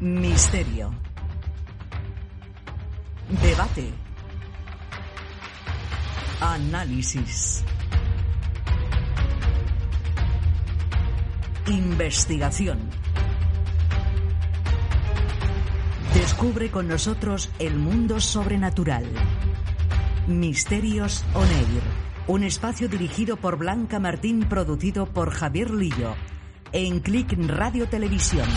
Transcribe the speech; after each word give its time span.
Misterio. 0.00 0.92
Debate. 3.40 3.92
Análisis. 6.40 7.64
Investigación. 11.68 12.90
Descubre 16.12 16.70
con 16.70 16.88
nosotros 16.88 17.50
el 17.60 17.76
mundo 17.76 18.20
sobrenatural. 18.20 19.04
Misterios 20.26 21.24
On 21.34 21.48
Air. 21.48 21.82
Un 22.26 22.42
espacio 22.42 22.88
dirigido 22.88 23.36
por 23.36 23.58
Blanca 23.58 24.00
Martín, 24.00 24.40
producido 24.48 25.06
por 25.06 25.30
Javier 25.30 25.70
Lillo. 25.70 26.14
En 26.72 27.00
Click 27.00 27.32
Radio 27.46 27.86
Televisión. 27.88 28.48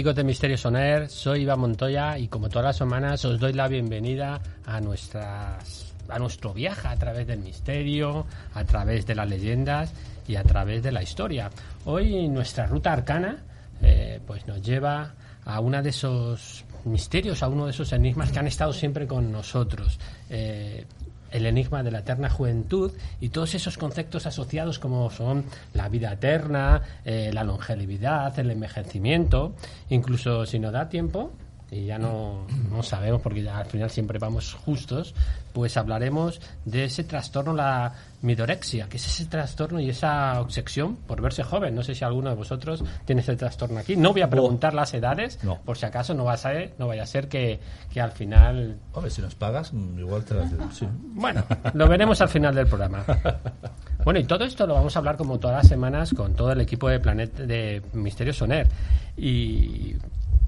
Amigos 0.00 0.16
de 0.16 0.24
Misterio 0.24 0.56
Soner, 0.56 1.10
soy 1.10 1.42
Iván 1.42 1.60
Montoya 1.60 2.16
y 2.16 2.28
como 2.28 2.48
todas 2.48 2.64
las 2.64 2.76
semanas 2.78 3.22
os 3.26 3.38
doy 3.38 3.52
la 3.52 3.68
bienvenida 3.68 4.40
a 4.64 4.80
nuestras 4.80 5.92
a 6.08 6.18
nuestro 6.18 6.54
viaje 6.54 6.88
a 6.88 6.96
través 6.96 7.26
del 7.26 7.40
misterio, 7.40 8.24
a 8.54 8.64
través 8.64 9.04
de 9.04 9.14
las 9.14 9.28
leyendas 9.28 9.92
y 10.26 10.36
a 10.36 10.42
través 10.42 10.82
de 10.82 10.90
la 10.90 11.02
historia. 11.02 11.50
Hoy 11.84 12.28
nuestra 12.28 12.64
ruta 12.64 12.94
arcana 12.94 13.44
eh, 13.82 14.20
pues 14.26 14.46
nos 14.46 14.62
lleva 14.62 15.12
a 15.44 15.60
uno 15.60 15.82
de 15.82 15.90
esos 15.90 16.64
misterios, 16.86 17.42
a 17.42 17.48
uno 17.48 17.66
de 17.66 17.72
esos 17.72 17.92
enigmas 17.92 18.32
que 18.32 18.38
han 18.38 18.46
estado 18.46 18.72
siempre 18.72 19.06
con 19.06 19.30
nosotros. 19.30 20.00
Eh, 20.30 20.86
el 21.30 21.46
enigma 21.46 21.82
de 21.82 21.90
la 21.90 22.00
eterna 22.00 22.30
juventud 22.30 22.92
y 23.20 23.28
todos 23.28 23.54
esos 23.54 23.78
conceptos 23.78 24.26
asociados 24.26 24.78
como 24.78 25.10
son 25.10 25.44
la 25.74 25.88
vida 25.88 26.12
eterna, 26.12 26.82
eh, 27.04 27.30
la 27.32 27.44
longevidad, 27.44 28.38
el 28.38 28.50
envejecimiento, 28.50 29.54
incluso 29.88 30.46
si 30.46 30.58
nos 30.58 30.72
da 30.72 30.88
tiempo, 30.88 31.32
y 31.70 31.86
ya 31.86 31.98
no, 31.98 32.46
no 32.70 32.82
sabemos 32.82 33.20
porque 33.20 33.42
ya 33.42 33.58
al 33.58 33.66
final 33.66 33.90
siempre 33.90 34.18
vamos 34.18 34.54
justos, 34.54 35.14
pues 35.52 35.76
hablaremos 35.76 36.40
de 36.64 36.84
ese 36.84 37.04
trastorno, 37.04 37.52
la 37.52 37.92
midorexia, 38.22 38.88
que 38.88 38.96
es 38.96 39.06
ese 39.06 39.26
trastorno 39.26 39.80
y 39.80 39.88
esa 39.90 40.40
obsesión 40.40 40.96
por 40.96 41.20
verse 41.20 41.42
joven. 41.42 41.74
No 41.74 41.82
sé 41.82 41.94
si 41.94 42.04
alguno 42.04 42.30
de 42.30 42.36
vosotros 42.36 42.82
tiene 43.04 43.22
ese 43.22 43.36
trastorno 43.36 43.78
aquí. 43.78 43.96
No 43.96 44.12
voy 44.12 44.22
a 44.22 44.28
preguntar 44.30 44.74
las 44.74 44.92
edades, 44.94 45.42
No. 45.44 45.60
por 45.64 45.78
si 45.78 45.86
acaso 45.86 46.12
no, 46.14 46.24
va 46.24 46.34
a 46.34 46.36
ser, 46.36 46.74
no 46.78 46.86
vaya 46.88 47.04
a 47.04 47.06
ser 47.06 47.28
que, 47.28 47.60
que 47.92 48.00
al 48.00 48.12
final 48.12 48.78
Hombre, 48.92 49.10
si 49.10 49.22
nos 49.22 49.34
pagas, 49.34 49.72
mm, 49.72 49.98
igual 49.98 50.24
te 50.24 50.34
las 50.34 50.50
sí. 50.76 50.86
bueno, 51.14 51.44
lo 51.74 51.88
veremos 51.88 52.20
al 52.20 52.28
final 52.28 52.54
del 52.54 52.66
programa. 52.66 53.04
Bueno, 54.02 54.18
y 54.18 54.24
todo 54.24 54.44
esto 54.44 54.66
lo 54.66 54.72
vamos 54.72 54.96
a 54.96 54.98
hablar 55.00 55.18
como 55.18 55.38
todas 55.38 55.58
las 55.58 55.68
semanas 55.68 56.14
con 56.14 56.32
todo 56.32 56.52
el 56.52 56.62
equipo 56.62 56.88
de 56.88 57.00
Planet 57.00 57.34
de 57.36 57.82
Misterio 57.92 58.32
Soner. 58.32 58.66
Y 59.14 59.94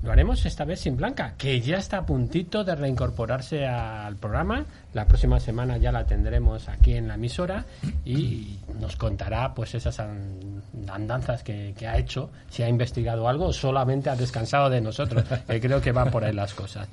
lo 0.03 0.11
haremos 0.13 0.45
esta 0.47 0.65
vez 0.65 0.81
sin 0.81 0.97
Blanca, 0.97 1.35
que 1.39 1.61
ya 1.61 1.77
está 1.77 1.99
a 1.99 2.07
puntito 2.07 2.65
de 2.65 2.75
reincorporarse 2.75 3.67
al 3.67 4.17
programa. 4.17 4.65
La 4.95 5.07
próxima 5.07 5.39
semana 5.39 5.77
ya 5.77 5.93
la 5.93 6.05
tendremos 6.07 6.69
aquí 6.69 6.95
en 6.95 7.09
la 7.09 7.15
emisora 7.15 7.65
y 8.05 8.59
nos 8.81 8.97
contará 8.97 9.55
pues 9.55 9.75
esas 9.75 10.01
an- 10.01 10.63
andanzas 10.89 11.43
que, 11.45 11.75
que 11.79 11.87
ha 11.87 11.99
hecho, 11.99 12.31
si 12.51 12.63
ha 12.65 12.69
investigado 12.69 13.29
algo 13.29 13.47
o 13.47 13.53
solamente 13.53 14.11
ha 14.11 14.17
descansado 14.17 14.69
de 14.71 14.81
nosotros, 14.81 15.25
que 15.47 15.61
creo 15.61 15.81
que 15.81 15.93
van 15.93 16.11
por 16.11 16.25
ahí 16.25 16.33
las 16.33 16.53
cosas. 16.53 16.89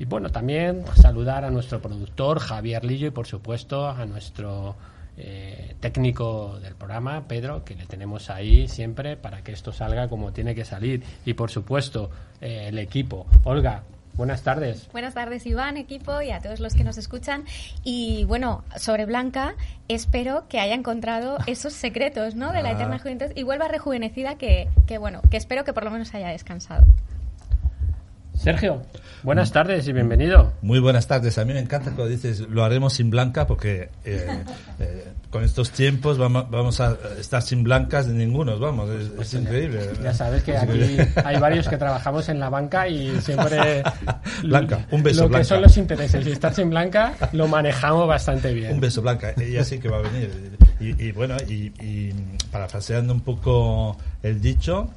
Y 0.00 0.04
bueno, 0.04 0.30
también 0.30 0.84
saludar 0.94 1.44
a 1.44 1.50
nuestro 1.50 1.80
productor 1.80 2.38
Javier 2.40 2.84
Lillo 2.84 3.08
y 3.08 3.10
por 3.10 3.26
supuesto 3.26 3.88
a 3.88 4.04
nuestro 4.04 4.76
eh, 5.18 5.74
técnico 5.80 6.58
del 6.60 6.74
programa, 6.74 7.26
Pedro, 7.28 7.64
que 7.64 7.74
le 7.74 7.86
tenemos 7.86 8.30
ahí 8.30 8.68
siempre 8.68 9.16
para 9.16 9.42
que 9.42 9.52
esto 9.52 9.72
salga 9.72 10.08
como 10.08 10.32
tiene 10.32 10.54
que 10.54 10.64
salir. 10.64 11.02
Y 11.24 11.34
por 11.34 11.50
supuesto 11.50 12.10
eh, 12.40 12.66
el 12.68 12.78
equipo. 12.78 13.26
Olga, 13.44 13.82
buenas 14.14 14.42
tardes. 14.42 14.88
Buenas 14.92 15.14
tardes, 15.14 15.44
Iván, 15.46 15.76
equipo, 15.76 16.20
y 16.22 16.30
a 16.30 16.40
todos 16.40 16.60
los 16.60 16.74
que 16.74 16.84
nos 16.84 16.98
escuchan. 16.98 17.44
Y 17.84 18.24
bueno, 18.24 18.64
sobre 18.76 19.06
Blanca, 19.06 19.54
espero 19.88 20.46
que 20.48 20.58
haya 20.60 20.74
encontrado 20.74 21.38
esos 21.46 21.72
secretos 21.72 22.34
¿no? 22.34 22.52
de 22.52 22.62
la 22.62 22.70
Ah. 22.70 22.72
eterna 22.72 22.98
juventud 22.98 23.26
y 23.34 23.42
vuelva 23.42 23.68
rejuvenecida, 23.68 24.36
que, 24.36 24.68
que 24.86 24.98
bueno, 24.98 25.20
que 25.30 25.36
espero 25.36 25.64
que 25.64 25.72
por 25.72 25.84
lo 25.84 25.90
menos 25.90 26.14
haya 26.14 26.28
descansado. 26.28 26.84
Sergio, 28.48 28.80
buenas 29.24 29.52
tardes 29.52 29.86
y 29.88 29.92
bienvenido. 29.92 30.54
Muy 30.62 30.78
buenas 30.78 31.06
tardes. 31.06 31.36
A 31.36 31.44
mí 31.44 31.52
me 31.52 31.60
encanta 31.60 31.90
cuando 31.90 32.06
dices 32.06 32.40
lo 32.40 32.64
haremos 32.64 32.94
sin 32.94 33.10
Blanca 33.10 33.46
porque 33.46 33.90
eh, 34.06 34.42
eh, 34.80 35.04
con 35.28 35.44
estos 35.44 35.70
tiempos 35.70 36.16
vamos, 36.16 36.48
vamos 36.48 36.80
a 36.80 36.96
estar 37.20 37.42
sin 37.42 37.62
blancas 37.62 38.08
de 38.08 38.14
ninguno. 38.14 38.58
Vamos, 38.58 38.88
es, 38.88 39.10
es 39.20 39.34
increíble. 39.34 39.80
Pues 39.88 40.00
Ya 40.00 40.14
sabes 40.14 40.42
que 40.44 40.56
aquí 40.56 40.96
hay 41.22 41.38
varios 41.38 41.68
que 41.68 41.76
trabajamos 41.76 42.30
en 42.30 42.40
la 42.40 42.48
banca 42.48 42.88
y 42.88 43.20
siempre 43.20 43.82
Blanca, 44.42 44.86
un 44.92 45.02
beso, 45.02 45.28
lo 45.28 45.36
que 45.36 45.44
son 45.44 45.60
los 45.60 45.76
intereses 45.76 46.26
y 46.26 46.30
estar 46.30 46.54
sin 46.54 46.70
Blanca 46.70 47.12
lo 47.32 47.48
manejamos 47.48 48.08
bastante 48.08 48.54
bien. 48.54 48.72
Un 48.72 48.80
beso, 48.80 49.02
Blanca. 49.02 49.34
Ella 49.36 49.62
sí 49.62 49.78
que 49.78 49.90
va 49.90 49.98
a 49.98 50.00
venir. 50.00 50.56
Y, 50.80 51.04
y 51.04 51.12
bueno, 51.12 51.36
y, 51.46 51.70
y 51.84 52.14
parafraseando 52.50 53.12
un 53.12 53.20
poco 53.20 53.98
el 54.22 54.40
dicho, 54.40 54.88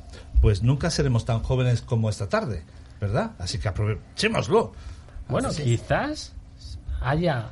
pues 0.41 0.63
nunca 0.63 0.89
seremos 0.89 1.25
tan 1.25 1.43
jóvenes 1.43 1.81
como 1.81 2.09
esta 2.09 2.29
tarde, 2.29 2.63
¿verdad? 3.01 3.31
Así 3.39 3.57
que 3.57 3.67
aprovechémoslo. 3.67 4.71
Bueno, 5.27 5.49
Así- 5.49 5.63
quizás 5.63 6.33
haya 7.01 7.49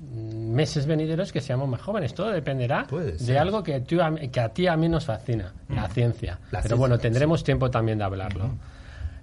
meses 0.00 0.86
venideros 0.86 1.32
que 1.32 1.40
seamos 1.40 1.68
más 1.68 1.80
jóvenes. 1.80 2.14
Todo 2.14 2.30
dependerá 2.30 2.86
de 3.18 3.38
algo 3.38 3.62
que, 3.62 3.80
tú 3.80 3.96
que 4.30 4.40
a 4.40 4.48
ti 4.50 4.66
a 4.66 4.76
mí 4.76 4.88
nos 4.88 5.04
fascina, 5.04 5.52
la 5.68 5.88
ciencia. 5.88 6.34
La 6.44 6.60
Pero 6.60 6.60
ciencia, 6.62 6.76
bueno, 6.76 6.98
tendremos 6.98 7.42
tiempo 7.42 7.70
también 7.70 7.98
de 7.98 8.04
hablarlo. 8.04 8.50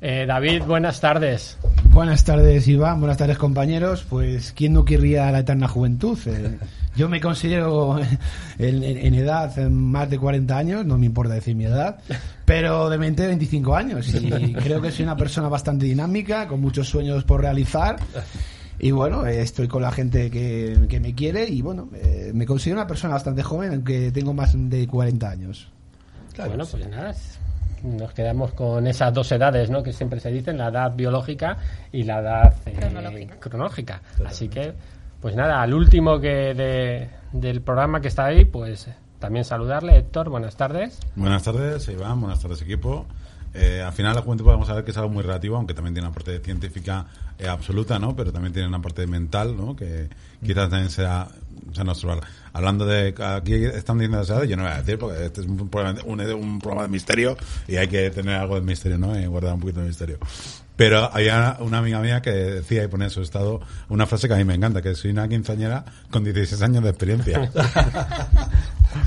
Eh, 0.05 0.25
David, 0.27 0.63
buenas 0.63 0.99
tardes. 0.99 1.57
Buenas 1.91 2.25
tardes, 2.25 2.67
Iván. 2.67 2.99
Buenas 2.99 3.17
tardes, 3.17 3.37
compañeros. 3.37 4.05
Pues, 4.09 4.51
¿quién 4.51 4.73
no 4.73 4.83
querría 4.83 5.31
la 5.31 5.39
eterna 5.39 5.69
juventud? 5.69 6.19
Eh, 6.25 6.57
yo 6.97 7.07
me 7.07 7.21
considero 7.21 7.97
en, 8.59 8.83
en- 8.83 8.97
en 8.97 9.13
edad 9.13 9.57
eh, 9.57 9.69
más 9.69 10.09
de 10.09 10.19
40 10.19 10.57
años, 10.57 10.85
no 10.85 10.97
me 10.97 11.05
importa 11.05 11.33
decir 11.35 11.55
mi 11.55 11.63
edad, 11.65 11.99
pero 12.43 12.89
de 12.89 12.97
mente 12.97 13.25
25 13.27 13.75
años. 13.77 14.13
Y 14.13 14.53
creo 14.63 14.81
que 14.81 14.91
soy 14.91 15.03
una 15.03 15.15
persona 15.15 15.47
bastante 15.47 15.85
dinámica, 15.85 16.49
con 16.49 16.59
muchos 16.59 16.89
sueños 16.89 17.23
por 17.23 17.39
realizar. 17.39 17.95
Y 18.79 18.91
bueno, 18.91 19.25
eh, 19.25 19.39
estoy 19.41 19.69
con 19.69 19.83
la 19.83 19.91
gente 19.93 20.29
que, 20.29 20.77
que 20.89 20.99
me 20.99 21.15
quiere 21.15 21.47
y 21.47 21.61
bueno, 21.61 21.87
eh, 21.95 22.31
me 22.33 22.45
considero 22.45 22.81
una 22.81 22.87
persona 22.87 23.13
bastante 23.13 23.41
joven, 23.41 23.71
aunque 23.71 24.11
tengo 24.11 24.33
más 24.33 24.51
de 24.53 24.85
40 24.85 25.29
años. 25.29 25.69
Claro, 26.33 26.49
bueno, 26.49 26.65
pues 26.65 26.89
nada, 26.89 27.13
nos 27.83 28.13
quedamos 28.13 28.53
con 28.53 28.87
esas 28.87 29.13
dos 29.13 29.31
edades, 29.31 29.69
¿no? 29.69 29.83
Que 29.83 29.93
siempre 29.93 30.19
se 30.19 30.31
dicen, 30.31 30.57
la 30.57 30.69
edad 30.69 30.93
biológica 30.95 31.57
y 31.91 32.03
la 32.03 32.19
edad 32.19 32.53
eh, 32.65 32.73
Cronológica. 32.79 33.35
cronológica. 33.39 34.01
Así 34.25 34.47
que, 34.49 34.73
pues 35.21 35.35
nada, 35.35 35.61
al 35.61 35.73
último 35.73 36.19
que 36.19 36.53
de- 36.53 37.09
del 37.33 37.61
programa 37.61 37.99
que 38.01 38.07
está 38.07 38.25
ahí, 38.25 38.45
pues 38.45 38.87
también 39.19 39.43
saludarle, 39.45 39.97
Héctor, 39.97 40.29
buenas 40.29 40.55
tardes. 40.55 40.99
Buenas 41.15 41.43
tardes, 41.43 41.87
Iván. 41.89 42.19
Buenas 42.21 42.39
tardes, 42.41 42.61
equipo. 42.61 43.05
Eh, 43.55 43.81
al 43.85 43.93
final 43.93 44.15
la 44.15 44.21
juventud 44.21 44.45
podemos 44.45 44.67
saber 44.67 44.83
que 44.83 44.91
es 44.91 44.97
algo 44.97 45.09
muy 45.09 45.21
relativo, 45.21 45.55
aunque 45.57 45.73
también 45.75 45.93
tiene 45.93 46.07
una 46.07 46.13
parte 46.15 46.39
científica 46.39 47.05
eh, 47.37 47.47
absoluta, 47.47 47.99
¿no? 47.99 48.15
Pero 48.15 48.31
también 48.33 48.51
tiene 48.51 48.67
una 48.67 48.81
parte 48.81 49.05
mental, 49.05 49.55
¿no? 49.55 49.75
Que 49.75 50.09
quizás 50.43 50.69
también 50.69 50.89
sea, 50.89 51.27
Hablando 52.53 52.85
de 52.85 53.15
aquí 53.17 53.53
están 53.53 53.97
diciendo 53.97 54.21
edades, 54.21 54.49
yo 54.49 54.57
no 54.57 54.63
voy 54.63 54.71
a 54.71 54.77
decir 54.77 54.97
porque 54.97 55.25
este 55.25 55.41
es 55.41 55.47
un 55.47 55.69
un, 56.05 56.21
un 56.21 56.59
programa 56.59 56.83
de 56.83 56.89
misterio 56.89 57.37
y 57.67 57.77
hay 57.77 57.87
que 57.87 58.09
tener 58.09 58.35
algo 58.35 58.55
de 58.55 58.61
misterio, 58.61 58.97
¿no? 58.97 59.19
Y 59.19 59.25
guardar 59.25 59.53
un 59.53 59.59
poquito 59.59 59.79
de 59.79 59.87
misterio. 59.87 60.19
Pero 60.75 61.13
había 61.13 61.57
una 61.59 61.77
amiga 61.79 61.99
mía 61.99 62.21
que 62.21 62.31
decía 62.31 62.83
y 62.83 62.87
ponía 62.87 63.05
en 63.05 63.11
su 63.11 63.21
estado 63.21 63.61
una 63.89 64.07
frase 64.07 64.27
que 64.27 64.33
a 64.33 64.37
mí 64.37 64.43
me 64.43 64.55
encanta, 64.55 64.81
que 64.81 64.95
soy 64.95 65.11
una 65.11 65.27
quinceañera 65.27 65.85
con 66.09 66.23
16 66.23 66.61
años 66.61 66.83
de 66.83 66.89
experiencia. 66.89 67.51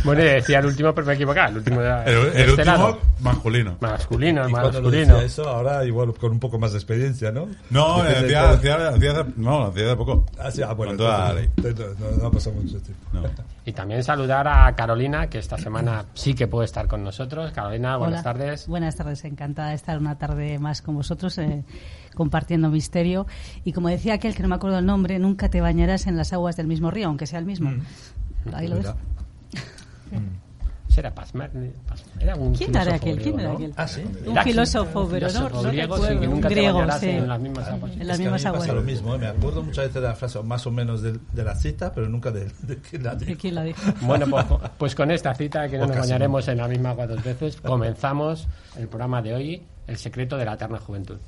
Bueno, 0.04 0.22
y 0.22 0.24
decía 0.26 0.58
el 0.60 0.66
último, 0.66 0.92
pero 0.94 1.06
me 1.06 1.12
he 1.12 1.16
equivocado. 1.16 1.50
El 1.50 1.56
último 1.58 1.80
era 1.80 2.04
El, 2.04 2.14
el 2.14 2.26
este 2.28 2.50
último 2.50 2.64
lado. 2.64 3.00
masculino. 3.20 3.76
Masculino, 3.80 4.48
Y 4.48 4.52
masculino. 4.52 5.20
eso, 5.20 5.48
ahora 5.48 5.84
igual 5.84 6.14
con 6.14 6.32
un 6.32 6.40
poco 6.40 6.58
más 6.58 6.72
de 6.72 6.78
experiencia, 6.78 7.30
¿no? 7.32 7.48
No, 7.70 8.04
eh, 8.06 8.16
hacía, 8.16 8.42
todo. 8.42 8.50
hacía, 8.54 8.88
hacía 8.88 9.10
hace- 9.12 9.30
no, 9.36 9.72
poco. 9.96 10.26
Ah, 10.38 10.50
sí, 10.50 10.62
ah, 10.62 10.72
bueno, 10.72 10.92
entonces, 10.92 11.48
entonces, 11.56 11.98
no, 11.98 12.10
no 12.22 12.26
ha 12.26 12.30
pasado 12.30 12.56
mucho 12.56 12.78
tiempo. 12.80 13.02
No. 13.12 13.22
Y 13.64 13.72
también 13.72 14.02
saludar 14.04 14.46
a 14.46 14.74
Carolina, 14.76 15.28
que 15.28 15.38
esta 15.38 15.58
semana 15.58 16.04
sí 16.14 16.34
que 16.34 16.46
puede 16.46 16.66
estar 16.66 16.86
con 16.86 17.02
nosotros. 17.02 17.50
Carolina, 17.52 17.96
buenas 17.96 18.20
Hola. 18.20 18.22
tardes. 18.22 18.66
Buenas 18.68 18.94
tardes, 18.96 19.24
encantada 19.24 19.70
de 19.70 19.74
estar 19.74 19.98
una 19.98 20.16
tarde 20.18 20.58
más 20.58 20.82
con 20.82 20.94
vosotros 20.94 21.36
eh, 21.38 21.64
compartiendo 22.14 22.68
misterio. 22.70 23.26
Y 23.64 23.72
como 23.72 23.88
decía 23.88 24.14
aquel 24.14 24.34
que 24.34 24.42
no 24.42 24.48
me 24.48 24.54
acuerdo 24.54 24.78
el 24.78 24.86
nombre, 24.86 25.18
nunca 25.18 25.48
te 25.50 25.60
bañarás 25.60 26.06
en 26.06 26.16
las 26.16 26.32
aguas 26.32 26.56
del 26.56 26.66
mismo 26.68 26.90
río, 26.90 27.08
aunque 27.08 27.26
sea 27.26 27.38
el 27.40 27.44
mismo. 27.46 27.72
Ahí 28.52 28.68
lo 28.68 28.76
dejo. 28.76 28.94
Será 30.88 31.12
Pasmer. 31.12 31.50
Era 32.20 32.36
un 32.36 32.54
¿Quién 32.54 32.70
era 32.70 32.80
filósofo 32.84 32.94
aquel? 32.96 33.22
¿Quién 33.22 33.40
era 33.40 33.48
¿no? 33.48 33.54
aquel? 33.56 33.74
Ah, 33.76 33.88
sí. 33.88 34.02
Un 34.24 34.32
Era 34.32 34.42
filósofo, 34.44 35.08
pero 35.10 35.28
no, 35.32 35.48
no 35.50 35.62
griego, 35.64 35.96
sí, 35.96 36.02
recuerdo. 36.02 36.20
que 36.20 36.28
Un 36.28 36.40
griego, 36.40 36.92
sí. 37.00 37.08
en 37.10 37.28
las 37.28 37.40
mismas 37.40 37.68
aguas. 37.68 37.92
En 37.92 38.00
Es 38.02 38.06
las 38.06 38.16
que 38.18 38.22
a 38.22 38.26
mí 38.26 38.32
mismas 38.32 38.42
me 38.42 38.48
aguas. 38.48 38.62
pasa 38.62 38.72
lo 38.72 38.82
mismo, 38.82 39.14
¿eh? 39.14 39.18
me 39.18 39.26
acuerdo 39.26 39.62
muchas 39.64 39.84
veces 39.88 39.94
de 39.94 40.00
la 40.08 40.14
frase, 40.14 40.38
o 40.38 40.42
más 40.44 40.66
o 40.66 40.70
menos 40.70 41.02
de, 41.02 41.18
de 41.32 41.44
la 41.44 41.54
cita, 41.56 41.92
pero 41.92 42.08
nunca 42.08 42.30
de, 42.30 42.44
de 42.62 42.78
quién 42.78 43.02
la 43.02 43.14
¿De 43.16 43.26
dijo. 43.26 43.40
quién 43.40 43.54
la 43.56 43.64
dijo? 43.64 43.82
Bueno, 44.02 44.26
pues, 44.30 44.46
pues 44.78 44.94
con 44.94 45.10
esta 45.10 45.34
cita, 45.34 45.68
que 45.68 45.76
no 45.76 45.86
nos 45.88 45.98
bañaremos 45.98 46.46
en 46.48 46.58
la 46.58 46.68
misma 46.68 46.90
agua 46.90 47.06
dos 47.08 47.22
veces, 47.22 47.60
comenzamos 47.60 48.46
el 48.78 48.86
programa 48.88 49.20
de 49.22 49.34
hoy, 49.34 49.62
El 49.88 49.96
secreto 49.98 50.36
de 50.36 50.44
la 50.44 50.54
eterna 50.54 50.78
juventud. 50.78 51.18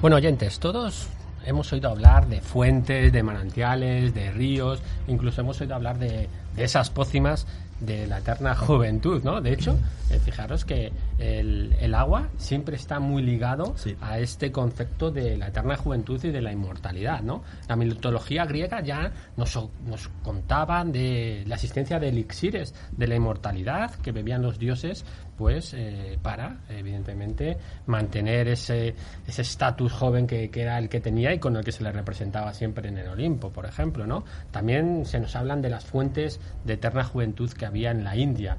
Bueno, 0.00 0.16
oyentes, 0.16 0.58
todos 0.60 1.08
hemos 1.44 1.70
oído 1.74 1.90
hablar 1.90 2.26
de 2.26 2.40
fuentes, 2.40 3.12
de 3.12 3.22
manantiales, 3.22 4.14
de 4.14 4.30
ríos, 4.30 4.80
incluso 5.06 5.42
hemos 5.42 5.60
oído 5.60 5.74
hablar 5.74 5.98
de, 5.98 6.26
de 6.56 6.64
esas 6.64 6.88
pócimas 6.88 7.46
de 7.80 8.06
la 8.06 8.20
eterna 8.20 8.54
juventud, 8.56 9.22
¿no? 9.22 9.42
De 9.42 9.52
hecho, 9.52 9.76
eh, 10.08 10.18
fijaros 10.18 10.64
que 10.64 10.90
el, 11.20 11.76
el 11.80 11.94
agua 11.94 12.28
siempre 12.36 12.76
está 12.76 12.98
muy 12.98 13.22
ligado 13.22 13.74
Sí. 13.76 13.94
a 14.00 14.18
este 14.18 14.50
concepto 14.50 15.10
de 15.10 15.36
la 15.36 15.48
eterna 15.48 15.76
juventud 15.76 16.22
y 16.24 16.30
de 16.30 16.40
la 16.40 16.50
inmortalidad, 16.52 17.20
¿no? 17.22 17.42
La 17.68 17.76
mitología 17.76 18.44
griega 18.46 18.80
ya 18.82 19.12
nos, 19.36 19.56
nos 19.86 20.08
contaban 20.22 20.92
de 20.92 21.44
la 21.46 21.56
existencia 21.56 21.98
de 22.00 22.08
elixires 22.08 22.74
de 22.92 23.06
la 23.06 23.14
inmortalidad 23.16 23.94
que 23.96 24.12
bebían 24.12 24.42
los 24.42 24.58
dioses, 24.58 25.04
pues 25.36 25.72
eh, 25.74 26.18
para, 26.22 26.60
evidentemente, 26.68 27.56
mantener 27.86 28.48
ese 28.48 28.94
ese 29.26 29.42
estatus 29.42 29.92
joven 29.92 30.26
que, 30.26 30.50
que 30.50 30.62
era 30.62 30.78
el 30.78 30.88
que 30.88 31.00
tenía 31.00 31.32
y 31.32 31.38
con 31.38 31.56
el 31.56 31.64
que 31.64 31.72
se 31.72 31.82
le 31.82 31.92
representaba 31.92 32.52
siempre 32.54 32.88
en 32.88 32.98
el 32.98 33.08
Olimpo, 33.08 33.50
por 33.50 33.66
ejemplo, 33.66 34.06
¿no? 34.06 34.24
También 34.50 35.04
se 35.06 35.20
nos 35.20 35.36
hablan 35.36 35.62
de 35.62 35.70
las 35.70 35.84
fuentes 35.84 36.40
de 36.64 36.74
eterna 36.74 37.04
juventud 37.04 37.50
que 37.52 37.66
había 37.66 37.90
en 37.90 38.04
la 38.04 38.16
India, 38.16 38.56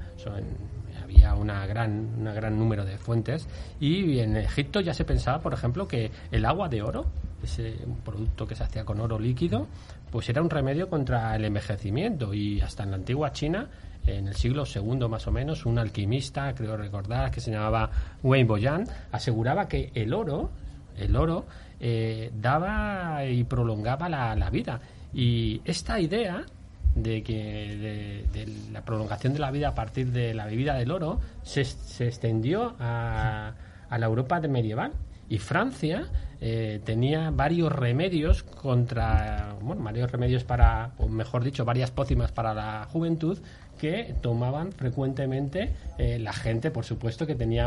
había 1.12 1.34
una 1.34 1.66
gran, 1.66 2.14
una 2.18 2.32
gran 2.32 2.58
número 2.58 2.84
de 2.84 2.98
fuentes 2.98 3.48
y 3.80 4.18
en 4.18 4.36
Egipto 4.36 4.80
ya 4.80 4.94
se 4.94 5.04
pensaba, 5.04 5.40
por 5.40 5.52
ejemplo, 5.52 5.86
que 5.86 6.10
el 6.30 6.44
agua 6.44 6.68
de 6.68 6.82
oro, 6.82 7.06
ese 7.42 7.76
producto 8.04 8.46
que 8.46 8.54
se 8.54 8.64
hacía 8.64 8.84
con 8.84 9.00
oro 9.00 9.18
líquido, 9.18 9.66
pues 10.10 10.28
era 10.28 10.42
un 10.42 10.50
remedio 10.50 10.88
contra 10.88 11.34
el 11.36 11.44
envejecimiento 11.44 12.34
y 12.34 12.60
hasta 12.60 12.82
en 12.84 12.90
la 12.90 12.96
antigua 12.96 13.32
China, 13.32 13.68
en 14.06 14.28
el 14.28 14.34
siglo 14.34 14.64
II 14.66 15.08
más 15.08 15.26
o 15.26 15.32
menos, 15.32 15.66
un 15.66 15.78
alquimista, 15.78 16.54
creo 16.54 16.76
recordar, 16.76 17.30
que 17.30 17.40
se 17.40 17.50
llamaba 17.50 17.90
Wei 18.22 18.44
Boyan, 18.44 18.84
aseguraba 19.10 19.68
que 19.68 19.90
el 19.94 20.12
oro, 20.12 20.50
el 20.96 21.16
oro, 21.16 21.46
eh, 21.80 22.30
daba 22.34 23.24
y 23.24 23.44
prolongaba 23.44 24.08
la, 24.08 24.34
la 24.34 24.50
vida. 24.50 24.80
Y 25.12 25.60
esta 25.64 26.00
idea 26.00 26.44
de 26.94 27.22
que 27.22 28.26
de, 28.32 28.48
la 28.72 28.84
prolongación 28.84 29.32
de 29.32 29.38
la 29.38 29.50
vida 29.50 29.68
a 29.68 29.74
partir 29.74 30.12
de 30.12 30.34
la 30.34 30.46
bebida 30.46 30.74
del 30.74 30.90
oro 30.90 31.20
se, 31.42 31.64
se 31.64 32.06
extendió 32.06 32.74
a, 32.78 33.54
a 33.88 33.98
la 33.98 34.06
Europa 34.06 34.40
medieval. 34.40 34.92
Y 35.28 35.38
Francia 35.38 36.08
eh, 36.40 36.80
tenía 36.84 37.30
varios 37.30 37.70
remedios 37.70 38.42
contra 38.42 39.54
bueno 39.62 39.82
varios 39.82 40.10
remedios 40.10 40.42
para 40.42 40.90
o 40.98 41.08
mejor 41.08 41.44
dicho 41.44 41.64
varias 41.64 41.92
pócimas 41.92 42.32
para 42.32 42.52
la 42.52 42.88
juventud 42.90 43.38
que 43.82 44.14
tomaban 44.20 44.70
frecuentemente 44.70 45.72
eh, 45.98 46.20
la 46.20 46.32
gente, 46.32 46.70
por 46.70 46.84
supuesto, 46.84 47.26
que 47.26 47.34
tenía 47.34 47.66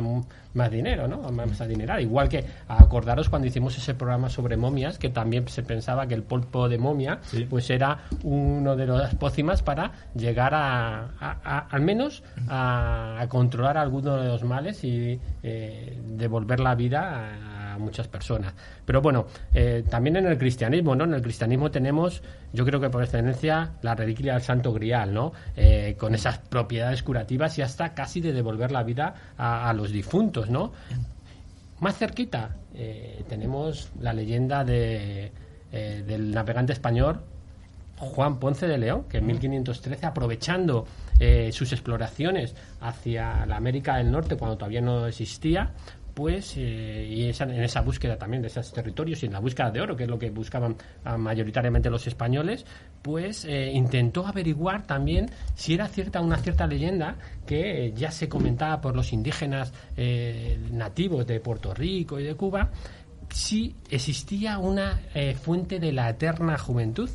más 0.53 0.71
dinero, 0.71 1.09
¿no? 1.09 1.17
Más 1.29 1.59
adinerada. 1.59 1.99
Igual 1.99 2.29
que, 2.29 2.45
acordaros 2.69 3.27
cuando 3.29 3.49
hicimos 3.49 3.77
ese 3.77 3.95
programa 3.95 4.29
sobre 4.29 4.55
momias, 4.55 4.97
que 4.97 5.09
también 5.09 5.45
se 5.49 5.61
pensaba 5.61 6.07
que 6.07 6.13
el 6.13 6.23
polvo 6.23 6.69
de 6.69 6.77
momia, 6.77 7.19
Sí. 7.23 7.45
pues 7.49 7.69
era 7.69 7.99
uno 8.23 8.77
de 8.77 8.87
las 8.87 9.13
pócimas 9.15 9.61
para 9.61 9.91
llegar 10.15 10.53
a, 10.53 11.09
a- 11.19 11.37
a- 11.43 11.67
al 11.69 11.81
menos 11.81 12.23
a, 12.47 13.17
a 13.19 13.27
controlar 13.27 13.77
alguno 13.77 14.15
de 14.15 14.29
los 14.29 14.41
males 14.45 14.85
y 14.85 15.19
eh, 15.43 15.99
devolver 16.15 16.61
la 16.61 16.75
vida 16.75 17.29
a, 17.73 17.73
a 17.73 17.77
muchas 17.77 18.07
personas. 18.07 18.53
Pero 18.85 19.01
bueno, 19.01 19.25
eh, 19.53 19.83
también 19.89 20.15
en 20.15 20.27
el 20.27 20.37
cristianismo, 20.37 20.95
¿no? 20.95 21.03
En 21.03 21.13
el 21.13 21.21
cristianismo 21.21 21.71
tenemos, 21.71 22.23
yo 22.55 22.65
creo 22.65 22.79
que 22.79 22.89
por 22.89 23.03
excelencia, 23.03 23.73
la 23.81 23.95
reliquia 23.95 24.33
del 24.33 24.41
Santo 24.41 24.73
Grial, 24.73 25.13
¿no? 25.13 25.33
Eh, 25.55 25.95
con 25.99 26.15
esas 26.15 26.39
propiedades 26.39 27.03
curativas 27.03 27.57
y 27.59 27.61
hasta 27.61 27.93
casi 27.93 28.21
de 28.21 28.33
devolver 28.33 28.71
la 28.71 28.83
vida 28.83 29.13
a, 29.37 29.71
los 29.73 29.91
difuntos, 29.91 30.49
¿no? 30.49 30.71
Más 31.81 31.97
cerquita 31.97 32.55
eh, 32.73 33.23
tenemos 33.27 33.91
la 33.99 34.13
leyenda 34.13 34.63
de, 34.63 35.31
eh, 35.71 36.03
del 36.07 36.31
navegante 36.31 36.71
español 36.73 37.21
Juan 37.97 38.39
Ponce 38.39 38.67
de 38.67 38.77
León, 38.77 39.05
que 39.09 39.17
en 39.17 39.27
1513, 39.27 40.05
aprovechando 40.05 40.85
sus 41.53 41.71
exploraciones 41.71 42.53
hacia 42.81 43.45
la 43.45 43.55
América 43.55 43.95
del 43.95 44.11
Norte 44.11 44.35
cuando 44.35 44.57
todavía 44.57 44.81
no 44.81 45.07
existía, 45.07 45.71
pues 46.15 46.55
eh, 46.55 47.05
y 47.09 47.23
en 47.25 47.63
esa 47.63 47.81
búsqueda 47.81 48.17
también 48.17 48.41
de 48.41 48.47
esos 48.47 48.71
territorios 48.71 49.21
y 49.21 49.25
en 49.25 49.33
la 49.33 49.39
búsqueda 49.39 49.69
de 49.69 49.81
oro, 49.81 49.97
que 49.97 50.03
es 50.03 50.09
lo 50.09 50.17
que 50.17 50.29
buscaban 50.29 50.77
ah, 51.03 51.17
mayoritariamente 51.17 51.89
los 51.89 52.07
españoles, 52.07 52.65
pues 53.01 53.43
eh, 53.43 53.69
intentó 53.73 54.25
averiguar 54.25 54.87
también 54.87 55.29
si 55.55 55.73
era 55.73 55.89
cierta 55.89 56.21
una 56.21 56.37
cierta 56.37 56.65
leyenda 56.67 57.17
que 57.45 57.87
eh, 57.87 57.93
ya 57.93 58.11
se 58.11 58.29
comentaba 58.29 58.79
por 58.79 58.95
los 58.95 59.11
indígenas 59.11 59.73
nativos 60.71 61.27
de 61.27 61.39
Puerto 61.41 61.73
Rico 61.73 62.17
y 62.19 62.23
de 62.23 62.35
Cuba, 62.35 62.69
si 63.29 63.75
existía 63.89 64.57
una 64.57 65.01
fuente 65.41 65.79
de 65.79 65.91
la 65.91 66.09
eterna 66.09 66.57
juventud 66.57 67.09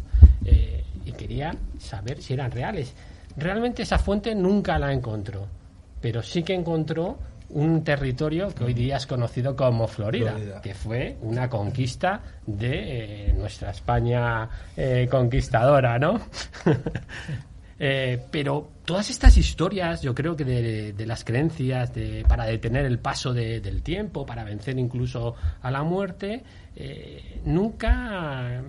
y 1.05 1.13
quería 1.13 1.55
saber 1.79 2.21
si 2.21 2.35
eran 2.35 2.51
reales. 2.51 2.95
Realmente 3.37 3.83
esa 3.83 3.99
fuente 3.99 4.35
nunca 4.35 4.79
la 4.79 4.93
encontró, 4.93 5.47
pero 6.01 6.23
sí 6.23 6.43
que 6.43 6.55
encontró 6.55 7.19
un 7.53 7.83
territorio 7.85 8.55
que 8.55 8.65
hoy 8.65 8.75
día 8.75 8.97
es 8.97 9.07
conocido 9.07 9.57
como 9.57 9.87
Florida, 9.89 10.33
Florida. 10.33 10.61
que 10.63 10.75
fue 10.75 11.17
una 11.23 11.49
conquista 11.49 12.21
de 12.47 13.29
eh, 13.29 13.33
nuestra 13.33 13.71
España 13.71 14.49
eh, 14.77 15.09
conquistadora, 15.11 15.99
¿no? 15.99 16.21
Eh, 17.83 18.21
pero 18.31 18.73
todas 18.85 19.09
estas 19.09 19.39
historias, 19.39 20.03
yo 20.03 20.15
creo 20.15 20.37
que 20.37 20.45
de, 20.45 20.93
de 20.93 21.07
las 21.07 21.25
creencias 21.25 21.95
de, 21.95 22.27
para 22.29 22.45
detener 22.45 22.85
el 22.85 22.99
paso 22.99 23.33
de- 23.33 23.63
del 23.63 23.81
tiempo, 23.83 24.27
para 24.27 24.45
vencer 24.45 24.79
incluso 24.79 25.35
a 25.63 25.71
la 25.71 25.83
muerte, 25.83 26.43
nunca 27.47 28.63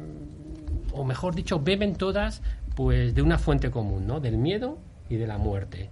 o 0.93 1.03
mejor 1.03 1.35
dicho, 1.35 1.59
beben 1.59 1.95
todas 1.95 2.41
pues 2.73 3.13
de 3.13 3.21
una 3.21 3.37
fuente 3.37 3.69
común, 3.69 4.07
¿no? 4.07 4.21
Del 4.21 4.37
miedo 4.37 4.77
y 5.09 5.17
de 5.17 5.27
la 5.27 5.37
muerte. 5.37 5.89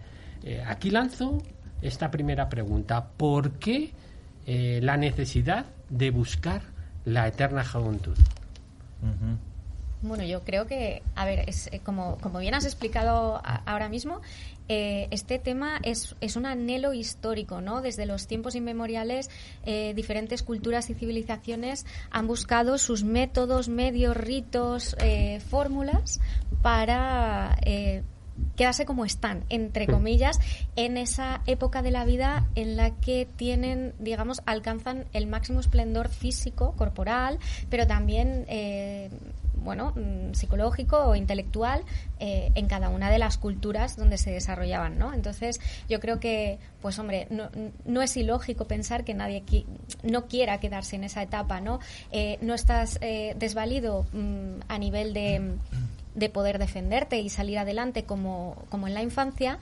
Aquí 0.66 0.90
lanzo 0.90 1.40
esta 1.82 2.12
primera 2.12 2.50
pregunta. 2.50 3.08
¿Por 3.18 3.54
qué 3.54 3.92
eh, 4.46 4.80
la 4.82 4.98
necesidad 4.98 5.66
de 5.90 6.12
buscar 6.12 6.62
la 7.06 7.28
eterna 7.28 7.66
juventud? 7.66 8.18
Bueno, 10.02 10.24
yo 10.24 10.42
creo 10.46 10.66
que, 10.66 11.04
a 11.16 11.26
ver, 11.26 11.44
es, 11.50 11.68
eh, 11.68 11.82
como, 11.84 12.18
como 12.20 12.40
bien 12.40 12.54
has 12.54 12.64
explicado 12.64 13.42
ahora 13.44 13.90
mismo, 13.90 14.22
eh, 14.70 15.08
este 15.12 15.40
tema 15.40 15.80
es, 15.84 16.16
es, 16.22 16.38
un 16.38 16.46
anhelo 16.46 16.94
histórico, 16.94 17.60
¿no? 17.60 17.82
Desde 17.82 18.06
los 18.06 18.26
tiempos 18.26 18.56
inmemoriales, 18.56 19.30
eh, 19.66 19.94
diferentes 19.96 20.42
culturas 20.42 20.90
y 20.90 20.94
civilizaciones 20.94 21.86
han 22.12 22.28
buscado 22.28 22.78
sus 22.78 23.04
métodos, 23.04 23.68
medios, 23.68 24.16
ritos, 24.16 24.96
fórmulas 25.50 26.22
para 26.62 27.58
quedarse 28.56 28.86
como 28.86 29.06
están, 29.06 29.44
entre 29.50 29.88
comillas, 29.88 30.40
en 30.76 30.98
esa 30.98 31.42
época 31.46 31.82
de 31.82 31.92
la 31.92 32.06
vida 32.06 32.48
en 32.56 32.78
la 32.78 32.92
que 32.92 33.28
tienen, 33.36 33.94
digamos, 34.00 34.42
alcanzan 34.46 35.06
el 35.14 35.28
máximo 35.28 35.60
esplendor 35.60 36.10
físico, 36.10 36.74
corporal, 36.78 37.40
pero 37.70 37.88
también 37.88 38.46
eh, 38.48 39.10
bueno, 39.64 39.94
mm, 39.96 40.34
psicológico 40.34 40.98
o 40.98 41.16
intelectual 41.16 41.84
eh, 42.20 42.52
en 42.56 42.68
cada 42.68 42.90
una 42.90 43.10
de 43.10 43.20
las 43.20 43.38
culturas 43.38 43.96
donde 43.98 44.18
se 44.18 44.32
desarrollaban, 44.32 44.98
¿no? 44.98 45.14
Entonces, 45.14 45.60
yo 45.88 46.00
creo 46.00 46.20
que, 46.20 46.60
pues 46.82 46.98
hombre, 47.00 47.28
no, 47.30 47.50
no 47.86 48.02
es 48.02 48.16
ilógico 48.18 48.66
pensar 48.66 49.04
que 49.04 49.14
nadie 49.14 49.44
no 50.04 50.28
quiera 50.28 50.60
quedarse 50.60 50.96
en 50.96 51.04
esa 51.04 51.22
etapa, 51.22 51.62
¿no? 51.62 51.80
Eh, 52.12 52.38
no 52.42 52.54
estás 52.54 52.98
eh, 53.02 53.36
desvalido 53.38 54.06
mm, 54.14 54.62
a 54.68 54.78
nivel 54.78 55.14
de, 55.14 55.56
de, 56.16 56.30
poder 56.30 56.60
defenderte 56.60 57.20
y 57.20 57.30
salir 57.30 57.60
adelante 57.60 58.04
como, 58.04 58.66
como 58.70 58.88
en 58.88 58.94
la 58.94 59.02
infancia 59.02 59.60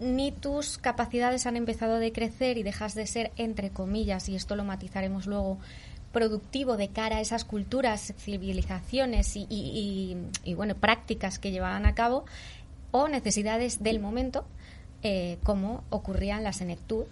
ni 0.00 0.32
tus 0.32 0.78
capacidades 0.78 1.46
han 1.46 1.56
empezado 1.56 1.94
a 1.94 1.98
decrecer 2.00 2.58
y 2.58 2.64
dejas 2.64 2.94
de 2.94 3.06
ser, 3.06 3.30
entre 3.36 3.70
comillas, 3.70 4.28
y 4.28 4.34
esto 4.34 4.56
lo 4.56 4.64
matizaremos 4.64 5.26
luego, 5.26 5.58
productivo 6.12 6.76
de 6.76 6.88
cara 6.88 7.16
a 7.16 7.20
esas 7.20 7.44
culturas, 7.44 8.12
civilizaciones 8.18 9.32
y, 9.34 10.16
bueno, 10.56 10.74
prácticas 10.74 11.38
que 11.38 11.52
llevaban 11.52 11.86
a 11.86 11.94
cabo 11.94 12.24
o 12.90 13.08
necesidades 13.08 13.82
del 13.82 14.00
momento, 14.00 14.44
eh, 15.02 15.38
como 15.44 15.84
ocurría 15.88 16.36
en 16.36 16.44
la 16.44 16.52
senectud, 16.52 17.04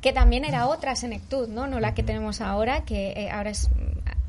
que 0.00 0.12
también 0.12 0.44
era 0.44 0.66
otra 0.68 0.96
senectud, 0.96 1.48
¿no? 1.48 1.66
No 1.66 1.80
la 1.80 1.94
que 1.94 2.02
tenemos 2.02 2.40
ahora, 2.40 2.84
que 2.84 3.10
eh, 3.10 3.30
ahora 3.30 3.50
es 3.50 3.68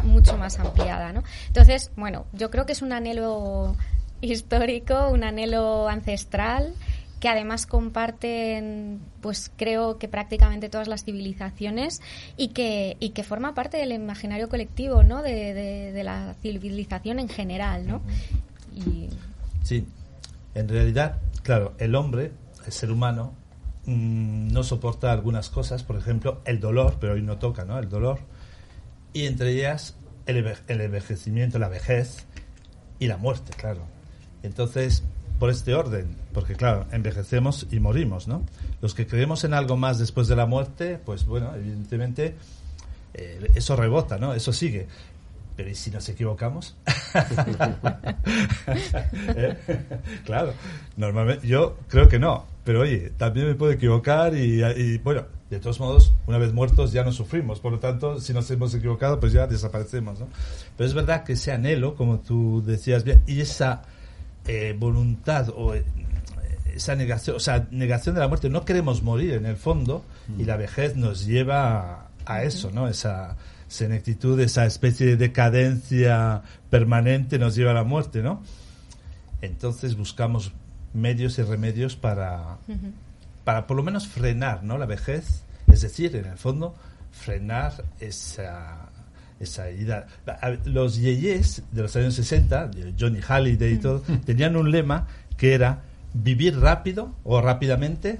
mucho 0.04 0.38
más 0.38 0.60
ampliada, 0.60 1.14
¿no? 1.14 1.24
Entonces, 1.48 1.92
bueno, 1.96 2.26
yo 2.34 2.50
creo 2.52 2.66
que 2.66 2.74
es 2.74 2.82
un 2.82 2.94
anhelo 2.94 3.76
histórico, 4.22 5.10
un 5.10 5.24
anhelo 5.24 5.88
ancestral 5.88 6.74
que 7.22 7.30
además 7.30 7.68
comparten, 7.68 9.00
pues 9.22 9.52
creo 9.56 10.00
que 10.00 10.08
prácticamente 10.08 10.70
todas 10.70 10.88
las 10.88 11.04
civilizaciones 11.04 12.02
y 12.36 12.48
que, 12.48 12.98
y 13.00 13.12
que 13.12 13.24
forma 13.24 13.54
parte 13.54 13.78
del 13.78 13.92
imaginario 13.92 14.50
colectivo, 14.50 15.04
¿no? 15.04 15.22
De, 15.22 16.02
la 16.04 16.36
civilización 16.42 17.20
en 17.20 17.30
general, 17.30 17.86
¿no? 17.86 18.02
Y... 18.76 19.10
Sí, 19.62 19.86
en 20.56 20.68
realidad, 20.68 21.20
claro, 21.44 21.76
el 21.78 21.94
hombre, 21.94 22.32
el 22.66 22.72
ser 22.72 22.92
humano, 22.92 23.34
mm, 23.86 24.52
no 24.52 24.64
soporta 24.64 25.12
algunas 25.12 25.52
cosas, 25.52 25.84
por 25.84 25.98
ejemplo, 25.98 26.42
el 26.46 26.60
dolor, 26.60 26.98
pero 27.00 27.14
hoy 27.14 27.22
no 27.22 27.38
toca, 27.38 27.66
¿no? 27.66 27.78
El 27.78 27.88
dolor. 27.88 28.20
Y 29.14 29.26
entre 29.26 29.52
ellas, 29.52 29.96
el, 30.26 30.56
el 30.68 30.82
envejecimiento, 30.82 31.60
la 31.60 31.70
vejez 31.70 32.26
y 33.00 33.08
la 33.08 33.18
muerte, 33.18 33.52
claro. 33.58 33.82
Entonces, 34.44 35.04
por 35.40 35.50
este 35.50 35.74
orden, 35.74 36.16
porque 36.34 36.56
claro, 36.56 36.86
envejecemos 36.92 37.66
y 37.72 37.80
morimos, 37.80 38.28
¿no? 38.28 38.46
Los 38.80 38.94
que 38.94 39.08
creemos 39.08 39.44
en 39.44 39.56
algo 39.56 39.76
más 39.76 39.98
después 39.98 40.28
de 40.28 40.36
la 40.36 40.46
muerte, 40.46 41.00
pues 41.04 41.26
bueno, 41.26 41.56
evidentemente 41.56 42.36
eh, 43.16 43.52
eso 43.56 43.76
rebota, 43.76 44.20
¿no? 44.20 44.36
Eso 44.36 44.54
sigue. 44.54 44.88
Pero 45.58 45.70
¿y 45.70 45.76
si 45.76 45.92
nos 45.92 46.08
equivocamos? 46.10 46.76
¿Eh? 49.36 49.58
Claro, 50.26 50.54
normalmente 50.96 51.48
yo 51.48 51.78
creo 51.88 52.08
que 52.08 52.20
no, 52.20 52.46
pero 52.64 52.82
oye, 52.82 53.12
también 53.18 53.48
me 53.48 53.56
puedo 53.56 53.72
equivocar 53.72 54.36
y, 54.36 54.64
y, 54.64 54.98
bueno, 55.00 55.26
de 55.56 55.60
todos 55.60 55.80
modos, 55.80 56.14
una 56.28 56.38
vez 56.38 56.54
muertos 56.54 56.94
ya 56.94 57.04
no 57.04 57.12
sufrimos, 57.12 57.60
por 57.60 57.74
lo 57.74 57.80
tanto, 57.80 58.22
si 58.22 58.34
nos 58.34 58.50
hemos 58.52 58.74
equivocado, 58.74 59.20
pues 59.20 59.34
ya 59.34 59.48
desaparecemos, 59.48 60.20
¿no? 60.20 60.28
Pero 60.78 60.88
es 60.88 60.94
verdad 60.94 61.24
que 61.24 61.34
ese 61.34 61.52
anhelo, 61.52 61.96
como 61.96 62.20
tú 62.20 62.64
decías 62.66 63.04
bien, 63.04 63.22
y 63.28 63.42
esa 63.42 63.82
eh, 64.48 64.76
voluntad 64.78 65.50
o 65.56 65.76
eh, 65.76 65.84
esa 66.74 66.96
negación, 66.96 67.36
o 67.36 67.40
sea, 67.40 67.68
negación 67.70 68.16
de 68.16 68.22
la 68.22 68.28
muerte. 68.28 68.50
No 68.50 68.66
queremos 68.66 69.04
morir 69.04 69.34
en 69.34 69.46
el 69.46 69.58
fondo 69.58 70.06
y 70.38 70.46
la 70.46 70.56
vejez 70.56 70.96
nos 70.96 71.26
lleva 71.26 72.08
a, 72.26 72.44
eso, 72.44 72.72
¿no? 72.72 72.88
Esa 72.88 73.36
senectitud, 73.68 74.40
esa 74.40 74.66
especie 74.66 75.06
de 75.06 75.18
decadencia 75.18 76.44
permanente 76.70 77.40
nos 77.40 77.56
lleva 77.56 77.72
a 77.72 77.74
la 77.74 77.84
muerte, 77.84 78.24
¿no? 78.24 78.42
Entonces 79.42 79.96
buscamos 79.96 80.54
medios 80.94 81.38
y 81.40 81.44
remedios 81.44 81.96
para, 81.96 82.58
para 83.44 83.68
por 83.68 83.78
lo 83.78 83.84
menos 83.84 84.08
frenar, 84.08 84.64
¿no? 84.64 84.78
La 84.78 84.86
vejez, 84.86 85.44
es 85.68 85.82
decir, 85.82 86.16
en 86.16 86.26
el 86.26 86.38
fondo, 86.38 86.76
frenar 87.12 87.84
esa 88.00 88.90
esa 89.42 89.72
ida. 89.72 90.08
Los 90.66 90.98
yeyes 90.98 91.64
de 91.72 91.82
los 91.82 91.96
años 91.96 92.14
60, 92.16 92.72
Johnny 93.00 93.20
Halliday 93.22 93.74
y 93.74 93.78
todo, 93.78 94.02
tenían 94.26 94.56
un 94.56 94.72
lema 94.72 95.08
que 95.38 95.54
era 95.54 95.82
vivir 96.14 96.60
rápido 96.60 97.16
o 97.24 97.42
rápidamente 97.42 98.20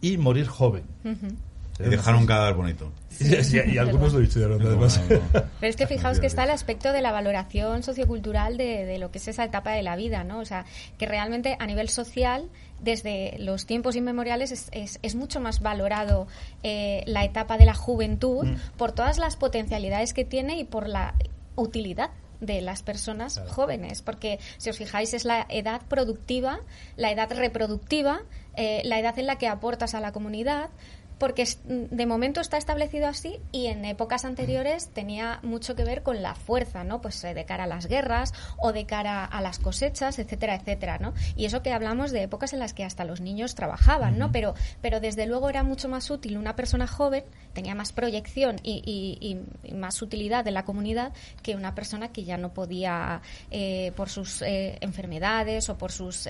y 0.00 0.16
morir 0.16 0.46
joven. 0.46 0.84
Y 1.78 1.90
dejar 1.90 2.14
un 2.14 2.24
cadáver 2.24 2.54
bonito. 2.54 2.90
y, 3.20 3.76
algunos 3.76 4.14
lo 4.14 4.22
hicieron, 4.22 4.62
además. 4.62 4.98
Pero 5.08 5.44
es 5.60 5.76
que 5.76 5.86
fijaos 5.86 6.20
que 6.20 6.26
está 6.26 6.44
el 6.44 6.50
aspecto 6.50 6.90
de 6.90 7.02
la 7.02 7.12
valoración 7.12 7.82
sociocultural 7.82 8.56
de, 8.56 8.86
de, 8.86 8.98
lo 8.98 9.10
que 9.10 9.18
es 9.18 9.28
esa 9.28 9.44
etapa 9.44 9.72
de 9.72 9.82
la 9.82 9.94
vida, 9.94 10.24
¿no? 10.24 10.38
O 10.38 10.46
sea, 10.46 10.64
que 10.96 11.04
realmente 11.04 11.54
a 11.60 11.66
nivel 11.66 11.90
social 11.90 12.48
desde 12.80 13.36
los 13.38 13.66
tiempos 13.66 13.96
inmemoriales 13.96 14.52
es, 14.52 14.98
es, 15.02 15.14
mucho 15.14 15.40
más 15.40 15.60
valorado 15.60 16.26
eh, 16.62 17.02
la 17.06 17.24
etapa 17.24 17.58
de 17.58 17.64
la 17.64 17.74
juventud 17.74 18.44
mm. 18.44 18.76
por 18.76 18.92
todas 18.92 19.18
las 19.18 19.36
potencialidades 19.36 20.12
que 20.12 20.24
tiene 20.24 20.58
y 20.58 20.64
por 20.64 20.88
la 20.88 21.14
utilidad 21.56 22.10
de 22.40 22.60
las 22.60 22.82
personas 22.82 23.40
jóvenes, 23.48 24.02
porque 24.02 24.38
si 24.58 24.70
os 24.70 24.76
fijáis 24.76 25.14
es 25.14 25.24
la 25.24 25.46
edad 25.48 25.80
productiva, 25.88 26.60
la 26.96 27.10
edad 27.10 27.32
reproductiva, 27.32 28.20
eh, 28.54 28.82
la 28.84 28.98
edad 28.98 29.18
en 29.18 29.26
la 29.26 29.38
que 29.38 29.48
aportas 29.48 29.94
a 29.94 30.00
la 30.00 30.12
comunidad, 30.12 30.70
porque 31.18 31.48
de 31.64 32.06
momento 32.06 32.40
está 32.40 32.58
establecido 32.58 33.06
así 33.08 33.38
y 33.50 33.66
en 33.66 33.84
épocas 33.84 34.24
anteriores 34.24 34.90
tenía 34.90 35.40
mucho 35.42 35.74
que 35.74 35.84
ver 35.84 36.02
con 36.02 36.22
la 36.22 36.34
fuerza, 36.34 36.84
¿no? 36.84 37.00
Pues 37.00 37.22
eh, 37.24 37.32
de 37.32 37.44
cara 37.44 37.64
a 37.64 37.66
las 37.66 37.86
guerras 37.86 38.34
o 38.58 38.72
de 38.72 38.84
cara 38.84 39.24
a 39.24 39.40
las 39.40 39.58
cosechas, 39.58 40.18
etcétera, 40.18 40.54
etcétera, 40.54 40.98
¿no? 40.98 41.14
Y 41.34 41.46
eso 41.46 41.62
que 41.62 41.72
hablamos 41.72 42.10
de 42.10 42.22
épocas 42.22 42.52
en 42.52 42.58
las 42.58 42.74
que 42.74 42.84
hasta 42.84 43.04
los 43.04 43.20
niños 43.20 43.54
trabajaban, 43.54 44.18
¿no? 44.18 44.30
Pero, 44.30 44.54
pero 44.82 45.00
desde 45.00 45.26
luego 45.26 45.48
era 45.48 45.62
mucho 45.62 45.88
más 45.88 46.10
útil 46.10 46.36
una 46.36 46.54
persona 46.54 46.86
joven, 46.86 47.24
tenía 47.54 47.74
más 47.74 47.92
proyección 47.92 48.56
y, 48.62 49.38
más 49.74 50.00
utilidad 50.02 50.46
en 50.46 50.54
la 50.54 50.64
comunidad 50.64 51.12
que 51.42 51.54
una 51.54 51.74
persona 51.74 52.08
que 52.08 52.24
ya 52.24 52.36
no 52.36 52.52
podía, 52.52 53.22
eh, 53.50 53.92
por 53.96 54.08
sus 54.08 54.42
eh, 54.42 54.78
enfermedades 54.80 55.68
o 55.68 55.78
por 55.78 55.92
sus 55.92 56.28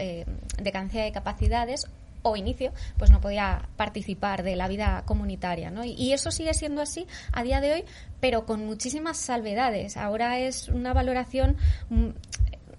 decadencia 0.58 1.04
de 1.04 1.12
capacidades 1.12 1.86
o 2.26 2.36
inicio, 2.36 2.72
pues 2.98 3.12
no 3.12 3.20
podía 3.20 3.68
participar 3.76 4.42
de 4.42 4.56
la 4.56 4.66
vida 4.66 5.04
comunitaria. 5.06 5.70
¿no? 5.70 5.84
Y, 5.84 6.12
eso 6.12 6.32
sigue 6.32 6.54
siendo 6.54 6.82
así 6.82 7.06
a 7.32 7.44
día 7.44 7.60
de 7.60 7.72
hoy, 7.72 7.84
pero 8.20 8.46
con 8.46 8.66
muchísimas 8.66 9.16
salvedades. 9.16 9.96
Ahora 9.96 10.40
es 10.40 10.68
una 10.68 10.92
valoración 10.92 11.56
mm, 11.90 12.08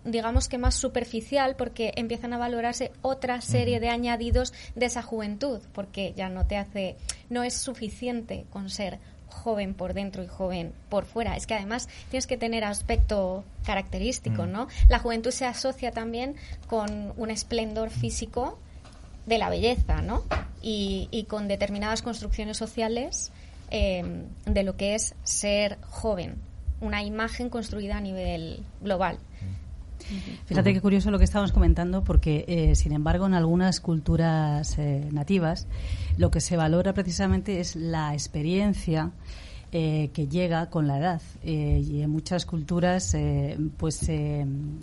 digamos 0.04 0.48
que 0.48 0.58
más 0.58 0.76
superficial 0.76 1.56
porque 1.56 1.94
empiezan 1.96 2.34
a 2.34 2.38
valorarse 2.38 2.92
otra 3.02 3.42
serie 3.42 3.80
de 3.80 3.90
añadidos 3.90 4.54
de 4.76 4.86
esa 4.86 5.02
juventud 5.02 5.60
porque 5.74 6.14
ya 6.16 6.30
no 6.30 6.48
te 6.48 6.56
hace 6.56 6.96
no 7.30 7.44
es 7.44 7.54
suficiente 7.54 8.46
con 8.50 8.70
ser 8.70 9.00
joven 9.30 9.74
por 9.74 9.94
dentro 9.94 10.24
y 10.24 10.28
joven 10.28 10.74
por 10.90 11.06
fuera. 11.06 11.36
Es 11.36 11.46
que 11.46 11.54
además 11.54 11.88
tienes 12.10 12.28
que 12.28 12.38
tener 12.38 12.64
aspecto 12.64 13.44
característico, 13.66 14.44
mm. 14.44 14.52
¿no? 14.52 14.68
La 14.90 15.00
juventud 15.00 15.32
se 15.32 15.46
asocia 15.46 15.92
también 15.92 16.36
con 16.68 17.14
un 17.18 17.30
esplendor 17.30 17.90
físico 17.90 18.58
de 19.28 19.38
la 19.38 19.50
belleza, 19.50 20.02
¿no? 20.02 20.24
Y, 20.62 21.26
con 21.30 21.48
determinadas 21.48 22.02
construcciones 22.02 22.58
sociales 22.58 23.32
eh, 23.70 24.24
de 24.46 24.64
lo 24.64 24.76
que 24.76 24.96
es 24.96 25.14
ser 25.24 25.78
joven, 25.90 26.36
una 26.82 27.04
imagen 27.04 27.50
construida 27.50 27.98
a 27.98 28.02
nivel 28.02 28.64
global. 28.82 29.20
Fíjate 30.46 30.74
qué 30.74 30.82
curioso 30.82 31.12
lo 31.12 31.18
que 31.18 31.26
estábamos 31.26 31.52
comentando, 31.52 32.04
porque, 32.04 32.46
eh, 32.48 32.76
sin 32.76 32.94
embargo, 32.94 33.26
en 33.26 33.34
algunas 33.34 33.82
culturas 33.82 34.78
eh, 34.78 35.08
nativas, 35.12 35.68
lo 36.18 36.32
que 36.32 36.40
se 36.40 36.56
valora 36.56 36.94
precisamente 36.94 37.60
es 37.60 37.76
la 37.76 38.14
experiencia 38.14 39.12
eh, 39.74 40.12
que 40.14 40.30
llega 40.30 40.70
con 40.70 40.88
la 40.88 40.98
edad 40.98 41.22
eh, 41.44 41.84
y 41.86 42.02
en 42.02 42.10
muchas 42.10 42.46
culturas 42.46 43.14
eh, 43.16 43.58
pues 43.76 44.10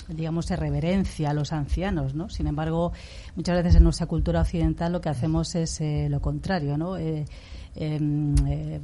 digamos 0.09 0.45
se 0.45 0.57
reverencia 0.57 1.31
a 1.31 1.33
los 1.33 1.55
ancianos 1.55 2.15
no 2.15 2.29
sin 2.29 2.49
embargo 2.49 2.93
muchas 3.35 3.57
veces 3.57 3.77
en 3.77 3.85
nuestra 3.85 4.05
cultura 4.05 4.43
occidental 4.43 4.93
lo 4.93 5.01
que 5.01 5.09
hacemos 5.09 5.55
es 5.55 5.81
lo 6.11 6.21
contrario 6.21 6.77
no 6.77 6.99
em, 6.99 8.35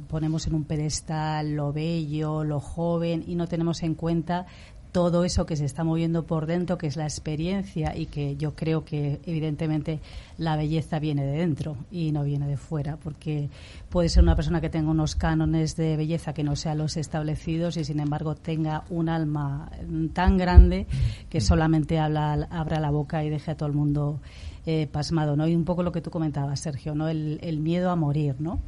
ponemos 0.07 0.47
en 0.47 0.55
un 0.55 0.63
pedestal 0.63 1.51
lo 1.51 1.71
bello 1.71 2.43
lo 2.43 2.59
joven 2.59 3.23
y 3.27 3.35
no 3.35 3.45
tenemos 3.47 3.83
en 3.83 3.93
cuenta 3.93 4.47
todo 4.91 5.23
eso 5.23 5.45
que 5.45 5.55
se 5.55 5.65
está 5.65 5.83
moviendo 5.83 6.23
por 6.23 6.45
dentro, 6.45 6.77
que 6.77 6.87
es 6.87 6.97
la 6.97 7.05
experiencia 7.05 7.95
y 7.95 8.07
que 8.07 8.35
yo 8.35 8.55
creo 8.55 8.83
que 8.83 9.21
evidentemente 9.25 9.99
la 10.37 10.57
belleza 10.57 10.99
viene 10.99 11.25
de 11.25 11.37
dentro 11.37 11.77
y 11.91 12.11
no 12.11 12.23
viene 12.23 12.47
de 12.47 12.57
fuera, 12.57 12.97
porque 12.97 13.49
puede 13.89 14.09
ser 14.09 14.23
una 14.23 14.35
persona 14.35 14.59
que 14.59 14.69
tenga 14.69 14.91
unos 14.91 15.15
cánones 15.15 15.75
de 15.75 15.95
belleza 15.95 16.33
que 16.33 16.43
no 16.43 16.55
sean 16.55 16.77
los 16.77 16.97
establecidos 16.97 17.77
y 17.77 17.85
sin 17.85 17.99
embargo 17.99 18.35
tenga 18.35 18.83
un 18.89 19.07
alma 19.07 19.71
tan 20.13 20.37
grande 20.37 20.87
que 21.29 21.39
solamente 21.39 21.97
habla, 21.99 22.47
abra 22.49 22.79
la 22.79 22.91
boca 22.91 23.23
y 23.23 23.29
deje 23.29 23.51
a 23.51 23.55
todo 23.55 23.69
el 23.69 23.75
mundo 23.75 24.19
eh, 24.65 24.87
pasmado, 24.91 25.35
¿no? 25.35 25.47
Y 25.47 25.55
un 25.55 25.65
poco 25.65 25.83
lo 25.83 25.91
que 25.91 26.01
tú 26.01 26.11
comentabas, 26.11 26.59
Sergio, 26.59 26.95
¿no? 26.95 27.07
El, 27.07 27.39
el 27.41 27.59
miedo 27.59 27.91
a 27.91 27.95
morir, 27.95 28.35
¿no? 28.39 28.59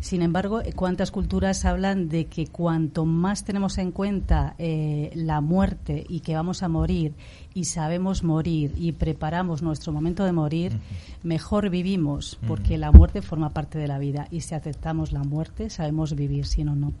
Sin 0.00 0.22
embargo, 0.22 0.62
¿cuántas 0.74 1.10
culturas 1.10 1.64
hablan 1.64 2.08
de 2.08 2.26
que 2.26 2.46
cuanto 2.46 3.04
más 3.04 3.44
tenemos 3.44 3.78
en 3.78 3.90
cuenta 3.90 4.54
eh, 4.58 5.10
la 5.14 5.40
muerte 5.40 6.04
y 6.08 6.20
que 6.20 6.34
vamos 6.34 6.62
a 6.62 6.68
morir 6.68 7.14
y 7.54 7.64
sabemos 7.64 8.22
morir 8.22 8.72
y 8.76 8.92
preparamos 8.92 9.62
nuestro 9.62 9.92
momento 9.92 10.24
de 10.24 10.32
morir, 10.32 10.78
mejor 11.22 11.70
vivimos, 11.70 12.38
porque 12.46 12.78
la 12.78 12.92
muerte 12.92 13.22
forma 13.22 13.50
parte 13.50 13.78
de 13.78 13.88
la 13.88 13.98
vida 13.98 14.28
y 14.30 14.42
si 14.42 14.54
aceptamos 14.54 15.12
la 15.12 15.24
muerte 15.24 15.70
sabemos 15.70 16.14
vivir, 16.14 16.46
si 16.46 16.64
no, 16.64 16.76
no. 16.76 16.92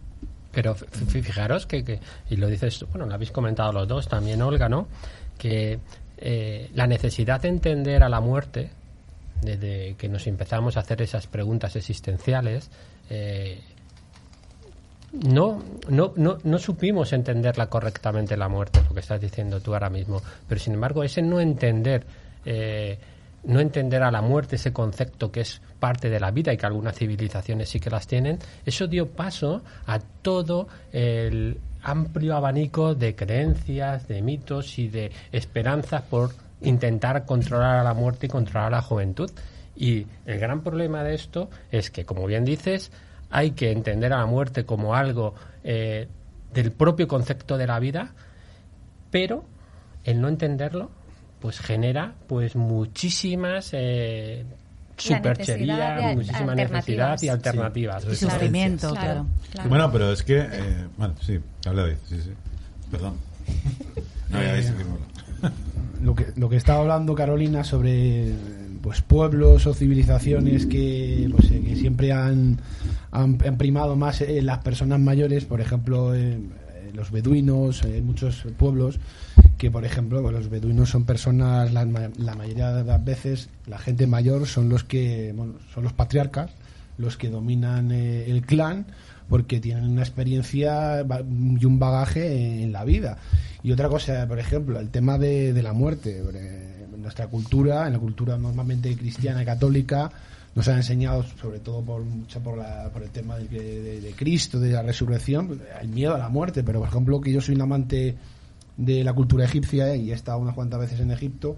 Pero 0.52 0.74
fijaros 0.74 1.66
que, 1.66 2.00
y 2.30 2.36
lo 2.36 2.48
dices, 2.48 2.84
bueno, 2.90 3.06
lo 3.06 3.12
habéis 3.12 3.30
comentado 3.30 3.72
los 3.72 3.86
dos, 3.86 4.08
también 4.08 4.40
Olga, 4.40 4.68
¿no? 4.68 4.88
Que 5.36 5.78
eh, 6.16 6.70
la 6.74 6.86
necesidad 6.86 7.42
de 7.42 7.48
entender 7.48 8.02
a 8.02 8.08
la 8.08 8.20
muerte 8.20 8.70
desde 9.42 9.94
que 9.96 10.08
nos 10.08 10.26
empezamos 10.26 10.76
a 10.76 10.80
hacer 10.80 11.02
esas 11.02 11.26
preguntas 11.26 11.76
existenciales, 11.76 12.70
eh, 13.10 13.60
no, 15.12 15.62
no, 15.88 16.12
no, 16.16 16.38
no, 16.42 16.58
supimos 16.58 17.12
entenderla 17.12 17.68
correctamente 17.68 18.36
la 18.36 18.48
muerte, 18.48 18.80
lo 18.86 18.94
que 18.94 19.00
estás 19.00 19.20
diciendo 19.20 19.60
tú 19.60 19.72
ahora 19.72 19.88
mismo. 19.88 20.20
Pero 20.48 20.60
sin 20.60 20.74
embargo, 20.74 21.02
ese 21.02 21.22
no 21.22 21.40
entender, 21.40 22.04
eh, 22.44 22.98
no 23.44 23.60
entender 23.60 24.02
a 24.02 24.10
la 24.10 24.20
muerte, 24.20 24.56
ese 24.56 24.72
concepto 24.72 25.30
que 25.30 25.40
es 25.40 25.60
parte 25.78 26.10
de 26.10 26.20
la 26.20 26.30
vida 26.30 26.52
y 26.52 26.56
que 26.56 26.66
algunas 26.66 26.96
civilizaciones 26.96 27.68
sí 27.68 27.80
que 27.80 27.90
las 27.90 28.06
tienen, 28.06 28.38
eso 28.64 28.86
dio 28.86 29.08
paso 29.08 29.62
a 29.86 29.98
todo 30.00 30.68
el 30.92 31.58
amplio 31.82 32.36
abanico 32.36 32.94
de 32.94 33.14
creencias, 33.14 34.08
de 34.08 34.20
mitos 34.20 34.78
y 34.78 34.88
de 34.88 35.12
esperanzas 35.30 36.02
por 36.02 36.32
intentar 36.60 37.24
controlar 37.24 37.78
a 37.78 37.84
la 37.84 37.94
muerte 37.94 38.26
y 38.26 38.28
controlar 38.28 38.68
a 38.68 38.76
la 38.76 38.82
juventud. 38.82 39.30
Y 39.74 40.06
el 40.24 40.38
gran 40.38 40.62
problema 40.62 41.04
de 41.04 41.14
esto 41.14 41.50
es 41.70 41.90
que, 41.90 42.04
como 42.04 42.26
bien 42.26 42.44
dices, 42.44 42.90
hay 43.30 43.52
que 43.52 43.70
entender 43.70 44.12
a 44.12 44.18
la 44.18 44.26
muerte 44.26 44.64
como 44.64 44.94
algo 44.94 45.34
eh, 45.64 46.08
del 46.52 46.72
propio 46.72 47.06
concepto 47.06 47.58
de 47.58 47.66
la 47.66 47.78
vida, 47.78 48.14
pero 49.10 49.44
el 50.04 50.20
no 50.20 50.28
entenderlo 50.28 50.90
pues 51.40 51.60
genera 51.60 52.14
pues 52.26 52.56
muchísimas 52.56 53.70
eh, 53.72 54.44
supercherías, 54.96 56.14
muchísima 56.14 56.54
necesidad 56.54 57.20
y 57.22 57.28
alternativas. 57.28 58.04
Y 58.10 58.16
sufrimiento, 58.16 58.92
claro, 58.94 59.26
Bueno, 59.68 59.92
pero 59.92 60.12
es 60.12 60.22
que... 60.22 60.38
Eh, 60.38 60.86
bueno, 60.96 61.14
sí, 61.20 61.38
habla 61.66 61.88
sí, 62.08 62.20
sí. 62.22 62.30
Perdón. 62.90 63.16
No, 64.30 64.42
ya 64.42 64.54
lo 66.06 66.14
que, 66.14 66.26
lo 66.36 66.48
que 66.48 66.56
estaba 66.56 66.80
hablando 66.80 67.16
Carolina 67.16 67.64
sobre 67.64 68.32
pues 68.80 69.02
pueblos 69.02 69.66
o 69.66 69.74
civilizaciones 69.74 70.64
que, 70.66 71.28
pues, 71.32 71.50
eh, 71.50 71.60
que 71.66 71.74
siempre 71.74 72.12
han, 72.12 72.60
han, 73.10 73.36
primado 73.58 73.96
más 73.96 74.20
eh, 74.20 74.40
las 74.40 74.58
personas 74.58 75.00
mayores, 75.00 75.46
por 75.46 75.60
ejemplo, 75.60 76.14
eh, 76.14 76.38
los 76.94 77.10
beduinos, 77.10 77.82
en 77.82 78.06
muchos 78.06 78.46
pueblos, 78.56 79.00
que 79.58 79.68
por 79.72 79.84
ejemplo 79.84 80.22
pues, 80.22 80.32
los 80.32 80.48
beduinos 80.48 80.90
son 80.90 81.04
personas, 81.04 81.72
la, 81.72 81.84
la, 81.84 82.34
mayoría 82.36 82.72
de 82.72 82.84
las 82.84 83.04
veces, 83.04 83.48
la 83.66 83.78
gente 83.78 84.06
mayor 84.06 84.46
son 84.46 84.68
los 84.68 84.84
que, 84.84 85.32
bueno, 85.36 85.54
son 85.74 85.82
los 85.82 85.92
patriarcas, 85.92 86.52
los 86.98 87.16
que 87.16 87.30
dominan 87.30 87.90
el 87.90 88.42
clan, 88.42 88.86
porque 89.28 89.60
tienen 89.60 89.84
una 89.84 90.02
experiencia 90.02 91.02
y 91.02 91.64
un 91.64 91.78
bagaje 91.78 92.62
en 92.62 92.72
la 92.72 92.84
vida. 92.84 93.18
Y 93.62 93.72
otra 93.72 93.88
cosa, 93.88 94.26
por 94.28 94.38
ejemplo, 94.38 94.78
el 94.78 94.90
tema 94.90 95.18
de, 95.18 95.52
de 95.52 95.62
la 95.62 95.72
muerte. 95.72 96.18
En 96.18 97.02
nuestra 97.02 97.26
cultura, 97.28 97.86
en 97.86 97.94
la 97.94 97.98
cultura 97.98 98.36
normalmente 98.36 98.94
cristiana 98.96 99.42
y 99.42 99.46
católica, 99.46 100.10
nos 100.56 100.66
han 100.68 100.76
enseñado, 100.76 101.22
sobre 101.22 101.60
todo 101.60 101.82
por 101.82 102.02
mucho 102.02 102.40
por, 102.40 102.56
la, 102.56 102.88
por 102.90 103.02
el 103.02 103.10
tema 103.10 103.36
de, 103.36 104.00
de, 104.00 104.12
Cristo, 104.12 104.58
de 104.58 104.70
la 104.70 104.82
resurrección, 104.82 105.60
el 105.80 105.88
miedo 105.88 106.14
a 106.14 106.18
la 106.18 106.30
muerte. 106.30 106.64
Pero, 106.64 106.80
por 106.80 106.88
ejemplo, 106.88 107.20
que 107.20 107.30
yo 107.30 107.42
soy 107.42 107.56
un 107.56 107.62
amante 107.62 108.16
de 108.76 109.04
la 109.04 109.12
cultura 109.12 109.44
egipcia 109.44 109.94
y 109.96 110.10
he 110.10 110.14
estado 110.14 110.38
unas 110.38 110.54
cuantas 110.54 110.80
veces 110.80 111.00
en 111.00 111.10
Egipto, 111.10 111.56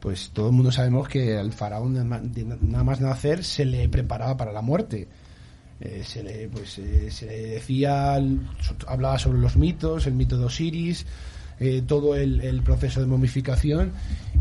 pues 0.00 0.30
todo 0.32 0.48
el 0.48 0.52
mundo 0.52 0.72
sabemos 0.72 1.08
que 1.08 1.36
al 1.36 1.52
faraón, 1.52 1.94
nada 1.94 2.84
más 2.84 3.00
nacer, 3.00 3.44
se 3.44 3.64
le 3.64 3.88
preparaba 3.88 4.36
para 4.36 4.52
la 4.52 4.60
muerte. 4.60 5.06
Eh, 5.80 6.02
se, 6.04 6.22
le, 6.22 6.48
pues, 6.48 6.78
eh, 6.78 7.10
se 7.10 7.26
le 7.26 7.42
decía, 7.48 8.18
hablaba 8.86 9.18
sobre 9.18 9.38
los 9.38 9.56
mitos, 9.56 10.06
el 10.06 10.14
mito 10.14 10.38
de 10.38 10.46
Osiris, 10.46 11.06
eh, 11.60 11.82
todo 11.86 12.16
el, 12.16 12.62
proceso 12.62 13.00
de 13.00 13.06
momificación. 13.06 13.92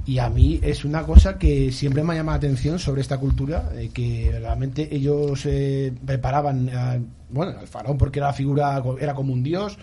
Y 0.06 0.19
a 0.19 0.30
mí 0.30 0.60
es 0.63 0.86
una 0.86 1.04
cosa 1.04 1.38
que 1.38 1.71
siempre 1.71 2.04
me 2.04 2.13
ha 2.13 2.17
llamado 2.17 2.36
la 2.36 2.48
atención 2.48 2.80
sobre 2.80 3.02
esta 3.02 3.17
cultura, 3.17 3.71
que 3.93 4.36
realmente 4.39 4.95
ellos 4.95 5.48
preparaban 6.06 6.69
bueno, 7.30 7.60
al 7.60 7.67
faraón 7.67 7.98
porque 7.98 8.19
era 8.19 8.28
la 8.28 8.34
figura, 8.34 8.84
era 9.00 9.15
como 9.15 9.34
un 9.34 9.41
dios, 9.41 9.80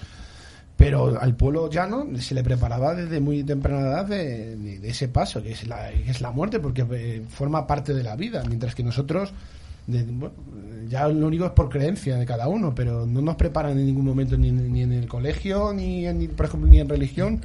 pero 0.76 1.20
al 1.20 1.34
pueblo 1.34 1.68
llano 1.68 2.06
se 2.18 2.36
le 2.36 2.44
preparaba 2.44 2.94
desde 2.94 3.18
muy 3.18 3.42
temprana 3.42 3.80
edad 3.88 4.06
de, 4.06 4.78
ese 4.88 5.08
paso, 5.08 5.42
que 5.42 5.50
es, 5.50 5.66
la, 5.66 5.90
que 5.90 6.10
es 6.10 6.20
la 6.20 6.30
muerte, 6.30 6.60
porque 6.60 7.24
forma 7.28 7.66
parte 7.66 7.92
de 7.92 8.04
la 8.04 8.14
vida, 8.14 8.44
mientras 8.46 8.76
que 8.76 8.84
nosotros 8.84 9.32
ya 10.88 11.08
lo 11.08 11.26
único 11.26 11.46
es 11.46 11.52
por 11.52 11.68
creencia 11.68 12.16
de 12.16 12.26
cada 12.26 12.48
uno, 12.48 12.74
pero 12.74 13.06
no 13.06 13.20
nos 13.20 13.36
preparan 13.36 13.78
en 13.78 13.86
ningún 13.86 14.04
momento 14.04 14.36
ni, 14.36 14.48
en 14.48 14.92
el 14.92 15.08
colegio, 15.08 15.72
ni 15.72 16.06
en, 16.06 16.28
por 16.28 16.46
ejemplo, 16.46 16.68
ni 16.68 16.80
en 16.80 16.88
religión 16.88 17.40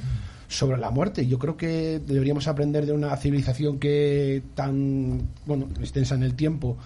sobre 0.48 0.78
la 0.78 0.90
muerte. 0.90 1.26
Yo 1.26 1.38
creo 1.38 1.56
que 1.56 2.00
deberíamos 2.04 2.48
aprender 2.48 2.86
de 2.86 2.92
una 2.92 3.14
civilización 3.16 3.78
que 3.78 4.42
tan 4.54 5.28
bueno 5.46 5.68
extensa 5.78 6.14
en 6.14 6.22
el 6.22 6.34
tiempo 6.34 6.78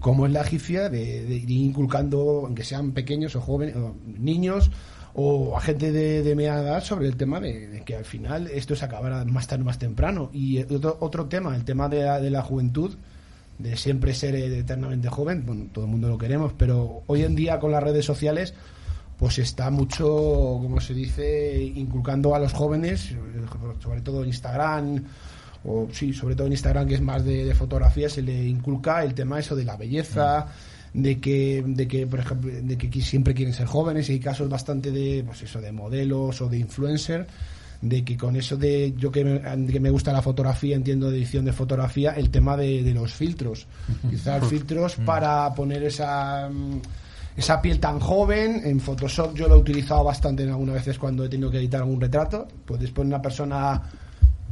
como 0.00 0.26
es 0.26 0.32
la 0.32 0.42
egipcia, 0.42 0.88
de, 0.88 1.36
ir 1.36 1.50
inculcando, 1.50 2.42
aunque 2.44 2.64
sean 2.64 2.92
pequeños 2.92 3.34
o 3.36 3.40
jóvenes, 3.40 3.76
o 3.76 3.94
niños 4.18 4.70
o 5.14 5.56
a 5.56 5.60
gente 5.60 5.90
de, 5.90 6.22
de 6.22 6.36
media 6.36 6.60
edad 6.60 6.84
sobre 6.84 7.08
el 7.08 7.16
tema 7.16 7.40
de, 7.40 7.82
que 7.84 7.96
al 7.96 8.04
final 8.04 8.46
esto 8.48 8.76
se 8.76 8.84
acabará 8.84 9.24
más 9.24 9.46
tarde 9.46 9.64
más 9.64 9.78
temprano. 9.78 10.30
Y 10.32 10.60
otro, 10.62 10.96
otro 11.00 11.26
tema, 11.26 11.56
el 11.56 11.64
tema 11.64 11.88
de 11.88 11.98
de 11.98 12.30
la 12.30 12.42
juventud 12.42 12.94
de 13.58 13.76
siempre 13.76 14.14
ser 14.14 14.34
eternamente 14.36 15.08
joven, 15.08 15.44
bueno, 15.44 15.66
todo 15.72 15.84
el 15.84 15.90
mundo 15.90 16.08
lo 16.08 16.18
queremos, 16.18 16.52
pero 16.56 17.02
hoy 17.06 17.22
en 17.22 17.34
día 17.34 17.58
con 17.58 17.72
las 17.72 17.82
redes 17.82 18.04
sociales 18.04 18.54
pues 19.18 19.38
está 19.40 19.68
mucho, 19.70 20.06
como 20.06 20.80
se 20.80 20.94
dice, 20.94 21.60
inculcando 21.74 22.36
a 22.36 22.38
los 22.38 22.52
jóvenes, 22.52 23.14
sobre 23.82 24.00
todo 24.00 24.22
en 24.22 24.28
Instagram, 24.28 25.04
o 25.64 25.88
sí, 25.90 26.12
sobre 26.12 26.36
todo 26.36 26.46
en 26.46 26.52
Instagram 26.52 26.86
que 26.86 26.94
es 26.94 27.00
más 27.00 27.24
de, 27.24 27.52
fotografía, 27.52 28.08
se 28.08 28.22
le 28.22 28.46
inculca 28.46 29.02
el 29.02 29.14
tema 29.14 29.40
eso 29.40 29.56
de 29.56 29.64
la 29.64 29.76
belleza, 29.76 30.46
de 30.94 31.18
que, 31.18 31.64
de 31.66 31.88
que, 31.88 32.06
por 32.06 32.20
ejemplo, 32.20 32.52
de 32.62 32.78
que 32.78 33.02
siempre 33.02 33.34
quieren 33.34 33.52
ser 33.52 33.66
jóvenes 33.66 34.08
y 34.08 34.12
hay 34.12 34.20
casos 34.20 34.48
bastante 34.48 34.92
de, 34.92 35.24
pues 35.26 35.42
eso, 35.42 35.60
de 35.60 35.72
modelos 35.72 36.40
o 36.40 36.48
de 36.48 36.58
influencers 36.58 37.26
de 37.80 38.04
que 38.04 38.16
con 38.16 38.36
eso 38.36 38.56
de 38.56 38.92
yo 38.96 39.12
que 39.12 39.24
me, 39.24 39.90
gusta 39.90 40.12
la 40.12 40.22
fotografía, 40.22 40.74
entiendo 40.74 41.10
de 41.10 41.18
edición 41.18 41.44
de 41.44 41.52
fotografía, 41.52 42.12
el 42.12 42.30
tema 42.30 42.56
de, 42.56 42.82
los 42.94 43.12
filtros. 43.12 43.66
Quizás 44.10 44.46
filtros 44.48 44.98
mm. 44.98 45.04
para 45.04 45.54
poner 45.54 45.84
esa 45.84 46.48
mm, 46.50 46.80
esa 47.38 47.62
piel 47.62 47.78
tan 47.78 48.00
joven. 48.00 48.62
En 48.64 48.80
Photoshop 48.80 49.34
yo 49.34 49.48
lo 49.48 49.54
he 49.54 49.58
utilizado 49.58 50.02
bastante 50.04 50.42
en 50.42 50.50
algunas 50.50 50.74
veces 50.74 50.98
cuando 50.98 51.24
he 51.24 51.28
tenido 51.28 51.50
que 51.50 51.58
editar 51.58 51.82
algún 51.82 52.00
retrato. 52.00 52.48
Puedes 52.64 52.90
poner 52.90 53.14
una 53.14 53.22
persona 53.22 53.80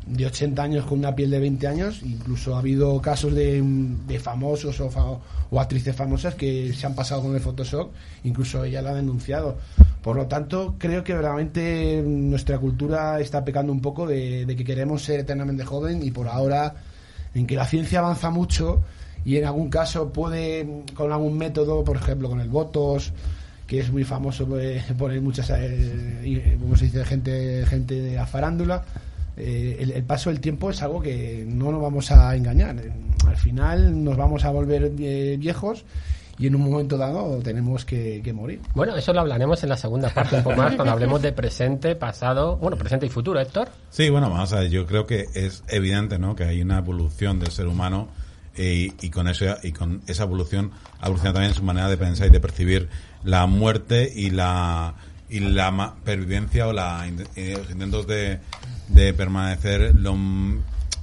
de 0.07 0.27
80 0.27 0.63
años 0.63 0.87
con 0.87 1.01
una 1.01 1.15
piel 1.15 1.31
de 1.31 1.41
20 1.41 1.67
años. 1.67 2.01
Incluso 2.03 2.55
ha 2.55 2.61
habido 2.61 3.01
casos 3.03 3.35
de, 3.35 3.61
de 4.07 4.19
famosos 4.21 4.81
o, 4.81 5.21
o, 5.51 5.61
actrices 5.61 5.95
famosas 5.95 6.35
que 6.35 6.73
se 6.73 6.87
han 6.87 6.95
pasado 6.95 7.23
con 7.23 7.35
el 7.35 7.41
Photoshop. 7.41 7.91
Incluso 8.25 8.65
ella 8.65 8.83
la 8.83 8.91
ha 8.91 8.95
denunciado. 8.95 9.59
Por 10.03 10.17
lo 10.17 10.27
tanto, 10.27 10.77
creo 10.79 11.03
que 11.03 11.17
realmente 11.17 12.01
nuestra 12.07 12.59
cultura 12.59 13.19
está 13.19 13.45
pecando 13.45 13.73
un 13.73 13.81
poco 13.81 14.07
de, 14.07 14.47
que 14.57 14.65
queremos 14.65 15.03
ser 15.03 15.21
eternamente 15.21 15.65
joven 15.65 16.01
y 16.03 16.13
por 16.13 16.29
ahora, 16.29 16.77
en 17.35 17.47
que 17.47 17.57
la 17.57 17.67
ciencia 17.67 17.99
avanza 17.99 18.31
mucho 18.31 18.83
y 19.25 19.37
en 19.37 19.45
algún 19.47 19.69
caso 19.69 20.13
puede, 20.13 20.85
con 20.95 21.11
algún 21.11 21.37
método, 21.37 21.83
por 21.83 21.97
ejemplo, 21.97 22.29
con 22.29 22.41
el 22.41 22.49
votos, 22.49 23.13
que 23.67 23.81
es 23.81 23.91
muy 23.91 24.05
famoso 24.05 24.47
eh, 24.61 24.81
poner 24.99 25.21
muchas, 25.21 25.51
eh, 25.51 26.57
como 26.61 26.77
se 26.77 26.85
dice, 26.85 27.05
gente, 27.05 27.67
gente 27.67 28.17
a 28.17 28.27
farándula. 28.27 28.85
Eh, 29.37 29.77
el, 29.81 29.91
el 29.93 30.03
paso 30.05 30.31
del 30.31 30.41
tiempo 30.41 30.71
es 30.71 30.83
algo 30.83 31.01
que 31.03 31.45
no 31.47 31.71
nos 31.71 31.83
vamos 31.83 32.11
a 32.11 32.35
engañar. 32.35 32.77
Eh, 32.79 32.93
Al 33.27 33.37
final 33.37 34.03
nos 34.03 34.17
vamos 34.17 34.45
a 34.45 34.51
volver 34.51 34.93
eh, 34.99 35.37
viejos 35.39 35.85
y 36.39 36.47
en 36.47 36.55
un 36.55 36.71
momento 36.71 36.97
dado 36.99 37.39
tenemos 37.39 37.85
que, 37.85 38.21
que 38.23 38.33
morir. 38.33 38.61
Bueno, 38.75 38.95
eso 38.97 39.13
lo 39.13 39.21
hablaremos 39.21 39.63
en 39.63 39.71
la 39.71 39.77
segunda 39.77 40.11
parte 40.11 40.37
un 40.37 40.43
poco 40.43 40.57
más, 40.57 40.75
cuando 40.75 40.93
hablemos 40.93 41.23
de 41.23 41.33
presente, 41.33 41.95
pasado, 41.97 42.57
bueno, 42.59 42.77
presente 42.77 43.07
y 43.07 43.09
futuro, 43.09 43.41
Héctor. 43.41 43.69
Sí, 43.91 44.11
bueno, 44.11 44.29
vamos 44.31 44.53
a 44.53 44.61
ver, 44.61 44.71
yo 44.71 44.87
creo 44.87 45.07
que 45.07 45.27
es 45.35 45.65
evidente, 45.69 46.19
¿no? 46.19 46.37
Que 46.37 46.45
hay 46.45 46.61
una 46.61 46.79
evolución 46.79 47.39
del 47.39 47.51
ser 47.51 47.67
humano 47.67 48.09
eh, 48.55 48.93
y 49.01 49.11
con 49.11 49.29
eso 49.29 49.47
y 49.63 49.73
con 49.73 50.03
esa 50.07 50.25
evolución 50.25 50.73
ha 51.01 51.07
evolucionado 51.07 51.35
también 51.35 51.55
su 51.55 51.63
manera 51.63 51.89
de 51.89 51.97
pensar 51.97 52.27
y 52.29 52.31
de 52.31 52.41
percibir 52.41 52.89
la 53.25 53.47
muerte 53.47 54.11
y 54.15 54.31
la 54.31 54.95
y 55.29 55.41
la 55.41 55.71
ma- 55.71 55.97
pervivencia 56.05 56.67
o 56.69 56.73
la 56.73 57.07
eh, 57.37 57.55
los 57.59 57.71
intentos 57.71 58.07
de, 58.07 58.39
de 58.89 59.13
permanecer 59.15 59.95
lo 59.95 60.17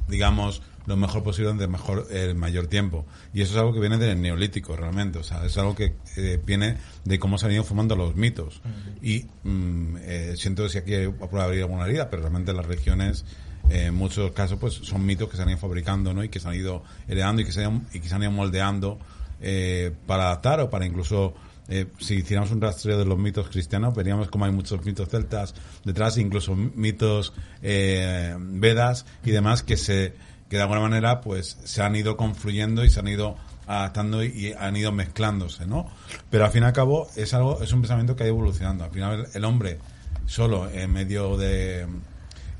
digamos 0.08 0.62
lo 0.86 0.98
mejor 0.98 1.24
posible 1.24 1.46
durante 1.46 1.68
mejor 1.68 2.08
el 2.12 2.36
mayor 2.36 2.68
tiempo. 2.68 3.06
Y 3.34 3.40
eso 3.42 3.54
es 3.54 3.58
algo 3.58 3.74
que 3.74 3.80
viene 3.80 3.98
del 3.98 4.22
neolítico 4.22 4.76
realmente. 4.76 5.18
O 5.18 5.24
sea 5.24 5.46
es 5.46 5.58
algo 5.58 5.76
que 5.76 5.96
eh, 6.18 6.42
viene 6.46 6.76
de 7.06 7.20
cómo 7.20 7.38
se 7.38 7.46
han 7.46 7.54
ido 7.54 7.64
formando 7.64 7.96
los 7.96 8.16
mitos. 8.18 8.62
Y 9.02 9.26
mm, 9.44 9.96
eh, 10.02 10.34
siento 10.38 10.68
si 10.68 10.78
aquí 10.80 10.92
puede 11.30 11.44
abrir 11.44 11.62
alguna 11.62 11.86
herida 11.86 12.10
pero 12.10 12.22
realmente 12.24 12.52
las 12.54 12.66
religiones 12.66 13.24
eh, 13.70 13.86
en 13.86 13.96
muchos 13.96 14.32
casos 14.34 14.58
pues 14.60 14.74
son 14.74 15.06
mitos 15.06 15.30
que 15.30 15.38
se 15.38 15.44
han 15.44 15.50
ido 15.50 15.58
fabricando 15.58 16.14
¿no? 16.14 16.22
y 16.22 16.28
que 16.28 16.42
se 16.42 16.50
han 16.50 16.56
ido 16.56 16.84
heredando 17.08 17.42
y 17.42 17.46
que 17.46 17.54
se 17.54 17.64
han, 17.64 17.88
y 17.94 18.02
que 18.02 18.10
se 18.10 18.16
han 18.16 18.22
ido 18.24 18.32
moldeando 18.32 19.00
eh, 19.40 19.94
para 20.06 20.24
adaptar 20.28 20.60
o 20.60 20.70
para 20.70 20.86
incluso 20.86 21.34
eh, 21.70 21.88
si 22.00 22.16
hiciéramos 22.16 22.52
un 22.52 22.60
rastreo 22.62 22.98
de 22.98 23.06
los 23.06 23.18
mitos 23.18 23.48
cristianos 23.50 23.96
veríamos 23.96 24.30
como 24.30 24.46
hay 24.46 24.52
muchos 24.52 24.84
mitos 24.86 25.08
celtas 25.10 25.54
detrás 25.86 26.18
incluso 26.18 26.56
mitos 26.56 27.34
eh, 27.62 28.36
vedas 28.38 29.06
y 29.24 29.32
demás 29.32 29.64
que 29.64 29.78
se 29.78 30.14
que 30.50 30.58
de 30.58 30.62
alguna 30.62 30.82
manera 30.82 31.22
pues 31.22 31.58
se 31.64 31.82
han 31.82 31.96
ido 31.96 32.18
confluyendo 32.18 32.84
y 32.84 32.90
se 32.90 33.00
han 33.00 33.08
ido 33.08 33.38
adaptando 33.66 34.24
y 34.24 34.54
han 34.60 34.76
ido 34.76 34.92
mezclándose 34.92 35.66
no 35.66 35.90
pero 36.30 36.44
al 36.46 36.52
fin 36.52 36.64
y 36.64 36.66
al 36.66 36.74
cabo 36.74 37.08
es 37.16 37.34
algo 37.34 37.62
es 37.64 37.72
un 37.72 37.82
pensamiento 37.82 38.16
que 38.16 38.24
ha 38.24 38.26
ido 38.28 38.36
evolucionando. 38.36 38.84
Al 38.84 38.92
final 38.92 39.28
el, 39.34 39.46
hombre 39.46 39.80
solo 40.26 40.70
en 40.70 40.92
medio 40.92 41.38
de 41.38 41.88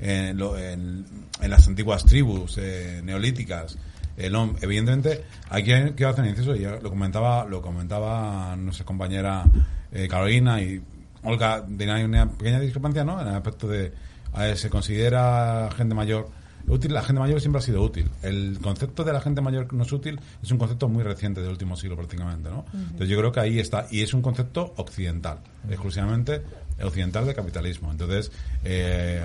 en- 0.00 1.04
en 1.40 1.50
las 1.50 1.66
antiguas 1.68 2.04
tribus 2.04 2.58
eh, 2.58 3.00
neolíticas 3.04 3.76
el 4.16 4.34
hom- 4.34 4.56
evidentemente 4.60 5.24
aquí 5.50 5.70
quiero 5.96 6.08
hacer 6.10 6.24
un 6.24 6.30
inciso 6.30 6.54
ya 6.54 6.78
lo 6.80 6.90
comentaba 6.90 7.44
lo 7.44 7.60
comentaba 7.62 8.54
nuestra 8.56 8.84
compañera 8.86 9.44
eh, 9.92 10.06
Carolina 10.08 10.60
y 10.62 10.80
Olga 11.22 11.64
tenía 11.66 12.04
una 12.04 12.30
pequeña 12.30 12.60
discrepancia 12.60 13.04
no 13.04 13.20
en 13.20 13.28
el 13.28 13.34
aspecto 13.34 13.66
de 13.68 13.92
a 14.32 14.42
ver, 14.42 14.56
se 14.58 14.68
considera 14.70 15.68
gente 15.76 15.94
mayor 15.94 16.28
útil 16.66 16.92
la 16.94 17.02
gente 17.02 17.20
mayor 17.20 17.40
siempre 17.42 17.58
ha 17.58 17.62
sido 17.62 17.82
útil. 17.82 18.10
El 18.22 18.58
concepto 18.62 19.04
de 19.04 19.12
la 19.12 19.20
gente 19.20 19.40
mayor 19.42 19.68
que 19.68 19.76
no 19.76 19.82
es 19.82 19.92
útil 19.92 20.18
es 20.42 20.50
un 20.50 20.56
concepto 20.58 20.88
muy 20.88 21.02
reciente 21.02 21.40
del 21.42 21.50
último 21.50 21.76
siglo 21.76 21.94
prácticamente 21.96 22.48
no 22.50 22.64
entonces 22.74 23.08
yo 23.08 23.18
creo 23.18 23.32
que 23.32 23.40
ahí 23.40 23.58
está 23.58 23.86
y 23.90 24.00
es 24.00 24.14
un 24.14 24.22
concepto 24.22 24.72
occidental 24.76 25.38
exclusivamente 25.68 26.42
occidental 26.82 27.26
de 27.26 27.34
capitalismo 27.34 27.90
entonces 27.90 28.32
eh, 28.64 29.22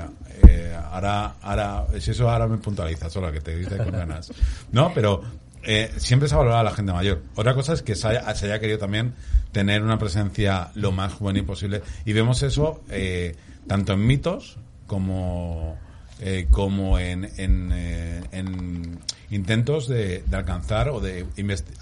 eh, 0.47 0.77
ahora 0.91 1.35
ahora 1.41 1.87
si 1.99 2.11
eso 2.11 2.29
ahora 2.29 2.47
me 2.47 2.57
puntualiza 2.57 3.09
solo 3.09 3.31
que 3.31 3.41
te 3.41 3.55
dice 3.55 3.77
con 3.77 3.91
ganas 3.91 4.31
no 4.71 4.93
pero 4.93 5.23
eh, 5.63 5.91
siempre 5.97 6.29
se 6.29 6.35
ha 6.35 6.37
valorado 6.37 6.61
a 6.61 6.63
la 6.63 6.71
gente 6.71 6.93
mayor. 6.93 7.21
Otra 7.35 7.53
cosa 7.53 7.73
es 7.73 7.81
que 7.81 7.95
se 7.95 8.07
haya, 8.07 8.33
se 8.35 8.45
haya 8.45 8.59
querido 8.59 8.79
también 8.79 9.13
tener 9.51 9.83
una 9.83 9.97
presencia 9.97 10.71
lo 10.75 10.91
más 10.91 11.13
juvenil 11.13 11.45
posible. 11.45 11.81
Y 12.05 12.13
vemos 12.13 12.43
eso 12.43 12.81
eh, 12.89 13.35
tanto 13.67 13.93
en 13.93 14.05
mitos 14.05 14.57
como, 14.87 15.77
eh, 16.19 16.47
como 16.49 16.99
en, 16.99 17.29
en, 17.37 17.71
eh, 17.73 18.21
en 18.31 18.99
intentos 19.31 19.87
de, 19.87 20.23
de 20.25 20.37
alcanzar 20.37 20.89
o 20.89 20.99
de 20.99 21.25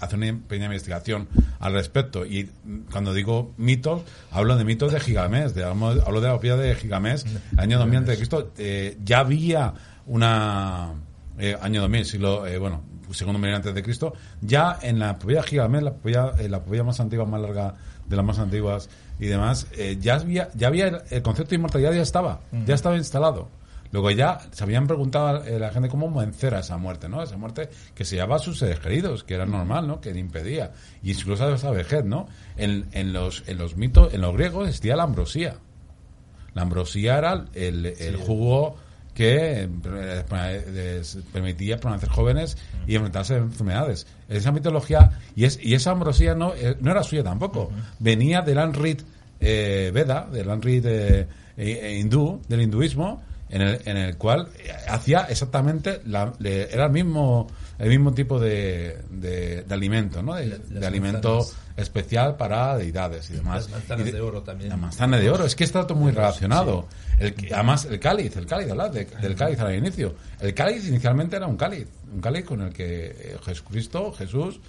hacer 0.00 0.18
una 0.18 0.38
pequeña 0.48 0.66
investigación 0.66 1.28
al 1.60 1.72
respecto. 1.72 2.24
Y 2.26 2.44
mm, 2.44 2.78
cuando 2.90 3.14
digo 3.14 3.52
mitos, 3.56 4.02
hablo 4.30 4.56
de 4.56 4.64
mitos 4.64 4.92
de 4.92 5.00
Gigamés. 5.00 5.54
De, 5.54 5.64
hablo, 5.64 6.20
de 6.20 6.28
la 6.28 6.34
opía 6.34 6.56
de 6.56 6.74
Gigamés, 6.74 7.26
año 7.56 7.78
2000 7.78 7.98
antes 7.98 8.12
de 8.12 8.16
Cristo. 8.16 8.52
Eh, 8.58 8.96
ya 9.04 9.20
había 9.20 9.74
una 10.06 10.94
eh, 11.38 11.56
año 11.60 11.80
2000, 11.82 12.04
siglo, 12.04 12.46
eh, 12.46 12.58
bueno, 12.58 12.82
segundo 13.10 13.38
milenio 13.38 13.56
antes 13.56 13.74
de 13.74 13.82
Cristo, 13.82 14.14
ya 14.40 14.78
en 14.82 14.98
la 14.98 15.10
epopeya 15.10 15.42
Gigamés, 15.42 15.82
la 15.82 15.94
eh, 16.38 16.48
la 16.48 16.58
epopeya 16.58 16.84
más 16.84 17.00
antigua, 17.00 17.24
más 17.24 17.40
larga 17.40 17.74
de 18.06 18.16
las 18.16 18.24
más 18.24 18.38
antiguas 18.38 18.88
y 19.18 19.26
demás, 19.26 19.66
eh, 19.76 19.98
ya 20.00 20.16
había, 20.16 20.48
ya 20.54 20.68
había 20.68 20.88
el, 20.88 20.98
el 21.10 21.22
concepto 21.22 21.50
de 21.50 21.56
inmortalidad 21.56 21.92
ya 21.92 22.02
estaba, 22.02 22.40
ya 22.66 22.74
estaba 22.74 22.96
instalado. 22.96 23.48
Luego 23.90 24.10
ya 24.10 24.38
se 24.50 24.64
habían 24.64 24.86
preguntado 24.86 25.42
a 25.42 25.44
la 25.44 25.70
gente 25.70 25.88
cómo 25.88 26.12
vencer 26.12 26.54
a 26.54 26.60
esa 26.60 26.76
muerte, 26.76 27.08
¿no? 27.08 27.22
Esa 27.22 27.36
muerte 27.36 27.70
que 27.94 28.04
se 28.04 28.16
llevaba 28.16 28.36
a 28.36 28.38
sus 28.38 28.58
seres 28.58 28.80
queridos, 28.80 29.24
que 29.24 29.34
era 29.34 29.46
normal, 29.46 29.86
¿no? 29.86 30.00
Que 30.00 30.12
le 30.12 30.20
impedía. 30.20 30.72
Y 31.02 31.12
incluso 31.12 31.46
a 31.46 31.54
esa 31.54 31.70
vejez, 31.70 32.04
¿no? 32.04 32.26
En, 32.56 32.86
en 32.92 33.12
los, 33.12 33.44
en 33.46 33.58
los 33.58 33.76
mitos, 33.76 34.12
en 34.12 34.20
los 34.20 34.34
griegos 34.34 34.68
existía 34.68 34.96
la 34.96 35.04
ambrosía. 35.04 35.56
La 36.54 36.62
ambrosía 36.62 37.18
era 37.18 37.44
el, 37.54 37.86
el 37.86 38.16
jugo 38.16 38.76
que 39.14 39.62
eh, 39.62 40.64
les 40.72 41.18
permitía 41.32 41.78
permanecer 41.78 42.08
jóvenes 42.08 42.56
y 42.86 42.94
enfrentarse 42.94 43.34
a 43.34 43.38
enfermedades. 43.38 44.06
Esa 44.28 44.52
mitología, 44.52 45.18
y, 45.34 45.44
es, 45.44 45.58
y 45.60 45.74
esa 45.74 45.90
ambrosía 45.90 46.34
no, 46.34 46.54
eh, 46.54 46.76
no 46.80 46.90
era 46.90 47.02
suya 47.02 47.24
tampoco. 47.24 47.70
Venía 47.98 48.42
del 48.42 48.58
Anrit 48.58 49.02
eh, 49.40 49.90
Veda, 49.92 50.28
del 50.30 50.50
Anrit 50.50 50.84
eh, 50.86 51.26
eh, 51.56 51.98
hindú, 52.00 52.40
del 52.48 52.62
hinduismo, 52.62 53.22
en 53.50 53.62
el, 53.62 53.80
en 53.84 53.96
el 53.96 54.16
cual 54.16 54.48
hacía 54.88 55.20
exactamente, 55.30 56.00
la, 56.06 56.32
le- 56.38 56.72
era 56.72 56.86
el 56.86 56.92
mismo, 56.92 57.46
el 57.78 57.88
mismo 57.88 58.12
tipo 58.12 58.38
de, 58.38 58.98
de, 59.10 59.62
de 59.62 59.74
alimento, 59.74 60.22
¿no? 60.22 60.34
De, 60.34 60.86
alimento 60.86 61.36
manzanas. 61.38 61.56
especial 61.76 62.36
para 62.36 62.76
deidades 62.76 63.30
y 63.30 63.34
demás. 63.34 63.64
Las 63.64 63.70
manzanas 63.70 64.08
Y 64.08 64.10
de 64.12 64.20
oro 64.20 64.42
también. 64.42 64.70
La 64.70 64.76
manzana 64.76 65.16
de 65.18 65.30
oro, 65.30 65.44
es 65.44 65.54
que 65.56 65.64
está 65.64 65.86
todo 65.86 65.98
muy 65.98 66.12
relacionado. 66.12 66.86
El, 67.18 67.34
además, 67.52 67.84
el 67.86 67.98
cáliz, 67.98 68.36
el 68.36 68.46
cáliz, 68.46 68.70
hablad 68.70 68.90
del 68.92 69.34
cáliz 69.34 69.58
al 69.60 69.74
inicio. 69.74 70.14
El 70.40 70.52
cáliz 70.54 70.86
inicialmente 70.86 71.36
era 71.36 71.46
un 71.46 71.56
cáliz, 71.56 71.86
un 72.12 72.20
cáliz 72.20 72.44
con 72.44 72.60
el 72.62 72.72
que 72.72 73.06
eh, 73.06 73.36
Jesucristo, 73.44 74.12
Jesús, 74.12 74.60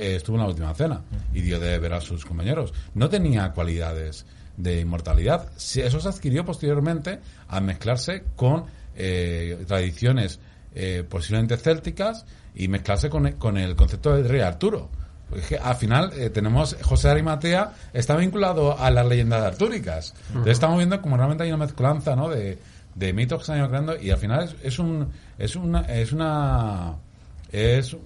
eh, 0.00 0.16
estuvo 0.16 0.36
en 0.36 0.42
la 0.42 0.48
última 0.48 0.74
cena 0.74 1.02
y 1.32 1.40
dio 1.40 1.60
de 1.60 1.68
beber 1.70 1.92
a 1.92 2.00
sus 2.00 2.24
compañeros. 2.24 2.74
No 2.94 3.08
tenía 3.08 3.52
cualidades 3.52 4.26
de 4.58 4.80
inmortalidad. 4.80 5.48
Si- 5.56 5.80
Eso 5.80 5.98
se 6.00 6.08
adquirió 6.10 6.44
posteriormente 6.44 7.20
al 7.48 7.62
mezclarse 7.64 8.24
con 8.36 8.64
eh, 8.96 9.64
tradiciones 9.66 10.38
eh, 10.74 11.04
posiblemente 11.08 11.56
célticas 11.56 12.26
y 12.54 12.68
mezclarse 12.68 13.08
con, 13.08 13.32
con 13.32 13.56
el 13.56 13.74
concepto 13.74 14.14
del 14.14 14.28
rey 14.28 14.40
Arturo. 14.42 14.90
Porque 15.28 15.42
es 15.42 15.48
que 15.48 15.56
al 15.58 15.76
final 15.76 16.12
eh, 16.16 16.30
tenemos 16.30 16.76
José 16.82 17.08
de 17.08 17.12
Arimatea 17.12 17.72
está 17.92 18.16
vinculado 18.16 18.78
a 18.78 18.90
las 18.90 19.06
leyendas 19.06 19.42
artúricas. 19.42 20.14
Entonces 20.28 20.52
estamos 20.52 20.76
viendo 20.78 21.00
como 21.00 21.16
realmente 21.16 21.44
hay 21.44 21.50
una 21.52 21.64
mezclanza 21.64 22.16
¿no? 22.16 22.28
de, 22.28 22.58
de 22.94 23.12
mitos 23.12 23.38
que 23.40 23.44
se 23.46 23.52
han 23.52 23.58
ido 23.58 23.68
creando 23.68 23.96
y 24.00 24.10
al 24.10 24.18
final 24.18 24.44
es, 24.44 24.56
es 24.62 24.78
un 24.78 25.08
es 25.38 25.54
una 25.54 25.82
es 25.82 26.12
una 26.12 26.96
es 27.52 27.96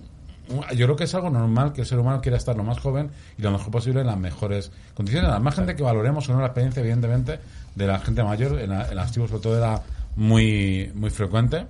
yo 0.74 0.86
creo 0.86 0.96
que 0.96 1.04
es 1.04 1.14
algo 1.14 1.30
normal 1.30 1.72
que 1.72 1.82
el 1.82 1.86
ser 1.86 1.98
humano 1.98 2.20
quiera 2.20 2.36
estar 2.36 2.56
lo 2.56 2.64
más 2.64 2.78
joven 2.78 3.10
y 3.38 3.42
lo 3.42 3.50
mejor 3.52 3.70
posible 3.70 4.00
en 4.00 4.06
las 4.06 4.18
mejores 4.18 4.70
condiciones. 4.94 5.30
Al 5.30 5.40
margen 5.42 5.66
de 5.66 5.74
que 5.76 5.82
valoremos 5.82 6.28
o 6.28 6.32
no 6.34 6.40
la 6.40 6.46
experiencia, 6.46 6.80
evidentemente, 6.80 7.38
de 7.74 7.86
la 7.86 7.98
gente 8.00 8.22
mayor, 8.22 8.58
en, 8.60 8.70
la- 8.70 8.88
en 8.88 8.96
las 8.96 9.12
tribus 9.12 9.30
sobre 9.30 9.42
todo 9.42 9.56
era 9.56 9.82
muy, 10.16 10.90
muy 10.94 11.10
frecuente. 11.10 11.66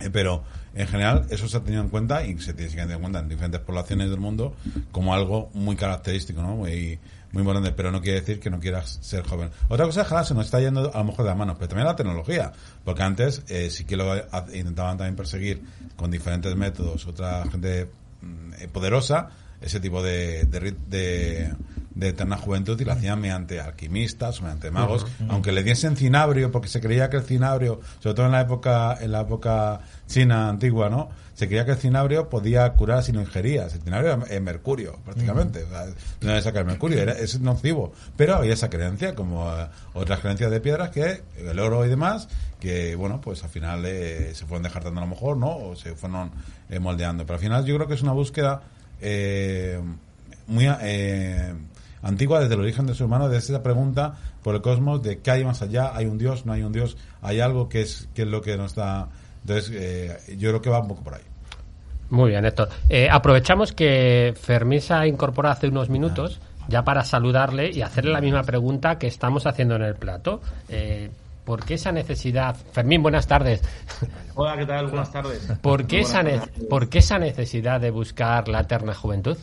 Eh, 0.00 0.10
pero 0.10 0.42
en 0.74 0.86
general 0.88 1.26
eso 1.30 1.46
se 1.48 1.56
ha 1.56 1.60
tenido 1.60 1.82
en 1.82 1.88
cuenta 1.88 2.24
y 2.24 2.38
se 2.40 2.54
tiene 2.54 2.70
que 2.70 2.76
tener 2.76 2.92
en 2.96 3.00
cuenta 3.00 3.18
en 3.20 3.28
diferentes 3.28 3.60
poblaciones 3.60 4.10
del 4.10 4.18
mundo 4.20 4.54
como 4.90 5.14
algo 5.14 5.50
muy 5.54 5.76
característico, 5.76 6.40
¿no? 6.42 6.56
Muy, 6.56 6.98
muy 7.32 7.40
importante, 7.40 7.72
pero 7.72 7.90
no 7.90 8.00
quiere 8.00 8.20
decir 8.20 8.38
que 8.38 8.50
no 8.50 8.60
quieras 8.60 8.98
ser 9.00 9.26
joven. 9.26 9.50
Otra 9.68 9.86
cosa 9.86 10.02
es 10.02 10.08
que 10.08 10.24
se 10.24 10.34
nos 10.34 10.46
está 10.46 10.60
yendo 10.60 10.92
a 10.94 10.98
lo 10.98 11.04
mejor 11.04 11.24
de 11.24 11.30
las 11.30 11.38
manos, 11.38 11.56
pero 11.58 11.68
también 11.68 11.86
la 11.86 11.96
tecnología, 11.96 12.52
porque 12.84 13.02
antes 13.02 13.42
eh, 13.48 13.70
sí 13.70 13.84
que 13.84 13.96
lo 13.96 14.14
intentaban 14.52 14.98
también 14.98 15.16
perseguir 15.16 15.62
con 15.96 16.10
diferentes 16.10 16.54
métodos 16.56 17.06
otra 17.06 17.44
gente 17.50 17.88
mm, 18.20 18.52
eh, 18.60 18.68
poderosa, 18.68 19.30
ese 19.60 19.80
tipo 19.80 20.02
de, 20.02 20.44
de, 20.44 20.74
de, 20.88 21.52
de 21.94 22.08
eterna 22.08 22.36
juventud 22.36 22.78
y 22.80 22.84
lo 22.84 22.92
hacían 22.92 23.20
mediante 23.20 23.60
alquimistas 23.60 24.40
mediante 24.42 24.70
magos, 24.70 25.06
aunque 25.28 25.52
le 25.52 25.62
diesen 25.62 25.96
cinabrio, 25.96 26.50
porque 26.50 26.68
se 26.68 26.80
creía 26.80 27.08
que 27.08 27.18
el 27.18 27.22
cinabrio, 27.22 27.80
sobre 28.00 28.14
todo 28.14 28.26
en 28.26 28.32
la 28.32 28.40
época, 28.40 28.98
en 29.00 29.12
la 29.12 29.20
época 29.20 29.80
china 30.06 30.48
antigua, 30.48 30.88
¿no? 30.88 31.10
Se 31.34 31.46
creía 31.48 31.64
que 31.64 31.72
el 31.72 31.78
cinabrio 31.78 32.28
podía 32.28 32.70
curar 32.74 33.02
si 33.02 33.12
lo 33.12 33.20
ingerías. 33.20 33.74
El 33.74 33.82
cinabrio 33.82 34.24
es 34.28 34.42
mercurio, 34.42 34.98
prácticamente. 35.04 35.64
O 35.64 35.68
sea, 35.68 35.86
no 36.20 36.28
debe 36.28 36.42
sacar 36.42 36.64
mercurio, 36.64 37.00
era, 37.00 37.12
es 37.12 37.40
nocivo. 37.40 37.92
Pero 38.16 38.36
había 38.36 38.52
esa 38.52 38.68
creencia, 38.68 39.14
como 39.14 39.50
eh, 39.50 39.66
otras 39.94 40.20
creencias 40.20 40.50
de 40.50 40.60
piedras, 40.60 40.90
que 40.90 41.22
el 41.38 41.58
oro 41.58 41.84
y 41.86 41.88
demás, 41.88 42.28
que, 42.60 42.94
bueno, 42.94 43.20
pues 43.20 43.42
al 43.42 43.50
final 43.50 43.84
eh, 43.86 44.34
se 44.34 44.44
fueron 44.46 44.62
descartando 44.62 45.00
a 45.00 45.04
lo 45.04 45.10
mejor, 45.10 45.36
¿no? 45.36 45.56
O 45.56 45.76
se 45.76 45.94
fueron 45.94 46.30
eh, 46.68 46.78
moldeando. 46.78 47.24
Pero 47.24 47.34
al 47.34 47.40
final 47.40 47.64
yo 47.64 47.74
creo 47.76 47.88
que 47.88 47.94
es 47.94 48.02
una 48.02 48.12
búsqueda 48.12 48.62
eh, 49.00 49.80
muy 50.46 50.66
eh, 50.68 51.54
antigua 52.02 52.40
desde 52.40 52.54
el 52.54 52.60
origen 52.60 52.86
del 52.86 52.94
ser 52.96 53.06
humano, 53.06 53.28
desde 53.28 53.52
esa 53.52 53.62
pregunta 53.62 54.16
por 54.42 54.54
el 54.54 54.62
cosmos 54.62 55.02
de 55.02 55.18
qué 55.18 55.30
hay 55.30 55.44
más 55.44 55.62
allá, 55.62 55.94
hay 55.94 56.06
un 56.06 56.18
Dios, 56.18 56.46
no 56.46 56.52
hay 56.52 56.62
un 56.62 56.72
Dios, 56.72 56.96
hay 57.20 57.40
algo 57.40 57.68
que 57.68 57.82
es, 57.82 58.08
que 58.14 58.22
es 58.22 58.28
lo 58.28 58.42
que 58.42 58.56
nos 58.56 58.74
da... 58.74 59.08
Entonces, 59.42 59.70
eh, 59.74 60.36
yo 60.36 60.50
creo 60.50 60.62
que 60.62 60.70
va 60.70 60.80
un 60.80 60.88
poco 60.88 61.02
por 61.02 61.14
ahí. 61.14 61.22
Muy 62.10 62.30
bien, 62.30 62.44
Héctor. 62.44 62.68
Eh, 62.88 63.08
aprovechamos 63.10 63.72
que 63.72 64.34
Fermín 64.38 64.80
se 64.80 64.94
ha 64.94 65.06
incorporado 65.06 65.54
hace 65.54 65.68
unos 65.68 65.88
minutos 65.88 66.40
ya 66.68 66.84
para 66.84 67.04
saludarle 67.04 67.70
y 67.72 67.82
hacerle 67.82 68.12
la 68.12 68.20
misma 68.20 68.42
pregunta 68.42 68.98
que 68.98 69.06
estamos 69.06 69.46
haciendo 69.46 69.76
en 69.76 69.82
el 69.82 69.94
plato. 69.94 70.40
Eh, 70.68 71.10
¿Por 71.44 71.64
qué 71.64 71.74
esa 71.74 71.90
necesidad? 71.90 72.54
Fermín, 72.72 73.02
buenas 73.02 73.26
tardes. 73.26 73.62
Hola, 74.34 74.56
¿qué 74.56 74.66
tal? 74.66 74.86
Buenas 74.86 75.10
tardes. 75.10 75.52
¿Por 75.60 75.86
qué, 75.86 76.00
esa, 76.00 76.22
¿Por 76.68 76.88
qué 76.88 76.98
esa 76.98 77.18
necesidad 77.18 77.80
de 77.80 77.90
buscar 77.90 78.46
la 78.48 78.60
eterna 78.60 78.94
juventud? 78.94 79.36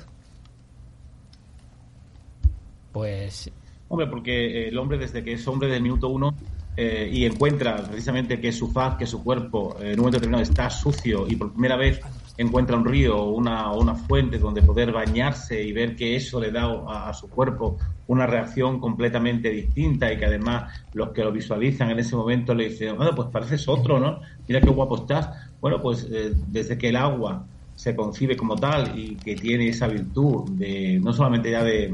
Pues. 2.93 3.51
Hombre, 3.89 4.07
porque 4.07 4.67
el 4.67 4.77
hombre, 4.77 4.97
desde 4.97 5.23
que 5.23 5.33
es 5.33 5.47
hombre 5.47 5.67
del 5.69 5.81
minuto 5.81 6.07
uno 6.07 6.33
eh, 6.81 7.09
y 7.11 7.25
encuentra 7.25 7.75
precisamente 7.75 8.39
que 8.39 8.53
su 8.53 8.71
faz, 8.71 8.95
que 8.95 9.05
su 9.05 9.21
cuerpo, 9.21 9.75
en 9.81 9.91
un 9.91 9.97
momento 9.97 10.15
determinado 10.15 10.43
está 10.43 10.69
sucio 10.69 11.25
y 11.27 11.35
por 11.35 11.51
primera 11.51 11.75
vez 11.75 11.99
encuentra 12.37 12.77
un 12.77 12.85
río 12.85 13.17
o 13.17 13.31
una, 13.31 13.73
una, 13.73 13.95
fuente 13.95 14.37
donde 14.37 14.61
poder 14.61 14.93
bañarse 14.93 15.61
y 15.61 15.73
ver 15.73 15.97
que 15.97 16.15
eso 16.15 16.39
le 16.39 16.51
da 16.51 16.71
a, 16.87 17.13
su 17.13 17.29
cuerpo 17.29 17.77
una 18.07 18.25
reacción 18.25 18.79
completamente 18.79 19.49
distinta 19.49 20.09
y 20.13 20.17
que 20.17 20.25
además 20.25 20.73
los 20.93 21.09
que 21.09 21.21
lo 21.21 21.33
visualizan 21.33 21.89
en 21.89 21.99
ese 21.99 22.15
momento 22.15 22.55
le 22.55 22.69
dicen, 22.69 22.95
bueno, 22.95 23.13
pues 23.13 23.27
pareces 23.27 23.67
otro, 23.67 23.99
¿no? 23.99 24.21
Mira 24.47 24.61
qué 24.61 24.69
guapo 24.69 24.99
estás. 24.99 25.29
Bueno, 25.59 25.81
pues 25.81 26.07
eh, 26.09 26.31
desde 26.47 26.77
que 26.77 26.87
el 26.87 26.95
agua 26.95 27.45
se 27.79 27.95
concibe 27.95 28.35
como 28.35 28.57
tal 28.57 28.99
y 28.99 29.15
que 29.15 29.35
tiene 29.35 29.69
esa 29.69 29.87
virtud 29.87 30.49
de 30.51 30.99
no 31.01 31.13
solamente 31.13 31.49
ya 31.49 31.63
de, 31.63 31.93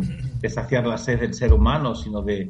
saciar 0.50 0.88
la 0.88 0.98
sed 0.98 1.20
del 1.20 1.36
ser 1.36 1.54
humano, 1.54 1.94
sino 1.94 2.24
de. 2.24 2.50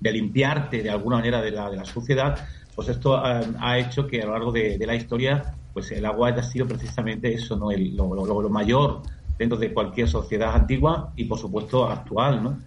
De 0.00 0.12
limpiarte 0.12 0.82
de 0.82 0.90
alguna 0.90 1.16
manera 1.16 1.40
de 1.40 1.50
la, 1.50 1.70
de 1.70 1.76
la 1.76 1.84
suciedad, 1.84 2.38
pues 2.76 2.88
esto 2.88 3.16
ha, 3.16 3.78
hecho 3.78 4.06
que 4.06 4.20
a 4.20 4.26
lo 4.26 4.32
largo 4.32 4.52
de, 4.52 4.78
la 4.86 4.94
historia, 4.94 5.54
pues 5.72 5.90
el 5.92 6.04
agua 6.04 6.28
haya 6.28 6.42
sido 6.42 6.66
precisamente 6.66 7.32
eso, 7.32 7.56
¿no? 7.56 7.70
El, 7.70 7.96
lo, 7.96 8.48
mayor 8.50 9.00
dentro 9.38 9.56
de 9.56 9.72
cualquier 9.72 10.08
sociedad 10.08 10.54
antigua 10.54 11.12
y, 11.16 11.24
por 11.24 11.38
supuesto, 11.38 11.88
actual, 11.88 12.44
¿no? 12.44 12.58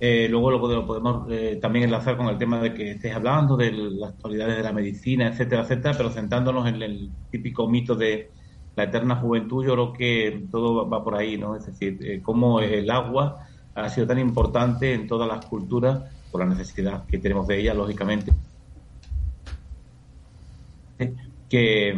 Eh, 0.00 0.26
luego 0.28 0.50
lo, 0.50 0.84
podemos 0.84 1.30
eh, 1.30 1.60
también 1.62 1.84
enlazar 1.84 2.16
con 2.16 2.26
el 2.26 2.36
tema 2.38 2.60
de 2.60 2.74
que 2.74 2.90
estés 2.90 3.14
hablando 3.14 3.56
de 3.56 3.70
las 3.70 4.10
actualidades 4.10 4.56
de 4.56 4.62
la 4.64 4.72
medicina, 4.72 5.28
etcétera, 5.28 5.62
etcétera, 5.62 5.94
pero 5.96 6.10
centrándonos 6.10 6.66
en 6.66 6.82
el 6.82 7.10
típico 7.30 7.68
mito 7.68 7.94
de 7.94 8.32
la 8.74 8.84
eterna 8.84 9.14
juventud, 9.14 9.64
yo 9.64 9.74
creo 9.74 9.92
que 9.92 10.46
todo 10.50 10.88
va 10.88 11.04
por 11.04 11.14
ahí, 11.14 11.36
¿no? 11.38 11.54
Es 11.54 11.66
decir, 11.66 11.98
eh, 12.02 12.20
cómo 12.20 12.58
el 12.58 12.90
agua 12.90 13.46
ha 13.76 13.88
sido 13.90 14.08
tan 14.08 14.18
importante 14.18 14.92
en 14.92 15.06
todas 15.06 15.28
las 15.28 15.46
culturas 15.46 16.02
por 16.32 16.40
la 16.40 16.48
necesidad 16.48 17.06
que 17.06 17.18
tenemos 17.18 17.46
de 17.46 17.60
ella, 17.60 17.74
lógicamente 17.74 18.32
que 21.52 21.94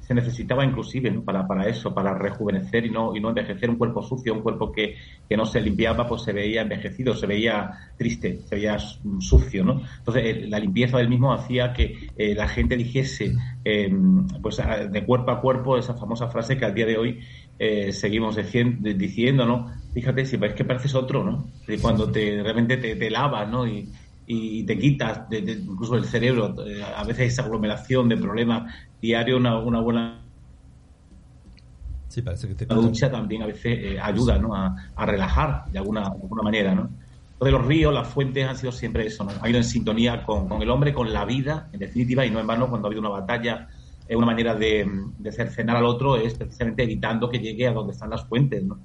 se 0.00 0.14
necesitaba 0.14 0.64
inclusive 0.64 1.10
para, 1.20 1.46
para 1.46 1.66
eso, 1.66 1.94
para 1.94 2.12
rejuvenecer 2.12 2.86
y 2.86 2.90
no, 2.90 3.16
y 3.16 3.20
no 3.20 3.30
envejecer 3.30 3.68
un 3.68 3.76
cuerpo 3.76 4.02
sucio, 4.02 4.34
un 4.34 4.42
cuerpo 4.42 4.70
que, 4.70 4.96
que 5.28 5.36
no 5.36 5.46
se 5.46 5.60
limpiaba, 5.60 6.06
pues 6.06 6.22
se 6.22 6.32
veía 6.32 6.62
envejecido, 6.62 7.14
se 7.14 7.26
veía 7.26 7.70
triste, 7.96 8.40
se 8.40 8.56
veía 8.56 8.78
sucio, 8.78 9.64
¿no? 9.64 9.82
Entonces, 9.98 10.48
la 10.48 10.58
limpieza 10.58 10.98
del 10.98 11.08
mismo 11.08 11.32
hacía 11.32 11.72
que 11.72 12.10
eh, 12.16 12.34
la 12.34 12.48
gente 12.48 12.76
dijese, 12.76 13.34
em, 13.64 14.26
pues 14.42 14.60
de 14.90 15.04
cuerpo 15.04 15.30
a 15.30 15.40
cuerpo, 15.40 15.76
esa 15.76 15.94
famosa 15.94 16.28
frase 16.28 16.56
que 16.56 16.64
al 16.64 16.74
día 16.74 16.86
de 16.86 16.96
hoy 16.96 17.20
eh, 17.58 17.92
seguimos 17.92 18.36
diciendo, 18.36 19.46
¿no? 19.46 19.72
Fíjate, 19.94 20.26
si 20.26 20.36
ves 20.36 20.54
que 20.54 20.64
pareces 20.64 20.94
otro, 20.94 21.24
¿no? 21.24 21.48
Cuando 21.80 22.10
te, 22.10 22.42
realmente 22.42 22.76
te, 22.76 22.94
te 22.96 23.10
lavas, 23.10 23.48
¿no? 23.48 23.66
Y, 23.66 23.88
y 24.30 24.62
te 24.64 24.78
quitas 24.78 25.28
de, 25.30 25.38
incluso 25.38 25.96
el 25.96 26.04
cerebro, 26.04 26.54
eh, 26.66 26.82
a 26.82 27.02
veces 27.02 27.32
esa 27.32 27.44
aglomeración 27.44 28.10
de 28.10 28.18
problemas 28.18 28.74
diarios, 29.00 29.40
una, 29.40 29.58
una 29.58 29.80
buena 29.80 30.20
sí, 32.08 32.20
parece 32.20 32.48
que 32.48 32.54
te 32.54 32.66
la 32.66 32.74
ducha 32.74 33.10
también 33.10 33.42
a 33.42 33.46
veces 33.46 33.78
eh, 33.80 33.98
ayuda 33.98 34.38
¿no? 34.38 34.54
a, 34.54 34.76
a, 34.94 35.06
relajar 35.06 35.64
de 35.72 35.78
alguna, 35.78 36.02
de 36.02 36.22
alguna 36.22 36.42
manera. 36.42 36.74
¿no? 36.74 36.90
Entonces 37.32 37.52
los 37.52 37.66
ríos, 37.66 37.94
las 37.94 38.06
fuentes 38.06 38.46
han 38.46 38.58
sido 38.58 38.70
siempre 38.70 39.06
eso, 39.06 39.24
¿no? 39.24 39.30
han 39.40 39.48
ido 39.48 39.58
en 39.58 39.64
sintonía 39.64 40.22
con, 40.22 40.46
con, 40.46 40.60
el 40.60 40.68
hombre, 40.68 40.92
con 40.92 41.10
la 41.10 41.24
vida, 41.24 41.70
en 41.72 41.80
definitiva, 41.80 42.26
y 42.26 42.30
no 42.30 42.38
en 42.38 42.46
vano 42.46 42.68
cuando 42.68 42.86
ha 42.86 42.88
habido 42.90 43.00
una 43.00 43.20
batalla, 43.20 43.68
es 44.06 44.14
una 44.14 44.26
manera 44.26 44.54
de, 44.54 44.86
de 45.18 45.32
cercenar 45.32 45.76
al 45.76 45.86
otro 45.86 46.16
es 46.16 46.34
precisamente 46.34 46.82
evitando 46.82 47.30
que 47.30 47.38
llegue 47.38 47.66
a 47.66 47.72
donde 47.72 47.94
están 47.94 48.10
las 48.10 48.26
fuentes, 48.26 48.62
¿no? 48.62 48.78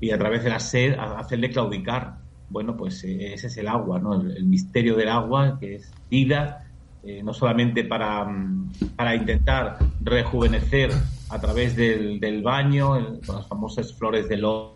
Y 0.00 0.10
a 0.10 0.18
través 0.18 0.44
de 0.44 0.50
la 0.50 0.60
sed 0.60 0.94
hacerle 0.98 1.50
claudicar 1.50 2.26
bueno, 2.48 2.76
pues 2.76 3.02
eh, 3.04 3.34
ese 3.34 3.48
es 3.48 3.56
el 3.56 3.68
agua, 3.68 3.98
¿no? 3.98 4.14
El, 4.14 4.44
misterio 4.44 4.96
del 4.96 5.08
agua, 5.08 5.58
que 5.58 5.76
es 5.76 5.92
vida, 6.10 6.64
eh, 7.02 7.22
no 7.22 7.34
solamente 7.34 7.84
para, 7.84 8.24
mm, 8.24 8.70
para, 8.96 9.14
intentar 9.14 9.78
rejuvenecer 10.00 10.90
a 11.30 11.40
través 11.40 11.76
del, 11.76 12.20
del 12.20 12.42
baño, 12.42 13.18
con 13.26 13.36
las 13.36 13.46
famosas 13.48 13.92
flores 13.92 14.28
de 14.28 14.36
loto 14.36 14.74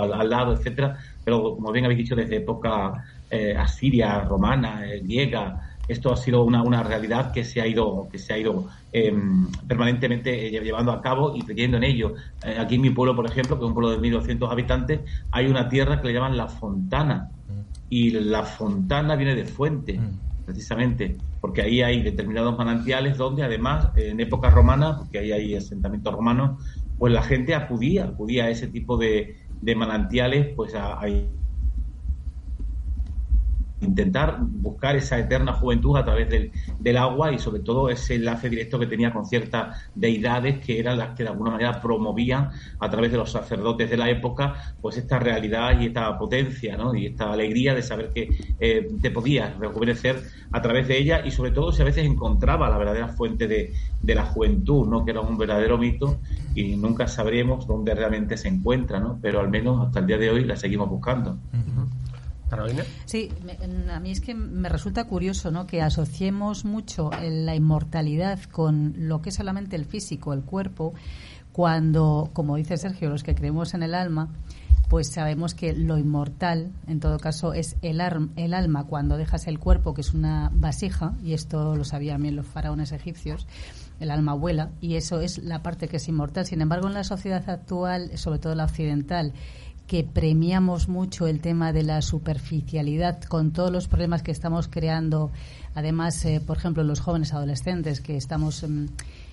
al, 0.00 0.12
al, 0.12 0.30
lado, 0.30 0.54
etcétera, 0.54 0.98
pero 1.24 1.54
como 1.54 1.72
bien 1.72 1.84
habéis 1.86 1.98
dicho, 1.98 2.16
desde 2.16 2.36
época 2.36 3.04
eh, 3.30 3.56
asiria, 3.56 4.20
romana, 4.20 4.82
griega, 5.02 5.71
esto 5.88 6.12
ha 6.12 6.16
sido 6.16 6.44
una, 6.44 6.62
una 6.62 6.82
realidad 6.82 7.32
que 7.32 7.44
se 7.44 7.60
ha 7.60 7.66
ido, 7.66 8.08
que 8.10 8.18
se 8.18 8.32
ha 8.32 8.38
ido 8.38 8.68
em, 8.92 9.50
permanentemente 9.66 10.46
eh, 10.46 10.50
llevando 10.62 10.92
a 10.92 11.00
cabo 11.00 11.34
y 11.36 11.42
creyendo 11.42 11.76
en 11.76 11.84
ello. 11.84 12.14
Eh, 12.44 12.56
aquí 12.58 12.76
en 12.76 12.82
mi 12.82 12.90
pueblo, 12.90 13.16
por 13.16 13.26
ejemplo, 13.26 13.58
que 13.58 13.64
es 13.64 13.68
un 13.68 13.74
pueblo 13.74 13.90
de 13.90 13.98
1.200 13.98 14.50
habitantes, 14.50 15.00
hay 15.30 15.46
una 15.46 15.68
tierra 15.68 16.00
que 16.00 16.08
le 16.08 16.14
llaman 16.14 16.36
la 16.36 16.48
Fontana. 16.48 17.30
Y 17.88 18.10
la 18.10 18.44
Fontana 18.44 19.16
viene 19.16 19.34
de 19.34 19.44
fuente, 19.44 19.98
mm. 19.98 20.44
precisamente, 20.46 21.16
porque 21.40 21.62
ahí 21.62 21.82
hay 21.82 22.02
determinados 22.02 22.56
manantiales 22.56 23.18
donde 23.18 23.42
además, 23.42 23.88
en 23.96 24.18
época 24.20 24.48
romana, 24.48 24.96
porque 24.98 25.18
ahí 25.18 25.32
hay 25.32 25.54
asentamientos 25.56 26.14
romanos, 26.14 26.62
pues 26.98 27.12
la 27.12 27.22
gente 27.22 27.54
acudía, 27.54 28.04
acudía 28.04 28.44
a 28.44 28.50
ese 28.50 28.68
tipo 28.68 28.96
de, 28.96 29.36
de 29.60 29.74
manantiales, 29.74 30.54
pues 30.54 30.74
a, 30.74 30.98
a 30.98 31.08
intentar 33.82 34.38
buscar 34.40 34.96
esa 34.96 35.18
eterna 35.18 35.52
juventud 35.52 35.96
a 35.96 36.04
través 36.04 36.28
del, 36.28 36.96
agua 36.96 37.32
y 37.32 37.38
sobre 37.38 37.60
todo 37.60 37.88
ese 37.88 38.16
enlace 38.16 38.50
directo 38.50 38.78
que 38.78 38.86
tenía 38.86 39.12
con 39.12 39.24
ciertas 39.24 39.78
deidades 39.94 40.64
que 40.64 40.78
eran 40.78 40.98
las 40.98 41.16
que 41.16 41.22
de 41.22 41.30
alguna 41.30 41.52
manera 41.52 41.80
promovían 41.80 42.50
a 42.78 42.90
través 42.90 43.10
de 43.10 43.16
los 43.16 43.32
sacerdotes 43.32 43.90
de 43.90 43.96
la 43.96 44.10
época 44.10 44.74
pues 44.80 44.98
esta 44.98 45.18
realidad 45.18 45.80
y 45.80 45.86
esta 45.86 46.18
potencia 46.18 46.76
¿no? 46.76 46.94
y 46.94 47.06
esta 47.06 47.32
alegría 47.32 47.74
de 47.74 47.82
saber 47.82 48.10
que 48.10 48.28
eh, 48.60 48.88
te 49.00 49.10
podías 49.10 49.58
rejuvenecer 49.58 50.22
a 50.52 50.60
través 50.60 50.86
de 50.86 50.98
ella 50.98 51.24
y 51.24 51.30
sobre 51.30 51.50
todo 51.50 51.72
si 51.72 51.80
a 51.80 51.86
veces 51.86 52.04
encontraba 52.04 52.68
la 52.68 52.76
verdadera 52.76 53.08
fuente 53.08 53.48
de, 53.48 53.72
de 54.02 54.14
la 54.14 54.26
juventud, 54.26 54.86
¿no? 54.86 55.04
que 55.04 55.12
era 55.12 55.20
un 55.20 55.38
verdadero 55.38 55.78
mito 55.78 56.20
y 56.54 56.76
nunca 56.76 57.08
sabremos 57.08 57.66
dónde 57.66 57.94
realmente 57.94 58.36
se 58.36 58.48
encuentra, 58.48 59.00
¿no? 59.00 59.18
pero 59.22 59.40
al 59.40 59.48
menos 59.48 59.86
hasta 59.86 60.00
el 60.00 60.06
día 60.06 60.18
de 60.18 60.30
hoy 60.30 60.44
la 60.44 60.56
seguimos 60.56 60.90
buscando. 60.90 61.38
Sí, 63.06 63.30
a 63.90 64.00
mí 64.00 64.10
es 64.10 64.20
que 64.20 64.34
me 64.34 64.68
resulta 64.68 65.04
curioso 65.04 65.50
¿no? 65.50 65.66
que 65.66 65.82
asociemos 65.82 66.64
mucho 66.64 67.10
la 67.20 67.54
inmortalidad 67.54 68.40
con 68.44 68.94
lo 68.96 69.22
que 69.22 69.30
es 69.30 69.36
solamente 69.36 69.76
el 69.76 69.84
físico, 69.84 70.32
el 70.32 70.42
cuerpo, 70.42 70.94
cuando, 71.52 72.30
como 72.32 72.56
dice 72.56 72.76
Sergio, 72.76 73.10
los 73.10 73.22
que 73.22 73.34
creemos 73.34 73.74
en 73.74 73.82
el 73.82 73.94
alma, 73.94 74.28
pues 74.92 75.08
sabemos 75.08 75.54
que 75.54 75.72
lo 75.72 75.96
inmortal, 75.96 76.70
en 76.86 77.00
todo 77.00 77.18
caso, 77.18 77.54
es 77.54 77.76
el, 77.80 78.02
el 78.36 78.52
alma 78.52 78.84
cuando 78.84 79.16
dejas 79.16 79.46
el 79.46 79.58
cuerpo, 79.58 79.94
que 79.94 80.02
es 80.02 80.12
una 80.12 80.50
vasija, 80.52 81.14
y 81.24 81.32
esto 81.32 81.76
lo 81.76 81.84
sabían 81.84 82.20
bien 82.20 82.36
los 82.36 82.46
faraones 82.46 82.92
egipcios, 82.92 83.46
el 84.00 84.10
alma 84.10 84.34
vuela, 84.34 84.70
y 84.82 84.96
eso 84.96 85.22
es 85.22 85.38
la 85.38 85.62
parte 85.62 85.88
que 85.88 85.96
es 85.96 86.08
inmortal. 86.08 86.44
Sin 86.44 86.60
embargo, 86.60 86.88
en 86.88 86.94
la 86.94 87.04
sociedad 87.04 87.48
actual, 87.48 88.18
sobre 88.18 88.38
todo 88.38 88.54
la 88.54 88.64
occidental, 88.64 89.32
que 89.86 90.04
premiamos 90.04 90.88
mucho 90.88 91.26
el 91.26 91.40
tema 91.40 91.72
de 91.72 91.82
la 91.82 92.02
superficialidad 92.02 93.22
con 93.22 93.52
todos 93.52 93.70
los 93.70 93.88
problemas 93.88 94.22
que 94.22 94.30
estamos 94.30 94.68
creando, 94.68 95.30
además, 95.74 96.24
eh, 96.24 96.40
por 96.44 96.56
ejemplo, 96.56 96.84
los 96.84 97.00
jóvenes 97.00 97.32
adolescentes, 97.32 98.00
que 98.00 98.16
estamos, 98.16 98.62
mm, 98.62 98.86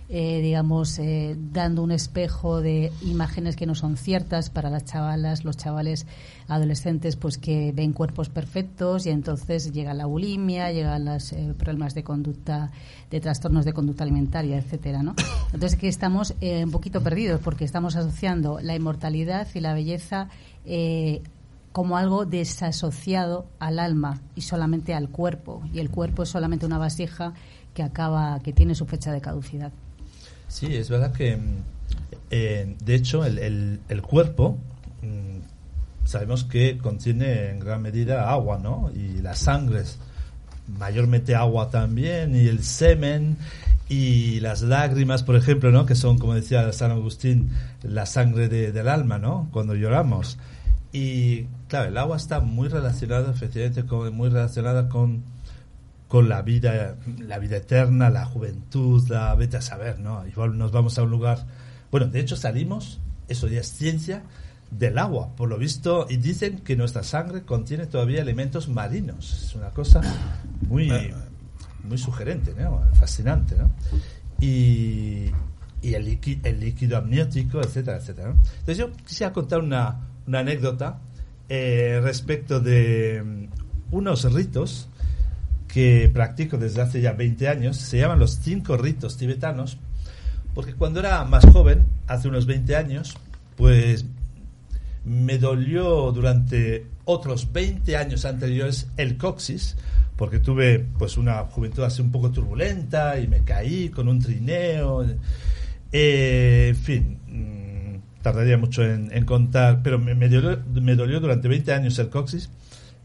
eh, 0.10 0.42
digamos, 0.42 0.98
eh, 1.00 1.38
dando 1.38 1.84
un 1.84 1.92
espejo 1.92 2.62
de 2.62 2.92
imágenes 3.02 3.56
que 3.56 3.66
no 3.66 3.76
son 3.76 3.96
ciertas 3.96 4.50
para 4.50 4.70
las 4.70 4.86
chavalas, 4.86 5.46
los 5.46 5.56
chavales 5.56 6.08
adolescentes, 6.48 7.16
pues 7.16 7.38
que 7.38 7.72
ven 7.72 7.94
cuerpos 7.94 8.30
perfectos 8.30 9.06
y 9.06 9.12
entonces 9.12 9.72
llega 9.72 9.94
la 9.94 10.08
bulimia, 10.08 10.72
llegan 10.72 11.06
los 11.06 11.34
problemas 11.58 11.94
de 11.94 12.04
conducta, 12.04 12.72
de 13.12 13.20
trastornos 13.20 13.66
de 13.66 13.74
conducta 13.74 14.04
alimentaria, 14.04 14.58
etcétera, 14.58 15.04
¿no? 15.04 15.14
Entonces 15.54 15.78
que 15.78 15.88
estamos 15.88 16.34
un 16.42 16.72
poquito 16.72 17.02
perdidos 17.02 17.40
porque 17.42 17.66
estamos 17.66 17.96
asociando 17.96 18.60
la 18.62 18.76
inmortalidad 18.76 19.48
y 19.54 19.60
la 19.60 19.74
belleza 19.74 20.30
eh, 20.66 21.22
como 21.72 21.98
algo 21.98 22.26
desasociado 22.26 23.48
al 23.60 23.80
alma 23.80 24.22
y 24.36 24.42
solamente 24.42 24.94
al 24.94 25.10
cuerpo. 25.10 25.62
Y 25.72 25.80
el 25.80 25.90
cuerpo 25.90 26.24
es 26.24 26.30
solamente 26.30 26.66
una 26.66 26.78
vasija 26.78 27.34
que 27.74 27.84
acaba, 27.84 28.40
que 28.40 28.54
tiene 28.54 28.76
su 28.76 28.86
fecha 28.86 29.12
de 29.12 29.22
caducidad. 29.22 29.72
Sí, 30.50 30.76
es 30.76 30.90
verdad 30.90 31.14
que, 31.14 31.38
mm, 31.38 31.56
eh, 32.32 32.76
de 32.84 32.96
hecho, 32.96 33.24
el, 33.24 33.38
el, 33.40 33.80
el 33.88 34.02
cuerpo 34.02 34.58
mm, 35.02 36.06
sabemos 36.06 36.44
que 36.44 36.78
contiene 36.78 37.52
en 37.52 37.60
gran 37.60 37.82
medida 37.82 38.30
agua, 38.30 38.60
¿no? 38.62 38.92
Y 38.94 39.22
la 39.22 39.36
sangre 39.36 39.82
es 39.82 39.98
mayormente 40.78 41.34
agua 41.36 41.70
también, 41.70 42.36
y 42.36 42.48
el 42.48 42.64
semen 42.64 43.38
y 43.88 44.40
las 44.40 44.62
lágrimas, 44.62 45.24
por 45.24 45.36
ejemplo, 45.36 45.72
¿no? 45.72 45.86
Que 45.86 45.96
son, 45.96 46.18
como 46.20 46.36
decía 46.36 46.72
San 46.74 46.92
Agustín, 46.92 47.50
la 47.84 48.06
sangre 48.06 48.50
de- 48.50 48.72
del 48.72 48.88
alma, 48.88 49.18
¿no? 49.18 49.48
Cuando 49.52 49.74
lloramos. 49.76 50.38
Y 50.92 51.44
claro, 51.68 51.90
el 51.90 51.98
agua 51.98 52.18
está 52.18 52.40
muy 52.40 52.68
relacionada, 52.68 53.32
efectivamente, 53.32 53.86
con- 53.86 54.14
muy 54.16 54.30
relacionada 54.30 54.90
con, 54.90 55.24
con 56.10 56.28
la 56.28 56.42
vida, 56.42 56.98
la 57.20 57.38
vida 57.38 57.58
eterna, 57.58 58.10
la 58.10 58.26
juventud, 58.26 59.08
la 59.10 59.34
vete 59.36 59.58
a 59.58 59.62
saber, 59.62 60.00
¿no? 60.00 60.28
Igual 60.28 60.58
nos 60.58 60.72
vamos 60.72 60.98
a 60.98 61.04
un 61.04 61.12
lugar. 61.12 61.46
Bueno, 61.92 62.08
de 62.08 62.20
hecho 62.20 62.36
salimos, 62.36 63.00
eso 63.28 63.48
ya 63.48 63.62
es 63.62 63.72
ciencia, 63.72 64.24
del 64.72 64.98
agua, 64.98 65.36
por 65.36 65.48
lo 65.50 65.58
visto, 65.60 66.08
y 66.10 66.18
dicen 66.18 66.60
que 66.60 66.76
nuestra 66.76 67.04
sangre 67.04 67.44
contiene 67.44 67.86
todavía 67.86 68.22
elementos 68.22 68.70
marinos. 68.70 69.46
Es 69.46 69.56
una 69.56 69.70
cosa 69.70 70.02
muy, 70.68 70.92
muy 71.84 71.98
sugerente, 72.00 72.56
¿no? 72.58 72.82
Fascinante, 72.96 73.56
¿no? 73.56 73.70
Y, 74.42 75.30
y 75.84 75.94
el, 75.94 76.06
líquido, 76.06 76.42
el 76.50 76.60
líquido 76.60 76.98
amniótico, 76.98 77.62
etcétera, 77.62 77.98
etcétera. 77.98 78.30
¿no? 78.30 78.34
Entonces 78.34 78.78
yo 78.78 78.92
quisiera 79.06 79.32
contar 79.32 79.60
una, 79.60 80.08
una 80.26 80.40
anécdota 80.40 81.02
eh, 81.50 82.00
respecto 82.02 82.60
de 82.60 83.22
mm, 83.24 83.96
unos 83.96 84.32
ritos 84.34 84.90
que 85.72 86.10
practico 86.12 86.58
desde 86.58 86.82
hace 86.82 87.00
ya 87.00 87.14
20 87.14 87.48
años, 87.48 87.78
se 87.78 88.00
llaman 88.00 88.20
los 88.20 88.40
cinco 88.42 88.76
ritos 88.76 89.18
tibetanos, 89.18 89.78
porque 90.54 90.74
cuando 90.74 91.00
era 91.00 91.24
más 91.26 91.46
joven, 91.46 91.86
hace 92.08 92.28
unos 92.28 92.46
20 92.48 92.76
años, 92.76 93.16
pues 93.56 94.06
me 95.06 95.38
dolió 95.38 96.12
durante 96.12 96.88
otros 97.06 97.54
20 97.54 97.96
años 97.96 98.26
anteriores 98.26 98.88
el 98.98 99.18
coxis, 99.18 99.78
porque 100.16 100.40
tuve 100.40 100.86
pues 100.98 101.18
una 101.18 101.44
juventud 101.46 101.84
así 101.84 102.02
un 102.02 102.12
poco 102.12 102.32
turbulenta 102.32 103.20
y 103.20 103.28
me 103.28 103.44
caí 103.44 103.90
con 103.90 104.08
un 104.08 104.20
trineo. 104.20 105.06
Eh, 105.92 106.68
en 106.70 106.76
fin, 106.76 107.20
mm, 107.28 108.22
tardaría 108.22 108.58
mucho 108.58 108.84
en, 108.84 109.24
contar, 109.26 109.82
pero 109.84 110.00
me, 110.00 110.16
me 110.16 110.30
dolió, 110.30 110.62
me 110.82 110.96
dolió 110.96 111.20
durante 111.20 111.48
20 111.48 111.72
años 111.74 112.00
el 112.00 112.10
coxis 112.10 112.50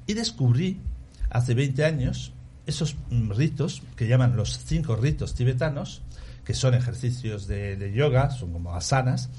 y 0.06 0.14
descubrí 0.14 0.80
hace 1.30 1.54
20 1.54 1.84
años 1.84 2.32
esos 2.66 2.96
ritos 3.10 3.82
que 3.96 4.08
llaman 4.08 4.36
los 4.36 4.58
cinco 4.64 4.96
ritos 4.96 5.34
tibetanos, 5.34 6.02
que 6.44 6.54
son 6.54 6.74
ejercicios 6.74 7.46
de, 7.46 7.76
de 7.76 7.92
yoga, 7.92 8.30
son 8.30 8.52
como 8.52 8.74
asanas, 8.74 9.30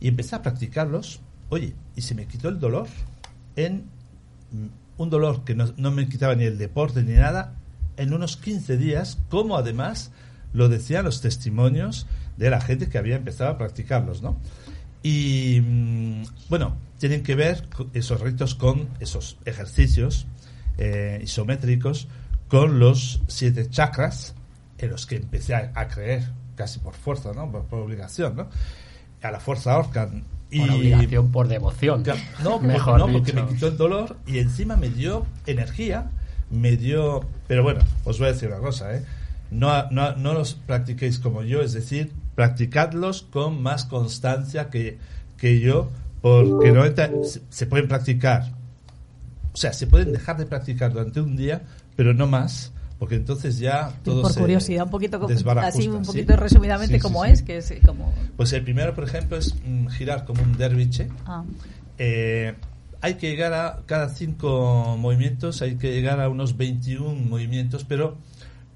y 0.00 0.08
empecé 0.08 0.36
a 0.36 0.42
practicarlos. 0.42 1.20
Oye, 1.48 1.74
y 1.96 2.02
se 2.02 2.14
me 2.14 2.26
quitó 2.26 2.48
el 2.48 2.58
dolor 2.58 2.86
en 3.56 3.84
mm, 4.52 4.66
un 4.98 5.10
dolor 5.10 5.44
que 5.44 5.54
no, 5.54 5.72
no 5.76 5.90
me 5.90 6.08
quitaba 6.08 6.34
ni 6.34 6.44
el 6.44 6.58
deporte 6.58 7.02
ni 7.02 7.14
nada 7.14 7.54
en 7.96 8.12
unos 8.12 8.36
15 8.36 8.76
días, 8.76 9.18
como 9.28 9.56
además 9.56 10.10
lo 10.52 10.68
decían 10.68 11.04
los 11.04 11.20
testimonios 11.20 12.06
de 12.36 12.50
la 12.50 12.60
gente 12.60 12.88
que 12.88 12.98
había 12.98 13.16
empezado 13.16 13.50
a 13.50 13.58
practicarlos, 13.58 14.22
¿no? 14.22 14.38
Y 15.02 15.60
mm, 15.60 16.22
bueno, 16.48 16.76
tienen 16.98 17.22
que 17.22 17.34
ver 17.34 17.68
esos 17.92 18.20
ritos 18.20 18.54
con 18.54 18.88
esos 19.00 19.36
ejercicios 19.44 20.26
eh, 20.78 21.20
isométricos 21.22 22.08
con 22.48 22.78
los 22.78 23.20
siete 23.26 23.68
chakras 23.70 24.34
en 24.78 24.90
los 24.90 25.06
que 25.06 25.16
empecé 25.16 25.54
a, 25.54 25.72
a 25.74 25.88
creer 25.88 26.24
casi 26.56 26.78
por 26.78 26.94
fuerza, 26.94 27.32
¿no? 27.34 27.50
Por, 27.50 27.64
por 27.64 27.80
obligación, 27.80 28.36
¿no? 28.36 28.48
A 29.22 29.30
la 29.30 29.40
fuerza 29.40 29.76
Orcan. 29.76 30.24
Y 30.50 30.60
Por 30.60 30.70
obligación, 30.70 31.32
por 31.32 31.48
devoción. 31.48 32.04
No, 32.42 32.60
mejor 32.60 32.98
no, 32.98 33.10
porque 33.10 33.32
me 33.32 33.44
quitó 33.46 33.68
el 33.68 33.76
dolor 33.76 34.16
y 34.26 34.38
encima 34.38 34.76
me 34.76 34.88
dio 34.88 35.26
energía, 35.46 36.10
me 36.50 36.76
dio... 36.76 37.24
Pero 37.48 37.64
bueno, 37.64 37.80
os 38.04 38.18
voy 38.18 38.28
a 38.28 38.32
decir 38.32 38.50
una 38.50 38.58
cosa, 38.58 38.94
¿eh? 38.94 39.04
No, 39.50 39.90
no, 39.90 40.14
no 40.16 40.34
los 40.34 40.54
practiquéis 40.54 41.18
como 41.18 41.42
yo, 41.42 41.60
es 41.60 41.72
decir, 41.72 42.12
practicadlos 42.34 43.22
con 43.22 43.62
más 43.62 43.84
constancia 43.84 44.70
que, 44.70 44.98
que 45.38 45.60
yo, 45.60 45.90
porque 46.20 46.72
no 46.72 46.84
se 47.48 47.66
pueden 47.66 47.88
practicar, 47.88 48.52
o 49.54 49.56
sea, 49.56 49.72
se 49.72 49.86
pueden 49.86 50.12
dejar 50.12 50.36
de 50.36 50.44
practicar 50.46 50.92
durante 50.92 51.20
un 51.20 51.36
día, 51.36 51.62
pero 51.96 52.12
no 52.12 52.26
más, 52.26 52.72
porque 52.98 53.14
entonces 53.14 53.58
ya 53.58 53.92
todo 54.02 54.22
Por 54.22 54.32
se 54.32 54.40
curiosidad, 54.40 54.84
un 54.84 54.90
poquito 54.90 55.18
como- 55.20 55.32
así, 55.60 55.88
un 55.88 56.04
¿sí? 56.04 56.10
poquito 56.12 56.36
resumidamente 56.36 56.94
Sí, 56.96 57.00
sí. 57.24 57.30
es, 57.32 57.42
que 57.42 57.56
es 57.58 57.70
eh, 57.70 57.80
como... 57.86 58.12
Pues 58.36 58.52
el 58.52 58.62
primero, 58.62 58.94
por 58.94 59.04
ejemplo, 59.04 59.36
es 59.36 59.54
mm, 59.64 59.86
girar 59.88 60.24
como 60.24 60.42
un 60.42 60.56
derviche. 60.56 61.08
ah, 61.26 61.44
Eh, 61.98 62.54
hay 63.00 63.14
que 63.14 63.28
llegar 63.30 63.52
a 63.52 63.82
cada 63.86 64.08
cinco 64.08 64.96
movimientos, 64.98 65.60
hay 65.62 65.76
que 65.76 65.92
llegar 65.92 66.20
a 66.20 66.28
unos 66.28 66.56
21 66.56 67.14
movimientos, 67.28 67.84
pero, 67.84 68.16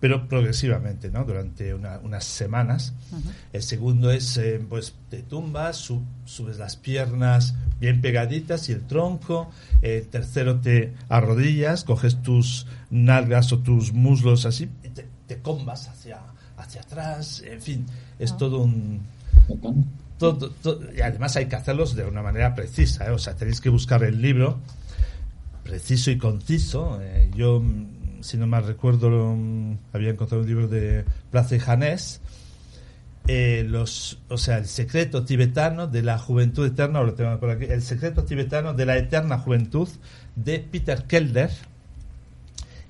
pero 0.00 0.28
progresivamente, 0.28 1.10
¿no? 1.10 1.24
Durante 1.24 1.74
una- 1.74 1.98
unas 1.98 2.24
semanas. 2.24 2.92
El 3.52 3.62
segundo 3.62 4.10
es, 4.12 4.36
eh, 4.36 4.60
pues, 4.68 4.94
te 5.10 5.22
tumbas, 5.22 5.76
su- 5.76 6.02
subes 6.24 6.58
las 6.58 6.76
piernas 6.76 7.54
bien 7.80 8.00
pegaditas 8.00 8.68
y 8.68 8.72
el 8.72 8.86
tronco. 8.86 9.50
El 9.82 10.06
tercero 10.08 10.60
te 10.60 10.94
arrodillas, 11.08 11.84
coges 11.84 12.22
tus 12.22 12.66
nalgas 12.90 13.52
o 13.52 13.58
tus 13.58 13.92
muslos 13.92 14.44
así 14.46 14.68
y 14.84 14.88
te, 14.90 15.06
te 15.26 15.38
combas 15.38 15.88
hacia, 15.88 16.20
hacia 16.56 16.80
atrás. 16.82 17.42
En 17.44 17.60
fin, 17.60 17.86
es 18.20 18.36
todo 18.36 18.58
un, 18.60 19.00
todo- 20.18 20.50
todo- 20.62 20.80
y 20.96 21.00
además 21.00 21.34
hay 21.36 21.46
que 21.46 21.56
hacerlos 21.56 21.94
de 21.96 22.04
una 22.04 22.22
manera 22.22 22.54
precisa, 22.54 23.06
¿eh? 23.06 23.10
o 23.10 23.18
sea, 23.18 23.34
tenéis 23.34 23.60
que 23.60 23.68
buscar 23.68 24.02
el 24.04 24.20
libro 24.22 24.58
preciso 25.64 26.10
y 26.10 26.18
conciso. 26.18 26.98
Eh, 27.02 27.30
yo, 27.36 27.62
si 28.20 28.36
no 28.36 28.46
mal 28.46 28.66
recuerdo, 28.66 29.34
mm, 29.36 29.78
había 29.92 30.10
encontrado 30.10 30.42
un 30.42 30.48
libro 30.48 30.68
de 30.68 31.04
Plaza 31.30 31.56
y 31.56 31.58
Janés, 31.58 32.20
eh, 33.26 33.64
los, 33.68 34.18
o 34.28 34.38
sea, 34.38 34.56
el 34.58 34.66
secreto 34.66 35.24
tibetano 35.24 35.86
de 35.86 36.02
la 36.02 36.18
juventud 36.18 36.66
eterna, 36.66 37.02
lo 37.02 37.14
el 37.16 37.82
secreto 37.82 38.24
tibetano 38.24 38.72
de 38.72 38.86
la 38.86 38.96
eterna 38.96 39.38
juventud 39.38 39.88
de 40.34 40.60
Peter 40.60 41.04
Kelder. 41.04 41.50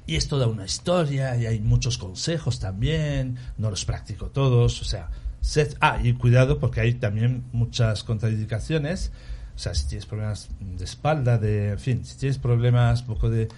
Y 0.06 0.16
es 0.16 0.28
toda 0.28 0.46
una 0.46 0.64
historia 0.64 1.36
y 1.36 1.46
hay 1.46 1.60
muchos 1.60 1.98
consejos 1.98 2.60
también, 2.60 3.36
no 3.58 3.68
los 3.68 3.84
practico 3.84 4.26
todos, 4.26 4.80
o 4.80 4.84
sea, 4.84 5.10
sed- 5.42 5.76
ah, 5.80 5.98
y 6.02 6.14
cuidado 6.14 6.58
porque 6.58 6.80
hay 6.80 6.94
también 6.94 7.44
muchas 7.52 8.04
contraindicaciones, 8.04 9.10
o 9.54 9.58
sea, 9.58 9.74
si 9.74 9.86
tienes 9.88 10.06
problemas 10.06 10.48
de 10.60 10.84
espalda, 10.84 11.36
de, 11.36 11.70
en 11.72 11.78
fin, 11.78 12.04
si 12.04 12.16
tienes 12.16 12.38
problemas 12.38 13.00
un 13.02 13.06
poco 13.08 13.28
de 13.28 13.48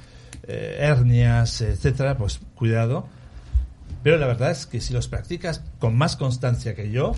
eh, 0.47 0.77
hernias, 0.81 1.61
etcétera, 1.61 2.17
pues 2.17 2.41
cuidado. 2.55 3.07
Pero 4.03 4.17
la 4.17 4.27
verdad 4.27 4.51
es 4.51 4.65
que 4.65 4.81
si 4.81 4.95
los 4.95 5.09
practicas 5.09 5.63
con 5.79 5.95
más 5.95 6.17
constancia 6.17 6.75
que 6.75 6.91
yo, 6.91 7.13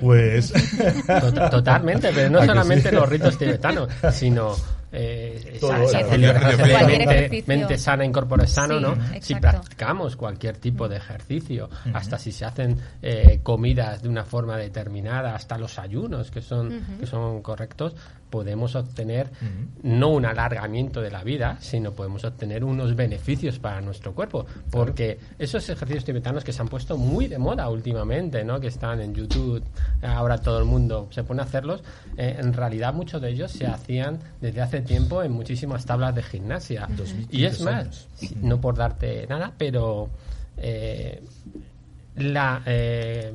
pues... 0.00 0.52
Tot- 1.06 1.50
Totalmente, 1.50 2.10
pero 2.12 2.28
no 2.30 2.38
¿A 2.38 2.40
que 2.42 2.46
solamente 2.48 2.88
sí? 2.90 2.94
los 2.96 3.08
ritos 3.08 3.38
tibetanos, 3.38 3.88
sino 4.12 4.56
eh, 4.90 5.58
Todo, 5.60 5.72
esa- 5.84 6.00
esa 6.00 6.16
mente, 7.46 7.78
sana, 7.78 8.04
incorpore 8.04 8.48
sano, 8.48 8.74
Sí, 8.76 8.80
¿no? 8.82 8.92
exacto. 8.94 9.20
Si 9.26 9.34
practicamos 9.36 10.16
cualquier 10.16 10.56
tipo 10.56 10.88
de 10.88 10.96
ejercicio, 10.96 11.70
hasta 11.92 12.18
si 12.18 12.32
se 12.32 12.44
hacen 12.44 12.76
eh, 13.02 13.38
comidas 13.44 14.02
de 14.02 14.08
una 14.08 14.24
forma 14.24 14.56
determinada, 14.56 15.36
hasta 15.36 15.58
los 15.58 15.78
ayunos 15.78 16.32
que 16.32 16.42
son, 16.42 16.80
que 16.98 17.06
son 17.06 17.40
correctos, 17.40 17.94
podemos 18.30 18.74
obtener 18.76 19.28
no 19.82 20.08
un 20.10 20.24
alargamiento 20.24 21.00
de 21.00 21.10
la 21.10 21.22
vida, 21.24 21.58
sino 21.60 21.92
podemos 21.92 22.24
obtener 22.24 22.64
unos 22.64 22.94
beneficios 22.96 23.58
para 23.58 23.80
nuestro 23.80 24.14
cuerpo. 24.14 24.46
Porque 24.70 25.18
esos 25.38 25.68
ejercicios 25.68 26.04
tibetanos 26.04 26.44
que 26.44 26.52
se 26.52 26.62
han 26.62 26.68
puesto 26.68 26.96
muy 26.96 27.26
de 27.26 27.38
moda 27.38 27.68
últimamente, 27.68 28.44
¿no? 28.44 28.60
que 28.60 28.68
están 28.68 29.00
en 29.00 29.14
YouTube, 29.14 29.62
ahora 30.02 30.38
todo 30.38 30.58
el 30.58 30.64
mundo 30.64 31.08
se 31.10 31.24
pone 31.24 31.42
a 31.42 31.44
hacerlos, 31.44 31.82
eh, 32.16 32.36
en 32.38 32.52
realidad 32.52 32.94
muchos 32.94 33.20
de 33.20 33.30
ellos 33.30 33.50
se 33.50 33.66
hacían 33.66 34.18
desde 34.40 34.60
hace 34.60 34.80
tiempo 34.80 35.22
en 35.22 35.32
muchísimas 35.32 35.84
tablas 35.84 36.14
de 36.14 36.22
gimnasia. 36.22 36.88
Y 37.30 37.44
es 37.44 37.58
2500 37.58 37.60
más, 37.64 38.06
no 38.42 38.60
por 38.60 38.76
darte 38.76 39.26
nada, 39.28 39.52
pero 39.58 40.08
eh, 40.56 41.22
la, 42.16 42.62
eh, 42.66 43.32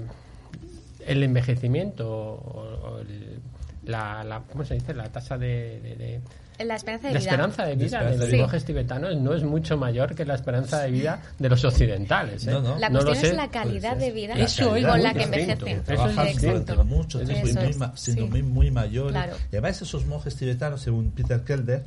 el 1.07 1.23
envejecimiento 1.23 2.09
o, 2.09 2.79
o 2.83 2.99
el- 2.99 3.39
la, 3.85 4.23
la- 4.23 4.41
¿cómo 4.41 4.63
se 4.65 4.75
dice? 4.75 4.93
La 4.93 5.09
tasa 5.09 5.37
de, 5.37 5.79
de- 5.81 5.95
de- 5.95 6.65
La 6.65 6.75
esperanza 6.75 7.07
de 7.09 7.13
la 7.15 7.19
vida. 7.19 7.29
esperanza 7.31 7.65
de 7.65 7.75
vida 7.75 8.03
de 8.03 8.17
los 8.17 8.29
vida. 8.29 8.41
monjes 8.43 8.63
tibetanos 8.65 9.15
no 9.17 9.33
es 9.33 9.43
mucho 9.43 9.77
mayor 9.77 10.15
que 10.15 10.23
la 10.25 10.35
esperanza 10.35 10.81
de 10.83 10.91
vida 10.91 11.21
de 11.37 11.49
los 11.49 11.63
occidentales. 11.65 12.47
¿eh? 12.47 12.51
No, 12.51 12.61
no. 12.61 12.79
La 12.79 12.89
No 12.89 12.99
lo 13.01 13.07
cuestión 13.07 13.25
es 13.25 13.31
sé. 13.31 13.35
la 13.45 13.51
calidad 13.51 13.91
Pues 13.91 14.05
de 14.05 14.11
vida 14.11 14.33
Eso 14.35 14.69
calidad 14.69 14.89
con 14.89 14.97
es 14.99 15.03
la 15.03 15.13
que 15.13 15.23
envejecen. 15.23 15.83
Eso 15.87 16.07
es 16.21 16.41
durante 16.41 16.75
mucho 16.83 17.19
tiempo 17.19 17.47
y 17.47 17.49
Eso 17.51 17.59
muy 17.59 17.69
es, 17.69 17.77
siendo 18.01 18.23
sí. 18.25 18.29
muy, 18.29 18.43
muy 18.43 18.71
mayores. 18.71 19.11
Claro. 19.11 19.35
Y 19.51 19.55
además 19.55 19.81
esos 19.81 20.05
monjes 20.05 20.35
tibetanos, 20.37 20.81
según 20.81 21.11
Peter 21.11 21.41
Kelder, 21.41 21.83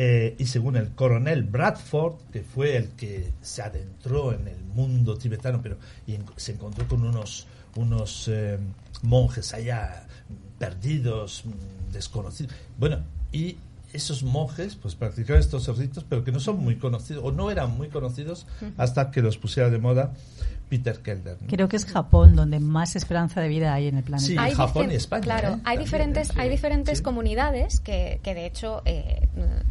eh, 0.00 0.36
y 0.38 0.46
según 0.46 0.76
el 0.76 0.90
coronel 0.92 1.42
Bradford, 1.42 2.14
que 2.32 2.42
fue 2.42 2.76
el 2.76 2.90
que 2.90 3.32
se 3.42 3.62
adentró 3.62 4.32
en 4.32 4.46
el 4.48 4.58
mundo 4.64 5.18
tibetano, 5.18 5.60
pero 5.60 5.76
y 6.06 6.16
se 6.36 6.52
encontró 6.52 6.86
con 6.88 7.02
unos, 7.02 7.46
unos 7.76 8.28
eh, 8.28 8.58
monjes 9.02 9.52
allá 9.54 10.04
perdidos, 10.58 11.44
mm, 11.44 11.92
desconocidos. 11.92 12.54
Bueno, 12.78 12.98
y 13.32 13.56
esos 13.92 14.22
monjes 14.22 14.76
pues 14.76 14.94
practicaban 14.94 15.40
estos 15.40 15.76
ritos, 15.78 16.04
pero 16.08 16.24
que 16.24 16.32
no 16.32 16.40
son 16.40 16.58
muy 16.58 16.76
conocidos, 16.76 17.24
o 17.24 17.32
no 17.32 17.50
eran 17.50 17.76
muy 17.76 17.88
conocidos 17.88 18.46
hasta 18.76 19.10
que 19.10 19.22
los 19.22 19.38
pusiera 19.38 19.70
de 19.70 19.78
moda 19.78 20.12
Peter 20.68 21.00
Kelder. 21.00 21.38
Creo 21.48 21.68
que 21.68 21.76
es 21.76 21.86
Japón 21.86 22.36
donde 22.36 22.60
más 22.60 22.94
esperanza 22.96 23.40
de 23.40 23.48
vida 23.48 23.72
hay 23.74 23.88
en 23.88 23.96
el 23.96 24.04
planeta. 24.04 24.26
Sí, 24.26 24.36
Hay 24.38 24.52
Japón 24.52 24.90
y 24.90 24.94
España. 24.94 25.22
Claro, 25.22 25.48
¿eh? 25.48 25.50
hay 25.52 25.60
También, 25.62 25.84
diferentes, 25.84 26.36
hay 26.36 26.48
diferentes 26.48 26.98
Sí. 26.98 27.04
comunidades 27.04 27.80
que, 27.80 28.20
que 28.22 28.34
de 28.34 28.46
hecho 28.46 28.82
eh, 28.84 29.28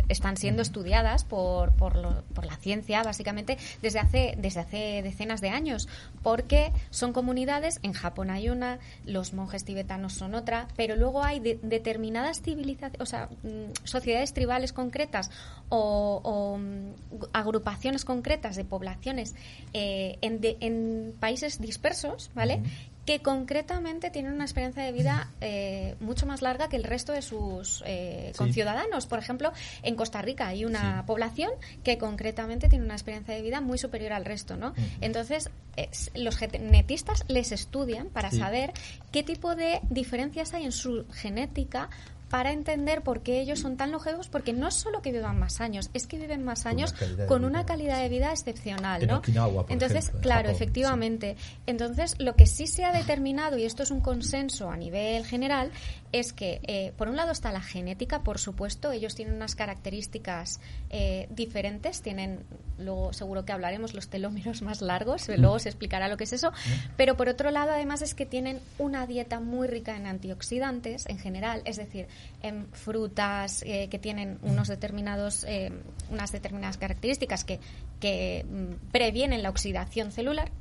están 0.10 0.38
siendo 0.38 0.62
estudiadas 0.62 1.24
por, 1.24 1.74
por, 1.74 1.96
lo- 1.98 2.24
por 2.34 2.46
la 2.46 2.56
ciencia, 2.58 3.04
básicamente, 3.04 3.58
desde 3.82 4.00
hace, 4.00 4.36
desde 4.38 4.60
hace 4.62 5.02
decenas 5.04 5.42
de 5.42 5.50
años, 5.50 5.88
porque 6.24 6.72
son 6.90 7.14
comunidades, 7.14 7.80
en 7.84 7.94
Japón 7.94 8.30
hay 8.30 8.50
una, 8.50 8.80
los 9.06 9.34
monjes 9.34 9.64
tibetanos 9.66 10.14
son 10.14 10.34
otra, 10.36 10.68
pero 10.76 10.96
luego 10.96 11.24
hay 11.24 11.40
de- 11.40 11.60
determinadas 11.62 12.42
civilizaciones, 12.42 13.00
o 13.02 13.06
sea, 13.06 13.30
mm, 13.44 13.72
sociedades 13.84 14.34
tribales 14.34 14.74
concretas 14.74 15.30
o, 15.70 16.22
o, 16.24 16.58
mm, 16.58 17.26
agrupaciones 17.34 18.06
concretas 18.06 18.56
de 18.56 18.64
poblaciones 18.66 19.36
eh, 19.74 20.18
en, 20.22 20.40
de- 20.42 20.58
en 20.62 20.87
países 21.20 21.60
dispersos, 21.60 22.30
¿vale? 22.36 22.62
que 23.06 23.22
concretamente 23.22 24.10
tienen 24.12 24.34
una 24.34 24.44
esperanza 24.44 24.82
de 24.82 24.92
vida 24.92 25.32
eh, 25.40 25.96
mucho 26.02 26.26
más 26.26 26.42
larga 26.42 26.68
que 26.68 26.76
el 26.76 26.84
resto 26.84 27.14
de 27.14 27.22
sus 27.22 27.82
eh, 27.86 28.32
Sí. 28.34 28.38
conciudadanos. 28.38 29.08
Por 29.08 29.18
ejemplo, 29.18 29.54
en 29.82 29.96
Costa 29.96 30.22
Rica 30.22 30.48
hay 30.48 30.66
una 30.66 31.00
Sí. 31.00 31.08
población 31.08 31.50
que 31.86 31.98
concretamente 31.98 32.68
tiene 32.68 32.84
una 32.84 32.96
esperanza 32.96 33.32
de 33.32 33.42
vida 33.42 33.62
muy 33.62 33.78
superior 33.78 34.12
al 34.12 34.26
resto, 34.26 34.58
¿no? 34.58 34.74
Entonces, 35.00 35.50
es- 35.78 36.12
los 36.16 36.36
genetistas 36.36 37.24
les 37.30 37.54
estudian 37.54 38.08
para 38.10 38.30
Sí. 38.30 38.40
saber 38.40 38.74
qué 39.14 39.24
tipo 39.24 39.56
de 39.56 39.80
diferencias 39.90 40.54
hay 40.54 40.66
en 40.66 40.74
su 40.74 41.06
genética 41.14 41.90
para 42.30 42.52
entender 42.52 43.02
por 43.04 43.22
qué 43.22 43.40
ellos 43.40 43.60
son 43.60 43.78
tan 43.78 43.92
longevos, 43.92 44.28
porque 44.28 44.54
no 44.54 44.68
es 44.68 44.76
solo 44.76 45.02
que 45.02 45.12
vivan 45.12 45.40
más 45.40 45.62
años, 45.62 45.90
es 45.94 46.08
que 46.08 46.18
viven 46.18 46.44
más 46.44 46.66
años 46.66 46.94
una 46.94 47.26
con 47.26 47.40
vida. 47.40 47.48
una 47.48 47.66
calidad 47.66 48.02
de 48.02 48.10
vida 48.10 48.32
excepcional, 48.32 49.04
En 49.04 49.10
¿no? 49.10 49.18
Okinawa, 49.18 49.64
por 49.64 49.72
Entonces, 49.72 50.06
ejemplo, 50.06 50.22
claro, 50.22 50.50
Japón, 50.50 50.56
efectivamente. 50.56 51.38
Entonces, 51.66 52.16
lo 52.20 52.36
que 52.36 52.46
sí 52.46 52.68
se 52.68 52.84
ha 52.84 52.92
determinado, 52.92 53.58
y 53.58 53.64
esto 53.64 53.84
es 53.84 53.92
un 53.92 54.02
consenso 54.02 54.70
a 54.70 54.78
nivel 54.78 55.26
general, 55.26 55.72
es 56.12 56.34
que, 56.34 56.60
eh, 56.64 56.94
por 56.98 57.08
un 57.08 57.16
lado, 57.16 57.32
está 57.32 57.52
la 57.52 57.62
genética, 57.62 58.24
por 58.24 58.40
supuesto, 58.40 58.92
ellos 58.92 59.16
tienen 59.16 59.36
unas 59.36 59.56
características 59.56 60.60
eh, 60.90 61.28
diferentes, 61.30 62.02
tienen, 62.02 62.40
luego 62.78 63.12
seguro 63.12 63.44
que 63.46 63.52
hablaremos, 63.52 63.94
los 63.94 64.08
telómeros 64.08 64.62
más 64.62 64.82
largos, 64.82 65.28
luego 65.28 65.60
se 65.60 65.70
explicará 65.70 66.08
lo 66.08 66.18
que 66.18 66.24
es 66.24 66.34
eso, 66.34 66.52
pero 66.96 67.18
por 67.18 67.28
otro 67.30 67.52
lado, 67.52 67.72
además, 67.72 68.02
es 68.02 68.14
que 68.14 68.26
tienen 68.26 68.60
una 68.78 69.06
dieta 69.06 69.40
muy 69.40 69.68
rica 69.68 69.98
en 69.98 70.08
antioxidantes 70.08 71.06
en 71.08 71.20
general, 71.20 71.62
es 71.66 71.78
decir, 71.78 72.08
en 72.42 72.68
frutas 72.72 73.64
eh, 73.64 73.88
que 73.90 74.00
tienen 74.00 74.40
unos 74.42 74.68
determinados, 74.68 75.44
eh, 75.44 75.72
unas 76.10 76.32
determinadas 76.32 76.78
características 76.78 77.44
que, 77.44 77.60
que 78.00 78.46
mm, 78.50 78.92
previenen 78.92 79.44
la 79.44 79.50
oxidación 79.50 80.12
celular 80.12 80.52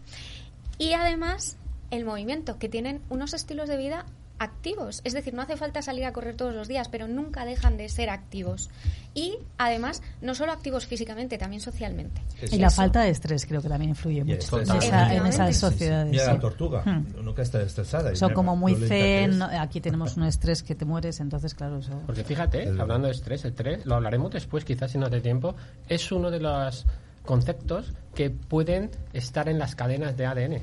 y 0.78 0.92
además 0.92 1.56
el 1.90 2.04
movimiento, 2.04 2.58
que 2.58 2.68
tienen 2.68 3.00
unos 3.10 3.32
estilos 3.32 3.68
de 3.68 3.76
vida 3.76 4.06
activos. 4.38 5.00
Es 5.04 5.12
decir, 5.14 5.32
no 5.34 5.42
hace 5.42 5.56
falta 5.56 5.80
salir 5.82 6.04
a 6.04 6.12
correr 6.12 6.34
todos 6.36 6.54
los 6.54 6.68
días, 6.68 6.88
pero 6.88 7.08
nunca 7.08 7.44
dejan 7.44 7.76
de 7.76 7.88
ser 7.88 8.10
activos. 8.10 8.68
Y 9.14 9.38
además, 9.58 10.02
no 10.20 10.34
solo 10.34 10.52
activos 10.52 10.86
físicamente, 10.86 11.38
también 11.38 11.60
socialmente. 11.62 12.20
Y 12.50 12.58
la 12.58 12.70
falta 12.70 13.00
de 13.02 13.10
estrés 13.10 13.46
creo 13.46 13.62
que 13.62 13.68
también 13.68 13.90
influye 13.90 14.18
Y 14.18 14.24
mucho 14.24 14.38
estrés. 14.38 14.68
en, 14.68 14.76
esa- 14.76 14.86
en 14.86 14.94
Efectivamente. 14.94 15.28
esas 15.36 15.48
Sí, 15.48 15.54
sí. 15.54 15.60
sociedades. 15.60 16.10
Mira 16.10 16.32
la 16.34 16.38
tortuga, 16.40 16.82
Hmm. 16.84 17.06
nunca 17.24 17.42
está 17.42 17.62
estresada. 17.62 18.12
y 18.12 18.16
Son 18.16 18.32
como 18.34 18.56
muy 18.56 18.74
zen, 18.74 19.42
aquí 19.42 19.80
tenemos 19.80 20.16
un 20.16 20.24
estrés 20.24 20.62
que 20.62 20.74
te 20.74 20.84
mueres, 20.84 21.20
entonces 21.20 21.54
claro, 21.54 21.78
eso... 21.78 22.02
Porque 22.04 22.24
fíjate, 22.24 22.64
El- 22.64 22.80
hablando 22.80 23.06
de 23.08 23.14
estrés, 23.14 23.44
el 23.44 23.50
estrés, 23.50 23.86
lo 23.86 23.94
hablaremos 23.94 24.30
después, 24.32 24.64
quizás 24.64 24.90
si 24.90 24.98
no 24.98 25.06
hace 25.06 25.20
tiempo, 25.20 25.54
es 25.88 26.12
uno 26.12 26.30
de 26.30 26.40
los 26.40 26.84
conceptos 27.24 27.92
que 28.14 28.30
pueden 28.30 28.90
estar 29.12 29.48
en 29.48 29.58
las 29.58 29.74
cadenas 29.74 30.16
de 30.16 30.26
ADN. 30.26 30.62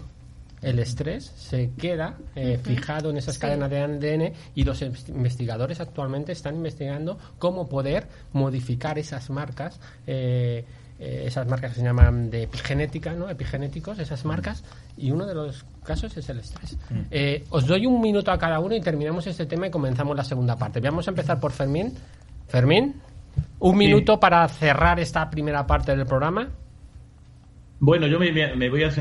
El 0.64 0.80
estrés 0.80 1.26
se 1.36 1.72
queda 1.78 2.18
eh, 2.36 2.60
fijado 2.64 3.10
en 3.10 3.18
esas 3.18 3.36
Sí. 3.36 3.42
cadenas 3.42 3.70
de 3.70 3.80
ADN 3.80 4.34
y 4.56 4.64
los 4.64 4.82
inves- 4.82 5.10
investigadores 5.10 5.80
actualmente 5.80 6.32
están 6.32 6.56
investigando 6.56 7.18
cómo 7.40 7.68
poder 7.70 8.08
modificar 8.32 8.98
esas 8.98 9.30
marcas, 9.30 9.80
eh, 10.08 10.66
eh, 11.00 11.24
esas 11.26 11.48
marcas 11.48 11.72
que 11.74 11.80
se 11.80 11.86
llaman 11.86 12.30
de 12.30 12.44
epigenética, 12.44 13.14
¿no? 13.14 13.30
epigenéticos, 13.30 14.00
esas 14.00 14.24
marcas, 14.26 14.64
y 14.98 15.12
uno 15.12 15.26
de 15.26 15.36
los 15.36 15.66
casos 15.84 16.16
es 16.16 16.30
el 16.30 16.40
estrés. 16.40 16.78
Eh, 17.12 17.44
os 17.50 17.66
doy 17.68 17.86
un 17.86 18.00
minuto 18.00 18.32
a 18.32 18.38
cada 18.38 18.60
uno 18.60 18.76
y 18.76 18.82
terminamos 18.82 19.28
este 19.28 19.46
tema 19.46 19.68
y 19.68 19.72
comenzamos 19.72 20.16
la 20.16 20.24
segunda 20.24 20.56
parte. 20.56 20.80
Vamos 20.80 21.08
a 21.08 21.12
empezar 21.12 21.40
por 21.40 21.52
Fermín. 21.52 21.94
Fermín, 22.48 23.02
un 23.60 23.78
minuto 23.78 24.20
para 24.20 24.48
cerrar 24.48 25.00
esta 25.00 25.30
primera 25.30 25.66
parte 25.68 25.96
del 25.96 26.06
programa. 26.06 26.48
Bueno, 27.80 28.08
yo 28.08 28.20
me, 28.20 28.32
me 28.56 28.70
voy 28.70 28.84
a 28.84 28.92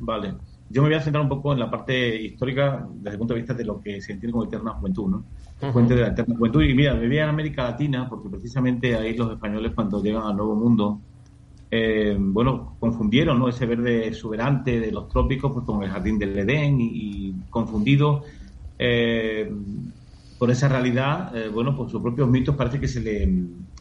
vale, 0.00 0.34
yo 0.72 0.82
me 0.82 0.88
voy 0.88 0.96
a 0.98 1.00
centrar 1.02 1.22
un 1.22 1.28
poco 1.28 1.52
en 1.52 1.58
la 1.60 1.70
parte 1.70 2.16
histórica 2.22 2.86
desde 2.94 3.10
el 3.14 3.18
punto 3.18 3.34
de 3.34 3.40
vista 3.40 3.54
de 3.54 3.64
lo 3.64 3.80
que 3.80 4.00
se 4.00 4.12
entiende 4.12 4.32
como 4.32 4.44
eterna 4.44 4.72
juventud, 4.74 5.10
¿no? 5.10 5.26
Fuente 5.70 5.94
de 5.94 6.02
la 6.02 6.08
eterna 6.08 6.34
juventud. 6.36 6.62
Y 6.62 6.74
mira, 6.74 6.94
me 6.94 7.06
voy 7.06 7.18
a 7.18 7.28
América 7.28 7.64
Latina 7.64 8.08
porque 8.08 8.28
precisamente 8.30 8.94
ahí 8.96 9.16
los 9.16 9.32
españoles 9.32 9.72
cuando 9.74 10.02
llegan 10.02 10.22
al 10.24 10.36
Nuevo 10.36 10.54
Mundo, 10.56 11.02
eh, 11.70 12.16
bueno, 12.18 12.76
confundieron, 12.80 13.38
¿no? 13.38 13.48
Ese 13.48 13.66
verde 13.66 14.06
exuberante 14.08 14.80
de 14.80 14.92
los 14.92 15.08
trópicos 15.08 15.52
pues, 15.52 15.64
con 15.66 15.82
el 15.82 15.90
jardín 15.90 16.18
del 16.18 16.38
Edén 16.38 16.80
y, 16.80 17.30
y 17.30 17.44
confundido 17.50 18.24
eh, 18.78 19.50
por 20.38 20.50
esa 20.50 20.68
realidad, 20.68 21.36
eh, 21.36 21.48
bueno, 21.48 21.76
pues 21.76 21.90
sus 21.92 22.02
propios 22.02 22.28
mitos 22.28 22.56
parece 22.56 22.80
que 22.80 22.88
se, 22.88 23.00
le, 23.00 23.28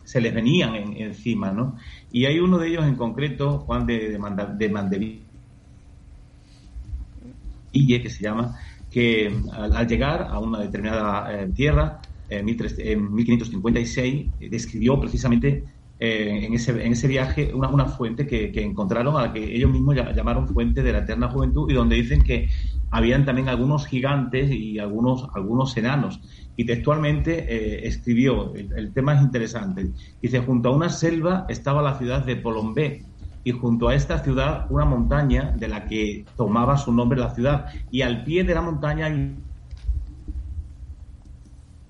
se 0.03 0.21
les 0.21 0.33
venían 0.33 0.75
en- 0.75 0.97
encima, 0.97 1.51
¿no? 1.51 1.75
Y 2.09 2.25
hay 2.25 2.39
uno 2.39 2.57
de 2.59 2.67
ellos 2.69 2.85
en 2.85 2.95
concreto, 2.95 3.59
Juan 3.59 3.85
de, 3.87 4.09
de, 4.09 4.19
Manda- 4.19 4.45
de 4.53 4.69
Mandeville, 4.69 5.30
que 7.71 8.09
se 8.09 8.23
llama, 8.23 8.59
que 8.89 9.33
al, 9.53 9.75
al 9.75 9.87
llegar 9.87 10.27
a 10.29 10.39
una 10.39 10.59
determinada 10.59 11.43
eh, 11.43 11.49
tierra, 11.55 12.01
en 12.29 12.45
1300 12.45 12.85
en 12.85 13.13
1556, 13.13 14.29
eh, 14.39 14.49
describió 14.49 14.99
precisamente 14.99 15.63
eh, 16.03 16.45
en, 16.45 16.53
ese, 16.55 16.71
en 16.83 16.93
ese 16.93 17.07
viaje 17.07 17.53
una, 17.53 17.67
una 17.69 17.85
fuente 17.85 18.25
que, 18.25 18.51
que 18.51 18.63
encontraron 18.63 19.15
a 19.17 19.21
la 19.21 19.33
que 19.33 19.55
ellos 19.55 19.69
mismos 19.69 19.95
llamaron 19.95 20.47
fuente 20.47 20.81
de 20.81 20.93
la 20.93 20.99
eterna 20.99 21.29
juventud 21.29 21.69
y 21.69 21.75
donde 21.75 21.95
dicen 21.95 22.23
que 22.23 22.49
habían 22.89 23.23
también 23.23 23.49
algunos 23.49 23.85
gigantes 23.85 24.49
y 24.49 24.79
algunos, 24.79 25.27
algunos 25.35 25.77
enanos. 25.77 26.19
Y 26.57 26.65
textualmente 26.65 27.45
eh, 27.47 27.87
escribió, 27.87 28.53
el, 28.55 28.71
el 28.75 28.93
tema 28.93 29.13
es 29.13 29.21
interesante, 29.21 29.91
dice, 30.21 30.39
junto 30.39 30.69
a 30.69 30.75
una 30.75 30.89
selva 30.89 31.45
estaba 31.49 31.83
la 31.83 31.97
ciudad 31.99 32.25
de 32.25 32.35
Polombé, 32.35 33.05
y 33.43 33.51
junto 33.51 33.87
a 33.87 33.95
esta 33.95 34.19
ciudad 34.19 34.67
una 34.69 34.85
montaña 34.85 35.53
de 35.57 35.67
la 35.67 35.85
que 35.85 36.25
tomaba 36.37 36.77
su 36.77 36.93
nombre 36.93 37.19
la 37.19 37.33
ciudad. 37.33 37.67
Y 37.89 38.01
al 38.01 38.23
pie 38.23 38.43
de 38.43 38.53
la 38.53 38.61
montaña 38.61 39.07
hay 39.07 39.35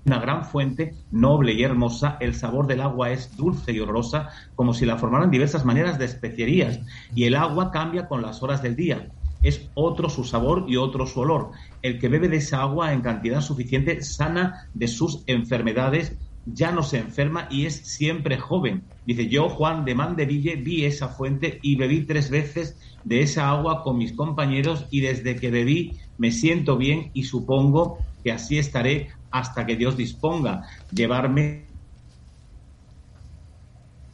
una 0.04 0.18
gran 0.18 0.44
fuente 0.44 0.94
noble 1.10 1.52
y 1.52 1.62
hermosa. 1.62 2.16
El 2.20 2.34
sabor 2.34 2.66
del 2.66 2.80
agua 2.80 3.10
es 3.10 3.36
dulce 3.36 3.72
y 3.72 3.80
olorosa, 3.80 4.30
como 4.54 4.74
si 4.74 4.86
la 4.86 4.96
formaran 4.96 5.30
diversas 5.30 5.64
maneras 5.64 5.98
de 5.98 6.06
especierías. 6.06 6.80
Y 7.14 7.24
el 7.24 7.34
agua 7.34 7.70
cambia 7.70 8.08
con 8.08 8.22
las 8.22 8.42
horas 8.42 8.62
del 8.62 8.76
día. 8.76 9.08
Es 9.42 9.70
otro 9.74 10.08
su 10.08 10.24
sabor 10.24 10.66
y 10.68 10.76
otro 10.76 11.06
su 11.06 11.20
olor. 11.20 11.50
El 11.82 11.98
que 11.98 12.08
bebe 12.08 12.28
de 12.28 12.36
esa 12.36 12.62
agua 12.62 12.92
en 12.92 13.02
cantidad 13.02 13.40
suficiente 13.40 14.00
sana 14.02 14.68
de 14.72 14.88
sus 14.88 15.24
enfermedades 15.26 16.16
ya 16.44 16.72
no 16.72 16.82
se 16.82 16.98
enferma 16.98 17.46
y 17.50 17.66
es 17.66 17.94
siempre 17.94 18.38
joven. 18.38 18.84
Dice, 19.04 19.28
yo, 19.28 19.48
Juan 19.48 19.84
de 19.84 19.94
Mandeville, 19.94 20.56
vi 20.56 20.84
esa 20.84 21.08
fuente 21.08 21.58
y 21.62 21.76
bebí 21.76 22.06
tres 22.06 22.30
veces 22.30 22.78
de 23.04 23.22
esa 23.22 23.50
agua 23.50 23.82
con 23.82 23.98
mis 23.98 24.14
compañeros 24.14 24.86
y 24.90 25.00
desde 25.00 25.36
que 25.36 25.50
bebí 25.50 25.98
me 26.16 26.30
siento 26.30 26.76
bien 26.76 27.10
y 27.14 27.24
supongo 27.24 27.98
que 28.22 28.32
así 28.32 28.58
estaré 28.58 29.10
hasta 29.30 29.66
que 29.66 29.76
Dios 29.76 29.96
disponga 29.96 30.66
llevarme 30.90 31.72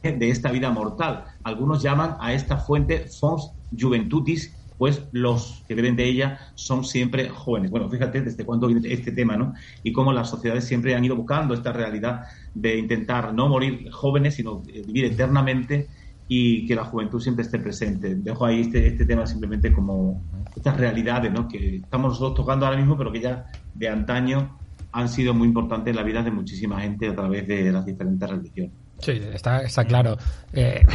de 0.01 0.29
esta 0.29 0.51
vida 0.51 0.71
mortal. 0.71 1.25
Algunos 1.43 1.83
llaman 1.83 2.15
a 2.19 2.33
esta 2.33 2.57
fuente 2.57 3.07
Fons 3.19 3.51
Juventutis, 3.77 4.58
pues 4.79 5.03
los 5.11 5.61
que 5.67 5.75
beben 5.75 5.97
de 5.97 6.05
ella 6.05 6.39
son 6.55 6.85
siempre 6.85 7.27
jóvenes. 7.27 7.69
Bueno, 7.69 7.89
fíjate 7.89 8.21
desde 8.21 8.45
cuándo 8.45 8.65
viene 8.65 8.91
este 8.91 9.11
tema, 9.11 9.35
¿no? 9.35 9.53
Y 9.83 9.91
cómo 9.91 10.13
las 10.13 10.29
sociedades 10.29 10.63
siempre 10.63 10.95
han 10.95 11.03
ido 11.03 11.17
buscando 11.17 11.53
esta 11.53 11.73
realidad 11.73 12.21
de 12.55 12.79
intentar 12.79 13.33
no 13.33 13.49
morir 13.49 13.91
jóvenes, 13.91 14.35
sino 14.35 14.63
eh, 14.69 14.81
vivir 14.87 15.03
eternamente 15.03 15.89
y 16.29 16.65
que 16.65 16.75
la 16.75 16.85
juventud 16.85 17.19
siempre 17.19 17.43
esté 17.43 17.59
presente. 17.59 18.15
Dejo 18.15 18.45
ahí 18.45 18.61
este, 18.61 18.87
este 18.87 19.05
tema 19.05 19.27
simplemente 19.27 19.73
como 19.73 20.23
estas 20.55 20.77
realidades, 20.77 21.29
¿no? 21.33 21.45
Que 21.49 21.75
estamos 21.75 22.13
nosotros 22.13 22.35
tocando 22.35 22.65
ahora 22.65 22.77
mismo, 22.77 22.97
pero 22.97 23.11
que 23.11 23.19
ya 23.19 23.47
de 23.75 23.89
antaño 23.89 24.57
han 24.93 25.09
sido 25.09 25.33
muy 25.33 25.49
importantes 25.49 25.91
en 25.91 25.97
la 25.97 26.03
vida 26.03 26.23
de 26.23 26.31
muchísima 26.31 26.79
gente 26.79 27.09
a 27.09 27.15
través 27.15 27.45
de 27.45 27.69
las 27.69 27.85
diferentes 27.85 28.29
religiones. 28.29 28.71
Sí, 28.99 29.19
está, 29.33 29.61
está 29.61 29.83
claro. 29.83 30.17
Eh, 30.53 30.85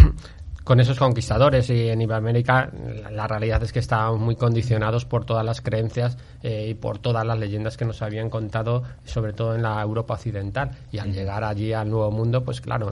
con 0.65 0.81
esos 0.81 0.99
conquistadores 0.99 1.69
y 1.69 1.89
en 1.89 2.01
Iberoamérica 2.01 2.71
la, 3.11 3.27
realidad 3.27 3.62
es 3.62 3.73
que 3.73 3.81
estábamos 3.81 4.19
muy 4.19 4.35
condicionados 4.35 5.05
por 5.05 5.27
todas 5.27 5.45
las 5.45 5.61
creencias 5.61 6.17
eh, 6.43 6.69
y 6.71 6.75
por 6.75 6.99
todas 6.99 7.25
las 7.27 7.39
leyendas 7.39 7.77
que 7.77 7.85
nos 7.85 8.01
habían 8.01 8.31
contado, 8.31 8.83
sobre 9.05 9.35
todo 9.35 9.55
en 9.55 9.62
la 9.62 9.81
Europa 9.83 10.15
occidental. 10.15 10.71
Y 10.91 10.99
al 10.99 11.12
llegar 11.12 11.45
allí 11.45 11.73
al 11.73 11.91
Nuevo 11.91 12.11
Mundo, 12.11 12.43
pues 12.43 12.62
claro, 12.62 12.89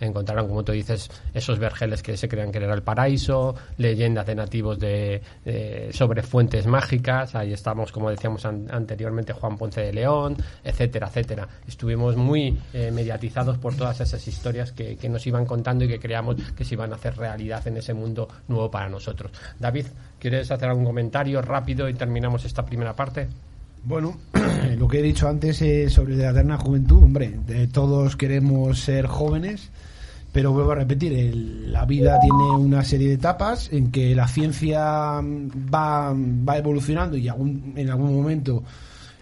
encontraron, 0.00 0.48
como 0.48 0.64
tú 0.64 0.72
dices, 0.72 1.10
esos 1.32 1.58
vergeles 1.58 2.02
que 2.02 2.16
se 2.16 2.28
creían 2.28 2.52
que 2.52 2.58
era 2.58 2.74
el 2.74 2.82
paraíso, 2.82 3.54
leyendas 3.78 4.26
de 4.26 4.34
nativos 4.34 4.78
de, 4.78 5.22
sobre 5.92 6.22
fuentes 6.22 6.66
mágicas. 6.66 7.34
Ahí 7.34 7.52
estamos, 7.52 7.90
como 7.90 8.10
decíamos 8.10 8.44
anteriormente, 8.44 9.32
Juan 9.32 9.56
Ponce 9.56 9.80
de 9.80 9.92
León, 9.92 10.36
etcétera, 10.62 11.08
etcétera. 11.08 11.48
Estuvimos 11.66 12.16
muy 12.16 12.58
eh, 12.74 12.90
mediatizados 12.90 13.56
por 13.58 13.74
todas 13.74 14.00
esas 14.00 14.26
historias 14.28 14.72
que, 14.72 14.96
que 14.96 15.08
nos 15.08 15.26
iban 15.26 15.46
contando 15.46 15.84
y 15.84 15.88
que 15.88 15.98
creíamos 15.98 16.36
que 16.56 16.64
se 16.64 16.74
iban 16.74 16.92
a 16.92 16.96
hacer 16.96 17.13
realidad 17.14 17.66
en 17.66 17.76
ese 17.76 17.94
mundo 17.94 18.28
nuevo 18.48 18.70
para 18.70 18.88
nosotros. 18.88 19.32
David, 19.58 19.86
¿quieres 20.18 20.50
hacer 20.50 20.68
algún 20.68 20.84
comentario 20.84 21.40
rápido 21.42 21.88
y 21.88 21.94
terminamos 21.94 22.44
esta 22.44 22.64
primera 22.64 22.94
parte? 22.94 23.28
Bueno, 23.84 24.16
lo 24.78 24.88
que 24.88 25.00
he 25.00 25.02
dicho 25.02 25.28
antes 25.28 25.60
es 25.62 25.92
sobre 25.92 26.16
la 26.16 26.30
eterna 26.30 26.56
juventud, 26.56 27.02
hombre, 27.02 27.38
todos 27.72 28.16
queremos 28.16 28.80
ser 28.80 29.06
jóvenes, 29.06 29.70
pero 30.32 30.52
vuelvo 30.52 30.72
a 30.72 30.76
repetir, 30.76 31.34
la 31.66 31.84
vida 31.84 32.18
tiene 32.20 32.50
una 32.56 32.82
serie 32.82 33.08
de 33.08 33.14
etapas 33.14 33.72
en 33.72 33.92
que 33.92 34.14
la 34.14 34.26
ciencia 34.26 35.20
va, 35.22 36.12
va 36.14 36.56
evolucionando 36.56 37.16
y 37.16 37.28
en 37.28 37.90
algún 37.90 38.16
momento 38.16 38.64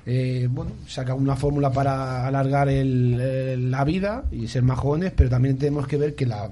eh, 0.05 0.49
bueno, 0.51 0.72
saca 0.86 1.14
una 1.14 1.36
fórmula 1.36 1.70
para 1.70 2.26
alargar 2.26 2.68
la 2.68 3.84
vida 3.84 4.24
y 4.32 4.49
ser 4.49 4.62
más 4.62 4.78
jóvenes, 4.78 5.12
pero 5.14 5.30
también 5.30 5.57
tenemos 5.57 5.86
que 5.86 5.97
ver 5.97 6.14
que 6.14 6.26
la, 6.26 6.51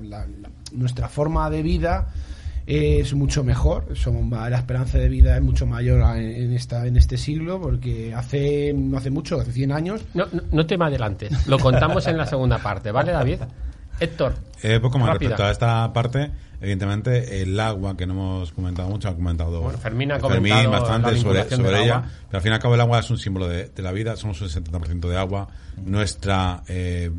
nuestra 0.72 1.08
forma 1.08 1.48
de 1.50 1.62
vida 1.62 2.08
es 2.66 3.14
mucho 3.14 3.42
mejor, 3.42 3.96
somos, 3.96 4.30
la 4.30 4.56
esperanza 4.56 4.98
de 4.98 5.08
vida 5.08 5.36
es 5.36 5.42
mucho 5.42 5.66
mayor 5.66 6.16
en, 6.16 6.52
esta, 6.52 6.86
en 6.86 6.96
este 6.96 7.16
siglo, 7.16 7.60
porque 7.60 8.14
hace, 8.14 8.72
no 8.72 8.96
hace 8.96 9.10
mucho, 9.10 9.40
hace 9.40 9.52
100 9.52 9.72
años... 9.72 10.02
No, 10.14 10.26
no, 10.52 10.66
te 10.66 10.78
me 10.78 10.84
adelantes, 10.84 11.48
lo 11.48 11.58
contamos 11.58 12.06
en 12.06 12.16
la 12.16 12.26
segunda 12.26 12.58
parte, 12.58 12.92
¿vale, 12.92 13.12
David? 13.12 13.40
Héctor. 13.98 14.34
Eh, 14.62 14.78
poco 14.80 14.98
más 14.98 15.10
respecto 15.10 15.42
a 15.42 15.50
esta 15.50 15.92
parte, 15.92 16.30
evidentemente 16.60 17.42
el 17.42 17.58
agua, 17.58 17.96
que 17.96 18.06
no 18.06 18.12
hemos 18.12 18.52
comentado 18.52 18.88
mucho, 18.88 19.08
ha 19.08 19.14
comentado 19.16 19.60
bueno, 19.60 19.78
Fermín, 19.78 20.12
ha 20.12 20.20
comentado 20.20 20.70
bastante 20.70 21.16
sobre, 21.16 21.82
ella, 21.82 22.04
pero 22.28 22.38
al 22.38 22.42
fin 22.42 22.52
y 22.52 22.54
al 22.54 22.60
cabo 22.60 22.74
el 22.74 22.80
agua 22.80 23.00
es 23.00 23.10
un 23.10 23.18
símbolo 23.18 23.48
de, 23.48 23.70
la 23.78 23.90
vida, 23.90 24.16
somos 24.16 24.40
un 24.40 24.48
70% 24.48 25.08
de 25.08 25.16
agua, 25.16 25.48
nuestra... 25.84 26.62
Eh, 26.68 27.10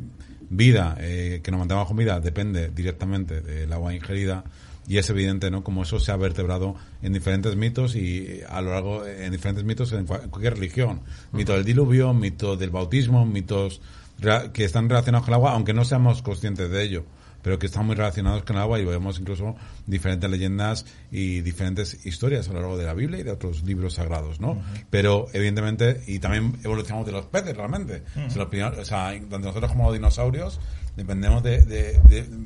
vida, 0.51 0.97
eh, 0.99 1.39
que 1.41 1.49
nos 1.49 1.59
mantenemos 1.59 1.87
con 1.87 1.97
vida, 1.97 2.19
depende 2.19 2.69
directamente 2.69 3.41
del 3.41 3.71
agua 3.71 3.93
ingerida 3.95 4.43
y 4.87 4.97
es 4.97 5.09
evidente, 5.09 5.49
¿no? 5.49 5.63
Como 5.63 5.83
eso 5.83 5.99
se 5.99 6.11
ha 6.11 6.17
vertebrado 6.17 6.75
en 7.01 7.13
diferentes 7.13 7.55
mitos 7.55 7.95
y 7.95 8.41
a 8.47 8.61
lo 8.61 8.71
largo, 8.71 9.05
en 9.07 9.31
diferentes 9.31 9.63
mitos 9.63 9.93
en 9.93 10.05
cualquier 10.05 10.55
religión. 10.55 11.01
Mito 11.31 11.53
del 11.53 11.63
diluvio, 11.63 12.13
mito 12.13 12.57
del 12.57 12.69
bautismo, 12.69 13.25
mitos 13.25 13.81
que 14.53 14.65
están 14.65 14.89
relacionados 14.89 15.25
con 15.25 15.33
el 15.33 15.35
agua, 15.35 15.53
aunque 15.53 15.73
no 15.73 15.85
seamos 15.85 16.21
conscientes 16.21 16.69
de 16.69 16.83
ello 16.83 17.05
pero 17.41 17.59
que 17.59 17.67
están 17.67 17.85
muy 17.85 17.95
relacionados 17.95 18.43
con 18.43 18.55
el 18.55 18.61
agua 18.61 18.79
y 18.79 18.85
vemos 18.85 19.19
incluso 19.19 19.55
diferentes 19.85 20.29
leyendas 20.29 20.85
y 21.11 21.41
diferentes 21.41 22.05
historias 22.05 22.49
a 22.49 22.53
lo 22.53 22.59
largo 22.59 22.77
de 22.77 22.85
la 22.85 22.93
Biblia 22.93 23.19
y 23.19 23.23
de 23.23 23.31
otros 23.31 23.63
libros 23.63 23.95
sagrados, 23.95 24.39
¿no? 24.39 24.61
Pero 24.89 25.27
evidentemente, 25.33 26.01
y 26.07 26.19
también 26.19 26.57
evolucionamos 26.63 27.05
de 27.05 27.11
los 27.11 27.25
peces 27.25 27.55
realmente. 27.55 28.03
o 28.79 28.85
sea, 28.85 29.13
donde 29.19 29.47
nosotros 29.47 29.71
como 29.71 29.91
dinosaurios 29.91 30.59
dependemos 30.95 31.41
de, 31.43 31.99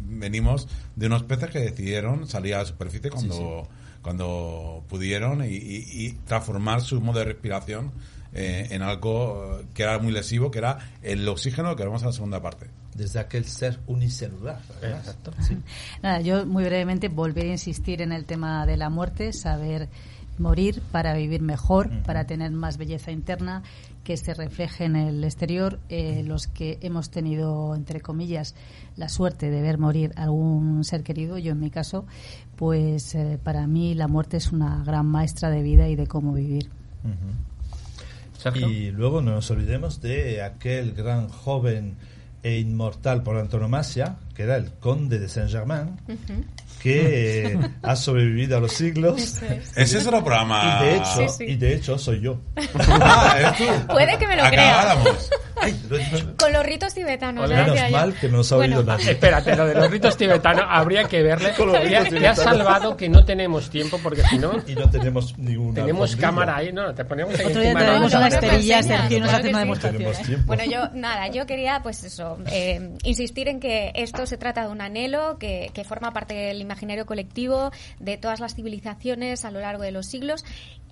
venimos 0.07 0.67
de 0.95 1.07
unos 1.07 1.23
peces 1.23 1.49
que 1.49 1.59
decidieron 1.59 2.27
salir 2.27 2.55
a 2.55 2.59
la 2.59 2.65
superficie 2.65 3.09
cuando, 3.09 3.67
cuando 4.01 4.83
pudieron 4.87 5.43
y, 5.45 6.11
transformar 6.25 6.81
su 6.81 7.01
modo 7.01 7.19
de 7.19 7.25
respiración 7.25 7.91
eh, 8.33 8.67
en 8.71 8.81
algo 8.81 9.61
que 9.73 9.83
era 9.83 9.97
muy 9.99 10.11
lesivo, 10.11 10.51
que 10.51 10.59
era 10.59 10.77
el 11.01 11.27
oxígeno 11.27 11.75
que 11.75 11.83
vemos 11.83 12.01
en 12.01 12.07
la 12.07 12.13
segunda 12.13 12.41
parte 12.41 12.67
desde 12.95 13.19
aquel 13.19 13.45
ser 13.45 13.79
unicelular. 13.87 14.61
Exacto. 14.81 15.31
Nada, 16.01 16.21
yo 16.21 16.45
muy 16.45 16.63
brevemente 16.63 17.09
volver 17.09 17.45
a 17.45 17.51
insistir 17.51 18.01
en 18.01 18.11
el 18.11 18.25
tema 18.25 18.65
de 18.65 18.77
la 18.77 18.89
muerte, 18.89 19.33
saber 19.33 19.89
morir 20.37 20.81
para 20.91 21.13
vivir 21.13 21.41
mejor, 21.41 21.89
para 22.03 22.25
tener 22.25 22.51
más 22.51 22.77
belleza 22.77 23.11
interna, 23.11 23.63
que 24.03 24.17
se 24.17 24.33
refleje 24.33 24.85
en 24.85 24.95
el 24.95 25.23
exterior. 25.23 25.79
Eh, 25.89 26.23
los 26.23 26.47
que 26.47 26.77
hemos 26.81 27.09
tenido, 27.09 27.75
entre 27.75 28.01
comillas, 28.01 28.55
la 28.95 29.09
suerte 29.09 29.49
de 29.49 29.61
ver 29.61 29.77
morir 29.77 30.11
algún 30.15 30.83
ser 30.83 31.03
querido, 31.03 31.37
yo 31.37 31.51
en 31.51 31.59
mi 31.59 31.69
caso, 31.69 32.05
pues 32.55 33.15
eh, 33.15 33.39
para 33.43 33.67
mí 33.67 33.93
la 33.93 34.07
muerte 34.07 34.37
es 34.37 34.51
una 34.51 34.83
gran 34.83 35.05
maestra 35.05 35.49
de 35.49 35.61
vida 35.61 35.87
y 35.87 35.95
de 35.95 36.07
cómo 36.07 36.33
vivir. 36.33 36.69
Y 38.53 38.91
luego 38.91 39.21
no 39.21 39.31
nos 39.31 39.49
olvidemos 39.49 40.01
de 40.01 40.43
aquel 40.43 40.93
gran 40.93 41.29
joven 41.29 41.95
e 42.45 42.59
inmortal 42.59 43.23
por 43.23 43.37
antonomasia, 43.37 44.17
que 44.35 44.43
era 44.43 44.55
el 44.55 44.73
conde 44.73 45.17
de 45.17 45.27
Saint-Germain, 45.27 45.97
que 46.79 47.47
eh, 47.47 47.59
ha 47.81 47.95
sobrevivido 47.95 48.57
a 48.57 48.59
los 48.59 48.71
siglos. 48.71 49.41
Ese 49.75 49.97
es 49.97 50.05
otro 50.05 50.23
programa. 50.23 50.79
Y 50.79 50.85
de 50.85 50.95
hecho, 50.97 51.43
Y 51.43 51.55
de 51.55 51.73
hecho 51.73 51.97
soy 51.97 52.21
yo. 52.21 52.39
Ah, 52.77 53.51
Puede 53.89 54.15
que 54.19 54.27
me 54.27 54.35
lo 54.35 54.43
Con 56.37 56.53
los 56.53 56.65
ritos 56.65 56.93
tibetanos. 56.93 57.49
Menos 57.49 57.91
mal 57.91 58.13
que 58.13 58.29
no 58.29 58.41
ha 58.41 58.55
oído 58.55 58.83
nada. 58.83 59.01
Espérate, 59.01 59.55
lo 59.55 59.65
de 59.65 59.75
los 59.75 59.89
ritos 59.89 60.17
tibetanos 60.17 60.65
habría 60.67 61.05
que 61.05 61.21
verle. 61.21 61.53
Te 62.09 62.27
ha 62.27 62.35
salvado 62.35 62.95
que 62.97 63.09
no 63.09 63.25
tenemos 63.25 63.69
tiempo 63.69 63.99
porque 64.01 64.23
si 64.23 64.37
no. 64.37 64.53
Y 64.67 64.75
no 64.75 64.89
tenemos 64.89 65.37
ninguna. 65.37 65.81
Tenemos 65.81 66.15
cámara 66.15 66.57
ahí, 66.57 66.71
no, 66.71 66.93
te 66.93 67.05
ponemos 67.05 67.37
ahí. 67.39 67.45
Otro 67.45 67.61
día 67.61 67.73
tenemos 67.73 68.13
una 68.13 68.27
esterilla, 68.27 68.83
Sergio, 68.83 69.19
nos 69.19 69.33
hace 69.33 69.49
una 69.49 69.59
demostración. 69.59 70.45
Bueno, 70.45 70.63
yo, 70.65 70.89
nada, 70.93 71.27
yo 71.27 71.45
quería, 71.45 71.81
pues 71.83 72.03
eso, 72.03 72.37
eh, 72.51 72.91
insistir 73.03 73.47
en 73.47 73.59
que 73.59 73.91
esto 73.95 74.25
se 74.25 74.37
trata 74.37 74.65
de 74.65 74.71
un 74.71 74.81
anhelo 74.81 75.37
que, 75.37 75.71
que 75.73 75.83
forma 75.83 76.11
parte 76.11 76.33
del 76.33 76.61
imaginario 76.61 77.05
colectivo 77.05 77.71
de 77.99 78.17
todas 78.17 78.39
las 78.39 78.55
civilizaciones 78.55 79.45
a 79.45 79.51
lo 79.51 79.59
largo 79.59 79.83
de 79.83 79.91
los 79.91 80.05
siglos 80.05 80.43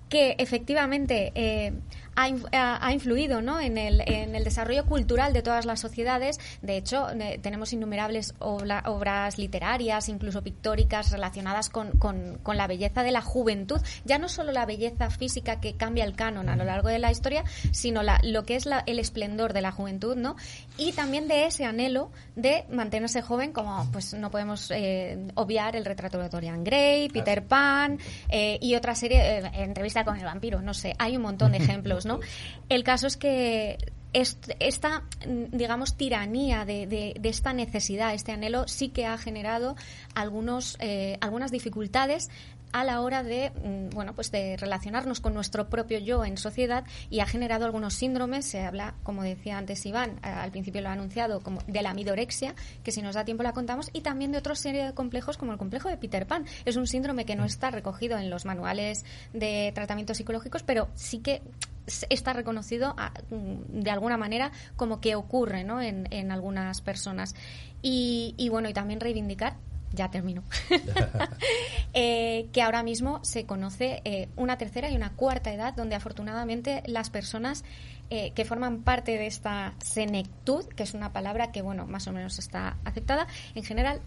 que 0.08 0.36
efectivamente 0.38 1.32
eh, 1.34 1.72
ha, 2.16 2.92
influido 2.92 3.42
¿no? 3.42 3.60
en, 3.60 3.78
el, 3.78 4.02
en, 4.06 4.34
el, 4.34 4.44
desarrollo 4.44 4.84
cultural 4.86 5.32
de 5.32 5.42
todas 5.42 5.64
las 5.66 5.80
sociedades. 5.80 6.38
De 6.62 6.76
hecho, 6.76 7.10
eh, 7.10 7.38
tenemos 7.42 7.72
innumerables 7.72 8.34
obras 8.38 9.38
literarias, 9.38 10.08
incluso 10.08 10.42
pictóricas, 10.42 11.10
relacionadas 11.10 11.68
con, 11.68 11.92
con, 11.98 12.38
con, 12.42 12.56
la 12.56 12.66
belleza 12.66 13.02
de 13.02 13.10
la 13.10 13.20
juventud. 13.20 13.80
Ya 14.04 14.18
no 14.18 14.28
solo 14.28 14.52
la 14.52 14.66
belleza 14.66 15.10
física 15.10 15.60
que 15.60 15.74
cambia 15.74 16.04
el 16.04 16.14
canon 16.14 16.48
a 16.48 16.56
lo 16.56 16.64
largo 16.64 16.88
de 16.88 16.98
la 16.98 17.10
historia, 17.10 17.44
sino 17.72 18.02
la, 18.02 18.20
lo 18.22 18.44
que 18.44 18.56
es 18.56 18.66
la, 18.66 18.82
el 18.86 18.98
esplendor 18.98 19.52
de 19.52 19.62
la 19.62 19.72
juventud, 19.72 20.16
¿no? 20.16 20.36
Y 20.78 20.92
también 20.92 21.28
de 21.28 21.46
ese 21.46 21.64
anhelo 21.64 22.10
de 22.36 22.64
mantenerse 22.70 23.22
joven, 23.22 23.52
como 23.52 23.88
pues 23.92 24.14
no 24.14 24.30
podemos 24.30 24.70
eh, 24.70 25.28
obviar 25.34 25.76
el 25.76 25.84
retrato 25.84 26.18
de 26.18 26.28
Dorian 26.28 26.64
Gray, 26.64 27.08
Peter 27.08 27.44
Pan 27.44 27.98
eh, 28.28 28.58
y 28.60 28.74
otra 28.74 28.94
serie, 28.94 29.42
entrevista 29.54 30.04
con 30.04 30.16
el 30.16 30.24
vampiro, 30.24 30.60
no 30.62 30.74
sé, 30.74 30.94
hay 30.98 31.16
un 31.16 31.22
montón 31.22 31.52
de 31.52 31.58
ejemplos 31.58 32.03
¿no? 32.06 32.20
El 32.68 32.84
caso 32.84 33.06
es 33.06 33.16
que 33.16 33.78
esta, 34.14 35.02
digamos, 35.26 35.96
tiranía 35.96 36.64
de, 36.64 37.20
esta 37.24 37.52
necesidad, 37.52 38.14
este 38.14 38.32
anhelo, 38.32 38.68
sí 38.68 38.88
que 38.88 39.06
ha 39.06 39.18
generado 39.18 39.76
algunos, 40.14 40.76
eh, 40.80 41.18
algunas 41.20 41.50
dificultades 41.50 42.30
a 42.74 42.82
la 42.82 43.00
hora 43.02 43.22
de, 43.22 43.50
mm, 43.50 43.94
bueno, 43.94 44.16
pues 44.16 44.32
de 44.32 44.56
relacionarnos 44.56 45.20
con 45.20 45.32
nuestro 45.32 45.70
propio 45.70 46.00
yo 46.00 46.24
en 46.24 46.36
sociedad 46.36 46.84
y 47.08 47.20
ha 47.20 47.26
generado 47.26 47.64
algunos 47.66 47.94
síndromes. 47.94 48.46
Se 48.46 48.62
habla, 48.62 48.94
como 49.04 49.22
decía 49.22 49.58
antes 49.58 49.86
Iván, 49.86 50.18
al 50.22 50.50
principio 50.50 50.82
lo 50.82 50.88
ha 50.88 50.92
anunciado, 50.92 51.40
como 51.40 51.60
de 51.68 51.82
la 51.82 51.94
midorexia, 51.94 52.56
que 52.82 52.90
si 52.90 53.00
nos 53.00 53.14
da 53.14 53.24
tiempo 53.24 53.44
la 53.44 53.52
contamos, 53.52 53.90
y 53.92 54.00
también 54.00 54.32
de 54.32 54.38
otra 54.38 54.56
serie 54.56 54.86
de 54.86 54.92
complejos 54.92 55.38
como 55.38 55.52
el 55.52 55.58
complejo 55.58 55.88
de 55.88 55.96
Peter 55.96 56.26
Pan. 56.26 56.46
Es 56.64 56.74
un 56.74 56.88
síndrome 56.88 57.24
que 57.24 57.36
no 57.36 57.44
está 57.44 57.70
recogido 57.70 58.18
en 58.18 58.28
los 58.28 58.44
manuales 58.44 59.04
de 59.32 59.70
tratamientos 59.72 60.16
psicológicos, 60.16 60.64
pero 60.64 60.88
sí 60.96 61.20
que 61.20 61.42
está 61.86 62.32
reconocido 62.32 62.96
mm, 63.30 63.82
de 63.82 63.90
alguna 63.92 64.16
manera 64.16 64.50
como 64.74 65.00
que 65.00 65.14
ocurre 65.14 65.62
¿no? 65.62 65.80
en, 65.80 66.08
en 66.10 66.32
algunas 66.32 66.80
personas. 66.80 67.36
Y, 67.82 68.34
y 68.36 68.48
bueno, 68.48 68.68
y 68.68 68.72
también 68.72 68.98
reivindicar 68.98 69.58
ya 69.94 70.10
termino, 70.10 70.42
eh, 71.94 72.46
que 72.52 72.62
ahora 72.62 72.82
mismo 72.82 73.24
se 73.24 73.44
conoce 73.44 74.02
eh, 74.04 74.28
una 74.36 74.58
tercera 74.58 74.90
y 74.90 74.96
una 74.96 75.12
cuarta 75.12 75.52
edad 75.52 75.74
donde 75.74 75.94
afortunadamente 75.94 76.82
las 76.86 77.10
personas 77.10 77.64
eh, 78.10 78.32
que 78.34 78.44
forman 78.44 78.82
parte 78.82 79.18
de 79.18 79.26
esta 79.26 79.74
senectud, 79.78 80.64
que 80.66 80.82
es 80.82 80.94
una 80.94 81.12
palabra 81.12 81.52
que, 81.52 81.62
bueno, 81.62 81.86
más 81.86 82.06
o 82.06 82.12
menos 82.12 82.38
está 82.38 82.76
aceptada, 82.84 83.26
en 83.54 83.64
general 83.64 84.00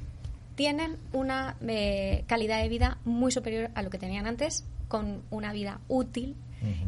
tienen 0.55 0.97
una 1.13 1.55
calidad 2.25 2.61
de 2.63 2.67
vida 2.67 2.97
muy 3.05 3.31
superior 3.31 3.69
a 3.75 3.83
lo 3.83 3.91
que 3.91 3.99
tenían 3.99 4.25
antes, 4.25 4.65
con 4.87 5.21
una 5.29 5.53
vida 5.53 5.81
útil 5.87 6.35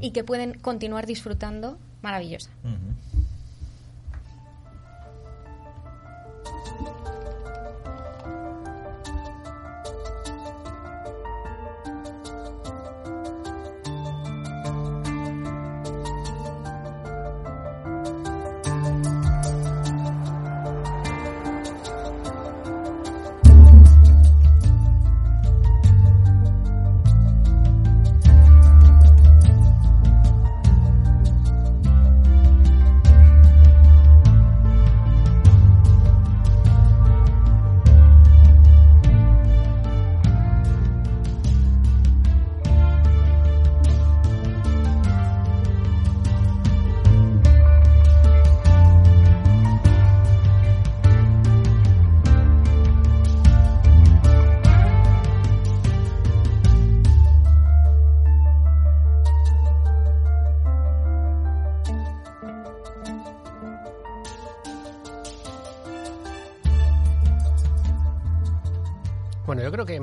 y 0.02 0.10
que 0.10 0.24
pueden 0.24 0.58
continuar 0.58 1.06
disfrutando 1.06 1.78
maravillosa. 2.02 2.50
creo 6.80 7.04
que 7.04 7.18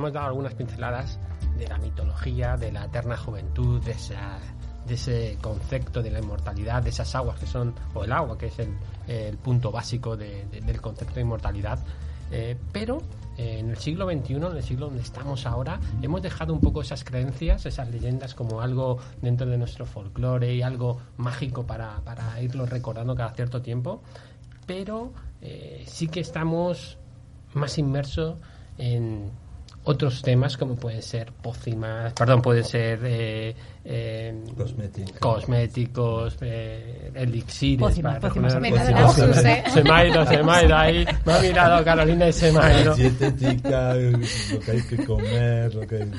hemos 0.06 0.14
dado 0.14 0.26
algunas 0.28 0.54
pinceladas 0.54 1.18
de 1.58 1.66
la 1.66 1.78
mitología, 1.78 2.56
de 2.56 2.70
la 2.70 2.84
eterna 2.84 3.16
juventud, 3.16 3.82
de, 3.82 3.92
esa, 3.92 4.38
de 4.86 4.94
ese 4.94 5.36
concepto 5.40 6.00
de 6.02 6.10
la 6.10 6.20
inmortalidad, 6.20 6.82
de 6.82 6.90
esas 6.90 7.12
aguas 7.16 7.38
que 7.40 7.46
son, 7.46 7.74
o 7.94 8.04
el 8.04 8.12
agua, 8.12 8.38
que 8.38 8.46
es 8.46 8.58
el, 8.60 8.68
el 9.08 9.36
punto 9.38 9.72
básico 9.72 10.16
de- 10.16 10.46
de- 10.46 10.60
del 10.60 10.80
concepto 10.80 11.14
de 11.16 11.22
inmortalidad. 11.22 11.78
Eh, 12.30 12.56
pero 12.72 12.98
eh, 13.36 13.58
en 13.60 13.70
el 13.70 13.76
siglo 13.78 14.08
XXI, 14.08 14.34
en 14.34 14.44
el 14.44 14.62
siglo 14.62 14.86
donde 14.86 15.02
estamos 15.02 15.44
ahora, 15.46 15.80
hemos 16.02 16.22
dejado 16.22 16.52
un 16.52 16.60
poco 16.60 16.82
esas 16.82 17.02
creencias, 17.04 17.66
esas 17.66 17.88
leyendas 17.90 18.34
como 18.34 18.60
algo 18.60 18.98
dentro 19.22 19.46
de 19.48 19.58
nuestro 19.58 19.86
folclore 19.86 20.54
y 20.54 20.62
algo 20.62 21.00
mágico 21.16 21.64
para, 21.66 21.96
para 22.04 22.40
irlo 22.42 22.64
recordando 22.66 23.14
cada 23.16 23.30
cierto 23.34 23.60
tiempo, 23.62 24.02
pero 24.66 25.12
eh, 25.40 25.84
sí 25.86 26.06
que 26.08 26.20
estamos 26.20 26.96
más 27.54 27.78
inmersos 27.78 28.38
en 28.78 29.30
otros 29.86 30.20
temas 30.20 30.56
como 30.56 30.74
pueden 30.74 31.00
ser 31.00 31.32
pócimas, 31.32 32.12
perdón, 32.12 32.42
pueden 32.42 32.64
ser 32.64 32.98
eh, 33.04 33.54
eh, 33.84 34.34
Cosméticos. 34.56 35.18
cosméticos, 35.20 36.36
eh, 36.40 37.12
elixires. 37.14 37.80
Pócimas, 37.88 38.18
para 38.18 38.28
pócimas. 38.28 38.52
Se 38.52 39.82
me 39.84 39.90
ha 39.92 40.06
ido, 40.08 40.26
se 40.26 40.42
me 40.42 40.52
ha 40.52 40.64
ido 40.64 40.76
ahí. 40.76 41.06
Me 41.24 41.32
ha 41.32 41.40
mirado 41.40 41.84
Carolina 41.84 42.28
y 42.28 42.32
se 42.32 42.50
me 42.50 42.58
ha 42.58 42.80
ido. 42.82 42.94
Dietética, 42.96 43.94
lo 43.94 44.60
que 44.60 44.70
hay 44.72 44.82
que 44.82 45.04
comer, 45.04 45.72
lo 45.74 45.86
que 45.86 45.96
hay... 45.96 46.10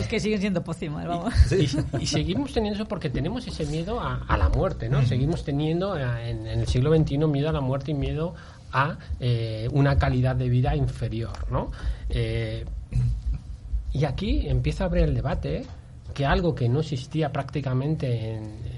Es 0.00 0.08
que 0.08 0.18
siguen 0.18 0.40
siendo 0.40 0.64
pócimas, 0.64 1.06
vamos. 1.06 1.32
Y, 1.52 2.02
y 2.02 2.06
seguimos 2.06 2.52
teniendo 2.52 2.80
eso 2.80 2.88
porque 2.88 3.08
tenemos 3.08 3.46
ese 3.46 3.64
miedo 3.66 4.00
a, 4.00 4.24
a 4.26 4.36
la 4.36 4.48
muerte, 4.48 4.88
¿no? 4.88 5.00
Seguimos 5.06 5.44
teniendo 5.44 5.96
eh, 5.96 6.30
en, 6.30 6.44
en 6.48 6.60
el 6.60 6.66
siglo 6.66 6.92
XXI 6.92 7.18
miedo 7.18 7.50
a 7.50 7.52
la 7.52 7.60
muerte 7.60 7.92
y 7.92 7.94
miedo 7.94 8.34
a 8.72 8.98
eh, 9.20 9.68
una 9.72 9.96
calidad 9.96 10.36
de 10.36 10.48
vida 10.48 10.74
inferior, 10.74 11.50
¿no? 11.50 11.70
Eh, 12.08 12.64
y 13.92 14.04
aquí 14.04 14.48
empieza 14.48 14.84
a 14.84 14.86
abrir 14.86 15.04
el 15.04 15.14
debate 15.14 15.64
que 16.14 16.26
algo 16.26 16.54
que 16.54 16.68
no 16.68 16.80
existía 16.80 17.30
prácticamente 17.32 18.34
en, 18.36 18.72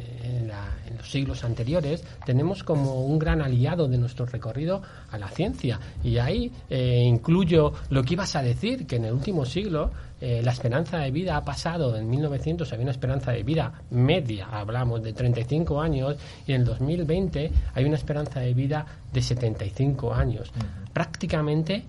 los 0.96 1.10
siglos 1.10 1.42
anteriores, 1.42 2.04
tenemos 2.24 2.62
como 2.62 3.04
un 3.04 3.18
gran 3.18 3.42
aliado 3.42 3.88
de 3.88 3.98
nuestro 3.98 4.26
recorrido 4.26 4.80
a 5.10 5.18
la 5.18 5.28
ciencia. 5.28 5.80
Y 6.04 6.18
ahí 6.18 6.52
eh, 6.70 7.02
incluyo 7.04 7.72
lo 7.90 8.02
que 8.04 8.14
ibas 8.14 8.36
a 8.36 8.42
decir, 8.42 8.86
que 8.86 8.96
en 8.96 9.06
el 9.06 9.12
último 9.12 9.44
siglo 9.44 9.90
eh, 10.26 10.40
la 10.42 10.52
esperanza 10.52 10.96
de 10.96 11.10
vida 11.10 11.36
ha 11.36 11.44
pasado, 11.44 11.94
en 11.98 12.08
1900 12.08 12.72
había 12.72 12.84
una 12.84 12.92
esperanza 12.92 13.30
de 13.32 13.42
vida 13.42 13.82
media, 13.90 14.46
hablamos 14.50 15.02
de 15.02 15.12
35 15.12 15.82
años, 15.82 16.16
y 16.46 16.52
en 16.52 16.62
el 16.62 16.66
2020 16.66 17.50
hay 17.74 17.84
una 17.84 17.96
esperanza 17.96 18.40
de 18.40 18.54
vida 18.54 18.86
de 19.12 19.20
75 19.20 20.14
años. 20.14 20.50
Prácticamente 20.94 21.84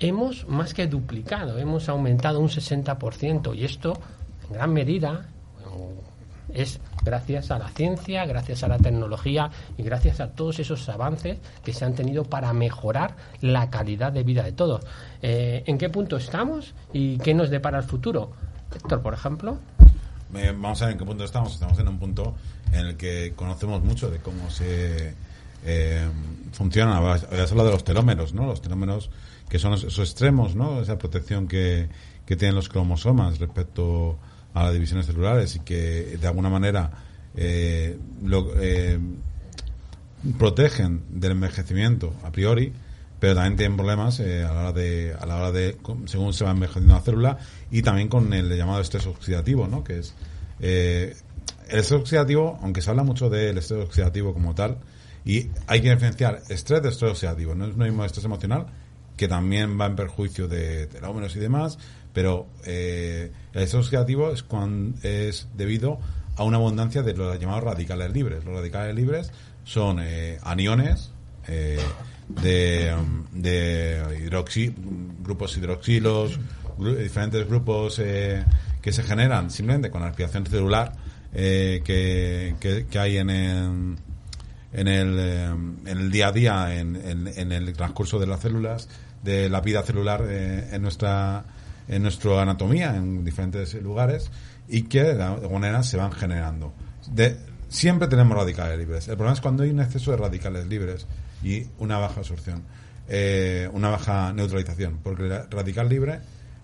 hemos 0.00 0.48
más 0.48 0.74
que 0.74 0.88
duplicado, 0.88 1.58
hemos 1.58 1.88
aumentado 1.88 2.40
un 2.40 2.48
60% 2.48 3.56
y 3.56 3.64
esto 3.64 3.92
en 4.48 4.54
gran 4.54 4.72
medida 4.72 5.28
es 6.52 6.80
gracias 7.06 7.50
a 7.50 7.58
la 7.58 7.68
ciencia, 7.68 8.26
gracias 8.26 8.62
a 8.62 8.68
la 8.68 8.78
tecnología 8.78 9.50
y 9.78 9.82
gracias 9.82 10.20
a 10.20 10.32
todos 10.32 10.58
esos 10.58 10.88
avances 10.88 11.38
que 11.64 11.72
se 11.72 11.84
han 11.84 11.94
tenido 11.94 12.24
para 12.24 12.52
mejorar 12.52 13.16
la 13.40 13.70
calidad 13.70 14.12
de 14.12 14.24
vida 14.24 14.42
de 14.42 14.52
todos. 14.52 14.84
Eh, 15.22 15.62
¿En 15.66 15.78
qué 15.78 15.88
punto 15.88 16.16
estamos 16.16 16.74
y 16.92 17.18
qué 17.18 17.32
nos 17.32 17.48
depara 17.48 17.78
el 17.78 17.84
futuro? 17.84 18.32
Héctor, 18.74 19.00
por 19.00 19.14
ejemplo. 19.14 19.58
Vamos 20.32 20.82
a 20.82 20.86
ver 20.86 20.92
en 20.92 20.98
qué 20.98 21.04
punto 21.04 21.24
estamos. 21.24 21.54
Estamos 21.54 21.78
en 21.78 21.88
un 21.88 21.98
punto 21.98 22.34
en 22.72 22.86
el 22.86 22.96
que 22.96 23.32
conocemos 23.34 23.82
mucho 23.82 24.10
de 24.10 24.18
cómo 24.18 24.50
se 24.50 25.14
eh, 25.64 26.08
funcionan. 26.52 26.96
Habías 26.96 27.50
hablado 27.50 27.68
de 27.68 27.74
los 27.74 27.84
telómeros, 27.84 28.34
¿no? 28.34 28.46
Los 28.46 28.60
telómeros 28.60 29.10
que 29.48 29.58
son 29.58 29.74
esos 29.74 29.98
extremos, 30.00 30.56
¿no? 30.56 30.82
Esa 30.82 30.98
protección 30.98 31.46
que, 31.46 31.88
que 32.26 32.36
tienen 32.36 32.56
los 32.56 32.68
cromosomas 32.68 33.38
respecto 33.38 34.18
las 34.64 34.72
divisiones 34.72 35.06
celulares 35.06 35.56
y 35.56 35.60
que 35.60 36.18
de 36.20 36.26
alguna 36.26 36.48
manera 36.48 36.90
eh, 37.34 37.98
lo, 38.22 38.52
eh, 38.60 38.98
protegen 40.38 41.04
del 41.10 41.32
envejecimiento 41.32 42.14
a 42.24 42.32
priori, 42.32 42.72
pero 43.18 43.34
también 43.34 43.56
tienen 43.56 43.76
problemas 43.76 44.20
eh, 44.20 44.44
a 44.44 44.52
la 44.52 44.60
hora 44.60 44.72
de, 44.72 45.14
a 45.18 45.26
la 45.26 45.36
hora 45.36 45.52
de, 45.52 45.76
según 46.06 46.32
se 46.32 46.44
va 46.44 46.50
envejeciendo 46.50 46.94
la 46.94 47.00
célula, 47.00 47.38
y 47.70 47.82
también 47.82 48.08
con 48.08 48.32
el 48.32 48.54
llamado 48.56 48.80
estrés 48.80 49.06
oxidativo, 49.06 49.66
¿no? 49.68 49.84
Que 49.84 49.98
es 50.00 50.14
eh, 50.60 51.14
el 51.68 51.78
estrés 51.78 52.00
oxidativo, 52.00 52.58
aunque 52.62 52.82
se 52.82 52.90
habla 52.90 53.04
mucho 53.04 53.30
del 53.30 53.58
estrés 53.58 53.84
oxidativo 53.84 54.34
como 54.34 54.54
tal, 54.54 54.78
y 55.24 55.48
hay 55.66 55.80
que 55.80 55.90
diferenciar 55.90 56.42
estrés 56.48 56.82
de 56.82 56.90
estrés 56.90 57.12
oxidativo. 57.12 57.54
No 57.54 57.66
es 57.66 57.76
lo 57.76 57.84
mismo 57.84 58.04
estrés 58.04 58.24
emocional, 58.24 58.66
que 59.16 59.28
también 59.28 59.80
va 59.80 59.86
en 59.86 59.96
perjuicio 59.96 60.46
de 60.46 60.86
telómeros 60.86 61.34
y 61.36 61.38
demás, 61.38 61.78
pero 62.12 62.46
eh, 62.64 63.32
el 63.56 63.62
estrés 63.64 63.84
oxidativo 63.84 64.30
es, 64.30 64.42
cuan- 64.42 64.94
es 65.02 65.48
debido 65.56 65.98
a 66.36 66.44
una 66.44 66.58
abundancia 66.58 67.02
de 67.02 67.14
los 67.14 67.38
llamados 67.40 67.64
radicales 67.64 68.12
libres. 68.12 68.44
Los 68.44 68.54
radicales 68.54 68.94
libres 68.94 69.32
son 69.64 69.98
eh, 70.00 70.38
aniones 70.42 71.10
eh, 71.48 71.78
de, 72.28 72.94
mm, 72.94 73.40
de 73.40 74.22
hidroxi, 74.24 74.74
grupos 75.22 75.56
hidroxilos, 75.56 76.38
diferentes 76.78 77.46
grupos 77.48 77.98
eh, 78.00 78.44
que 78.82 78.92
se 78.92 79.02
generan 79.02 79.50
simplemente 79.50 79.90
con 79.90 80.02
la 80.02 80.08
respiración 80.08 80.44
celular 80.46 80.92
eh, 81.32 81.80
que, 81.84 82.54
que- 82.60 82.86
que 82.86 82.98
hay 82.98 83.16
en 83.16 83.30
el, 83.30 83.96
en 84.74 84.88
el, 84.88 85.16
eh, 85.18 85.44
en 85.46 85.86
el 85.98 86.10
día 86.10 86.28
a 86.28 86.32
día, 86.32 86.78
en, 86.78 86.96
en- 86.96 87.28
en 87.28 87.52
el 87.52 87.72
transcurso 87.72 88.18
de 88.18 88.26
las 88.26 88.40
células, 88.40 88.88
de 89.22 89.48
la 89.48 89.60
vida 89.62 89.82
celular 89.82 90.22
eh, 90.28 90.68
en 90.72 90.82
nuestra 90.82 91.44
en 91.88 92.02
nuestra 92.02 92.42
anatomía, 92.42 92.96
en 92.96 93.24
diferentes 93.24 93.74
lugares, 93.74 94.30
y 94.68 94.82
que 94.82 95.02
de 95.02 95.22
alguna 95.22 95.58
manera 95.60 95.82
se 95.82 95.96
van 95.96 96.12
generando. 96.12 96.72
Siempre 97.68 98.08
tenemos 98.08 98.36
radicales 98.36 98.78
libres. 98.78 99.08
El 99.08 99.16
problema 99.16 99.34
es 99.34 99.40
cuando 99.40 99.64
hay 99.64 99.70
un 99.70 99.80
exceso 99.80 100.12
de 100.12 100.16
radicales 100.18 100.66
libres 100.66 101.06
y 101.42 101.66
una 101.78 101.98
baja 101.98 102.20
absorción, 102.20 102.62
eh, 103.08 103.68
una 103.72 103.90
baja 103.90 104.32
neutralización, 104.32 105.00
porque 105.02 105.24
el 105.24 105.50
radical 105.50 105.88
libre 105.88 106.20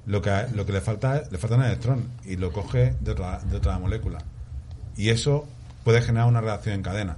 lo 0.07 0.21
que, 0.21 0.47
lo 0.55 0.67
que 0.67 0.73
le 0.73 0.81
falta 0.81 1.23
le 1.31 1.39
falta 1.39 1.57
un 1.57 1.65
electrón 1.65 2.09
y 2.25 2.37
lo 2.37 2.53
coge 2.53 2.97
de 3.01 3.13
otra, 3.13 3.41
de 3.41 3.57
otra 3.57 3.79
molécula. 3.79 4.19
Y 4.97 5.11
eso 5.11 5.47
puede 5.85 6.03
generar 6.03 6.29
una 6.29 6.41
reacción 6.41 6.77
en 6.77 6.83
cadena. 6.83 7.17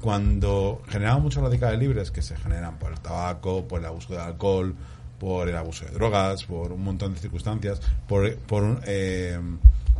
Cuando 0.00 0.82
generamos 0.88 1.22
muchos 1.22 1.42
radicales 1.42 1.78
libres 1.78 2.10
que 2.10 2.20
se 2.20 2.36
generan 2.36 2.78
por 2.78 2.92
el 2.92 3.00
tabaco, 3.00 3.66
por 3.66 3.80
el 3.80 3.86
abuso 3.86 4.12
de 4.12 4.20
alcohol, 4.20 4.74
por 5.18 5.48
el 5.48 5.56
abuso 5.56 5.84
de 5.84 5.92
drogas, 5.92 6.44
por 6.44 6.72
un 6.72 6.82
montón 6.84 7.14
de 7.14 7.20
circunstancias, 7.20 7.80
por, 8.08 8.34
por, 8.36 8.80
eh, 8.86 9.38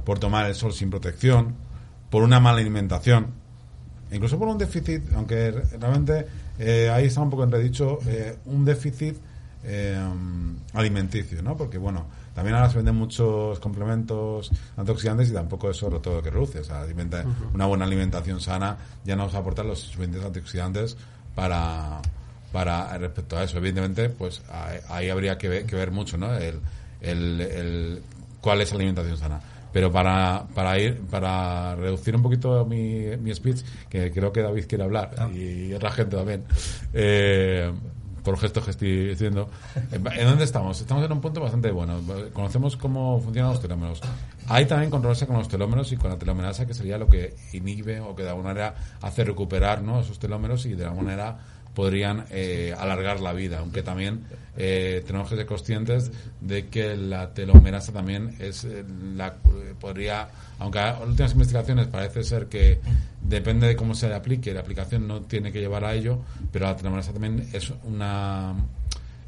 por 0.05 0.19
tomar 0.19 0.47
el 0.47 0.55
sol 0.55 0.73
sin 0.73 0.91
protección, 0.91 1.55
por 2.11 2.23
una 2.23 2.41
mala 2.41 2.59
alimentación, 2.59 3.29
incluso 4.13 4.39
por 4.39 4.49
un 4.49 4.59
déficit, 4.59 5.03
aunque 5.15 5.51
realmente 5.81 6.27
eh, 6.59 6.91
ahí 6.93 7.07
está 7.07 7.21
un 7.21 7.31
poco 7.31 7.45
entredicho, 7.45 7.99
eh, 8.07 8.37
un 8.47 8.65
déficit 8.65 9.17
eh, 9.65 9.99
alimenticio, 10.75 11.43
¿no? 11.43 11.57
Porque, 11.57 11.79
bueno, 11.79 12.07
también 12.35 12.55
ahora 12.57 12.69
se 12.69 12.77
venden 12.77 12.97
muchos 12.97 13.59
complementos 13.61 14.51
antioxidantes 14.77 15.31
y 15.31 15.33
tampoco 15.33 15.71
eso 15.71 15.89
es 15.95 16.03
todo 16.03 16.17
lo 16.17 16.23
que 16.23 16.31
reduce. 16.31 16.59
O 16.61 16.65
sea, 16.65 16.83
alimenta- 16.83 17.25
una 17.55 17.67
buena 17.67 17.85
alimentación 17.87 18.41
sana 18.41 18.77
ya 19.05 19.17
nos 19.17 19.35
aporta 19.35 19.63
los 19.63 19.79
suficientes 19.81 20.23
antioxidantes 20.25 20.97
para, 21.35 22.01
para 22.55 22.97
respecto 22.99 23.37
a 23.37 23.43
eso. 23.43 23.59
Evidentemente, 23.59 24.09
pues 24.11 24.41
ahí, 24.89 25.11
habría 25.11 25.37
que 25.37 25.49
ver, 25.49 25.67
que 25.67 25.75
ver 25.75 25.91
mucho, 25.91 26.17
¿no? 26.17 26.33
El, 26.37 26.61
el, 27.01 27.41
el- 27.41 28.03
cuál 28.41 28.61
es 28.61 28.71
la 28.71 28.77
alimentación 28.77 29.19
sana. 29.19 29.41
Pero 29.73 29.91
para, 29.91 30.45
para 30.55 30.79
ir, 30.79 31.01
para 31.11 31.75
reducir 31.75 32.15
un 32.15 32.23
poquito 32.23 32.65
mi, 32.65 33.07
mi 33.21 33.35
speech, 33.35 33.63
que 33.91 34.13
creo 34.13 34.33
que 34.33 34.41
David 34.41 34.67
quiere 34.69 34.85
hablar, 34.85 35.11
y 35.35 35.73
otra 35.73 35.91
gente 35.91 36.17
también, 36.17 36.45
eh, 36.93 37.73
por 38.23 38.39
gestos 38.39 38.65
que 38.65 38.71
estoy 38.71 39.11
haciendo. 39.13 39.51
¿En 39.91 40.07
en 40.07 40.25
dónde 40.29 40.45
estamos? 40.45 40.81
Estamos 40.81 41.05
en 41.05 41.11
un 41.13 41.21
punto 41.21 41.41
bastante 41.41 41.73
bueno. 41.73 42.01
Conocemos 42.33 42.77
cómo 42.77 43.21
funcionan 43.21 43.51
los 43.51 43.61
telómeros. 43.61 44.01
Hay 44.47 44.65
también 44.67 44.91
controversia 44.91 45.27
con 45.27 45.37
los 45.39 45.49
telómeros 45.49 45.91
y 45.91 45.97
con 45.97 46.09
la 46.11 46.17
telomerasa, 46.19 46.67
que 46.67 46.73
sería 46.73 46.97
lo 46.97 47.09
que 47.09 47.35
inhibe 47.53 47.99
o 48.01 48.15
que 48.15 48.23
de 48.23 48.29
alguna 48.31 48.49
manera 48.51 48.75
hace 49.03 49.25
recuperar 49.25 49.83
¿no? 49.83 50.01
esos 50.01 50.19
telómeros 50.21 50.65
y 50.67 50.75
de 50.75 50.85
alguna 50.85 51.03
manera 51.03 51.37
podrían 51.75 52.25
eh, 52.31 52.75
alargar 52.79 53.21
la 53.21 53.33
vida, 53.33 53.59
aunque 53.59 53.83
también 53.83 54.21
eh, 54.57 55.03
tenemos 55.07 55.29
que 55.29 55.37
ser 55.37 55.47
conscientes 55.47 56.13
de 56.41 56.69
que 56.69 56.97
la 56.97 57.35
telomerasa 57.35 57.93
también 57.93 58.37
es 58.39 58.65
eh, 58.65 58.85
la 59.17 59.29
eh, 59.29 59.75
podría, 59.81 60.29
aunque 60.61 60.79
a 60.79 61.01
últimas 61.01 61.33
investigaciones 61.33 61.89
parece 61.89 62.23
ser 62.23 62.47
que 62.47 62.79
depende 63.23 63.67
de 63.67 63.75
cómo 63.77 63.95
se 63.95 64.09
le 64.09 64.15
aplique, 64.15 64.55
la 64.55 64.61
aplicación 64.61 65.09
no 65.09 65.23
tiene 65.23 65.51
que 65.51 65.59
llevar 65.61 65.85
a 65.85 65.95
ello, 65.95 66.21
pero 66.53 66.67
la 66.67 66.77
telomerasa 66.77 67.13
también 67.13 67.49
es 67.53 67.73
una 67.85 68.55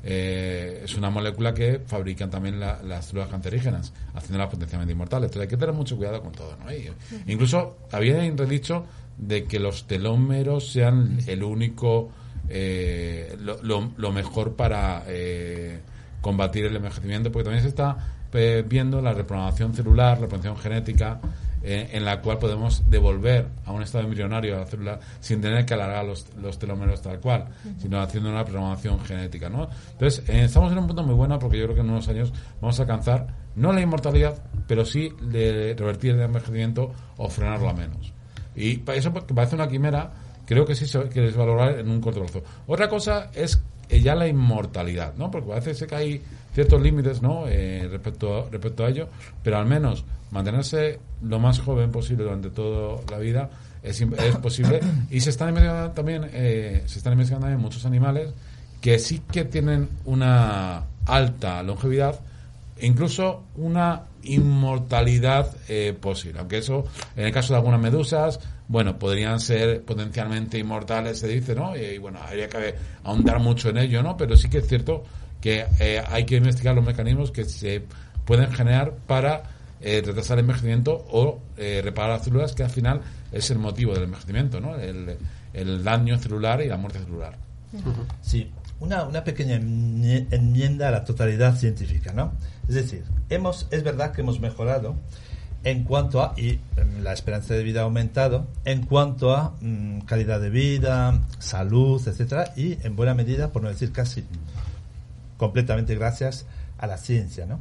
eh, 0.08 0.82
es 0.84 0.94
una 0.96 1.10
molécula 1.10 1.52
que 1.52 1.80
fabrican 1.84 2.30
también 2.30 2.60
la- 2.60 2.80
las 2.82 3.06
células 3.06 3.28
cancerígenas, 3.28 3.92
haciéndolas 4.14 4.48
potencialmente 4.50 4.92
inmortales. 4.92 5.26
Entonces 5.30 5.42
hay 5.42 5.48
que 5.48 5.56
tener 5.56 5.74
mucho 5.74 5.96
cuidado 5.96 6.22
con 6.22 6.30
todo. 6.32 6.56
¿no? 6.64 6.72
Y, 6.72 6.88
incluso 7.26 7.78
había 7.90 8.20
dicho 8.20 8.84
de 9.18 9.44
que 9.44 9.58
los 9.58 9.86
telómeros 9.88 10.70
sean 10.70 11.18
el 11.26 11.42
único, 11.42 12.12
eh, 12.48 13.36
lo, 13.40 13.58
lo- 13.62 13.90
lo 13.96 14.12
mejor 14.12 14.54
para 14.56 15.02
eh, 15.06 15.80
combatir 16.20 16.66
el 16.66 16.76
envejecimiento, 16.76 17.30
porque 17.30 17.44
también 17.44 17.62
se 17.62 17.68
está 17.68 17.96
eh, 18.32 18.64
viendo 18.66 19.00
la 19.00 19.12
reprogramación 19.12 19.74
celular, 19.74 20.18
la 20.18 20.26
reprogramación 20.26 20.56
genética, 20.58 21.20
eh, 21.62 21.88
en 21.92 22.04
la 22.04 22.20
cual 22.20 22.38
podemos 22.38 22.88
devolver 22.88 23.46
a 23.64 23.72
un 23.72 23.82
estado 23.82 24.04
embrionario 24.04 24.56
a 24.56 24.60
la 24.60 24.66
célula 24.66 25.00
sin 25.20 25.40
tener 25.40 25.64
que 25.64 25.74
alargar 25.74 26.04
los, 26.04 26.26
los 26.36 26.58
telómeros 26.58 27.00
tal 27.02 27.18
cual, 27.18 27.46
sino 27.78 28.00
haciendo 28.00 28.30
una 28.30 28.44
programación 28.44 29.00
genética. 29.00 29.48
¿no? 29.48 29.68
Entonces, 29.92 30.28
eh, 30.28 30.44
estamos 30.44 30.70
en 30.72 30.78
un 30.78 30.86
punto 30.86 31.02
muy 31.02 31.14
bueno 31.14 31.38
porque 31.38 31.58
yo 31.58 31.64
creo 31.64 31.74
que 31.76 31.80
en 31.80 31.90
unos 31.90 32.06
años 32.08 32.32
vamos 32.60 32.78
a 32.78 32.82
alcanzar 32.82 33.26
no 33.56 33.72
la 33.72 33.80
inmortalidad, 33.80 34.38
pero 34.68 34.84
sí 34.84 35.10
de 35.22 35.74
revertir 35.76 36.12
el 36.14 36.20
envejecimiento 36.20 36.92
o 37.16 37.28
frenarlo 37.30 37.70
a 37.70 37.72
menos. 37.72 38.12
Y 38.54 38.82
eso 38.92 39.12
parece 39.12 39.54
una 39.54 39.66
quimera, 39.68 40.10
creo 40.46 40.64
que 40.64 40.74
sí 40.74 40.86
se 40.86 41.08
que 41.08 41.26
es 41.26 41.36
valorar 41.36 41.78
en 41.78 41.90
un 41.90 42.00
corto 42.00 42.20
plazo. 42.20 42.42
Otra 42.66 42.88
cosa 42.88 43.30
es 43.34 43.60
eh, 43.88 44.00
ya 44.00 44.14
la 44.14 44.26
inmortalidad, 44.26 45.14
¿no? 45.16 45.30
Porque 45.30 45.52
a 45.52 45.60
sé 45.60 45.86
que 45.86 45.94
hay 45.94 46.22
ciertos 46.54 46.80
límites, 46.80 47.20
¿no? 47.20 47.46
Eh, 47.48 47.86
respecto, 47.90 48.48
respecto 48.50 48.84
a 48.84 48.88
ello, 48.88 49.08
pero 49.42 49.58
al 49.58 49.66
menos 49.66 50.04
mantenerse 50.30 50.98
lo 51.22 51.38
más 51.38 51.60
joven 51.60 51.90
posible 51.90 52.24
durante 52.24 52.50
toda 52.50 53.00
la 53.10 53.18
vida 53.18 53.50
es, 53.82 54.00
es 54.00 54.36
posible. 54.36 54.80
Y 55.10 55.20
se 55.20 55.30
están 55.30 55.50
investigando 55.50 55.90
también, 55.92 56.28
eh, 56.32 56.82
se 56.86 56.98
están 56.98 57.12
investigando 57.12 57.46
también 57.46 57.60
muchos 57.60 57.84
animales 57.84 58.30
que 58.80 58.98
sí 58.98 59.22
que 59.30 59.44
tienen 59.44 59.88
una 60.04 60.84
alta 61.06 61.62
longevidad, 61.62 62.20
incluso 62.80 63.44
una 63.56 64.02
inmortalidad 64.22 65.54
eh, 65.68 65.96
posible. 65.98 66.40
Aunque 66.40 66.58
eso, 66.58 66.84
en 67.16 67.26
el 67.26 67.32
caso 67.32 67.52
de 67.52 67.58
algunas 67.58 67.80
medusas, 67.80 68.40
bueno, 68.68 68.98
podrían 68.98 69.38
ser 69.40 69.82
potencialmente 69.82 70.58
inmortales, 70.58 71.18
se 71.18 71.28
dice, 71.28 71.54
¿no? 71.54 71.76
Y, 71.76 71.98
bueno, 71.98 72.18
habría 72.20 72.48
que 72.48 72.74
ahondar 73.04 73.38
mucho 73.40 73.68
en 73.70 73.78
ello, 73.78 74.02
¿no? 74.02 74.16
Pero 74.16 74.36
sí 74.36 74.48
que 74.48 74.58
es 74.58 74.66
cierto 74.66 75.04
que 75.40 75.66
eh, 75.78 76.02
hay 76.08 76.24
que 76.24 76.36
investigar 76.36 76.74
los 76.74 76.84
mecanismos 76.84 77.30
que 77.30 77.44
se 77.44 77.82
pueden 78.24 78.50
generar 78.52 78.92
para 79.06 79.42
eh, 79.80 80.02
retrasar 80.04 80.38
el 80.38 80.44
envejecimiento 80.44 81.06
o 81.10 81.40
eh, 81.56 81.80
reparar 81.84 82.12
las 82.16 82.24
células, 82.24 82.54
que 82.54 82.64
al 82.64 82.70
final 82.70 83.02
es 83.30 83.50
el 83.50 83.58
motivo 83.58 83.94
del 83.94 84.04
envejecimiento, 84.04 84.60
¿no? 84.60 84.74
El, 84.76 85.16
daño 85.84 86.18
celular 86.18 86.60
y 86.62 86.66
la 86.68 86.76
muerte 86.76 86.98
celular. 86.98 87.36
Sí, 88.20 88.50
una, 88.80 89.04
una 89.04 89.22
pequeña 89.24 89.56
enmie- 89.56 90.26
enmienda 90.30 90.88
a 90.88 90.90
la 90.90 91.04
totalidad 91.04 91.56
científica, 91.56 92.12
¿no? 92.12 92.32
Es 92.68 92.74
decir, 92.74 93.04
hemos, 93.30 93.66
es 93.70 93.82
verdad 93.84 94.12
que 94.12 94.20
hemos 94.22 94.38
mejorado 94.40 94.96
en 95.66 95.82
cuanto 95.82 96.22
a, 96.22 96.32
y 96.36 96.52
mm, 96.52 97.02
la 97.02 97.12
esperanza 97.12 97.54
de 97.54 97.64
vida 97.64 97.80
ha 97.80 97.84
aumentado, 97.84 98.46
en 98.64 98.86
cuanto 98.86 99.34
a 99.34 99.52
mm, 99.60 100.02
calidad 100.02 100.40
de 100.40 100.48
vida, 100.48 101.26
salud, 101.40 102.00
etcétera, 102.06 102.52
y 102.56 102.78
en 102.86 102.94
buena 102.94 103.14
medida, 103.14 103.50
por 103.50 103.62
no 103.62 103.68
decir 103.68 103.90
casi 103.90 104.22
completamente 105.36 105.96
gracias 105.96 106.46
a 106.78 106.86
la 106.86 106.98
ciencia, 106.98 107.46
¿no? 107.46 107.58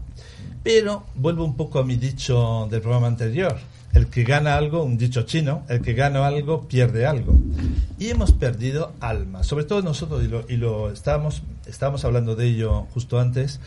Pero 0.62 1.08
vuelvo 1.16 1.46
un 1.46 1.58
poco 1.58 1.80
a 1.80 1.84
mi 1.84 1.96
dicho 1.96 2.68
del 2.70 2.82
programa 2.82 3.08
anterior. 3.08 3.58
El 3.92 4.08
que 4.08 4.24
gana 4.24 4.56
algo, 4.56 4.84
un 4.84 5.00
dicho 5.00 5.24
chino, 5.24 5.64
el 5.68 5.82
que 5.82 5.94
gana 5.94 6.28
algo 6.28 6.68
pierde 6.68 7.08
algo. 7.08 7.34
Y 7.98 8.10
hemos 8.10 8.34
perdido 8.34 8.94
alma. 9.00 9.44
Sobre 9.44 9.64
todo 9.64 9.82
nosotros, 9.82 10.24
y 10.24 10.28
lo, 10.28 10.46
y 10.48 10.58
lo 10.58 10.92
estábamos, 10.92 11.42
estábamos 11.66 12.06
hablando 12.06 12.36
de 12.36 12.46
ello 12.46 12.88
justo 12.94 13.20
antes, 13.20 13.60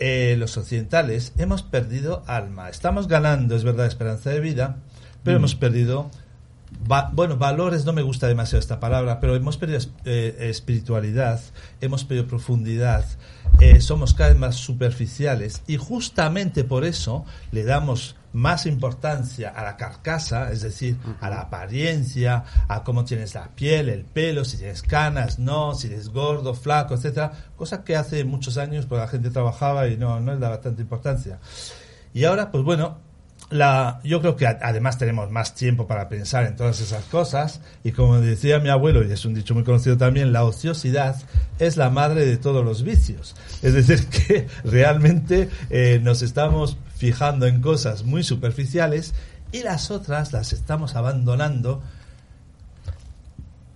eh, 0.00 0.34
los 0.38 0.56
occidentales 0.56 1.32
hemos 1.38 1.62
perdido 1.62 2.24
alma. 2.26 2.68
Estamos 2.68 3.06
ganando, 3.06 3.54
es 3.54 3.62
verdad, 3.64 3.86
esperanza 3.86 4.30
de 4.30 4.40
vida, 4.40 4.78
pero 5.22 5.36
hemos 5.36 5.54
perdido 5.54 6.10
Va- 6.90 7.10
bueno, 7.12 7.36
valores 7.36 7.84
no 7.84 7.92
me 7.92 8.02
gusta 8.02 8.28
demasiado 8.28 8.60
esta 8.60 8.78
palabra, 8.78 9.18
pero 9.18 9.34
hemos 9.34 9.56
perdido 9.56 9.80
eh, 10.04 10.36
espiritualidad, 10.50 11.40
hemos 11.80 12.04
perdido 12.04 12.28
profundidad, 12.28 13.04
eh, 13.58 13.80
somos 13.80 14.14
cada 14.14 14.30
vez 14.30 14.38
más 14.38 14.54
superficiales 14.54 15.62
y 15.66 15.78
justamente 15.78 16.62
por 16.62 16.84
eso 16.84 17.24
le 17.50 17.64
damos 17.64 18.14
más 18.32 18.66
importancia 18.66 19.50
a 19.50 19.62
la 19.64 19.76
carcasa, 19.76 20.50
es 20.50 20.62
decir, 20.62 20.96
a 21.20 21.30
la 21.30 21.40
apariencia, 21.40 22.44
a 22.68 22.84
cómo 22.84 23.04
tienes 23.04 23.34
la 23.34 23.48
piel, 23.48 23.88
el 23.88 24.04
pelo, 24.04 24.44
si 24.44 24.58
tienes 24.58 24.82
canas, 24.82 25.38
no, 25.38 25.74
si 25.74 25.88
eres 25.88 26.10
gordo, 26.10 26.54
flaco, 26.54 26.94
etcétera, 26.94 27.32
cosa 27.56 27.84
que 27.84 27.96
hace 27.96 28.24
muchos 28.24 28.58
años 28.58 28.86
pues 28.86 29.00
la 29.00 29.08
gente 29.08 29.30
trabajaba 29.30 29.88
y 29.88 29.96
no, 29.96 30.20
no 30.20 30.32
le 30.32 30.38
daba 30.38 30.60
tanta 30.60 30.82
importancia. 30.82 31.38
Y 32.12 32.24
ahora, 32.24 32.50
pues 32.50 32.64
bueno, 32.64 32.98
la, 33.50 34.00
yo 34.04 34.20
creo 34.20 34.36
que 34.36 34.46
además 34.46 34.96
tenemos 34.96 35.30
más 35.30 35.54
tiempo 35.54 35.86
para 35.86 36.08
pensar 36.08 36.46
en 36.46 36.54
todas 36.54 36.80
esas 36.80 37.04
cosas 37.06 37.60
y 37.82 37.90
como 37.92 38.20
decía 38.20 38.60
mi 38.60 38.68
abuelo, 38.68 39.04
y 39.04 39.10
es 39.10 39.24
un 39.24 39.34
dicho 39.34 39.54
muy 39.54 39.64
conocido 39.64 39.96
también, 39.96 40.32
la 40.32 40.44
ociosidad 40.44 41.16
es 41.58 41.76
la 41.76 41.90
madre 41.90 42.24
de 42.26 42.36
todos 42.36 42.64
los 42.64 42.84
vicios. 42.84 43.34
Es 43.62 43.74
decir, 43.74 44.06
que 44.26 44.46
realmente 44.64 45.48
eh, 45.68 46.00
nos 46.02 46.22
estamos 46.22 46.76
fijando 47.00 47.46
en 47.46 47.62
cosas 47.62 48.02
muy 48.04 48.22
superficiales 48.22 49.14
y 49.52 49.62
las 49.62 49.90
otras 49.90 50.34
las 50.34 50.52
estamos 50.52 50.96
abandonando 50.96 51.82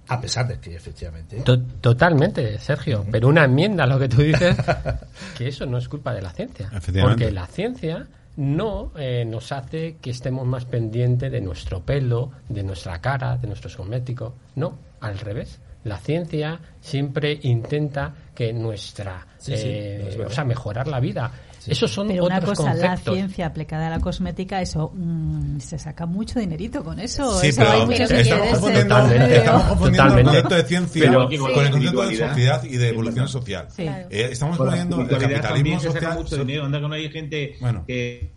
a 0.08 0.20
pesar 0.20 0.46
de 0.46 0.58
que 0.60 0.76
efectivamente... 0.76 1.40
To- 1.40 1.58
Totalmente, 1.80 2.58
Sergio. 2.58 3.06
Pero 3.10 3.28
una 3.28 3.44
enmienda 3.44 3.84
a 3.84 3.86
lo 3.86 3.98
que 3.98 4.08
tú 4.10 4.20
dices, 4.20 4.54
que 5.38 5.48
eso 5.48 5.64
no 5.64 5.78
es 5.78 5.88
culpa 5.88 6.12
de 6.12 6.20
la 6.20 6.30
ciencia. 6.30 6.70
Porque 7.00 7.30
la 7.32 7.46
ciencia 7.46 8.06
no 8.36 8.92
eh, 8.96 9.24
nos 9.26 9.50
hace 9.52 9.96
que 10.02 10.10
estemos 10.10 10.46
más 10.46 10.66
pendientes 10.66 11.32
de 11.32 11.40
nuestro 11.40 11.80
pelo, 11.80 12.32
de 12.50 12.62
nuestra 12.62 13.00
cara, 13.00 13.38
de 13.38 13.46
nuestros 13.48 13.74
cosméticos. 13.76 14.34
No, 14.56 14.76
al 15.00 15.18
revés. 15.18 15.58
La 15.84 15.96
ciencia 15.98 16.60
siempre 16.82 17.38
intenta 17.42 18.12
que 18.34 18.52
nuestra, 18.52 19.26
Sí, 19.38 19.52
eh, 19.56 20.22
o 20.26 20.30
sea, 20.30 20.44
mejorar 20.44 20.86
la 20.86 21.00
vida. 21.00 21.30
Esos 21.66 21.90
son 21.90 22.08
Pero 22.08 22.24
una 22.26 22.40
cosa, 22.40 22.74
la 22.74 22.96
ciencia 22.96 23.46
aplicada 23.46 23.86
a 23.86 23.90
la 23.90 24.00
cosmética, 24.00 24.60
eso 24.60 24.92
mm, 24.94 25.58
se 25.60 25.78
saca 25.78 26.06
mucho 26.06 26.38
dinerito 26.40 26.82
con 26.84 26.98
eso. 26.98 27.38
Sí, 27.40 27.48
eso 27.48 27.60
pero 27.60 27.72
hay 27.72 27.86
muchos 27.86 28.10
estamos 28.10 28.48
confundiendo, 28.50 28.94
Totalmente. 28.96 29.36
estamos 29.36 29.62
confundiendo 29.64 30.18
el 30.18 30.24
concepto 30.24 30.54
de 30.54 30.64
ciencia 30.64 31.02
Pero- 31.06 31.28
Sí. 31.30 31.36
con 31.38 31.64
el 31.64 31.70
concepto 31.70 32.08
de 32.08 32.16
sociedad 32.16 32.64
y 32.64 32.76
de 32.76 32.78
Sí, 32.88 32.92
evolución 32.92 33.28
social. 33.28 33.66
Sí. 33.74 33.82
Eh, 33.82 34.28
estamos 34.32 34.58
poniendo 34.58 35.00
el 35.00 35.08
capitalismo 35.08 35.48
también 35.54 35.80
se 35.80 35.86
saca 35.88 36.00
social. 36.00 36.18
mucho 36.22 36.36
dinero. 36.36 36.64
Anda 36.64 36.80
que 36.80 36.88
no 36.88 36.94
hay 36.94 37.10
gente 37.10 37.56
Bueno. 37.60 37.84
que 37.86 38.30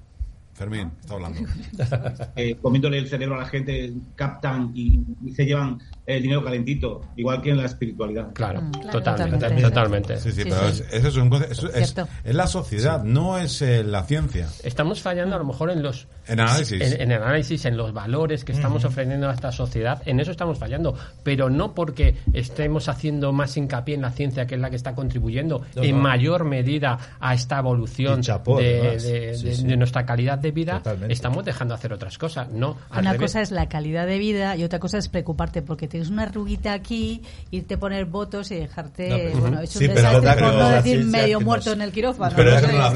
Fermín, 0.53 0.91
está 0.99 1.13
hablando. 1.13 1.39
eh, 2.35 2.55
comiéndole 2.61 2.97
el 2.97 3.07
cerebro 3.07 3.35
a 3.35 3.39
la 3.39 3.45
gente 3.45 3.93
captan 4.15 4.71
y, 4.73 5.01
y 5.23 5.31
se 5.33 5.45
llevan 5.45 5.79
el 6.07 6.21
dinero 6.23 6.43
calentito, 6.43 7.01
igual 7.17 7.41
que 7.41 7.51
en 7.51 7.57
la 7.57 7.65
espiritualidad. 7.65 8.33
Claro, 8.33 8.61
Mm, 8.61 8.71
claro, 8.71 8.91
totalmente, 8.91 9.35
totalmente. 9.35 9.61
totalmente. 9.69 10.17
Sí, 10.17 10.31
sí, 10.31 10.43
Sí, 10.43 10.49
pero 10.49 10.71
sí. 10.71 10.83
Es, 10.89 10.93
eso 10.93 11.07
es, 11.09 11.17
un 11.17 11.33
eso 11.33 11.69
es, 11.73 11.95
es 12.23 12.35
la 12.35 12.47
sociedad, 12.47 13.03
no 13.03 13.37
es 13.37 13.61
eh, 13.61 13.83
la 13.83 14.03
ciencia. 14.03 14.47
Estamos 14.63 15.01
fallando 15.01 15.35
a 15.35 15.39
lo 15.39 15.45
mejor 15.45 15.69
en 15.69 15.83
los 15.83 16.07
En 16.27 16.39
análisis. 16.39 16.81
en, 16.81 17.01
en 17.01 17.11
el 17.11 17.21
análisis, 17.21 17.65
en 17.65 17.75
los 17.77 17.91
valores 17.93 18.43
que 18.45 18.53
estamos 18.53 18.83
ofreciendo 18.85 19.29
a 19.29 19.33
esta 19.33 19.51
sociedad, 19.51 20.01
en 20.05 20.19
eso 20.21 20.31
estamos 20.31 20.57
fallando, 20.57 20.95
pero 21.23 21.49
no 21.49 21.73
porque 21.73 22.15
estemos 22.33 22.87
haciendo 22.87 23.33
más 23.33 23.57
hincapié 23.57 23.95
en 23.95 24.01
la 24.01 24.11
ciencia, 24.11 24.47
que 24.47 24.55
es 24.55 24.61
la 24.61 24.69
que 24.69 24.77
está 24.77 24.95
contribuyendo 24.95 25.61
No, 25.75 25.83
en 25.83 25.95
no. 25.97 26.01
mayor 26.01 26.45
medida 26.45 26.97
a 27.19 27.33
esta 27.33 27.59
evolución 27.59 28.21
chapó, 28.21 28.59
de, 28.59 28.97
de- 28.97 28.99
Sí, 29.37 29.45
de- 29.45 29.55
sí. 29.55 29.67
de 29.67 29.75
nuestra 29.77 30.05
calidad 30.05 30.37
de 30.37 30.51
vida, 30.51 30.77
Totalmente. 30.77 31.13
estamos 31.13 31.43
dejando 31.43 31.73
hacer 31.73 31.91
otras 31.91 32.17
cosas. 32.17 32.49
No, 32.49 32.77
Una 32.91 33.11
revés. 33.11 33.21
cosa 33.31 33.41
es 33.41 33.51
la 33.51 33.67
calidad 33.67 34.07
de 34.07 34.17
vida 34.19 34.55
y 34.55 34.63
otra 34.63 34.79
cosa 34.79 34.97
es 34.97 35.09
preocuparte 35.09 35.61
porque 35.61 35.87
tienes 35.97 36.09
una 36.11 36.23
arruguita 36.23 36.73
aquí, 36.73 37.21
irte 37.51 37.73
a 37.73 37.79
poner 37.79 38.05
votos 38.05 38.51
y 38.51 38.55
dejarte, 38.55 39.09
No, 39.09 39.15
pero- 39.17 39.37
bueno, 39.39 39.61
hecho 39.61 39.79
Sí, 39.79 39.85
un 39.87 39.93
pero- 39.95 40.07
desastre 40.09 40.31
pero 40.35 40.47
por 40.51 40.55
no 40.59 40.69
decir 40.69 41.03
medio 41.05 41.41
muerto 41.41 41.71
en 41.73 41.81
el 41.81 41.91
quirófano. 41.91 42.33
Pero 42.35 42.55
eso 42.57 42.67
no 42.67 42.87
es 42.87 42.93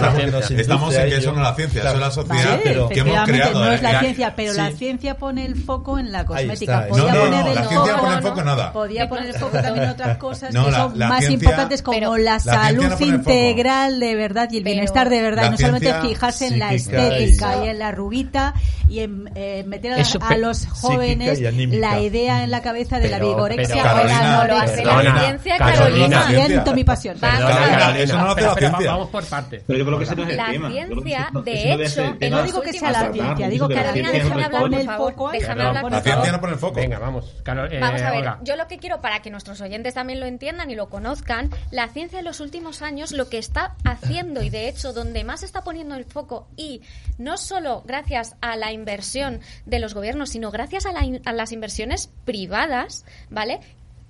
la 0.00 0.12
ciencia. 0.14 0.60
Estamos 0.60 0.94
en 0.94 1.08
que 1.08 1.16
eso 1.16 1.32
no 1.32 1.38
es 1.38 1.42
la 1.44 1.54
ciencia, 1.54 1.82
eso 1.82 1.92
es 1.94 1.98
la 2.00 2.10
sociedad 2.10 2.50
Vale, 2.50 2.60
pero- 2.64 2.88
que 2.88 3.00
hemos 3.00 3.24
creado. 3.24 3.64
no 3.64 3.72
es 3.72 3.82
la 3.82 3.92
eh, 3.92 3.98
ciencia, 4.00 4.34
pero 4.34 4.52
la 4.54 4.70
ciencia 4.72 5.16
pone 5.16 5.46
el 5.46 5.54
foco 5.56 5.98
en 5.98 6.10
la 6.12 6.24
cosmética. 6.26 6.86
No, 6.90 6.96
no, 6.96 7.04
poner 7.06 7.14
no, 7.14 7.48
el 7.48 7.54
la 7.54 7.62
foco, 7.62 7.68
ciencia 7.74 7.96
pone 8.00 8.14
el 8.16 8.22
foco 8.22 8.38
en 8.40 8.46
nada. 8.46 8.72
Podía 8.72 9.08
poner 9.08 9.26
el 9.26 9.34
foco 9.34 9.52
también 9.58 9.84
en 9.84 9.90
otras 9.90 10.16
cosas 10.18 10.52
No, 10.54 10.64
que 10.66 10.70
la- 10.72 10.76
son 10.78 10.98
la 10.98 11.08
más 11.08 11.18
ciencia- 11.20 11.34
importantes 11.34 11.82
como 11.82 12.16
la, 12.16 12.38
salud 12.40 13.00
integral 13.00 14.00
de 14.00 14.14
verdad 14.14 14.48
y 14.50 14.58
el 14.58 14.64
bienestar 14.64 15.08
de 15.08 15.22
verdad. 15.22 15.50
No 15.50 15.56
solamente 15.56 15.94
fijarse 16.02 16.48
en 16.48 16.58
la 16.58 16.74
estética 16.74 17.64
y- 17.64 17.68
en 17.68 17.78
la 17.78 17.88
arruguita 17.88 18.54
y 18.88 19.00
en 19.00 19.30
eh, 19.34 19.64
meter 19.66 19.92
a, 19.92 20.36
los 20.36 20.66
jóvenes 20.66 21.40
la 21.40 22.00
idea 22.00 22.23
en 22.28 22.50
la 22.50 22.62
cabeza 22.62 22.98
de 22.98 23.08
la 23.08 23.18
Pero- 23.18 23.28
vigorexia 23.28 23.82
pero- 23.82 23.84
o 23.84 24.04
la 24.04 24.18
Carolina, 24.18 24.62
hace 24.62 24.84
la 24.84 25.18
ciencia, 25.20 25.58
Carolina. 25.58 26.20
Carolina. 26.20 26.46
Siento 26.46 26.74
mi 26.74 26.84
pasión. 26.84 27.16
Vamos 27.20 27.38
Perdona, 27.38 27.56
a 27.56 27.60
ver. 27.68 27.78
Carolina, 27.78 28.04
Eso 28.04 28.16
no 28.18 28.24
lo 28.24 28.30
hace 28.30 28.40
espera, 28.40 28.46
la 28.46 28.52
espera, 28.52 28.68
ciencia. 28.70 28.90
Vamos 28.92 29.08
por 29.10 29.24
partes. 29.26 29.62
Pero 29.66 29.78
yo 29.78 29.84
creo 29.86 29.98
que 29.98 30.04
ese 30.04 30.16
no 30.16 30.22
es 30.24 30.28
el 30.30 30.36
La 30.36 30.46
tema. 30.50 30.70
Ciencia, 30.70 31.28
no- 31.32 31.42
de 31.42 31.76
no 31.76 31.82
hecho, 31.82 32.16
tema 32.18 32.36
No 32.38 32.42
digo 32.44 32.60
que 32.62 32.72
sea 32.72 32.90
la 32.92 33.12
ciencia, 33.12 33.48
digo 33.48 33.68
que 33.68 33.74
Carolina 33.74 34.10
déjame 34.10 34.44
hablar, 34.44 34.60
por 34.62 34.74
el 34.74 34.86
favor, 34.86 35.12
foco 35.12 35.30
déjame 35.32 35.60
hablar, 35.62 35.74
La 35.74 35.80
por 35.82 35.90
ciencia 35.92 36.12
favor. 36.14 36.32
no 36.32 36.40
pone 36.40 36.52
el 36.52 36.58
foco. 36.58 36.74
Venga, 36.74 36.98
vamos. 36.98 37.24
Eh, 37.70 37.78
Vamos 37.80 38.02
a 38.02 38.10
ver, 38.10 38.24
yo 38.42 38.56
lo 38.56 38.66
que 38.66 38.78
quiero 38.78 39.00
para 39.00 39.20
que 39.22 39.30
nuestros 39.30 39.60
oyentes 39.60 39.94
también 39.94 40.20
lo 40.20 40.26
entiendan 40.26 40.70
y 40.70 40.74
lo 40.74 40.88
conozcan, 40.88 41.50
la 41.70 41.88
ciencia 41.88 42.18
en 42.20 42.24
los 42.24 42.40
últimos 42.40 42.82
años 42.82 43.12
lo 43.12 43.28
que 43.28 43.38
está 43.38 43.74
haciendo 43.84 44.42
y 44.42 44.50
de 44.50 44.68
hecho 44.68 44.92
donde 44.92 45.24
más 45.24 45.42
está 45.42 45.62
poniendo 45.62 45.94
el 45.94 46.04
foco 46.04 46.48
y 46.56 46.82
no 47.18 47.36
solo 47.36 47.82
gracias 47.86 48.36
a 48.40 48.56
la 48.56 48.72
inversión 48.72 49.40
de 49.66 49.78
los 49.78 49.94
gobiernos, 49.94 50.30
sino 50.30 50.50
gracias 50.50 50.86
a, 50.86 50.92
la 50.92 51.04
in- 51.04 51.22
a 51.24 51.32
las 51.32 51.52
inversiones 51.52 52.10
privadas, 52.24 53.04
¿vale? 53.30 53.60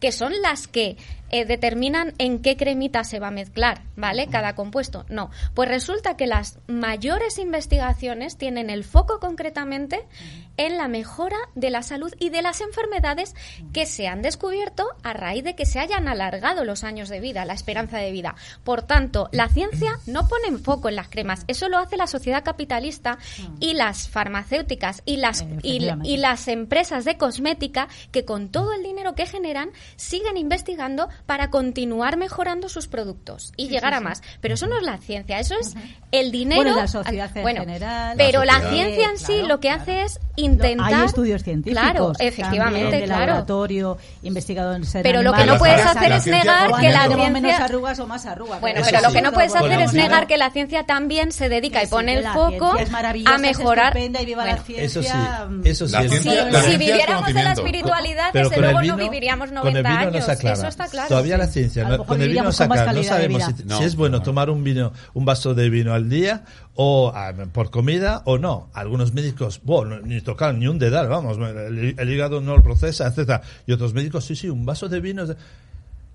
Que 0.04 0.12
son 0.12 0.34
las 0.42 0.68
que 0.68 0.98
eh, 1.30 1.46
determinan 1.46 2.12
en 2.18 2.42
qué 2.42 2.58
cremita 2.58 3.02
se 3.02 3.18
va 3.18 3.28
a 3.28 3.30
mezclar, 3.32 3.82
¿vale? 3.96 4.28
Cada 4.28 4.54
compuesto. 4.54 5.06
No. 5.08 5.30
Pues 5.54 5.68
resulta 5.68 6.16
que 6.16 6.26
las 6.26 6.58
mayores 6.68 7.38
investigaciones 7.38 8.36
tienen 8.36 8.68
el 8.68 8.84
foco 8.84 9.18
concretamente 9.18 10.06
en 10.56 10.76
la 10.76 10.86
mejora 10.86 11.38
de 11.56 11.70
la 11.70 11.82
salud 11.82 12.14
y 12.20 12.30
de 12.30 12.42
las 12.42 12.60
enfermedades 12.60 13.34
que 13.72 13.86
se 13.86 14.06
han 14.06 14.22
descubierto 14.22 14.86
a 15.02 15.12
raíz 15.12 15.42
de 15.42 15.56
que 15.56 15.66
se 15.66 15.80
hayan 15.80 16.06
alargado 16.06 16.64
los 16.64 16.84
años 16.84 17.08
de 17.08 17.18
vida, 17.18 17.44
la 17.44 17.54
esperanza 17.54 17.98
de 17.98 18.12
vida. 18.12 18.36
Por 18.62 18.82
tanto, 18.82 19.28
la 19.32 19.48
ciencia 19.48 19.98
no 20.06 20.28
pone 20.28 20.46
en 20.46 20.60
foco 20.60 20.88
en 20.88 20.96
las 20.96 21.08
cremas. 21.08 21.44
Eso 21.48 21.68
lo 21.68 21.78
hace 21.78 21.96
la 21.96 22.06
sociedad 22.06 22.44
capitalista 22.44 23.18
y 23.58 23.74
las 23.74 24.08
farmacéuticas 24.08 25.02
y 25.04 25.16
las, 25.16 25.44
y, 25.62 25.88
y 26.04 26.16
las 26.18 26.46
empresas 26.46 27.04
de 27.04 27.16
cosmética 27.16 27.88
que 28.12 28.24
con 28.24 28.50
todo 28.50 28.72
el 28.72 28.84
dinero 28.84 29.16
que 29.16 29.26
generan 29.26 29.70
siguen 29.96 30.36
investigando 30.36 31.08
para 31.26 31.50
continuar 31.50 32.16
mejorando 32.16 32.68
sus 32.68 32.86
productos 32.88 33.52
y 33.56 33.68
llegar 33.68 33.94
a 33.94 34.00
más. 34.00 34.22
Pero 34.40 34.54
eso 34.54 34.66
no 34.66 34.76
es 34.76 34.82
la 34.82 34.98
ciencia, 34.98 35.38
eso 35.38 35.54
es 35.60 35.74
el 36.12 36.30
dinero. 36.30 36.62
Bueno, 36.62 36.76
la 36.76 36.86
sociedad 36.88 37.30
en 37.36 37.56
general. 37.56 38.14
Pero 38.16 38.44
la, 38.44 38.60
ciencia 38.70 39.08
en 39.10 39.18
sí 39.18 39.24
Claro, 39.34 39.48
lo 39.48 39.60
que 39.60 39.68
claro. 39.68 39.82
hace 39.82 40.02
es 40.02 40.20
intentar. 40.36 40.94
Hay 40.94 41.04
estudios 41.06 41.42
científicos. 41.42 41.82
Claro, 41.82 42.12
efectivamente, 42.18 42.96
de 42.96 43.04
claro. 43.04 43.26
laboratorio, 43.26 43.98
investigado 44.22 44.74
en 44.74 44.84
ser 44.84 45.02
Pero 45.02 45.22
lo 45.22 45.32
que 45.32 45.44
no 45.46 45.58
puedes 45.58 45.84
hacer 45.84 46.12
es 46.12 46.22
ciencia 46.24 46.44
negar 46.68 46.80
que 46.80 46.90
la 46.90 47.02
tenemos 47.02 47.30
menos 47.30 47.40
ciencia. 47.42 47.64
arrugas 47.64 47.98
o 48.00 48.06
más 48.06 48.26
arrugas. 48.26 48.60
Bueno, 48.60 48.80
pero 48.84 49.00
lo 49.00 49.12
que 49.12 49.22
no 49.22 49.32
puedes 49.32 49.54
hacer 49.54 49.68
la 49.68 49.74
es 49.84 49.90
ciencia- 49.90 50.02
negar 50.10 50.26
que 50.26 50.36
la 50.36 50.50
ciencia 50.50 50.84
también 50.86 51.32
se 51.32 51.48
dedica 51.48 51.82
y 51.82 51.86
pone 51.86 52.14
el 52.14 52.26
foco 52.28 52.74
ciencia 52.76 53.34
a 53.34 53.38
mejorar. 53.38 53.88
estupenda 53.96 54.22
y 54.22 54.26
viva 54.26 54.44
la 54.44 54.50
Bueno, 54.52 54.64
ciencia. 54.66 54.84
Eso 54.84 55.02
sí, 55.02 55.18
mm, 55.48 55.66
eso 55.66 55.86
sí. 55.86 55.92
La 55.92 56.00
ciencia- 56.00 56.20
Si, 56.20 56.28
la 56.28 56.44
si 56.44 56.50
ciencia 56.50 56.72
es 56.72 56.78
viviéramos 56.78 57.26
de 57.26 57.42
la 57.42 57.52
espiritualidad, 57.52 58.32
desde 58.32 58.56
luego 58.60 58.82
no 58.82 58.96
viviríamos 58.96 59.50
con 59.50 59.83
el 59.88 59.94
90 59.94 60.10
vino 60.10 60.18
no 60.20 60.24
se 60.26 60.32
aclara. 60.32 60.54
Eso 60.56 60.66
está 60.68 60.88
claro. 60.88 61.08
Todavía 61.08 61.38
la 61.38 61.46
ciencia, 61.46 61.88
no- 61.88 61.98
con 62.04 62.20
el 62.20 62.28
vino 62.28 62.42
viviríamos 62.44 62.56
se 62.56 62.64
aclara. 62.64 62.92
No 62.92 63.02
sabemos 63.02 63.42
si, 63.56 63.64
No. 63.64 63.78
si 63.78 63.84
es 63.84 63.96
bueno 63.96 64.18
No. 64.18 64.22
tomar 64.22 64.50
un 64.50 64.64
vino, 64.64 64.92
un 65.14 65.24
vaso 65.24 65.54
de 65.54 65.70
vino 65.70 65.92
al 65.94 66.08
día 66.08 66.44
o 66.74 67.12
ah, 67.14 67.32
por 67.52 67.70
comida 67.70 68.22
o 68.24 68.38
no. 68.38 68.70
Algunos 68.74 69.12
médicos, 69.14 69.60
bueno, 69.62 70.00
ni 70.00 70.20
tocar 70.20 70.54
ni 70.54 70.66
un 70.66 70.78
dedal, 70.78 71.08
vamos, 71.08 71.38
el, 71.38 71.94
el 71.98 72.10
hígado 72.10 72.40
no 72.40 72.56
lo 72.56 72.62
procesa, 72.62 73.06
etcétera. 73.06 73.42
Y 73.66 73.72
otros 73.72 73.94
médicos, 73.94 74.24
sí, 74.24 74.34
sí, 74.36 74.48
un 74.48 74.64
vaso 74.66 74.88
de 74.88 75.00
vino. 75.00 75.24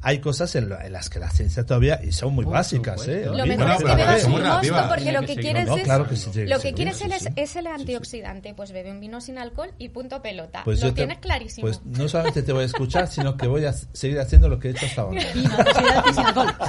Hay 0.01 0.19
cosas 0.19 0.55
en, 0.55 0.69
la- 0.69 0.85
en 0.85 0.93
las 0.93 1.09
que 1.09 1.19
la 1.19 1.29
ciencia 1.29 1.65
todavía, 1.65 1.99
y 2.01 2.13
son 2.13 2.33
muy 2.33 2.45
Por 2.45 2.53
básicas, 2.53 3.05
¿eh? 3.07 3.25
Lo 3.25 3.45
mejor 3.45 3.69
es 3.71 3.77
que 3.83 3.95
bebas 3.95 4.23
un 4.23 4.31
mosto 4.43 4.85
porque 4.87 5.11
lo 5.11 5.21
que 5.23 5.35
quieres. 5.35 5.67
No, 5.67 5.75
es 5.75 5.83
claro 5.83 6.07
que 6.07 6.15
sí, 6.15 6.31
que 6.31 6.45
lo 6.47 6.59
que 6.59 6.73
quieres 6.73 6.97
sí, 6.97 7.03
es, 7.11 7.23
sí. 7.23 7.29
es 7.35 7.55
el 7.57 7.67
antioxidante, 7.67 8.53
pues 8.53 8.71
bebe 8.71 8.91
un 8.91 9.01
vino 9.01 9.19
sin 9.19 9.37
alcohol 9.37 9.71
y 9.77 9.89
punto 9.89 10.21
pelota. 10.21 10.61
Pues 10.63 10.79
lo 10.81 10.87
te- 10.87 10.93
tienes 10.93 11.17
clarísimo. 11.17 11.67
Pues 11.67 11.81
no 11.83 12.07
solamente 12.07 12.43
te 12.43 12.53
voy 12.53 12.63
a 12.63 12.65
escuchar, 12.67 13.07
sino 13.09 13.35
que 13.35 13.47
voy 13.47 13.65
a 13.65 13.73
seguir 13.73 14.19
haciendo 14.21 14.47
lo 14.47 14.57
que 14.57 14.69
he 14.69 14.71
hecho 14.71 14.85
hasta 14.85 15.01
ahora. 15.01 15.21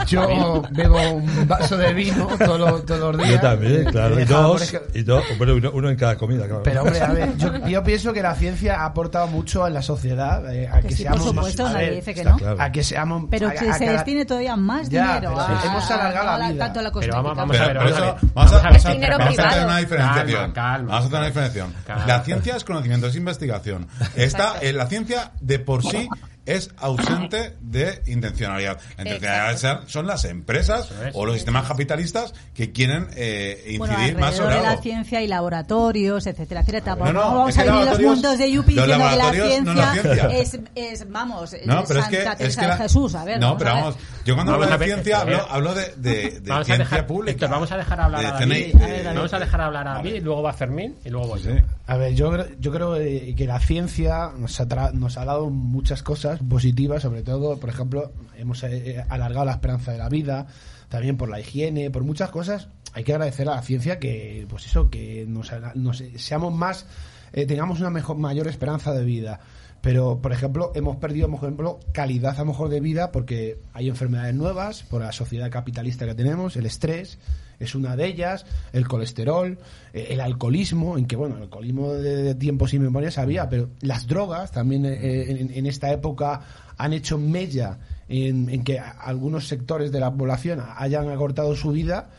Yo 0.07 0.63
bebo 0.73 0.99
un 1.13 1.49
vaso 1.49 1.77
de 1.77 1.93
vino 1.95 2.27
todos 2.39 2.59
los, 2.59 2.85
todos 2.87 3.15
los 3.15 3.25
días. 3.27 3.37
Yo 3.37 3.41
también, 3.41 3.85
claro. 3.85 4.19
Y 4.21 4.25
dos, 4.25 4.75
y 4.95 5.03
dos, 5.03 5.25
bueno, 5.39 5.55
uno, 5.55 5.71
uno 5.73 5.91
en 5.91 5.97
cada 5.97 6.17
comida, 6.17 6.47
claro. 6.47 6.63
Pero 6.63 6.83
hombre, 6.83 7.01
a 7.01 7.13
ver, 7.13 7.37
yo, 7.37 7.67
yo 7.67 7.83
pienso 7.85 8.13
que 8.13 8.23
la 8.23 8.35
ciencia 8.35 8.81
ha 8.81 8.87
aportado 8.87 9.27
mucho 9.29 9.67
en 9.67 9.75
la 9.75 9.83
sociedad, 9.83 10.53
eh, 10.55 10.69
a 10.69 10.81
que, 10.81 10.89
Que 10.89 10.97
sí, 10.97 11.03
seamos 11.03 11.21
por 11.21 11.29
supuesto, 11.35 11.67
a 11.67 11.73
nadie 11.73 11.91
dice 11.93 12.15
que 12.15 12.25
no. 12.25 12.37
claro. 12.37 12.57
a 12.61 12.73
que 12.73 12.83
seamos 12.83 13.20
Pero 13.29 13.49
a- 13.49 13.53
que 13.53 13.69
a 13.71 13.75
se 13.75 13.85
cada- 13.85 13.93
destine 13.99 14.25
todavía 14.25 14.57
más 14.57 14.89
Ya, 14.89 15.15
dinero. 15.17 15.39
a- 15.41 15.47
sí, 15.61 15.67
hemos 15.69 15.91
alargado 15.91 16.39
la 16.39 16.49
vida. 16.51 16.65
Tanto 16.65 16.81
a 16.81 16.83
la 16.83 16.91
Pero 16.93 17.15
vamos, 17.15 17.37
vamos 17.37 17.57
a 17.57 17.61
ver, 17.61 17.69
Pero 17.69 17.81
a 17.81 17.85
ver. 17.85 17.93
vamos 17.93 18.01
a, 18.01 18.05
Vamos 18.11 18.21
a 18.21 18.35
vamos 18.35 18.53
a- 18.87 18.89
ver. 18.91 19.19
vamos 19.19 19.39
a 19.39 19.49
hacer 19.49 19.65
una 19.65 19.79
diferenciación. 19.79 20.53
Calma, 20.53 20.55
calma. 20.55 20.89
Vamos 20.89 20.93
a 20.93 21.07
hacer 21.07 21.19
una 21.19 21.27
diferenciación. 21.27 21.75
Calma. 21.87 22.07
La 22.07 22.21
ciencia 22.25 22.57
es 22.57 22.65
conocimiento, 22.65 23.07
es 23.09 23.17
investigación. 23.17 23.89
Esta, 24.15 24.55
eh, 24.61 24.73
la 24.73 24.87
ciencia 24.87 25.33
de 25.41 25.59
por 25.59 25.83
sí 25.85 26.09
es 26.57 26.71
ausente 26.79 27.57
de 27.61 28.03
intencionalidad. 28.07 28.79
La 28.97 29.03
intencionalidad 29.05 29.83
son 29.89 30.07
las 30.07 30.25
empresas 30.25 30.91
es. 31.07 31.15
o 31.15 31.25
los 31.27 31.35
sistemas 31.37 31.67
capitalistas 31.67 32.33
que 32.55 32.73
quieren 32.73 33.09
eh, 33.15 33.63
incidir 33.67 33.79
Bueno, 33.79 34.19
más 34.21 34.37
sobre 34.37 34.57
de 34.57 34.63
la 34.63 34.71
algo. 34.71 34.83
ciencia 34.83 35.19
hay 35.19 35.27
laboratorios, 35.27 36.27
etcétera, 36.27 36.61
etcétera. 36.61 36.97
No, 36.97 37.13
no, 37.13 37.21
vamos 37.21 37.59
a 37.59 37.63
vivir 37.65 37.85
los 37.87 38.01
mundos 38.01 38.39
de 38.39 38.51
Yupi 38.53 38.75
diciendo 38.75 38.93
que 38.95 38.99
la 38.99 39.07
laboratorios 39.17 39.63
no 39.65 39.75
la 39.75 39.93
ciencia 39.93 40.29
ciencia. 40.31 40.61
es, 40.75 41.01
es, 41.03 41.11
vamos, 41.11 41.57
No, 41.65 41.81
es 41.81 41.89
pero 41.89 42.01
es 42.01 42.09
que, 42.09 42.17
Santa 42.17 42.33
es 42.33 42.39
Teresa 42.39 42.61
que 42.61 42.67
de 42.67 42.73
la- 42.73 42.77
Jesús. 42.79 43.15
A 43.15 43.25
ver, 43.25 43.41
no, 43.41 43.47
vamos 43.47 43.59
pero 43.59 43.71
a 43.71 43.75
ver. 43.75 43.83
vamos, 43.85 43.99
yo 44.31 44.35
cuando 44.37 44.55
hablo 44.55 44.67
de 44.67 44.77
ver, 44.77 44.89
ciencia 44.89 45.17
eh, 45.17 45.21
hablo, 45.21 45.47
hablo 45.51 45.75
de, 45.75 45.83
de, 45.97 46.41
de 46.41 46.49
Vamos 46.49 46.63
a 46.63 46.65
ciencia 46.65 46.79
dejar, 46.79 47.07
pública. 47.07 47.31
Héctor, 47.33 47.51
vamos 47.51 47.73
a 47.73 47.77
dejar 47.77 48.01
hablar 48.01 48.21
de 48.21 48.27
a 48.27 48.31
David. 48.33 48.49
Ver, 48.49 49.05
David. 49.05 49.17
Vamos 49.17 49.33
a 49.35 49.39
dejar 49.39 49.61
hablar 49.61 49.89
a 49.89 49.95
David, 49.95 50.23
luego 50.23 50.43
va 50.43 50.53
Fermín 50.53 50.97
y 51.05 51.11
luego 51.11 51.29
voy 51.29 51.41
yo. 51.43 51.51
Sí. 51.53 51.59
A 51.87 51.97
ver, 51.97 52.15
yo, 52.15 52.31
creo- 52.33 52.47
yo 52.59 52.73
creo 52.73 52.97
eh, 52.97 53.35
que 53.37 53.47
la 53.47 53.61
ciencia 53.61 54.31
nos 54.37 54.59
ha, 54.61 54.67
tra- 54.69 54.93
nos 54.93 55.19
ha 55.19 55.25
dado 55.25 55.51
muchas 55.51 56.03
cosas 56.03 56.41
positivas, 56.49 57.03
sobre 57.03 57.23
todo, 57.23 57.59
por 57.59 57.69
ejemplo, 57.69 58.13
hemos 58.37 58.63
eh, 58.65 59.05
alargado 59.09 59.45
la 59.45 59.53
esperanza 59.53 59.93
de 59.93 59.99
la 59.99 60.09
vida, 60.09 60.47
también 60.91 61.17
por 61.17 61.31
la 61.31 61.41
higiene, 61.41 61.91
por 61.91 62.05
muchas 62.05 62.29
cosas. 62.29 62.69
Hay 62.93 63.05
que 63.05 63.13
agradecer 63.13 63.49
a 63.49 63.55
la 63.55 63.63
ciencia 63.63 63.99
que, 63.99 64.45
pues 64.51 64.67
eso, 64.67 64.91
que 64.91 65.25
nos, 65.27 65.51
nos- 65.77 66.03
seamos 66.17 66.53
más, 66.53 66.85
eh, 67.33 67.47
tengamos 67.47 67.81
una 67.81 67.89
mejor, 67.89 68.19
mayor 68.19 68.49
esperanza 68.49 68.93
de 68.93 69.05
vida. 69.05 69.41
Pero, 69.81 70.21
por 70.21 70.33
ejemplo, 70.33 70.73
hemos 70.75 70.97
perdido, 70.97 71.29
por 71.31 71.39
ejemplo, 71.39 71.81
calidad 71.93 72.35
a 72.37 72.41
lo 72.41 72.47
mejor 72.47 72.69
de 72.69 72.81
vida 72.81 73.13
porque 73.13 73.63
hay 73.73 73.89
enfermedades 73.89 74.35
nuevas 74.35 74.83
por 74.83 75.01
la 75.01 75.11
sociedad 75.13 75.51
capitalista 75.51 76.05
que 76.05 76.15
tenemos, 76.15 76.57
el 76.57 76.67
estrés 76.67 77.19
es 77.61 77.75
una 77.75 77.95
de 77.97 78.07
ellas, 78.07 78.45
el 78.73 78.87
colesterol, 78.89 79.59
eh, 79.93 80.09
el 80.11 80.21
alcoholismo, 80.21 80.99
en 80.99 81.07
que, 81.07 81.17
bueno, 81.17 81.37
el 81.37 81.43
alcoholismo 81.45 81.93
de, 81.95 82.35
tiempos 82.35 82.75
inmemoriales 82.75 83.17
había, 83.19 83.49
pero 83.49 83.71
las 83.81 84.07
drogas 84.07 84.51
también 84.51 84.85
eh, 84.85 85.49
en 85.55 85.67
esta 85.67 85.91
época 85.93 86.41
han 86.83 86.93
hecho 86.93 87.19
mella 87.19 87.79
en, 88.09 88.49
en 88.49 88.65
que 88.65 88.79
algunos 88.79 89.47
sectores 89.49 89.93
de 89.93 90.01
la 90.01 90.13
población 90.13 90.61
hayan 90.77 91.09
acortado 91.11 91.55
su 91.57 91.71
vida 91.73 92.11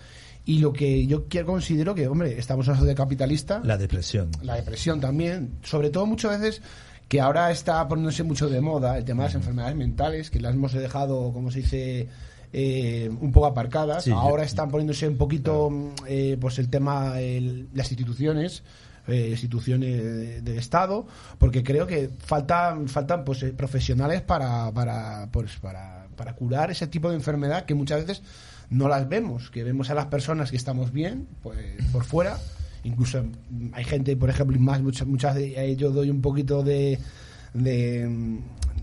y 0.45 0.59
lo 0.59 0.73
que 0.73 1.05
yo 1.05 1.25
quiero 1.27 1.47
considero 1.47 1.93
que, 1.93 2.07
hombre, 2.07 2.39
estamos 2.39 2.65
en 2.65 2.71
una 2.71 2.79
sociedad 2.79 2.97
capitalista, 2.97 3.61
La 3.63 3.77
depresión. 3.77 4.31
la 4.41 4.55
depresión 4.55 4.99
también, 4.99 5.51
sobre 5.63 5.89
todo 5.89 6.05
muchas 6.05 6.39
veces 6.39 6.61
que 7.07 7.19
ahora 7.21 7.51
está 7.51 7.87
poniéndose 7.87 8.23
mucho 8.23 8.47
de 8.49 8.61
moda 8.61 8.97
el 8.97 9.03
tema 9.05 9.23
de 9.23 9.29
las 9.29 9.35
enfermedades 9.35 9.75
mentales, 9.75 10.29
que 10.31 10.39
las 10.39 10.55
hemos 10.55 10.71
dejado, 10.73 11.33
como 11.33 11.51
se 11.51 11.59
dice, 11.59 12.07
eh, 12.53 13.11
un 13.21 13.31
poco 13.33 13.47
aparcadas. 13.47 14.05
Sí, 14.05 14.11
ahora 14.11 14.43
están 14.43 14.71
poniéndose 14.71 15.07
un 15.07 15.17
poquito, 15.17 15.69
eh, 16.07 16.37
pues 16.39 16.57
el 16.59 16.69
tema, 16.69 17.19
el- 17.19 17.67
las 17.73 17.91
instituciones, 17.91 18.63
eh, 19.07 19.29
instituciones 19.31 20.03
de- 20.03 20.41
del 20.41 20.57
Estado, 20.57 21.05
porque 21.37 21.63
creo 21.63 21.87
que 21.87 22.09
faltan, 22.25 22.87
faltan 22.87 23.23
pues 23.23 23.43
eh, 23.43 23.51
profesionales 23.51 24.21
para, 24.21 24.71
para, 24.71 25.27
pues, 25.31 25.57
para, 25.57 26.07
para 26.15 26.33
curar 26.33 26.71
ese 26.71 26.87
tipo 26.87 27.09
de 27.09 27.15
enfermedad 27.15 27.65
que 27.65 27.73
muchas 27.73 28.05
veces 28.05 28.23
no 28.69 28.87
las 28.87 29.09
vemos, 29.09 29.49
que 29.49 29.63
vemos 29.63 29.89
a 29.89 29.93
las 29.95 30.05
personas 30.05 30.49
que 30.51 30.57
estamos 30.57 30.91
bien, 30.91 31.27
pues 31.43 31.57
por 31.91 32.03
fuera, 32.05 32.37
incluso 32.83 33.23
hay 33.73 33.83
gente, 33.83 34.15
por 34.15 34.29
ejemplo, 34.29 34.55
y 34.55 34.59
más 34.59 34.81
muchas, 34.81 35.07
muchas 35.07 35.35
de 35.35 35.53
eh, 35.71 35.75
yo 35.75 35.91
doy 35.91 36.09
un 36.09 36.21
poquito 36.21 36.63
de 36.63 36.97
de 37.53 38.07
mm, 38.07 38.37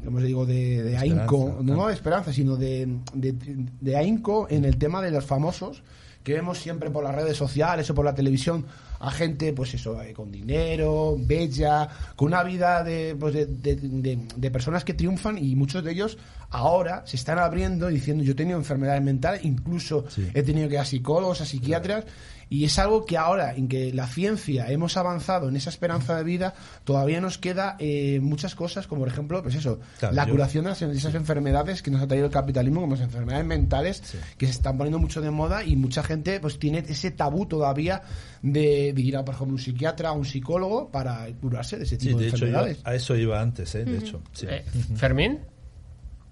¿cómo 0.04 0.20
se 0.20 0.26
digo? 0.26 0.44
de, 0.44 0.82
de 0.82 0.96
ahínco, 0.98 1.58
no 1.62 1.86
de 1.88 1.94
esperanza, 1.94 2.32
sino 2.34 2.56
de, 2.56 2.98
de, 3.14 3.34
de 3.80 3.96
ahínco 3.96 4.46
en 4.50 4.64
el 4.66 4.76
tema 4.76 5.00
de 5.00 5.10
los 5.10 5.24
famosos 5.24 5.82
que 6.22 6.34
vemos 6.34 6.58
siempre 6.58 6.90
por 6.90 7.02
las 7.02 7.14
redes 7.14 7.36
sociales 7.38 7.88
o 7.88 7.94
por 7.94 8.04
la 8.04 8.14
televisión 8.14 8.66
a 9.00 9.10
gente, 9.10 9.52
pues 9.52 9.74
eso, 9.74 10.00
eh, 10.02 10.12
con 10.12 10.30
dinero, 10.32 11.16
bella, 11.18 11.88
con 12.16 12.28
una 12.28 12.42
vida 12.42 12.82
de, 12.82 13.16
pues 13.18 13.34
de, 13.34 13.46
de- 13.46 13.76
de- 13.76 14.18
de 14.36 14.50
personas 14.50 14.84
que 14.84 14.94
triunfan 14.94 15.38
y 15.38 15.54
muchos 15.56 15.84
de 15.84 15.92
ellos 15.92 16.18
ahora 16.50 17.02
se 17.06 17.16
están 17.16 17.38
abriendo 17.38 17.88
diciendo 17.88 18.24
yo 18.24 18.32
he 18.32 18.34
tenido 18.34 18.58
enfermedades 18.58 19.02
mentales, 19.02 19.44
incluso 19.44 20.04
Sí. 20.08 20.28
he 20.34 20.42
tenido 20.42 20.68
que 20.68 20.74
ir 20.74 20.80
a 20.80 20.84
psicólogos, 20.84 21.40
a 21.40 21.46
psiquiatras 21.46 22.04
y 22.50 22.64
es 22.64 22.78
algo 22.78 23.04
que 23.04 23.16
ahora 23.16 23.54
en 23.54 23.68
que 23.68 23.92
la 23.92 24.06
ciencia 24.06 24.70
hemos 24.70 24.96
avanzado 24.96 25.48
en 25.48 25.56
esa 25.56 25.70
esperanza 25.70 26.16
de 26.16 26.24
vida, 26.24 26.54
todavía 26.84 27.20
nos 27.20 27.36
queda 27.38 27.76
eh, 27.78 28.20
muchas 28.22 28.54
cosas, 28.54 28.86
como 28.86 29.00
por 29.02 29.08
ejemplo, 29.08 29.42
pues 29.42 29.54
eso, 29.54 29.80
Claro, 29.98 30.14
la 30.14 30.24
yo- 30.26 30.32
curación 30.32 30.64
de 30.64 30.70
las- 30.70 30.80
de 30.80 30.92
esas 30.92 31.14
enfermedades 31.14 31.82
que 31.82 31.90
nos 31.90 32.00
ha 32.02 32.06
traído 32.06 32.26
el 32.26 32.32
capitalismo, 32.32 32.80
como 32.80 32.94
las 32.94 33.02
enfermedades 33.04 33.44
mentales, 33.46 34.02
que 34.36 34.46
se 34.46 34.52
están 34.52 34.78
poniendo 34.78 34.98
mucho 34.98 35.20
de 35.20 35.30
moda 35.30 35.62
y 35.64 35.76
mucha 35.76 36.02
gente 36.02 36.40
pues 36.40 36.58
tiene 36.58 36.78
ese 36.88 37.10
tabú 37.10 37.46
todavía 37.46 38.02
de, 38.42 38.92
de 38.94 39.02
ir 39.02 39.16
a, 39.16 39.24
por 39.24 39.34
ejemplo, 39.34 39.54
un 39.56 39.60
psiquiatra 39.60 40.12
o 40.12 40.16
un 40.18 40.24
psicólogo 40.24 40.90
para 40.90 41.26
curarse 41.40 41.76
de 41.76 41.84
ese 41.84 41.96
Sí, 41.98 42.06
tipo 42.08 42.18
de, 42.18 42.24
de 42.24 42.28
hecho, 42.30 42.38
yo 42.38 42.46
enfermedades. 42.46 42.80
a 42.84 42.94
eso 42.94 43.16
iba 43.16 43.40
antes, 43.40 43.74
¿eh? 43.74 43.84
De 43.84 43.98
hecho. 43.98 44.22
sí. 44.32 44.46
Eh, 44.48 44.64
Fermín, 44.96 45.40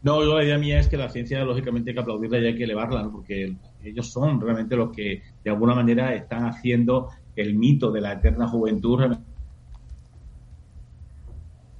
No, 0.02 0.22
yo 0.22 0.36
la 0.38 0.44
idea 0.44 0.56
mía 0.58 0.78
es 0.78 0.86
que 0.86 0.96
la 0.96 1.08
ciencia, 1.08 1.40
lógicamente, 1.44 1.90
hay 1.90 1.94
que 1.94 2.00
aplaudirla 2.00 2.38
y 2.38 2.46
hay 2.46 2.54
que 2.56 2.62
elevarla, 2.64 3.02
¿no? 3.02 3.10
porque 3.10 3.56
ellos 3.86 4.10
son 4.12 4.40
realmente 4.40 4.76
los 4.76 4.90
que, 4.90 5.22
de 5.44 5.50
alguna 5.50 5.74
manera, 5.74 6.14
están 6.14 6.44
haciendo 6.44 7.08
el 7.34 7.54
mito 7.54 7.90
de 7.90 8.00
la 8.00 8.12
eterna 8.12 8.48
juventud 8.48 8.98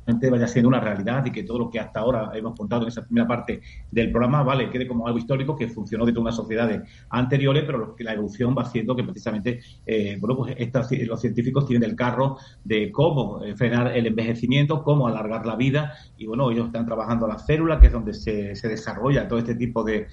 realmente 0.07 0.31
vaya 0.31 0.47
siendo 0.47 0.69
una 0.69 0.81
realidad 0.81 1.25
y 1.27 1.33
que 1.33 1.43
todo 1.43 1.59
lo 1.59 1.71
que 1.71 1.81
hasta 1.81 2.01
ahora 2.01 2.31
hemos 2.35 2.57
contado 2.57 2.83
en 2.83 2.89
esa 2.89 3.03
primera 3.05 3.27
parte 3.27 3.61
del 3.91 4.11
programa, 4.11 4.43
vale, 4.43 4.71
quede 4.71 4.87
como 4.87 5.07
algo 5.07 5.19
histórico 5.19 5.57
que 5.57 5.69
funcionó 5.69 6.07
de 6.07 6.13
todas 6.13 6.27
las 6.27 6.37
sociedades 6.37 6.83
anteriores, 7.11 7.65
pero 7.67 7.95
que 7.95 8.05
la 8.05 8.13
evolución 8.13 8.55
va 8.57 8.63
haciendo 8.63 8.95
que 8.95 9.03
precisamente, 9.03 9.61
eh, 9.85 10.17
bueno, 10.21 10.37
pues 10.37 10.57
los 11.07 11.21
científicos 11.21 11.67
tienen 11.67 11.89
el 11.89 11.97
carro 11.97 12.37
de 12.65 12.93
cómo 12.93 13.43
eh, 13.43 13.57
frenar 13.57 13.97
el 13.97 14.07
envejecimiento, 14.07 14.83
cómo 14.83 15.09
alargar 15.09 15.45
la 15.45 15.57
vida, 15.57 15.93
y 16.17 16.27
bueno, 16.27 16.51
ellos 16.51 16.67
están 16.67 16.87
trabajando 16.87 17.27
la 17.27 17.39
célula, 17.39 17.81
que 17.81 17.89
es 17.89 17.93
donde 17.93 18.15
se, 18.15 18.55
desarrolla 18.69 19.27
todo 19.29 19.39
este 19.39 19.55
tipo 19.55 19.83
de, 19.83 20.07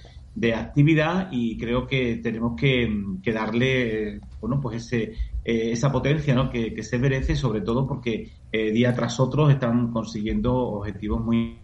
actividad 0.54 1.28
y 1.30 1.56
creo 1.56 1.86
que 1.86 2.16
tenemos 2.16 2.58
que, 2.58 2.90
darle 3.32 4.20
bueno 4.40 4.60
pues 4.60 4.84
ese 4.84 5.12
eh, 5.44 5.72
esa 5.72 5.92
potencia 5.92 6.34
¿no? 6.34 6.50
que, 6.50 6.82
se 6.82 6.98
merece 6.98 7.36
sobre 7.36 7.60
todo 7.60 7.86
porque 7.86 8.30
día 8.52 8.94
tras 8.94 9.18
otro 9.18 9.50
están 9.50 9.90
consiguiendo 9.90 10.54
objetivos 10.54 11.24
muy 11.24 11.58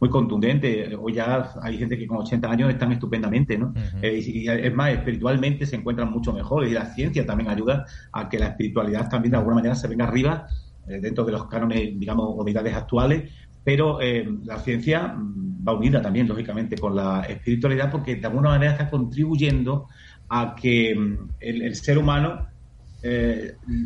muy 0.00 0.10
contundente. 0.10 0.94
Hoy 0.96 1.14
ya 1.14 1.52
hay 1.62 1.76
gente 1.76 1.98
que 1.98 2.06
con 2.06 2.18
80 2.18 2.50
años 2.50 2.70
están 2.70 2.92
estupendamente, 2.92 3.58
¿no? 3.58 3.74
Eh, 4.00 4.20
y, 4.24 4.48
es 4.48 4.74
más, 4.74 4.92
espiritualmente 4.92 5.66
se 5.66 5.76
encuentran 5.76 6.10
mucho 6.10 6.32
mejor 6.32 6.66
y 6.66 6.70
la 6.70 6.86
ciencia 6.86 7.26
también 7.26 7.50
ayuda 7.50 7.86
a 8.12 8.28
que 8.28 8.38
la 8.38 8.48
espiritualidad 8.48 9.08
también 9.08 9.32
de 9.32 9.38
alguna 9.38 9.56
manera 9.56 9.74
se 9.74 9.88
venga 9.88 10.06
arriba 10.06 10.46
eh, 10.86 11.00
dentro 11.00 11.24
de 11.24 11.32
los 11.32 11.46
cánones, 11.46 11.98
digamos, 11.98 12.34
unidades 12.36 12.74
actuales, 12.74 13.32
pero 13.64 14.00
eh, 14.00 14.28
la 14.44 14.58
ciencia 14.58 15.08
mm, 15.08 15.47
va 15.66 15.72
unida 15.72 16.00
también, 16.00 16.28
lógicamente, 16.28 16.76
con 16.76 16.94
la 16.94 17.22
espiritualidad 17.22 17.90
porque 17.90 18.16
de 18.16 18.26
alguna 18.26 18.50
manera 18.50 18.72
está 18.72 18.90
contribuyendo 18.90 19.88
a 20.28 20.54
que 20.54 20.94
mm, 20.94 21.28
el, 21.40 21.74
ser 21.74 21.98
humano, 21.98 22.46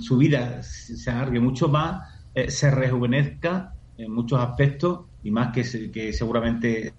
su 0.01 0.17
vida 0.17 0.63
se 0.63 1.11
alargue 1.11 1.39
mucho 1.39 1.69
más, 1.69 2.09
se 2.49 2.71
rejuvenezca 2.71 3.75
en 3.99 4.11
muchos 4.11 4.41
aspectos 4.41 5.01
y 5.23 5.31
más 5.31 5.53
que, 5.53 5.91
que 5.91 6.13
seguramente 6.13 6.95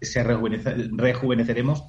se 0.00 0.22
rejuveneceremos 0.22 1.84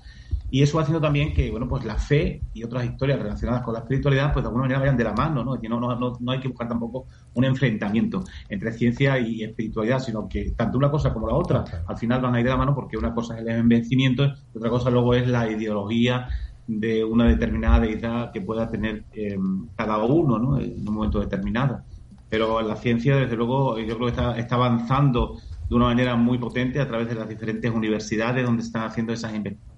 y 0.49 0.61
eso 0.61 0.79
haciendo 0.79 1.01
también 1.01 1.33
que 1.33 1.49
bueno 1.49 1.67
pues 1.67 1.83
la 1.85 1.95
fe 1.95 2.41
y 2.53 2.63
otras 2.63 2.85
historias 2.85 3.19
relacionadas 3.19 3.63
con 3.63 3.73
la 3.73 3.79
espiritualidad 3.79 4.31
pues 4.31 4.43
de 4.43 4.47
alguna 4.47 4.63
manera 4.63 4.79
vayan 4.79 4.97
de 4.97 5.03
la 5.03 5.13
mano 5.13 5.43
no 5.43 5.55
no, 5.55 5.95
no, 5.95 6.13
no 6.19 6.31
hay 6.31 6.39
que 6.39 6.47
buscar 6.47 6.67
tampoco 6.67 7.07
un 7.33 7.45
enfrentamiento 7.45 8.23
entre 8.49 8.71
ciencia 8.71 9.19
y 9.19 9.43
espiritualidad 9.43 9.99
sino 9.99 10.27
que 10.29 10.51
tanto 10.51 10.77
una 10.77 10.91
cosa 10.91 11.13
como 11.13 11.27
la 11.27 11.35
otra 11.35 11.63
al 11.87 11.97
final 11.97 12.21
van 12.21 12.35
a 12.35 12.39
ir 12.39 12.45
de 12.45 12.51
la 12.51 12.57
mano 12.57 12.75
porque 12.75 12.97
una 12.97 13.13
cosa 13.13 13.35
es 13.35 13.41
el 13.41 13.49
envejecimiento 13.49 14.25
y 14.25 14.57
otra 14.57 14.69
cosa 14.69 14.89
luego 14.89 15.13
es 15.13 15.27
la 15.27 15.49
ideología 15.49 16.27
de 16.67 17.03
una 17.03 17.27
determinada 17.27 17.79
deidad 17.79 18.31
que 18.31 18.41
pueda 18.41 18.69
tener 18.69 19.05
eh, 19.13 19.37
cada 19.75 19.97
uno 20.03 20.39
¿no? 20.39 20.59
en 20.59 20.87
un 20.87 20.93
momento 20.93 21.19
determinado 21.19 21.81
pero 22.29 22.61
la 22.61 22.75
ciencia, 22.75 23.15
desde 23.15 23.35
luego, 23.35 23.79
yo 23.79 23.95
creo 23.95 24.07
que 24.07 24.11
está, 24.11 24.37
está 24.37 24.55
avanzando 24.55 25.37
de 25.69 25.75
una 25.75 25.85
manera 25.85 26.15
muy 26.15 26.37
potente 26.37 26.79
a 26.79 26.87
través 26.87 27.07
de 27.07 27.15
las 27.15 27.29
diferentes 27.29 27.71
universidades 27.71 28.45
donde 28.45 28.63
están 28.63 28.83
haciendo 28.83 29.13
esas 29.13 29.33
investigaciones. 29.33 29.74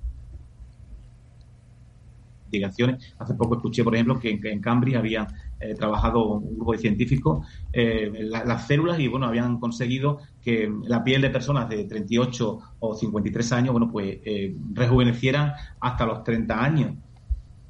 Hace 3.19 3.33
poco 3.35 3.55
escuché, 3.55 3.83
por 3.83 3.93
ejemplo, 3.95 4.19
que 4.19 4.39
en, 4.43 4.61
Cambridge 4.61 4.95
había 4.95 5.27
eh, 5.59 5.75
trabajado 5.75 6.25
un 6.35 6.55
grupo 6.55 6.73
de 6.73 6.77
científicos 6.77 7.45
eh, 7.73 8.11
las 8.29 8.67
células 8.67 8.99
y, 8.99 9.07
bueno, 9.07 9.27
habían 9.27 9.59
conseguido 9.59 10.19
que 10.41 10.71
la 10.83 11.03
piel 11.03 11.21
de 11.21 11.29
personas 11.29 11.69
de 11.69 11.83
38 11.85 12.59
o 12.79 12.95
53 12.95 13.51
años, 13.51 13.71
bueno, 13.71 13.89
pues 13.91 14.17
eh, 14.23 14.55
rejuvenecieran 14.73 15.53
hasta 15.79 16.05
los 16.05 16.23
30 16.23 16.63
años. 16.63 16.95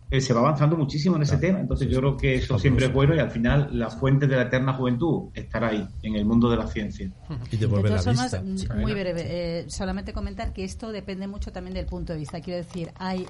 Eh, 0.09 0.21
se 0.21 0.33
va 0.33 0.39
avanzando 0.39 0.77
muchísimo 0.77 1.17
en 1.17 1.23
ese 1.23 1.37
tema. 1.37 1.59
Entonces 1.59 1.89
yo 1.89 1.99
creo 1.99 2.15
que 2.15 2.35
eso 2.35 2.57
siempre 2.57 2.85
es 2.85 2.93
bueno 2.93 3.13
y 3.13 3.19
al 3.19 3.29
final 3.29 3.69
la 3.73 3.89
fuente 3.89 4.25
de 4.25 4.37
la 4.37 4.43
eterna 4.43 4.73
juventud 4.73 5.29
estará 5.33 5.67
ahí, 5.69 5.85
en 6.01 6.15
el 6.15 6.23
mundo 6.23 6.49
de 6.49 6.55
la 6.55 6.67
ciencia. 6.67 7.11
Y 7.51 7.57
vista. 7.57 8.41
Mm, 8.41 8.79
muy 8.79 8.93
breve, 8.93 9.23
eh, 9.25 9.65
solamente 9.67 10.13
comentar 10.13 10.53
que 10.53 10.63
esto 10.63 10.93
depende 10.93 11.27
mucho 11.27 11.51
también 11.51 11.73
del 11.73 11.87
punto 11.87 12.13
de 12.13 12.19
vista. 12.19 12.39
Quiero 12.39 12.57
decir, 12.57 12.91
hay... 12.97 13.25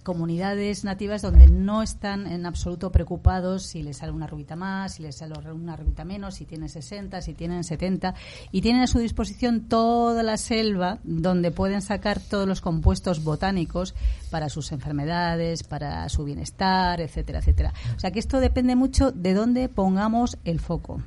Eh, 0.00 0.02
comunidades 0.02 0.84
nativas 0.84 1.22
donde 1.22 1.46
no 1.46 1.82
están 1.82 2.26
en 2.26 2.46
absoluto 2.46 2.90
preocupados 2.90 3.64
si 3.64 3.82
les 3.82 3.98
sale 3.98 4.12
una 4.12 4.26
rubita 4.26 4.56
más, 4.56 4.94
si 4.94 5.02
les 5.02 5.16
sale 5.16 5.34
una 5.52 5.76
rubita 5.76 6.04
menos, 6.04 6.34
si 6.34 6.46
tienen 6.46 6.68
60, 6.68 7.20
si 7.22 7.34
tienen 7.34 7.64
70, 7.64 8.14
y 8.50 8.60
tienen 8.60 8.82
a 8.82 8.86
su 8.86 8.98
disposición 8.98 9.68
toda 9.68 10.22
la 10.22 10.36
selva 10.36 10.98
donde 11.04 11.50
pueden 11.50 11.82
sacar 11.82 12.20
todos 12.20 12.46
los 12.46 12.60
compuestos 12.60 13.22
botánicos 13.22 13.94
para 14.30 14.48
sus 14.48 14.72
enfermedades, 14.72 15.62
para 15.62 16.08
su 16.08 16.24
bienestar, 16.24 17.00
etcétera, 17.00 17.38
etcétera. 17.40 17.72
O 17.96 18.00
sea 18.00 18.10
que 18.10 18.18
esto 18.18 18.40
depende 18.40 18.76
mucho 18.76 19.12
de 19.12 19.34
dónde 19.34 19.68
pongamos 19.68 20.38
el 20.44 20.60
foco. 20.60 21.02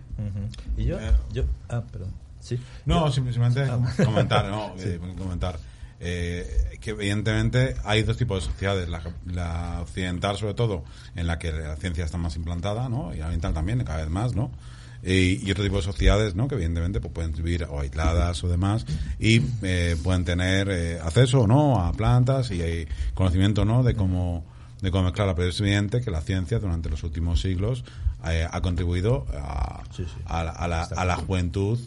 Y 0.77 0.85
yo, 0.85 0.97
yo, 1.31 1.43
ah, 1.69 1.83
perdón. 1.91 2.11
Sí. 2.39 2.59
No, 2.85 3.11
simplemente 3.11 3.63
ah. 3.63 3.79
comentar, 4.03 4.49
no, 4.49 4.73
eh, 4.79 4.99
comentar 5.17 5.57
eh, 5.99 6.77
que 6.81 6.91
evidentemente 6.91 7.75
hay 7.83 8.03
dos 8.03 8.17
tipos 8.17 8.43
de 8.43 8.51
sociedades, 8.51 8.89
la, 8.89 9.79
occidental 9.81 10.37
sobre 10.37 10.53
todo, 10.53 10.83
en 11.15 11.27
la 11.27 11.39
que 11.39 11.51
la 11.51 11.75
ciencia 11.77 12.05
está 12.05 12.17
más 12.17 12.35
implantada, 12.35 12.89
¿no? 12.89 13.13
Y 13.13 13.17
la 13.17 13.27
oriental 13.27 13.53
también, 13.53 13.83
cada 13.83 13.99
vez 13.99 14.09
más, 14.09 14.35
¿no? 14.35 14.51
Y, 15.05 15.51
otro 15.51 15.63
tipo 15.63 15.77
de 15.77 15.81
sociedades, 15.81 16.35
¿no? 16.35 16.47
Que 16.47 16.55
evidentemente 16.55 17.01
pues, 17.01 17.13
pueden 17.13 17.33
vivir 17.33 17.65
o 17.69 17.79
aisladas 17.79 18.43
o 18.43 18.47
demás 18.47 18.85
y 19.19 19.41
eh, 19.61 19.97
pueden 20.01 20.23
tener 20.23 20.69
eh, 20.69 20.99
acceso 21.01 21.41
o 21.41 21.47
no 21.47 21.79
a 21.81 21.91
plantas 21.91 22.51
y 22.51 22.61
hay 22.61 22.87
conocimiento, 23.13 23.65
¿no? 23.65 23.83
De 23.83 23.95
cómo 23.95 24.45
de 24.81 24.91
cómo 24.91 25.05
mezclar, 25.05 25.33
pero 25.33 25.47
es 25.47 25.59
evidente 25.61 26.01
que 26.01 26.11
la 26.11 26.19
ciencia 26.19 26.59
durante 26.59 26.89
los 26.89 27.03
últimos 27.03 27.39
siglos 27.39 27.85
eh, 28.25 28.45
ha 28.49 28.61
contribuido 28.61 29.25
a, 29.33 29.81
a, 30.25 30.67
la, 30.67 30.83
a 30.83 31.05
la 31.05 31.15
juventud 31.15 31.79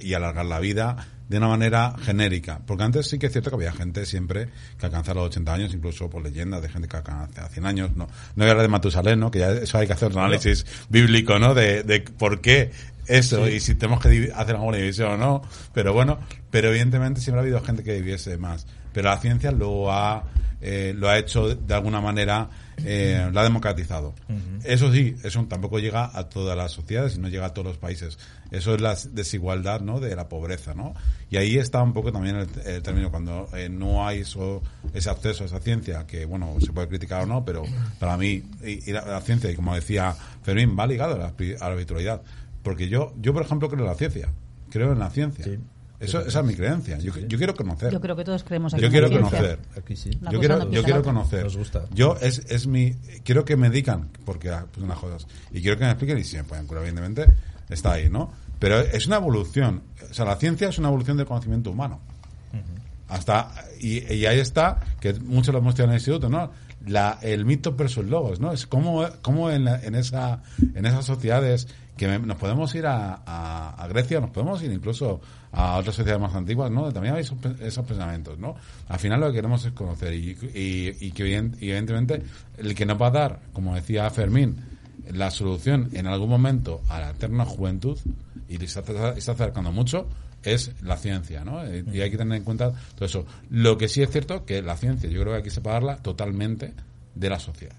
y 0.00 0.14
alargar 0.14 0.46
la 0.46 0.58
vida 0.58 0.96
de 1.28 1.38
una 1.38 1.48
manera 1.48 1.94
genérica. 2.02 2.60
Porque 2.66 2.82
antes 2.82 3.08
sí 3.08 3.18
que 3.18 3.26
es 3.26 3.32
cierto 3.32 3.50
que 3.50 3.56
había 3.56 3.72
gente 3.72 4.04
siempre 4.04 4.48
que 4.78 4.86
alcanzaba 4.86 5.20
los 5.20 5.28
80 5.28 5.54
años, 5.54 5.74
incluso 5.74 6.10
por 6.10 6.22
leyendas 6.22 6.60
de 6.60 6.68
gente 6.68 6.88
que 6.88 6.96
alcanzaba 6.96 7.48
100 7.48 7.66
años. 7.66 7.90
No, 7.96 8.08
no 8.34 8.44
voy 8.44 8.50
a 8.50 8.54
de 8.54 8.68
Matusalén, 8.68 9.20
¿no? 9.20 9.30
Que 9.30 9.38
ya 9.38 9.52
eso 9.52 9.78
hay 9.78 9.86
que 9.86 9.92
hacer 9.92 10.10
un 10.10 10.18
análisis 10.18 10.66
bíblico, 10.88 11.38
¿no? 11.38 11.54
De, 11.54 11.84
de 11.84 12.00
por 12.00 12.40
qué 12.40 12.72
eso 13.06 13.48
y 13.48 13.60
si 13.60 13.74
tenemos 13.74 14.00
que 14.00 14.32
hacer 14.34 14.56
alguna 14.56 14.78
división 14.78 15.12
o 15.12 15.16
no. 15.16 15.42
Pero 15.72 15.92
bueno, 15.92 16.18
pero 16.50 16.68
evidentemente 16.70 17.20
siempre 17.20 17.40
ha 17.40 17.42
habido 17.42 17.62
gente 17.62 17.82
que 17.82 17.94
viviese 17.94 18.36
más. 18.36 18.66
Pero 18.92 19.08
la 19.08 19.18
ciencia 19.18 19.52
lo 19.52 19.92
ha, 19.92 20.24
eh, 20.60 20.94
lo 20.96 21.08
ha 21.08 21.18
hecho 21.18 21.54
de 21.54 21.74
alguna 21.74 22.00
manera 22.00 22.48
eh, 22.84 23.30
la 23.32 23.40
ha 23.40 23.44
democratizado. 23.44 24.14
Eso 24.64 24.92
sí, 24.92 25.16
eso 25.22 25.44
tampoco 25.46 25.78
llega 25.78 26.10
a 26.12 26.28
todas 26.28 26.56
las 26.56 26.72
sociedades 26.72 27.16
y 27.16 27.20
no 27.20 27.28
llega 27.28 27.46
a 27.46 27.54
todos 27.54 27.68
los 27.68 27.78
países. 27.78 28.18
Eso 28.50 28.74
es 28.74 28.80
la 28.80 28.96
desigualdad 29.12 29.80
¿no? 29.80 30.00
de 30.00 30.14
la 30.14 30.28
pobreza. 30.28 30.74
¿no? 30.74 30.94
Y 31.30 31.36
ahí 31.36 31.56
está 31.56 31.82
un 31.82 31.92
poco 31.92 32.12
también 32.12 32.36
el, 32.64 32.82
término, 32.82 33.10
cuando 33.10 33.48
eh, 33.54 33.68
no 33.68 34.06
hay 34.06 34.20
eso, 34.20 34.62
ese 34.94 35.10
acceso 35.10 35.44
a 35.44 35.46
esa 35.46 35.60
ciencia, 35.60 36.06
que 36.06 36.24
bueno, 36.24 36.56
se 36.60 36.72
puede 36.72 36.88
criticar 36.88 37.22
o 37.22 37.26
no, 37.26 37.44
pero 37.44 37.64
para 37.98 38.16
mí, 38.16 38.42
y, 38.62 38.92
la, 38.92 39.20
ciencia, 39.20 39.50
y 39.50 39.54
como 39.54 39.74
decía 39.74 40.14
Fermín, 40.42 40.76
va 40.78 40.86
ligado 40.86 41.14
a 41.14 41.18
la, 41.18 41.34
a 41.60 41.70
la. 41.70 42.20
Porque 42.62 42.88
yo, 42.88 43.14
yo, 43.20 43.32
por 43.32 43.42
ejemplo, 43.42 43.68
creo 43.68 43.80
en 43.80 43.86
la 43.86 43.94
ciencia. 43.94 44.28
Creo 44.70 44.92
en 44.92 44.98
la 44.98 45.10
ciencia. 45.10 45.46
Eso, 46.00 46.20
esa 46.26 46.40
es 46.40 46.46
mi 46.46 46.54
creencia. 46.54 46.98
Yo, 46.98 47.14
yo, 47.14 47.36
quiero 47.36 47.54
conocer. 47.54 47.92
Yo 47.92 48.00
creo 48.00 48.16
que 48.16 48.24
todos 48.24 48.42
creemos 48.42 48.72
aquí 48.72 48.82
Yo 48.82 48.88
quiero 48.88 49.10
conocer. 49.10 49.58
Aquí 49.76 49.94
sí. 49.96 50.10
Yo 50.30 50.40
quiero, 50.40 50.70
yo 50.70 50.82
quiero 50.82 51.02
conocer. 51.02 51.46
Yo 51.92 52.16
es, 52.20 52.38
es 52.48 52.66
mi. 52.66 52.92
Quiero 53.22 53.44
que 53.44 53.54
me 53.56 53.68
digan, 53.68 54.08
porque 54.24 54.48
ah, 54.48 54.64
pues 54.72 54.82
unas 54.82 54.98
cosas. 54.98 55.26
Y 55.52 55.60
quiero 55.60 55.76
que 55.76 55.84
me 55.84 55.90
expliquen 55.90 56.16
y 56.18 56.24
si 56.24 56.38
me 56.38 56.44
pueden 56.44 56.66
curar, 56.66 56.84
evidentemente, 56.84 57.26
está 57.68 57.92
ahí, 57.92 58.08
¿no? 58.08 58.32
Pero 58.58 58.80
es 58.80 59.06
una 59.06 59.16
evolución. 59.16 59.82
O 60.10 60.14
sea, 60.14 60.24
la 60.24 60.36
ciencia 60.36 60.70
es 60.70 60.78
una 60.78 60.88
evolución 60.88 61.18
del 61.18 61.26
conocimiento 61.26 61.70
humano. 61.70 62.00
Hasta. 63.08 63.52
Y, 63.78 64.10
y, 64.12 64.24
ahí 64.24 64.38
está, 64.38 64.80
que 65.00 65.12
muchos 65.14 65.52
lo 65.52 65.58
hemos 65.58 65.70
estudiado 65.72 65.90
en 65.90 65.96
el 65.96 66.00
instituto, 66.00 66.30
¿no? 66.30 66.50
La, 66.86 67.18
el 67.20 67.44
mito 67.44 67.74
versus 67.74 68.06
logos, 68.06 68.40
¿no? 68.40 68.52
Es 68.52 68.66
como, 68.66 69.06
como 69.20 69.50
en, 69.50 69.68
en, 69.68 69.94
esa, 69.94 70.42
en 70.74 70.86
esas 70.86 71.04
sociedades 71.04 71.68
que 71.96 72.18
nos 72.18 72.36
podemos 72.38 72.74
ir 72.74 72.86
a, 72.86 73.22
a, 73.24 73.86
Grecia, 73.88 74.20
nos 74.20 74.30
podemos 74.30 74.62
ir 74.62 74.72
incluso 74.72 75.20
a 75.52 75.76
otras 75.76 75.96
sociedades 75.96 76.22
más 76.22 76.34
antiguas, 76.34 76.70
¿no? 76.70 76.92
También 76.92 77.14
hay 77.14 77.22
esos, 77.22 77.84
pensamientos, 77.84 78.38
¿no? 78.38 78.54
Al 78.88 78.98
final 78.98 79.20
lo 79.20 79.26
que 79.28 79.34
queremos 79.34 79.64
es 79.64 79.72
conocer 79.72 80.14
y, 80.14 81.12
que 81.12 81.36
evidentemente 81.36 82.22
el 82.56 82.74
que 82.74 82.86
nos 82.86 83.00
va 83.00 83.08
a 83.08 83.10
dar, 83.10 83.40
como 83.52 83.74
decía 83.74 84.08
Fermín, 84.10 84.56
la 85.12 85.30
solución 85.30 85.90
en 85.92 86.06
algún 86.06 86.28
momento 86.28 86.80
a 86.88 87.00
la 87.00 87.10
eterna 87.10 87.44
juventud 87.44 87.98
y 88.48 88.58
se 88.58 88.80
está, 88.80 89.10
está 89.10 89.32
acercando 89.32 89.72
mucho 89.72 90.06
es 90.42 90.72
la 90.82 90.96
ciencia, 90.96 91.44
¿no? 91.44 91.62
Y 91.66 92.00
hay 92.00 92.10
que 92.10 92.16
tener 92.16 92.38
en 92.38 92.44
cuenta 92.44 92.72
todo 92.94 93.04
eso. 93.04 93.26
Lo 93.50 93.76
que 93.76 93.88
sí 93.88 94.02
es 94.02 94.10
cierto 94.10 94.44
que 94.44 94.62
la 94.62 94.76
ciencia, 94.76 95.08
yo 95.10 95.20
creo 95.20 95.32
que 95.32 95.38
hay 95.38 95.42
que 95.42 95.50
separarla 95.50 95.96
totalmente 95.98 96.72
de 97.14 97.30
la 97.30 97.38
sociedad. 97.38 97.76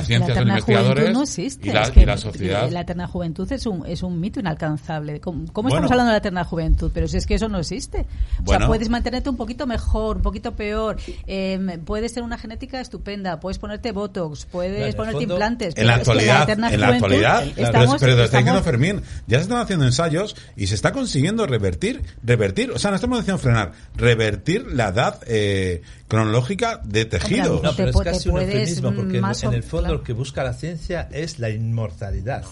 Que 0.00 0.06
ciencias, 0.06 0.28
la 0.28 0.34
los 0.34 0.36
eterna 0.36 0.52
investigadores 0.54 1.02
juventud 1.04 1.18
no 1.18 1.22
existe. 1.24 1.68
y, 1.68 1.72
la, 1.72 1.82
Es 1.82 1.90
que 1.90 2.00
y 2.00 2.06
la 2.06 2.16
sociedad. 2.16 2.70
La 2.70 2.80
eterna 2.80 3.06
juventud 3.06 3.52
es 3.52 3.66
un, 3.66 3.86
es 3.86 4.02
un 4.02 4.20
mito 4.20 4.40
inalcanzable. 4.40 5.20
¿Cómo, 5.20 5.44
cómo 5.52 5.68
Bueno. 5.68 5.76
estamos 5.86 5.90
hablando 5.92 6.10
de 6.10 6.14
la 6.14 6.18
eterna 6.18 6.44
juventud? 6.44 6.90
Pero 6.94 7.08
si 7.08 7.16
es 7.16 7.26
que 7.26 7.34
eso 7.34 7.48
no 7.48 7.58
existe. 7.58 8.06
O 8.40 8.42
Bueno. 8.42 8.60
sea, 8.60 8.66
puedes 8.68 8.88
mantenerte 8.88 9.28
un 9.30 9.36
poquito 9.36 9.66
mejor, 9.66 10.16
un 10.16 10.22
poquito 10.22 10.54
peor. 10.54 10.96
eh, 11.26 11.78
puedes 11.84 12.12
tener 12.12 12.24
una 12.24 12.38
genética 12.38 12.80
estupenda. 12.80 13.40
Puedes 13.40 13.58
ponerte 13.58 13.92
botox. 13.92 14.46
Puedes 14.46 14.94
ponerte 14.94 15.20
fondo- 15.20 15.34
implantes. 15.34 15.74
En 15.76 15.86
la 15.86 15.94
pero 15.94 16.02
es 16.02 16.06
que 16.06 16.10
actualidad, 16.12 16.42
eterna 16.42 16.70
en 16.72 16.80
la 16.80 16.88
actualidad, 16.88 17.44
pero, 17.54 17.66
estamos- 17.66 17.96
pero 18.00 18.16
te 18.16 18.24
está 18.24 18.38
diciendo 18.38 18.62
Fermín, 18.62 19.02
ya 19.26 19.38
se 19.38 19.42
están 19.42 19.58
haciendo 19.58 19.84
ensayos 19.86 20.36
y 20.56 20.66
se 20.66 20.74
está 20.74 20.92
consiguiendo 20.92 21.46
revertir, 21.46 22.02
revertir, 22.22 22.70
o 22.70 22.78
sea, 22.78 22.90
no 22.90 22.96
estamos 22.96 23.18
diciendo 23.18 23.38
frenar, 23.42 23.72
revertir 23.96 24.66
la 24.72 24.88
edad 24.88 25.20
eh, 25.26 25.82
cronológica 26.08 26.80
de 26.84 27.04
tejidos. 27.04 27.62
No, 27.62 27.70
Te 27.70 27.84
pero 27.84 27.90
es 27.90 28.04
casi 28.04 28.28
un 28.28 28.40
eufemismo, 28.40 28.92
porque 28.94 29.18
en, 29.18 29.24
el 29.24 29.62
fondo 29.62 29.86
claro. 29.86 29.94
lo 29.94 30.02
que 30.02 30.12
busca 30.12 30.44
la 30.44 30.52
ciencia 30.52 31.08
es 31.12 31.38
la 31.38 31.50
inmortalidad. 31.50 32.44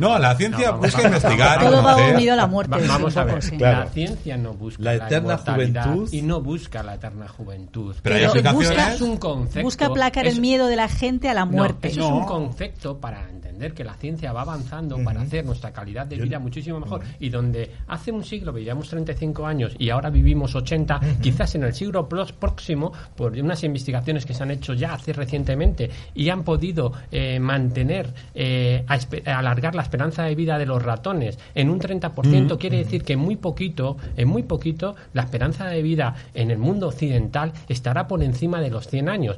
No, 0.00 0.18
la 0.18 0.34
ciencia 0.34 0.72
No, 0.72 0.78
busca 0.78 1.02
vamos- 1.02 1.22
investigar, 1.22 1.60
Todo 1.60 1.82
va 1.82 1.96
unido 1.96 2.32
a 2.32 2.36
la 2.36 2.46
muerte. 2.46 2.78
Va- 2.80 2.86
vamos 2.86 3.16
a 3.16 3.24
ver. 3.24 3.38
Claro. 3.58 3.78
la 3.80 3.86
ciencia 3.90 4.36
no 4.36 4.54
busca 4.54 4.82
La 4.82 4.94
la, 4.96 5.06
eterna 5.06 5.32
inmortalidad 5.34 5.84
juventud. 5.84 6.08
y 6.12 6.22
no 6.22 6.40
busca 6.40 6.82
la 6.82 6.94
eterna 6.94 7.28
juventud. 7.28 7.94
Pero 8.02 8.14
hay 8.14 8.20
Pero 8.20 8.30
aplicaciones. 8.30 8.68
busca- 8.70 8.94
es 8.94 9.00
un 9.00 9.16
concepto. 9.18 9.62
Busca 9.62 9.86
aplacar 9.86 10.26
el 10.26 10.40
miedo 10.40 10.66
de 10.66 10.76
la 10.76 10.88
gente 10.88 11.28
a 11.28 11.34
la 11.34 11.44
No, 11.44 11.52
muerte. 11.52 11.88
eso 11.88 12.00
No. 12.00 12.06
es 12.06 12.12
un 12.12 12.24
concepto 12.26 12.98
para 12.98 13.28
entender 13.28 13.74
que 13.74 13.84
la 13.84 13.92
ciencia 13.94 14.32
va 14.32 14.40
avanzando 14.40 14.96
para 15.04 15.20
hacer 15.20 15.44
nuestra 15.44 15.70
calidad 15.70 16.06
de 16.06 16.16
vida 16.16 16.38
muchísimo 16.38 16.80
mejor. 16.80 17.02
Y 17.18 17.28
donde 17.28 17.70
hace 17.88 18.10
un 18.10 18.24
siglo 18.24 18.52
vivíamos 18.54 18.88
35 18.88 19.46
años 19.46 19.74
y 19.78 19.90
ahora 19.90 20.08
vivimos 20.08 20.54
80, 20.54 20.98
quizás 21.20 21.54
en 21.56 21.64
el 21.64 21.74
siglo 21.74 22.08
próximo, 22.08 22.90
por 23.14 23.32
unas 23.32 23.62
investigaciones 23.62 24.24
que 24.24 24.32
se 24.32 24.42
han 24.42 24.50
hecho 24.50 24.72
ya 24.72 24.94
hace 24.94 25.12
recientemente 25.12 25.90
y 26.14 26.30
han 26.30 26.42
podido 26.42 26.92
eh, 27.12 27.38
mantener, 27.38 28.14
eh, 28.34 28.84
a 28.88 29.38
alargar 29.38 29.74
la 29.74 29.82
esperanza 29.90 30.22
de 30.22 30.36
vida 30.36 30.56
de 30.56 30.66
los 30.66 30.82
ratones 30.82 31.36
en 31.56 31.68
un 31.68 31.80
30%, 31.80 32.58
quiere 32.58 32.78
decir 32.78 33.02
que 33.02 33.14
en 33.14 33.18
muy 33.18 33.34
poquito, 33.34 33.96
en 34.16 34.28
muy 34.28 34.44
poquito, 34.44 34.94
la 35.14 35.22
esperanza 35.22 35.66
de 35.66 35.82
vida 35.82 36.14
en 36.32 36.52
el 36.52 36.58
mundo 36.58 36.86
occidental 36.86 37.52
estará 37.68 38.06
por 38.06 38.22
encima 38.22 38.60
de 38.60 38.70
los 38.70 38.86
100 38.86 39.08
años. 39.08 39.36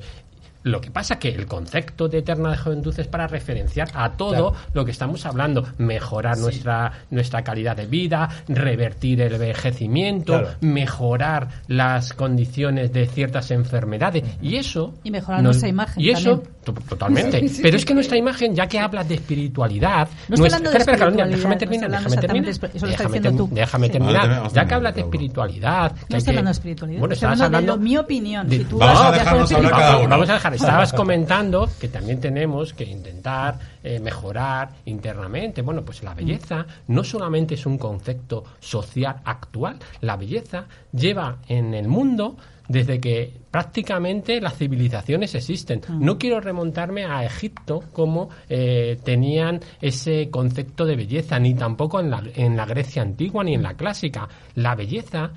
Lo 0.64 0.80
que 0.80 0.90
pasa 0.90 1.18
que 1.18 1.28
el 1.30 1.46
concepto 1.46 2.08
de 2.08 2.18
eterna 2.18 2.56
juventud 2.56 2.94
es 2.98 3.08
para 3.08 3.26
referenciar 3.26 3.88
a 3.94 4.12
todo 4.12 4.30
Claro. 4.30 4.52
lo 4.74 4.84
que 4.84 4.90
estamos 4.92 5.24
hablando, 5.26 5.64
mejorar 5.78 6.38
nuestra 6.38 6.92
nuestra 7.10 7.42
calidad 7.42 7.76
de 7.76 7.86
vida, 7.86 8.28
revertir 8.48 9.20
el 9.22 9.34
envejecimiento, 9.34 10.38
Claro. 10.38 10.56
mejorar 10.60 11.48
las 11.68 12.12
condiciones 12.12 12.92
de 12.92 13.06
ciertas 13.06 13.50
enfermedades 13.50 14.24
y 14.40 14.56
eso 14.56 14.94
Y 15.04 15.10
mejorar 15.10 15.42
nuestra 15.42 15.68
imagen 15.68 16.02
Y 16.02 16.10
eso 16.10 16.40
también. 16.40 16.86
totalmente. 16.88 17.40
Sí, 17.40 17.48
sí. 17.48 17.62
Pero 17.62 17.76
es 17.76 17.84
que 17.84 17.94
nuestra 17.94 18.16
imagen, 18.16 18.54
ya 18.54 18.66
que 18.66 18.78
hablas 18.78 19.08
de 19.08 19.14
espiritualidad, 19.16 20.06
No 20.28 20.34
estoy 20.34 20.38
nuestra- 20.38 20.56
hablando 20.58 20.70
de 20.70 20.78
espera, 20.78 20.96
espera, 20.96 21.08
espiritualidad, 21.08 21.36
déjame 21.36 21.56
terminar, 21.56 21.90
déjame 21.90 22.16
terminar, 22.16 22.48
eso 22.50 22.60
lo 22.62 22.92
estás 22.92 23.12
déjame 23.12 23.20
term- 23.20 23.36
tú. 23.36 23.48
déjame 23.52 23.86
Sí. 23.86 23.92
terminar. 23.92 24.52
Ya 24.52 24.64
que 24.66 24.74
hablas 24.74 24.94
de 24.94 25.00
espiritualidad, 25.00 25.92
No 26.08 26.16
estoy 26.16 26.30
hablando 26.30 26.48
de 26.48 26.52
espiritualidad. 26.52 27.00
Bueno, 27.00 27.12
estoy 27.14 27.26
estabas 27.26 27.40
hablando 27.46 27.76
de 27.76 27.82
mi 27.84 27.96
opinión. 27.96 28.48
de- 28.48 28.58
Si 28.58 28.64
tú 28.64 28.78
Vamos 28.78 29.00
a 29.00 29.10
de 29.12 29.18
dejarnos 29.18 29.52
hablar 29.52 29.72
cada 29.72 29.96
uno. 29.98 30.08
Vamos 30.08 30.30
a 30.30 30.32
dejar, 30.34 30.51
estabas 30.54 30.92
comentando 30.92 31.68
que 31.80 31.88
también 31.88 32.20
tenemos 32.20 32.72
que 32.72 32.84
intentar 32.84 33.58
eh, 33.82 34.00
mejorar 34.00 34.70
internamente. 34.84 35.62
Bueno, 35.62 35.84
pues 35.84 36.02
la 36.02 36.14
belleza 36.14 36.66
no 36.88 37.04
solamente 37.04 37.54
es 37.54 37.66
un 37.66 37.78
concepto 37.78 38.44
social 38.60 39.16
actual, 39.24 39.78
la 40.00 40.16
belleza 40.16 40.66
lleva 40.92 41.38
en 41.48 41.74
el 41.74 41.88
mundo 41.88 42.36
desde 42.68 43.00
que 43.00 43.32
prácticamente 43.50 44.40
las 44.40 44.56
civilizaciones 44.56 45.34
existen. 45.34 45.82
No 45.98 46.16
quiero 46.16 46.40
remontarme 46.40 47.04
a 47.04 47.24
Egipto 47.24 47.82
como 47.92 48.30
eh, 48.48 48.98
tenían 49.04 49.60
ese 49.80 50.30
concepto 50.30 50.86
de 50.86 50.96
belleza, 50.96 51.38
ni 51.38 51.54
tampoco 51.54 52.00
en 52.00 52.10
la, 52.10 52.22
en 52.34 52.56
la 52.56 52.64
Grecia 52.64 53.02
antigua 53.02 53.44
ni 53.44 53.54
en 53.54 53.62
la 53.62 53.74
clásica. 53.74 54.28
La 54.54 54.74
belleza 54.74 55.32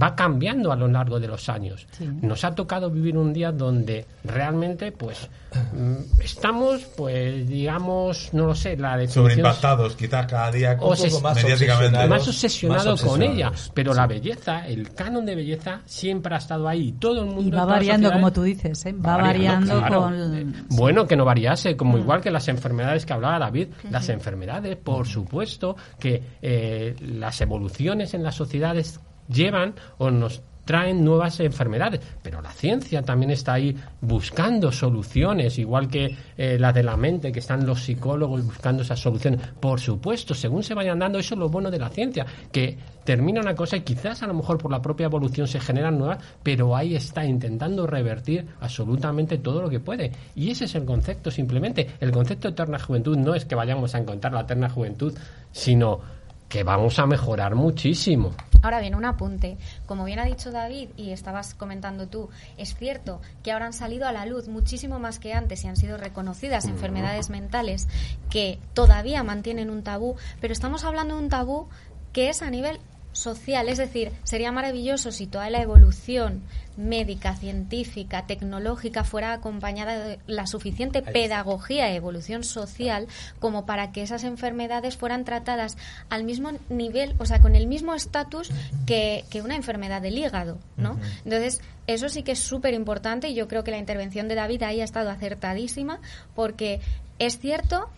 va 0.00 0.14
cambiando 0.14 0.72
a 0.72 0.76
lo 0.76 0.88
largo 0.88 1.18
de 1.18 1.26
los 1.28 1.48
años. 1.48 1.86
Sí. 1.92 2.06
Nos 2.22 2.44
ha 2.44 2.54
tocado 2.54 2.90
vivir 2.90 3.16
un 3.16 3.32
día 3.32 3.50
donde 3.50 4.04
realmente, 4.24 4.92
pues, 4.92 5.28
mm, 5.72 6.20
estamos, 6.22 6.82
pues, 6.96 7.46
digamos, 7.48 8.28
no 8.34 8.46
lo 8.46 8.54
sé, 8.54 8.76
la 8.76 8.96
definición 8.96 9.24
Sobreimpactados, 9.24 9.96
quizás 9.96 10.26
cada 10.26 10.50
día 10.50 10.76
O 10.80 10.94
se- 10.94 11.08
más 11.22 11.34
mediáticamente. 11.36 11.96
obsesionados. 11.96 12.08
más 12.10 12.28
obsesionado 12.28 12.90
más 12.92 13.02
con 13.02 13.22
ella. 13.22 13.52
Pero 13.72 13.94
la 13.94 14.06
belleza, 14.06 14.66
el 14.66 14.92
canon 14.92 15.24
de 15.24 15.34
belleza, 15.34 15.80
siempre 15.86 16.34
ha 16.34 16.38
estado 16.38 16.68
ahí. 16.68 16.92
Todo 16.92 17.20
el 17.22 17.26
mundo. 17.26 17.42
Y 17.42 17.50
va 17.50 17.64
variando, 17.64 18.12
como 18.12 18.32
tú 18.32 18.42
dices, 18.42 18.84
¿eh? 18.86 18.92
va 18.92 19.16
variando 19.16 19.78
claro. 19.78 20.02
con... 20.02 20.34
Eh, 20.36 20.46
Bueno, 20.70 21.06
que 21.06 21.16
no 21.16 21.24
variase, 21.24 21.74
como 21.76 21.96
igual 21.96 22.20
que 22.20 22.30
las 22.30 22.48
enfermedades 22.48 23.06
que 23.06 23.12
hablaba 23.14 23.38
David. 23.38 23.68
Las 23.90 24.08
enfermedades, 24.10 24.76
por 24.76 25.06
supuesto, 25.06 25.76
que 25.98 26.22
eh, 26.42 26.94
las 27.00 27.40
evoluciones 27.40 28.12
en 28.14 28.22
las 28.22 28.34
sociedades 28.34 29.00
llevan 29.28 29.74
o 29.98 30.10
nos 30.10 30.42
traen 30.66 31.04
nuevas 31.04 31.38
enfermedades, 31.40 32.00
pero 32.22 32.42
la 32.42 32.50
ciencia 32.50 33.00
también 33.00 33.30
está 33.30 33.54
ahí 33.54 33.74
buscando 34.00 34.72
soluciones, 34.72 35.58
igual 35.58 35.88
que 35.88 36.14
eh, 36.36 36.58
la 36.58 36.72
de 36.72 36.82
la 36.82 36.96
mente, 36.96 37.30
que 37.30 37.38
están 37.38 37.64
los 37.64 37.84
psicólogos 37.84 38.44
buscando 38.44 38.82
esas 38.82 38.98
soluciones. 38.98 39.40
Por 39.60 39.80
supuesto, 39.80 40.34
según 40.34 40.64
se 40.64 40.74
vayan 40.74 40.98
dando, 40.98 41.20
eso 41.20 41.34
es 41.34 41.38
lo 41.38 41.48
bueno 41.48 41.70
de 41.70 41.78
la 41.78 41.88
ciencia, 41.88 42.26
que 42.50 42.76
termina 43.04 43.40
una 43.40 43.54
cosa 43.54 43.76
y 43.76 43.82
quizás 43.82 44.24
a 44.24 44.26
lo 44.26 44.34
mejor 44.34 44.58
por 44.58 44.72
la 44.72 44.82
propia 44.82 45.06
evolución 45.06 45.46
se 45.46 45.60
generan 45.60 45.98
nuevas, 45.98 46.18
pero 46.42 46.74
ahí 46.74 46.96
está 46.96 47.24
intentando 47.24 47.86
revertir 47.86 48.44
absolutamente 48.60 49.38
todo 49.38 49.62
lo 49.62 49.70
que 49.70 49.78
puede. 49.78 50.10
Y 50.34 50.50
ese 50.50 50.64
es 50.64 50.74
el 50.74 50.84
concepto 50.84 51.30
simplemente. 51.30 51.86
El 52.00 52.10
concepto 52.10 52.48
de 52.48 52.52
eterna 52.52 52.80
juventud 52.80 53.16
no 53.16 53.36
es 53.36 53.44
que 53.44 53.54
vayamos 53.54 53.94
a 53.94 53.98
encontrar 53.98 54.32
la 54.32 54.40
eterna 54.40 54.68
juventud, 54.68 55.14
sino 55.52 56.00
que 56.48 56.62
vamos 56.64 56.98
a 56.98 57.06
mejorar 57.06 57.54
muchísimo. 57.54 58.32
Ahora 58.62 58.80
bien, 58.80 58.94
un 58.94 59.04
apunte. 59.04 59.58
Como 59.86 60.04
bien 60.04 60.18
ha 60.18 60.24
dicho 60.24 60.50
David 60.50 60.88
y 60.96 61.10
estabas 61.10 61.54
comentando 61.54 62.08
tú, 62.08 62.30
es 62.56 62.74
cierto 62.74 63.20
que 63.42 63.52
ahora 63.52 63.66
han 63.66 63.72
salido 63.72 64.06
a 64.08 64.12
la 64.12 64.26
luz 64.26 64.48
muchísimo 64.48 64.98
más 64.98 65.18
que 65.18 65.32
antes 65.34 65.64
y 65.64 65.68
han 65.68 65.76
sido 65.76 65.96
reconocidas 65.96 66.64
enfermedades 66.64 67.30
mentales 67.30 67.86
que 68.30 68.58
todavía 68.74 69.22
mantienen 69.22 69.70
un 69.70 69.82
tabú, 69.82 70.16
pero 70.40 70.52
estamos 70.52 70.84
hablando 70.84 71.16
de 71.16 71.22
un 71.22 71.28
tabú 71.28 71.68
que 72.12 72.28
es 72.28 72.42
a 72.42 72.50
nivel 72.50 72.80
social, 73.16 73.68
es 73.68 73.78
decir, 73.78 74.12
sería 74.24 74.52
maravilloso 74.52 75.10
si 75.10 75.26
toda 75.26 75.50
la 75.50 75.62
evolución 75.62 76.42
médica, 76.76 77.34
científica, 77.34 78.26
tecnológica 78.26 79.02
fuera 79.02 79.32
acompañada 79.32 79.98
de 79.98 80.18
la 80.26 80.46
suficiente 80.46 81.00
pedagogía 81.00 81.88
e 81.88 81.96
evolución 81.96 82.44
social 82.44 83.08
como 83.40 83.64
para 83.64 83.92
que 83.92 84.02
esas 84.02 84.24
enfermedades 84.24 84.96
fueran 84.96 85.24
tratadas 85.24 85.76
al 86.10 86.24
mismo 86.24 86.52
nivel, 86.68 87.14
o 87.18 87.24
sea, 87.24 87.40
con 87.40 87.56
el 87.56 87.66
mismo 87.66 87.94
estatus 87.94 88.50
que, 88.86 89.24
que 89.30 89.40
una 89.40 89.56
enfermedad 89.56 90.02
del 90.02 90.18
hígado, 90.18 90.58
¿no? 90.76 90.98
Entonces, 91.24 91.62
eso 91.86 92.08
sí 92.08 92.22
que 92.22 92.32
es 92.32 92.40
súper 92.40 92.74
importante 92.74 93.28
y 93.28 93.34
yo 93.34 93.48
creo 93.48 93.64
que 93.64 93.70
la 93.70 93.78
intervención 93.78 94.28
de 94.28 94.34
David 94.34 94.62
ahí 94.62 94.80
ha 94.82 94.84
estado 94.84 95.10
acertadísima 95.10 96.00
porque 96.34 96.80
es 97.18 97.38
cierto 97.38 97.88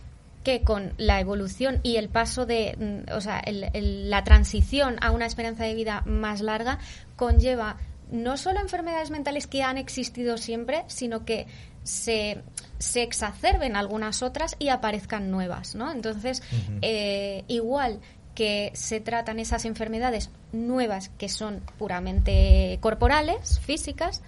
que 0.43 0.63
con 0.63 0.93
la 0.97 1.19
evolución 1.19 1.79
y 1.83 1.97
el 1.97 2.09
paso 2.09 2.45
de, 2.45 2.75
mm, 3.07 3.11
o 3.13 3.21
sea, 3.21 3.39
el- 3.39 3.69
el- 3.73 4.09
la 4.09 4.23
transición 4.23 4.97
a 5.01 5.11
una 5.11 5.25
esperanza 5.25 5.63
de 5.65 5.73
vida 5.75 6.01
más 6.05 6.41
larga 6.41 6.79
conlleva 7.15 7.77
no 8.11 8.37
solo 8.37 8.59
enfermedades 8.59 9.11
mentales 9.11 9.45
que 9.47 9.61
han 9.63 9.77
existido 9.77 10.37
siempre, 10.37 10.83
sino 10.87 11.25
que 11.25 11.45
se, 11.83 12.41
se 12.79 13.03
exacerben 13.03 13.75
algunas 13.75 14.23
otras 14.23 14.55
y 14.59 14.69
aparezcan 14.69 15.29
nuevas, 15.29 15.75
¿no? 15.75 15.91
Entonces, 15.91 16.41
eh, 16.81 17.43
igual 17.47 17.99
que 18.33 18.71
se 18.73 18.99
tratan 19.01 19.37
esas 19.39 19.65
enfermedades 19.65 20.29
nuevas 20.53 21.09
que 21.17 21.29
son 21.29 21.61
puramente 21.77 22.77
corporales, 22.81 23.59
físicas, 23.59 24.21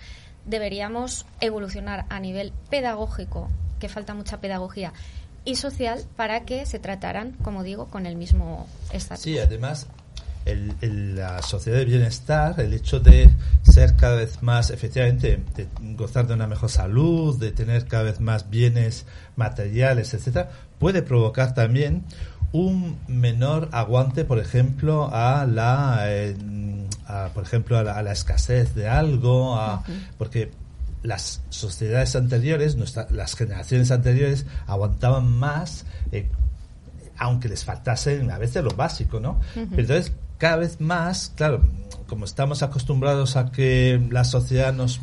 deberíamos 0.45 1.25
evolucionar 1.39 2.05
a 2.09 2.19
nivel 2.19 2.51
pedagógico, 2.69 3.49
que 3.79 3.89
falta 3.89 4.13
mucha 4.13 4.41
pedagogía, 4.41 4.91
y 5.45 5.55
social 5.55 6.03
para 6.15 6.41
que 6.45 6.65
se 6.65 6.79
trataran, 6.79 7.31
como 7.43 7.63
digo, 7.63 7.87
con 7.87 8.05
el 8.05 8.15
mismo 8.15 8.67
estatus. 8.93 9.23
Sí, 9.23 9.39
además, 9.39 9.87
el, 10.45 10.73
el- 10.81 11.15
la 11.15 11.41
sociedad 11.41 11.77
de 11.79 11.85
bienestar, 11.85 12.59
el 12.59 12.73
hecho 12.73 12.99
de 12.99 13.29
ser 13.63 13.95
cada 13.95 14.15
vez 14.15 14.41
más, 14.43 14.69
efectivamente, 14.71 15.39
de 15.55 15.67
gozar 15.95 16.27
de 16.27 16.33
una 16.33 16.47
mejor 16.47 16.69
salud, 16.69 17.39
de 17.39 17.51
tener 17.51 17.87
cada 17.87 18.03
vez 18.03 18.19
más 18.19 18.49
bienes 18.49 19.05
materiales, 19.35 20.13
etcétera, 20.13 20.49
puede 20.79 21.01
provocar 21.01 21.53
también 21.53 22.03
un 22.53 22.97
menor 23.07 23.69
aguante, 23.71 24.25
por 24.25 24.37
ejemplo, 24.39 25.09
a 25.13 25.45
la, 25.45 26.01
eh, 26.07 26.35
a, 27.07 27.29
por 27.33 27.43
ejemplo, 27.43 27.77
a 27.77 27.83
la, 27.83 27.93
a 27.97 28.03
la 28.03 28.11
escasez 28.11 28.75
de 28.75 28.87
algo, 28.89 29.55
a- 29.55 29.83
porque 30.17 30.51
las 31.03 31.41
sociedades 31.49 32.15
anteriores, 32.15 32.75
nuestra- 32.75 33.07
las 33.11 33.35
generaciones 33.35 33.91
anteriores, 33.91 34.45
aguantaban 34.67 35.25
más 35.31 35.85
eh, 36.11 36.27
aunque 37.17 37.49
les 37.49 37.63
faltase 37.63 38.19
a 38.31 38.37
veces 38.39 38.63
lo 38.63 38.71
básico, 38.71 39.19
¿no? 39.19 39.39
Pero 39.53 39.67
entonces, 39.81 40.11
cada 40.39 40.57
vez 40.57 40.81
más, 40.81 41.31
claro, 41.35 41.61
como 42.07 42.25
estamos 42.25 42.63
acostumbrados 42.63 43.35
a 43.35 43.51
que 43.51 44.01
la 44.09 44.23
sociedad 44.23 44.73
nos 44.73 44.99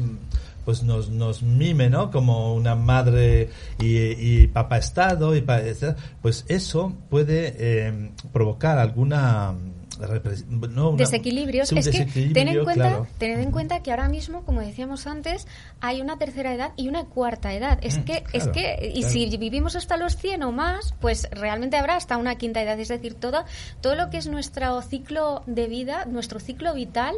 pues 0.65 0.83
nos, 0.83 1.09
nos 1.09 1.43
mime, 1.43 1.89
¿no? 1.89 2.11
Como 2.11 2.55
una 2.55 2.75
madre 2.75 3.49
y, 3.79 4.49
papá 4.49 4.77
Estado, 4.77 5.35
y 5.35 5.41
pues 6.21 6.45
eso 6.49 6.93
puede 7.09 7.55
eh, 7.59 8.11
provocar 8.35 8.79
alguna 8.79 9.55
desequilibrios. 10.97 11.73
es 11.73 11.89
que 11.89 12.05
ten 12.33 12.49
en, 12.49 12.65
cuenta, 12.65 13.07
tened 13.19 13.41
en 13.41 13.51
cuenta 13.51 13.83
que 13.83 13.91
ahora 13.91 14.09
mismo, 14.09 14.45
como 14.45 14.61
decíamos 14.61 15.07
antes, 15.07 15.47
hay 15.81 16.01
una 16.01 16.19
tercera 16.19 16.55
edad 16.55 16.73
y 16.77 16.89
una 16.89 17.05
cuarta 17.05 17.53
edad. 17.53 17.79
Es 17.83 17.99
mm, 17.99 18.03
que, 18.03 18.25
es 18.33 18.49
que, 18.49 18.93
y 18.95 19.03
si 19.03 19.37
vivimos 19.37 19.77
hasta 19.77 19.97
los 19.97 20.17
100 20.17 20.43
o 20.43 20.53
más, 20.53 20.95
pues 21.01 21.29
realmente 21.31 21.77
habrá 21.77 21.97
hasta 21.97 22.17
una 22.17 22.37
quinta 22.37 22.63
edad. 22.63 22.79
Es 22.79 22.89
decir, 22.89 23.15
todo, 23.15 23.45
todo 23.81 23.95
lo 23.95 24.11
que 24.11 24.19
es 24.19 24.27
nuestro 24.29 24.81
ciclo 24.83 25.43
de 25.47 25.67
vida, 25.67 26.05
nuestro 26.05 26.41
ciclo 26.41 26.75
vital, 26.75 27.17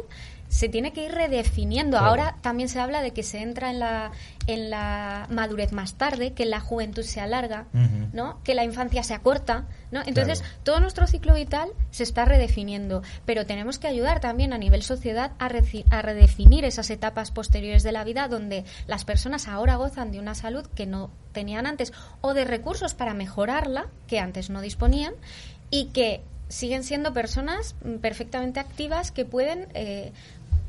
se 0.51 0.67
tiene 0.67 0.91
que 0.91 1.05
ir 1.05 1.13
redefiniendo. 1.13 1.97
Ahora 1.97 2.35
también 2.41 2.67
se 2.67 2.81
habla 2.81 3.01
de 3.01 3.11
que 3.11 3.23
se 3.23 3.41
entra 3.41 3.71
en 3.71 3.79
la, 3.79 4.11
en 4.47 4.69
la 4.69 5.25
madurez 5.29 5.71
más 5.71 5.93
tarde, 5.93 6.33
que 6.33 6.45
la 6.45 6.59
juventud 6.59 7.03
se 7.03 7.21
alarga, 7.21 7.67
¿no? 8.11 8.43
que 8.43 8.53
la 8.53 8.65
infancia 8.65 9.01
se 9.01 9.13
acorta. 9.13 9.65
¿no? 9.91 10.01
Entonces, 10.05 10.43
todo 10.63 10.81
nuestro 10.81 11.07
ciclo 11.07 11.35
vital 11.35 11.69
se 11.91 12.03
está 12.03 12.25
redefiniendo, 12.25 13.01
pero 13.25 13.45
tenemos 13.45 13.79
que 13.79 13.87
ayudar 13.87 14.19
también 14.19 14.51
a 14.51 14.57
nivel 14.57 14.83
sociedad 14.83 15.31
a, 15.39 15.45
a 15.45 16.01
redefinir 16.01 16.65
esas 16.65 16.89
etapas 16.89 17.31
posteriores 17.31 17.83
de 17.83 17.93
la 17.93 18.03
vida 18.03 18.27
donde 18.27 18.65
las 18.87 19.05
personas 19.05 19.47
ahora 19.47 19.77
gozan 19.77 20.11
de 20.11 20.19
una 20.19 20.35
salud 20.35 20.67
que 20.67 20.85
no 20.85 21.11
tenían 21.31 21.65
antes 21.65 21.93
o 22.19 22.33
de 22.33 22.43
recursos 22.43 22.93
para 22.93 23.13
mejorarla 23.13 23.87
que 24.05 24.19
antes 24.19 24.49
no 24.49 24.59
disponían 24.59 25.13
y 25.69 25.85
que 25.85 26.21
siguen 26.51 26.83
siendo 26.83 27.13
personas 27.13 27.75
perfectamente 28.01 28.59
activas 28.59 29.11
que 29.11 29.25
pueden 29.25 29.67
eh, 29.73 30.11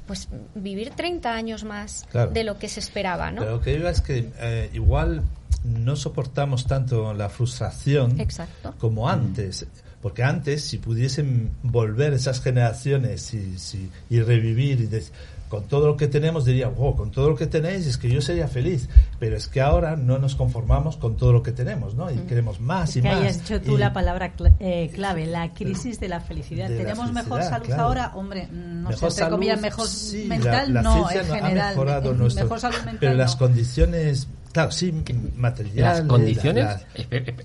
pues 0.07 0.29
vivir 0.55 0.91
30 0.91 1.33
años 1.33 1.65
más 1.65 2.07
de 2.33 2.45
lo 2.45 2.59
que 2.59 2.69
se 2.69 2.81
esperaba, 2.81 3.31
¿no? 3.31 3.41
Pero 3.41 3.53
lo 3.53 3.61
que 3.61 3.75
digo 3.75 3.89
es 3.89 4.01
que 4.01 4.31
eh, 4.41 4.71
igual 4.73 5.23
no 5.65 5.97
soportamos 5.97 6.67
tanto 6.67 7.15
la 7.15 7.29
frustración 7.29 8.17
como 8.79 9.09
antes. 9.09 9.67
Porque 10.01 10.25
antes, 10.25 10.65
si 10.65 10.79
pudiesen 10.79 11.53
volver 11.63 12.13
esas 12.13 12.41
generaciones 12.41 13.33
y, 13.35 13.57
y 14.11 14.21
revivir 14.21 14.81
y 14.81 14.87
decir 14.87 15.13
con 15.53 15.65
todo 15.65 15.87
lo 15.87 15.99
que 15.99 16.09
tenemos 16.09 16.47
diría, 16.47 16.69
wow, 16.69 16.97
con 16.97 17.11
todo 17.11 17.29
lo 17.29 17.37
que 17.37 17.47
tenéis 17.47 17.87
es 17.87 17.99
que 17.99 18.09
yo 18.09 18.23
sería 18.23 18.49
feliz, 18.49 18.89
pero 19.19 19.37
es 19.37 19.49
que 19.49 19.61
ahora 19.61 19.97
no 19.97 20.17
nos 20.17 20.35
conformamos 20.35 20.97
con 20.97 21.19
todo 21.19 21.31
lo 21.31 21.43
que 21.43 21.53
tenemos, 21.53 21.95
¿no? 21.95 22.11
Y 22.11 22.15
mm. 22.15 22.27
queremos 22.27 22.59
más 22.59 22.97
y 22.97 23.03
que 23.03 23.09
más. 23.09 23.19
hayas 23.19 23.41
dicho 23.41 23.61
tú 23.61 23.77
la 23.77 23.93
palabra 23.93 24.33
eh, 24.61 24.91
clave, 24.95 25.27
la 25.27 25.53
crisis 25.53 26.01
de 26.01 26.09
la 26.09 26.21
felicidad. 26.21 26.69
¿Tenemos 26.69 27.13
mejor 27.13 27.43
salud 27.43 27.71
ahora? 27.73 28.13
Hombre, 28.15 28.49
no 28.51 28.89
mejor 28.89 29.13
sé, 29.13 29.21
entre 29.21 29.31
comillas, 29.31 29.61
mejor 29.61 29.89
mental, 30.27 30.73
no, 30.73 31.11
en 31.11 31.27
general. 31.27 31.77
mejor 32.35 32.59
salud 32.59 32.77
mental, 32.77 32.99
pero 32.99 33.13
las 33.13 33.37
condiciones 33.37 34.29
Claro, 34.53 34.71
sí, 34.71 34.93
materiales. 35.37 35.99
Las 35.99 36.01
condiciones, 36.03 36.87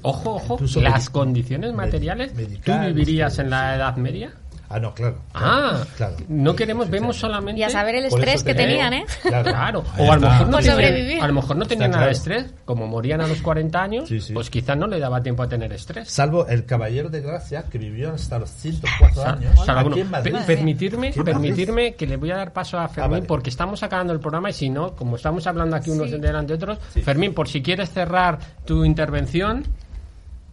ojo, 0.01 0.35
ojo, 0.35 0.59
las 0.81 1.09
condiciones 1.09 1.73
materiales, 1.73 2.33
¿tú 2.63 2.71
vivirías 2.85 3.39
en 3.39 3.49
la 3.49 3.75
Edad 3.75 3.95
Media? 3.95 4.33
Ah, 4.69 4.79
no, 4.79 4.93
claro. 4.93 5.17
ah, 5.33 5.85
claro. 5.95 6.17
No 6.27 6.55
queremos, 6.55 6.89
vemos 6.89 7.15
solamente. 7.15 7.61
Y 7.61 7.63
a 7.63 7.69
saber 7.69 7.95
el 7.95 8.05
estrés 8.05 8.43
que 8.43 8.53
tenían, 8.53 8.93
¿eh? 8.93 9.05
Claro. 9.21 9.83
O 9.97 10.11
a 10.11 10.15
lo 10.17 10.21
mejor 10.29 10.49
no 10.49 10.57
tenían, 10.59 11.23
a 11.23 11.27
lo 11.27 11.33
mejor 11.33 11.55
no 11.55 11.65
tenían 11.65 11.91
nada 11.91 12.05
de 12.07 12.11
estrés. 12.11 12.53
Como 12.65 12.87
morían 12.87 13.21
a 13.21 13.27
los 13.27 13.41
40 13.41 13.81
años, 13.81 14.09
pues 14.33 14.49
quizás 14.49 14.77
no 14.77 14.87
le 14.87 14.99
daba 14.99 15.21
tiempo 15.23 15.43
a 15.43 15.47
tener 15.47 15.71
estrés. 15.71 16.09
Salvo 16.09 16.47
el 16.47 16.65
Caballero 16.65 17.09
de 17.09 17.21
Gracia, 17.21 17.63
que 17.69 17.77
vivió 17.77 18.13
hasta 18.13 18.39
los 18.39 18.49
104 18.49 19.23
años. 19.23 19.69
Aquí 19.69 20.01
en 20.01 20.45
permitirme, 20.45 21.13
permitirme 21.13 21.95
que 21.95 22.05
le 22.05 22.17
voy 22.17 22.31
a 22.31 22.37
dar 22.37 22.51
paso 22.51 22.77
a 22.77 22.85
ah, 22.85 22.87
Fermín, 22.89 23.25
porque 23.25 23.49
estamos 23.49 23.83
acabando 23.83 24.13
el 24.13 24.19
programa 24.19 24.49
y 24.49 24.53
si 24.53 24.69
no, 24.69 24.95
como 24.95 25.15
estamos 25.15 25.47
hablando 25.47 25.75
aquí 25.75 25.91
unos 25.91 26.11
delante 26.11 26.57
de 26.57 26.63
otros, 26.63 26.79
Fermín, 27.03 27.33
por 27.33 27.47
si 27.47 27.61
quieres 27.61 27.89
cerrar 27.89 28.39
tu 28.65 28.83
intervención. 28.83 29.63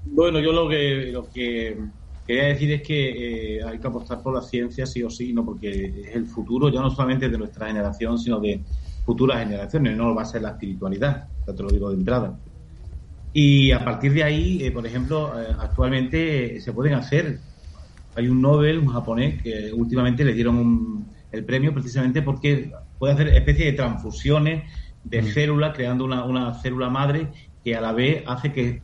Bueno, 0.06 0.38
yo 0.38 0.52
lo 0.52 0.68
que, 0.68 1.10
lo 1.10 1.28
que 1.30 1.76
quería 2.26 2.44
decir 2.44 2.72
es 2.72 2.82
que 2.82 3.58
eh, 3.58 3.64
hay 3.64 3.78
que 3.78 3.86
apostar 3.86 4.22
por 4.22 4.34
la 4.34 4.42
ciencia 4.42 4.86
sí 4.86 5.02
o 5.02 5.10
sí, 5.10 5.32
no 5.32 5.44
porque 5.44 6.04
es 6.08 6.16
el 6.16 6.26
futuro 6.26 6.68
ya 6.68 6.80
no 6.80 6.90
solamente 6.90 7.28
de 7.28 7.38
nuestra 7.38 7.66
generación, 7.66 8.18
sino 8.18 8.40
de 8.40 8.60
futuras 9.04 9.40
generaciones, 9.40 9.96
no 9.96 10.14
va 10.14 10.22
a 10.22 10.24
ser 10.24 10.42
la 10.42 10.50
espiritualidad, 10.50 11.28
ya 11.46 11.54
te 11.54 11.62
lo 11.62 11.70
digo 11.70 11.90
de 11.90 11.96
entrada. 11.96 12.38
Y 13.32 13.72
a 13.72 13.84
partir 13.84 14.12
de 14.14 14.22
ahí, 14.22 14.62
eh, 14.62 14.70
por 14.70 14.86
ejemplo, 14.86 15.32
eh, 15.38 15.54
actualmente 15.58 16.60
se 16.60 16.72
pueden 16.72 16.94
hacer. 16.94 17.40
Hay 18.14 18.28
un 18.28 18.40
Nobel, 18.40 18.78
un 18.78 18.86
japonés, 18.86 19.42
que 19.42 19.72
últimamente 19.72 20.24
le 20.24 20.32
dieron 20.32 21.06
el 21.32 21.44
premio 21.44 21.74
precisamente 21.74 22.22
porque 22.22 22.70
puede 22.98 23.14
hacer 23.14 23.28
especie 23.28 23.66
de 23.66 23.72
transfusiones 23.72 24.62
de 25.02 25.20
mm. 25.20 25.26
células, 25.26 25.74
creando 25.74 26.04
una, 26.04 26.24
una 26.24 26.54
célula 26.54 26.88
madre 26.88 27.28
que 27.64 27.74
a 27.74 27.80
la 27.80 27.92
vez 27.92 28.22
hace 28.26 28.52
que 28.52 28.82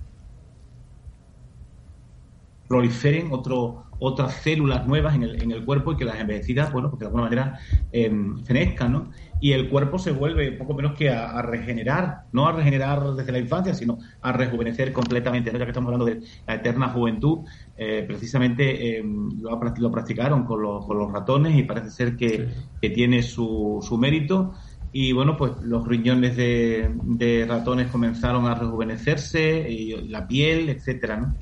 proliferen 2.71 3.33
otro, 3.33 3.87
otras 3.99 4.33
células 4.33 4.87
nuevas 4.87 5.17
en 5.17 5.25
el, 5.25 5.43
en 5.43 5.51
el 5.51 5.65
cuerpo 5.65 5.91
y 5.91 5.97
que 5.97 6.05
las 6.05 6.21
envejecidas, 6.21 6.73
bueno, 6.73 6.89
porque 6.89 7.03
de 7.03 7.09
alguna 7.09 7.25
manera 7.25 7.59
eh, 7.91 8.09
fenezcan, 8.45 8.93
¿no? 8.93 9.11
Y 9.41 9.51
el 9.51 9.69
cuerpo 9.69 9.99
se 9.99 10.13
vuelve 10.13 10.53
poco 10.53 10.75
menos 10.75 10.97
que 10.97 11.11
a, 11.11 11.43
regenerar, 11.43 12.27
no 12.31 12.47
a 12.47 12.53
regenerar 12.53 13.03
desde 13.15 13.33
la 13.33 13.41
infancia, 13.41 13.75
sino 13.75 13.99
a 14.21 14.31
rejuvenecer 14.31 14.93
completamente. 14.93 15.51
Ya 15.51 15.59
que 15.59 15.65
estamos 15.65 15.89
hablando 15.93 16.05
de 16.05 16.25
la 16.47 16.55
eterna 16.55 16.91
juventud, 16.91 17.41
eh, 17.77 18.05
precisamente 18.07 18.99
em, 18.99 19.41
lo, 19.41 19.61
lo, 19.77 19.91
practicaron 19.91 20.45
con 20.45 20.63
los, 20.63 20.87
con 20.87 20.97
los, 20.97 21.11
ratones 21.11 21.59
y 21.59 21.65
parece 21.65 21.91
ser 21.91 22.17
que, 22.17 22.51
que 22.81 22.91
tiene 22.91 23.25
su, 23.25 23.81
su 23.83 23.99
mérito 23.99 24.53
y 24.93 25.11
bueno, 25.11 25.37
pues 25.37 25.53
los 25.63 25.89
riñones 25.89 26.37
de, 26.37 26.89
de, 27.03 27.47
ratones 27.49 27.89
comenzaron 27.89 28.47
a 28.47 28.55
rejuvenecerse, 28.55 29.69
y 29.71 30.09
la 30.09 30.27
piel, 30.27 30.69
etcétera, 30.69 31.17
¿no? 31.17 31.35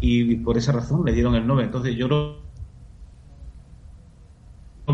Y 0.00 0.36
por 0.36 0.58
esa 0.58 0.72
razón 0.72 1.04
le 1.04 1.12
dieron 1.12 1.34
el 1.34 1.46
Nobel. 1.46 1.66
Entonces 1.66 1.96
yo 1.96 2.06
creo 2.06 2.36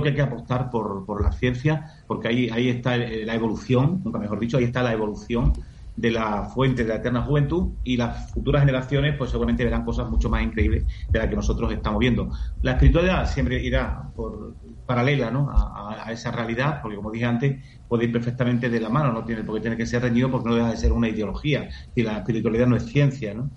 que 0.02 0.08
hay 0.08 0.14
que 0.14 0.22
apostar 0.22 0.70
por, 0.70 1.04
por 1.04 1.22
la 1.22 1.32
ciencia, 1.32 1.86
porque 2.06 2.28
ahí, 2.28 2.48
ahí 2.50 2.68
está 2.68 2.96
la 2.96 3.34
evolución, 3.34 4.00
nunca 4.04 4.18
mejor 4.18 4.40
dicho, 4.40 4.56
ahí 4.56 4.64
está 4.64 4.82
la 4.82 4.92
evolución 4.92 5.52
de 5.96 6.10
la 6.10 6.44
fuente 6.44 6.84
de 6.84 6.88
la 6.88 6.96
eterna 6.96 7.22
juventud 7.22 7.72
y 7.84 7.96
las 7.96 8.32
futuras 8.32 8.62
generaciones 8.62 9.14
pues 9.16 9.30
seguramente 9.30 9.64
verán 9.64 9.84
cosas 9.84 10.08
mucho 10.08 10.30
más 10.30 10.42
increíbles 10.42 10.84
de 11.10 11.18
las 11.18 11.28
que 11.28 11.36
nosotros 11.36 11.72
estamos 11.72 11.98
viendo. 11.98 12.30
La 12.62 12.72
espiritualidad 12.72 13.30
siempre 13.30 13.62
irá 13.62 14.10
por 14.16 14.54
paralela 14.86 15.30
¿no? 15.30 15.50
a, 15.50 16.10
esa 16.10 16.30
realidad, 16.30 16.80
porque 16.82 16.96
como 16.96 17.10
dije 17.10 17.26
antes, 17.26 17.64
puede 17.88 18.04
ir 18.04 18.12
perfectamente 18.12 18.68
de 18.68 18.80
la 18.80 18.88
mano, 18.88 19.12
no 19.12 19.24
tiene 19.24 19.44
porque 19.44 19.60
tiene 19.60 19.76
que 19.76 19.86
ser 19.86 20.02
reñido 20.02 20.30
porque 20.30 20.48
no 20.48 20.54
deja 20.54 20.70
de 20.70 20.76
ser 20.76 20.92
una 20.92 21.08
ideología 21.08 21.68
y 21.94 22.02
la 22.02 22.18
espiritualidad 22.18 22.66
no 22.66 22.76
es 22.76 22.86
ciencia, 22.86 23.34
¿no? 23.34 23.50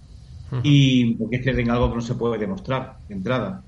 Y 0.63 1.15
porque 1.15 1.41
creer 1.41 1.59
en 1.59 1.71
algo 1.71 1.89
que 1.89 1.95
no 1.95 2.01
se 2.01 2.15
puede 2.15 2.37
demostrar 2.37 2.99
de 3.07 3.15
entrada. 3.15 3.63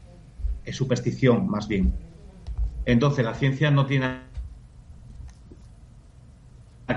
Es 0.63 0.75
superstición, 0.75 1.47
más 1.47 1.67
bien. 1.67 1.93
Entonces, 2.85 3.25
la 3.25 3.33
ciencia 3.33 3.71
no 3.71 3.85
tiene 3.85 4.05
nada 4.07 4.27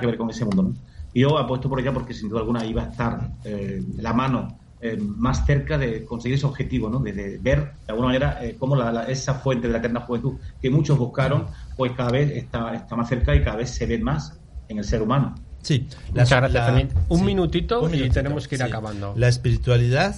que 0.01 0.07
ver 0.07 0.17
con 0.17 0.31
ese 0.31 0.45
mundo. 0.45 0.63
¿no? 0.63 0.75
Yo 1.15 1.39
apuesto 1.39 1.69
por 1.69 1.81
ella 1.81 1.93
porque, 1.93 2.15
sin 2.15 2.29
duda 2.29 2.41
alguna, 2.41 2.65
iba 2.65 2.83
a 2.83 2.91
estar 2.91 3.33
eh, 3.45 3.83
la 3.97 4.13
mano 4.13 4.59
eh, 4.81 4.97
más 4.97 5.45
cerca 5.45 5.77
de 5.77 6.05
conseguir 6.05 6.37
ese 6.37 6.47
objetivo, 6.47 6.89
¿no? 6.89 7.01
de, 7.01 7.39
ver, 7.39 7.59
de 7.59 7.89
alguna 7.89 8.09
manera, 8.09 8.45
eh, 8.45 8.57
cómo 8.59 8.81
esa 9.03 9.35
fuente 9.35 9.67
de 9.67 9.73
la 9.73 9.79
eterna 9.79 10.01
juventud 10.01 10.39
que 10.61 10.71
muchos 10.71 10.97
buscaron, 10.97 11.47
pues 11.77 11.93
cada 11.93 12.13
vez 12.13 12.31
está 12.31 12.97
más 12.97 13.09
cerca 13.09 13.35
y 13.35 13.43
cada 13.43 13.57
vez 13.57 13.71
se 13.71 13.87
ve 13.87 13.99
más 13.99 14.41
en 14.69 14.79
el 14.79 14.85
ser 14.85 15.03
humano. 15.03 15.35
Sí, 15.63 15.87
muchas 16.11 16.31
gracias 16.31 16.67
también. 16.67 16.89
Un, 17.09 17.25
minutito 17.25 17.89
y 17.93 18.09
tenemos 18.11 18.49
que 18.49 18.55
ir 18.55 18.63
acabando. 18.63 19.15
La 19.17 19.29
espiritualidad, 19.29 20.17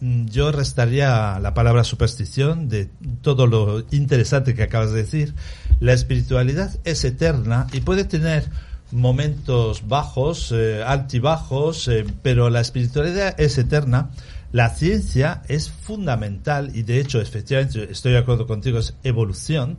mm, 0.00 0.26
yo 0.26 0.52
restaría 0.52 1.38
la 1.38 1.54
palabra 1.54 1.84
superstición 1.84 2.68
de 2.68 2.88
todo 3.22 3.46
lo 3.46 3.84
interesante 3.92 4.54
que 4.54 4.62
acabas 4.62 4.92
de 4.92 5.02
decir. 5.02 5.34
La 5.78 5.92
espiritualidad 5.92 6.76
es 6.84 7.04
eterna 7.04 7.66
y 7.72 7.80
puede 7.80 8.04
tener 8.04 8.48
momentos 8.90 9.86
bajos, 9.86 10.52
eh, 10.52 10.82
altibajos, 10.82 11.86
eh, 11.86 12.04
pero 12.22 12.50
la 12.50 12.60
espiritualidad 12.60 13.40
es 13.40 13.56
eterna. 13.58 14.10
La 14.52 14.70
ciencia 14.70 15.42
es 15.46 15.70
fundamental 15.70 16.72
y 16.74 16.82
de 16.82 16.98
hecho, 16.98 17.20
efectivamente, 17.20 17.88
estoy 17.92 18.12
de 18.12 18.18
acuerdo 18.18 18.48
contigo, 18.48 18.80
es 18.80 18.94
evolución. 19.04 19.78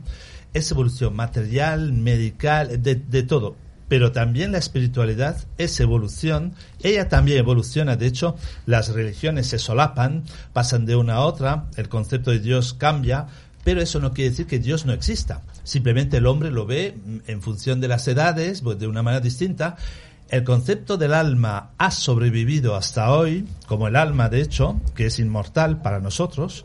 Es 0.54 0.70
evolución 0.70 1.14
material, 1.16 1.92
medical, 1.92 2.82
de, 2.82 2.94
de 2.94 3.22
todo 3.22 3.56
pero 3.92 4.10
también 4.10 4.52
la 4.52 4.58
espiritualidad 4.58 5.36
es 5.58 5.78
evolución. 5.78 6.54
Ella 6.82 7.10
también 7.10 7.36
evoluciona, 7.36 7.94
de 7.94 8.06
hecho, 8.06 8.36
las 8.64 8.88
religiones 8.88 9.48
se 9.48 9.58
solapan, 9.58 10.24
pasan 10.54 10.86
de 10.86 10.96
una 10.96 11.16
a 11.16 11.26
otra, 11.26 11.66
el 11.76 11.90
concepto 11.90 12.30
de 12.30 12.38
Dios 12.38 12.72
cambia, 12.72 13.26
pero 13.64 13.82
eso 13.82 14.00
no 14.00 14.14
quiere 14.14 14.30
decir 14.30 14.46
que 14.46 14.60
Dios 14.60 14.86
no 14.86 14.94
exista. 14.94 15.42
Simplemente 15.62 16.16
el 16.16 16.26
hombre 16.26 16.50
lo 16.50 16.64
ve 16.64 16.94
en 17.26 17.42
función 17.42 17.82
de 17.82 17.88
las 17.88 18.08
edades, 18.08 18.62
pues, 18.62 18.78
de 18.78 18.86
una 18.86 19.02
manera 19.02 19.20
distinta. 19.20 19.76
El 20.30 20.42
concepto 20.42 20.96
del 20.96 21.12
alma 21.12 21.72
ha 21.76 21.90
sobrevivido 21.90 22.76
hasta 22.76 23.12
hoy, 23.12 23.46
como 23.66 23.88
el 23.88 23.96
alma, 23.96 24.30
de 24.30 24.40
hecho, 24.40 24.80
que 24.94 25.04
es 25.04 25.18
inmortal 25.18 25.82
para 25.82 26.00
nosotros, 26.00 26.64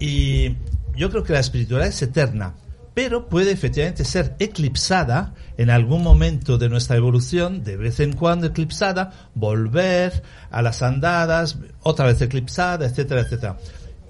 y 0.00 0.56
yo 0.96 1.10
creo 1.10 1.22
que 1.22 1.34
la 1.34 1.40
espiritualidad 1.40 1.90
es 1.90 2.00
eterna, 2.00 2.54
pero 2.94 3.28
puede 3.28 3.52
efectivamente 3.52 4.04
ser 4.04 4.34
eclipsada 4.38 5.34
en 5.56 5.70
algún 5.70 6.02
momento 6.02 6.58
de 6.58 6.68
nuestra 6.68 6.96
evolución, 6.96 7.64
de 7.64 7.76
vez 7.76 8.00
en 8.00 8.12
cuando 8.12 8.46
eclipsada, 8.48 9.12
volver 9.34 10.22
a 10.50 10.62
las 10.62 10.82
andadas, 10.82 11.58
otra 11.82 12.06
vez 12.06 12.20
eclipsada, 12.20 12.86
etcétera, 12.86 13.22
etcétera. 13.22 13.56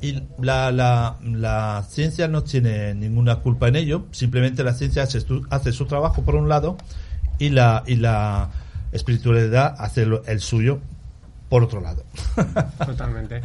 Y 0.01 0.21
la, 0.41 0.73
la, 0.73 1.17
la 1.23 1.85
ciencia 1.89 2.27
no 2.27 2.43
tiene 2.43 2.93
ninguna 2.95 3.37
culpa 3.37 3.69
en 3.69 3.77
ello, 3.77 4.07
simplemente 4.11 4.65
la 4.65 4.75
ciencia 4.75 5.05
hace, 5.05 5.21
su- 5.21 5.47
hace 5.51 5.71
su 5.73 5.87
trabajo 5.87 6.23
por 6.23 6.35
un 6.35 6.49
lado 6.49 6.77
y 7.39 7.51
la, 7.51 7.85
y 7.87 7.97
la 7.97 8.51
espiritualidad 8.91 9.77
hace 9.79 10.05
lo- 10.07 10.25
el 10.25 10.41
suyo 10.41 10.81
por 11.49 11.63
otro 11.63 11.81
lado. 11.81 12.05
Totalmente. 12.85 13.43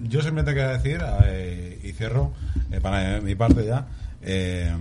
Yo 0.00 0.20
simplemente 0.22 0.52
quiero 0.54 0.70
decir, 0.70 1.00
eh, 1.26 1.78
y 1.84 1.92
cierro 1.92 2.32
eh, 2.72 2.80
para 2.80 3.20
mi 3.20 3.34
parte 3.34 3.64
ya, 3.66 3.86
eh, 4.22 4.76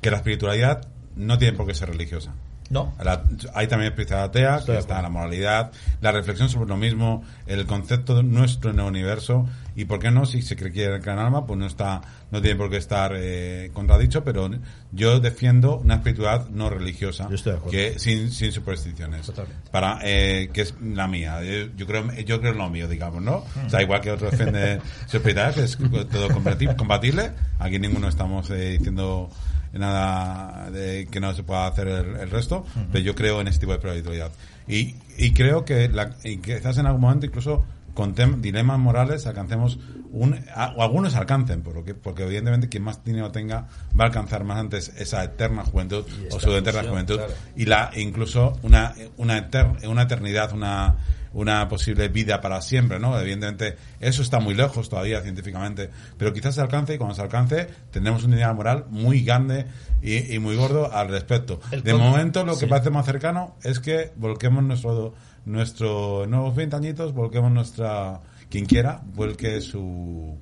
que 0.00 0.10
la 0.10 0.18
espiritualidad 0.18 0.88
no 1.16 1.38
tiene 1.38 1.56
por 1.56 1.66
qué 1.66 1.74
ser 1.74 1.90
religiosa. 1.90 2.34
No. 2.70 2.94
La- 3.02 3.22
hay 3.54 3.66
también 3.68 3.90
espiritualidad 3.92 4.28
atea, 4.28 4.56
Estoy 4.58 4.74
que 4.74 4.80
está 4.80 5.00
la 5.02 5.08
moralidad, 5.08 5.70
la 6.00 6.12
reflexión 6.12 6.48
sobre 6.48 6.68
lo 6.68 6.76
mismo, 6.76 7.22
el 7.46 7.64
concepto 7.66 8.16
de 8.16 8.22
nuestro 8.24 8.70
en 8.70 8.80
el 8.80 8.86
universo, 8.86 9.46
y 9.76 9.84
por 9.84 9.98
qué 10.00 10.10
no, 10.10 10.26
si 10.26 10.42
se 10.42 10.56
cree 10.56 10.72
que 10.72 10.84
el 10.86 11.00
gran 11.00 11.18
alma, 11.18 11.46
pues 11.46 11.58
no 11.58 11.66
está, 11.66 12.00
no 12.30 12.40
tiene 12.40 12.56
por 12.56 12.70
qué 12.70 12.78
estar 12.78 13.12
eh, 13.14 13.70
contradicho, 13.74 14.24
pero 14.24 14.50
yo 14.90 15.20
defiendo 15.20 15.76
una 15.78 15.96
espiritualidad 15.96 16.48
no 16.48 16.70
religiosa, 16.70 17.28
que 17.70 17.98
sin, 17.98 18.30
sin 18.32 18.50
supersticiones, 18.52 19.26
Totalmente. 19.26 19.70
para 19.70 19.98
eh, 20.02 20.48
que 20.52 20.62
es 20.62 20.74
la 20.82 21.06
mía. 21.06 21.42
Yo, 21.44 21.68
yo 21.76 21.86
creo, 21.86 22.10
yo 22.24 22.40
creo 22.40 22.52
en 22.52 22.58
lo 22.58 22.70
mío, 22.70 22.88
digamos, 22.88 23.22
¿no? 23.22 23.44
O 23.66 23.70
sea, 23.70 23.82
igual 23.82 24.00
que 24.00 24.10
otro 24.10 24.30
defiende 24.30 24.80
su 25.06 25.18
espiritualidad, 25.18 25.54
que 25.54 25.62
es 25.64 25.76
todo 25.76 26.28
compati- 26.30 26.74
compatible. 26.74 27.30
Aquí 27.58 27.78
ninguno 27.78 28.08
estamos 28.08 28.48
eh, 28.50 28.70
diciendo 28.78 29.30
nada 29.78 30.70
de 30.70 31.06
que 31.10 31.20
no 31.20 31.32
se 31.34 31.42
pueda 31.42 31.66
hacer 31.66 31.88
el, 31.88 32.16
el 32.16 32.30
resto, 32.30 32.64
pero 32.92 33.04
yo 33.04 33.14
creo 33.14 33.40
en 33.40 33.48
este 33.48 33.60
tipo 33.60 33.72
de 33.72 33.78
espiritualidad. 33.78 34.30
Y, 34.68 34.96
y 35.16 35.32
creo 35.32 35.64
que, 35.64 35.88
la, 35.88 36.16
y 36.24 36.38
quizás 36.38 36.78
en 36.78 36.86
algún 36.86 37.00
momento 37.02 37.26
incluso 37.26 37.64
con 37.94 38.14
dilemas 38.42 38.78
morales 38.78 39.26
alcancemos 39.26 39.78
un, 40.12 40.38
a- 40.54 40.74
o 40.76 40.82
algunos 40.82 41.14
alcancen, 41.14 41.62
porque, 41.62 41.94
porque 41.94 42.24
evidentemente 42.24 42.68
quien 42.68 42.82
más 42.82 43.02
dinero 43.04 43.30
tenga 43.30 43.68
va 43.98 44.04
a 44.04 44.06
alcanzar 44.08 44.44
más 44.44 44.58
antes 44.58 44.92
esa 44.98 45.24
eterna 45.24 45.64
juventud 45.64 46.04
o 46.30 46.38
su 46.40 46.52
eterna 46.54 46.82
juventud 46.88 47.16
claro. 47.16 47.32
y 47.56 47.64
la 47.64 47.90
incluso 47.96 48.58
una 48.62 48.92
una, 49.16 49.38
eter- 49.38 49.88
una 49.88 50.02
eternidad 50.02 50.52
una 50.52 50.96
una 51.36 51.68
posible 51.68 52.08
vida 52.08 52.40
para 52.40 52.62
siempre, 52.62 52.98
¿no? 52.98 53.18
Evidentemente, 53.20 53.76
eso 54.00 54.22
está 54.22 54.40
muy 54.40 54.54
lejos 54.54 54.88
todavía 54.88 55.20
científicamente, 55.20 55.90
pero 56.16 56.32
quizás 56.32 56.54
se 56.54 56.62
alcance 56.62 56.94
y 56.94 56.98
cuando 56.98 57.14
se 57.14 57.20
alcance 57.20 57.68
tendremos 57.90 58.24
un 58.24 58.32
ideal 58.32 58.54
moral 58.54 58.86
muy 58.88 59.22
grande 59.22 59.66
y, 60.00 60.34
y 60.34 60.38
muy 60.38 60.56
gordo 60.56 60.90
al 60.90 61.08
respecto. 61.08 61.60
El 61.70 61.82
de 61.82 61.92
momento, 61.92 62.42
lo 62.42 62.54
que 62.54 62.60
sí. 62.60 62.66
parece 62.66 62.88
más 62.88 63.04
cercano 63.04 63.56
es 63.62 63.80
que 63.80 64.12
volquemos 64.16 64.64
nuestro 64.64 65.14
nuestro 65.44 66.26
nuevos 66.26 66.56
20 66.56 66.74
añitos, 66.74 67.12
volquemos 67.12 67.52
nuestra 67.52 68.20
quien 68.48 68.64
quiera, 68.64 69.02
vuelque 69.04 69.60
su 69.60 70.38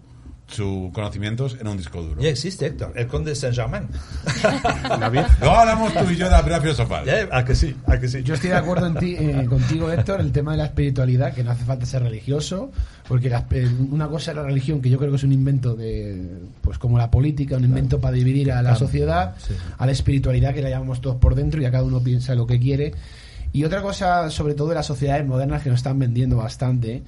sus 0.55 0.93
conocimientos 0.93 1.57
en 1.61 1.67
un 1.69 1.77
disco 1.77 2.01
duro. 2.03 2.21
Ya 2.21 2.29
existe, 2.31 2.67
Héctor, 2.67 2.93
el 2.97 3.07
conde 3.07 3.31
de 3.31 3.37
Saint-Germain. 3.37 3.89
Luego 5.41 5.55
hablamos 5.57 5.93
tú 5.95 6.11
y 6.11 6.17
yo 6.17 6.27
de 6.27 6.31
la 6.51 6.61
filosofal. 6.61 7.05
Ya, 7.05 7.29
¿A 7.31 7.45
que 7.45 7.55
sí? 7.55 7.75
¿A 7.87 7.99
que 7.99 8.09
sí? 8.09 8.23
Yo 8.23 8.35
estoy 8.35 8.51
de 8.51 8.57
acuerdo 8.57 8.87
en 8.87 8.95
ti, 8.97 9.17
eh, 9.19 9.47
contigo, 9.49 9.91
Héctor, 9.91 10.21
el 10.21 10.33
tema 10.33 10.53
de 10.53 10.59
la 10.59 10.65
espiritualidad, 10.67 11.35
que 11.35 11.43
no 11.45 11.51
hace 11.51 11.65
falta 11.65 11.87
ser 11.87 12.03
religioso, 12.03 12.71
porque 13.09 13.29
la- 13.29 13.47
una 13.91 14.09
cosa 14.09 14.31
es 14.31 14.37
la 14.37 14.43
religión, 14.43 14.81
que 14.81 14.91
yo 14.91 14.99
creo 14.99 15.11
que 15.11 15.17
es 15.17 15.25
un 15.25 15.33
invento 15.33 15.75
de, 15.75 16.39
pues 16.63 16.79
como 16.79 16.99
la 16.99 17.11
política, 17.11 17.57
un 17.57 17.65
invento 17.65 18.01
para 18.01 18.15
dividir 18.15 18.53
a 18.53 18.57
la 18.57 18.71
Claro. 18.71 18.79
sociedad, 18.79 19.35
Sí. 19.39 19.55
a 19.79 19.87
la 19.87 19.93
espiritualidad 19.93 20.55
que 20.55 20.63
la 20.63 20.71
llamamos 20.71 21.01
todos 21.01 21.17
por 21.17 21.35
dentro 21.35 21.61
y 21.61 21.65
a 21.65 21.71
cada 21.71 21.85
uno 21.85 22.01
piensa 22.03 22.35
lo 22.35 22.47
que 22.47 22.59
quiere. 22.59 22.95
Y 23.53 23.65
otra 23.65 23.83
cosa, 23.83 24.31
sobre 24.31 24.55
todo 24.55 24.69
de 24.71 24.75
las 24.75 24.87
sociedades 24.87 25.27
modernas, 25.27 25.63
que 25.63 25.71
nos 25.71 25.79
están 25.79 25.99
vendiendo 25.99 26.37
bastante, 26.39 26.97
eh, 26.97 27.03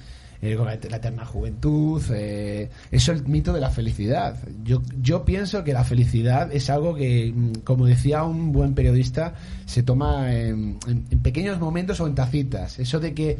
con 0.55 0.65
la, 0.65 0.73
et- 0.75 0.89
la 0.89 0.97
eterna 0.97 1.25
juventud, 1.25 2.01
eh, 2.11 2.69
eso 2.91 3.11
es 3.11 3.19
el 3.21 3.27
mito 3.27 3.53
de 3.53 3.59
la 3.61 3.69
felicidad. 3.69 4.35
Yo, 4.63 4.81
yo 5.01 5.25
pienso 5.25 5.63
que 5.63 5.73
la 5.73 5.83
felicidad 5.83 6.51
es 6.53 6.69
algo 6.69 6.95
que, 6.95 7.33
mm, 7.35 7.51
como 7.63 7.85
decía 7.85 8.23
un 8.23 8.51
buen 8.51 8.73
periodista, 8.75 9.33
se 9.65 9.83
toma 9.83 10.33
en, 10.33 10.77
en- 10.87 11.05
en 11.09 11.19
pequeños 11.19 11.59
momentos 11.59 11.99
o 11.99 12.07
en 12.07 12.15
tacitas. 12.15 12.77
Eso 12.79 12.99
de 12.99 13.13
que 13.13 13.37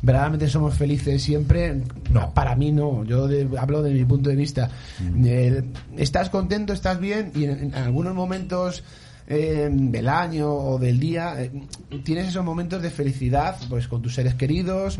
verdaderamente 0.00 0.48
somos 0.48 0.74
felices 0.74 1.20
siempre, 1.22 1.82
No. 2.12 2.32
para 2.32 2.54
mí 2.54 2.70
no. 2.72 3.04
Yo 3.04 3.26
de- 3.26 3.48
hablo 3.58 3.82
de 3.82 3.92
mi 3.92 4.04
punto 4.04 4.30
de 4.30 4.36
vista. 4.36 4.70
Eh, 5.24 5.62
estás 5.96 6.30
contento, 6.30 6.72
estás 6.72 7.00
bien 7.00 7.32
y 7.34 7.44
en, 7.44 7.58
en 7.58 7.74
algunos 7.74 8.14
momentos 8.14 8.84
eh, 9.30 9.68
del 9.70 10.08
año 10.08 10.50
o 10.50 10.78
del 10.78 10.98
día 10.98 11.34
eh, 11.42 11.50
tienes 12.02 12.28
esos 12.28 12.42
momentos 12.44 12.80
de 12.80 12.88
felicidad 12.90 13.56
pues 13.68 13.86
con 13.86 14.00
tus 14.00 14.14
seres 14.14 14.34
queridos 14.34 14.98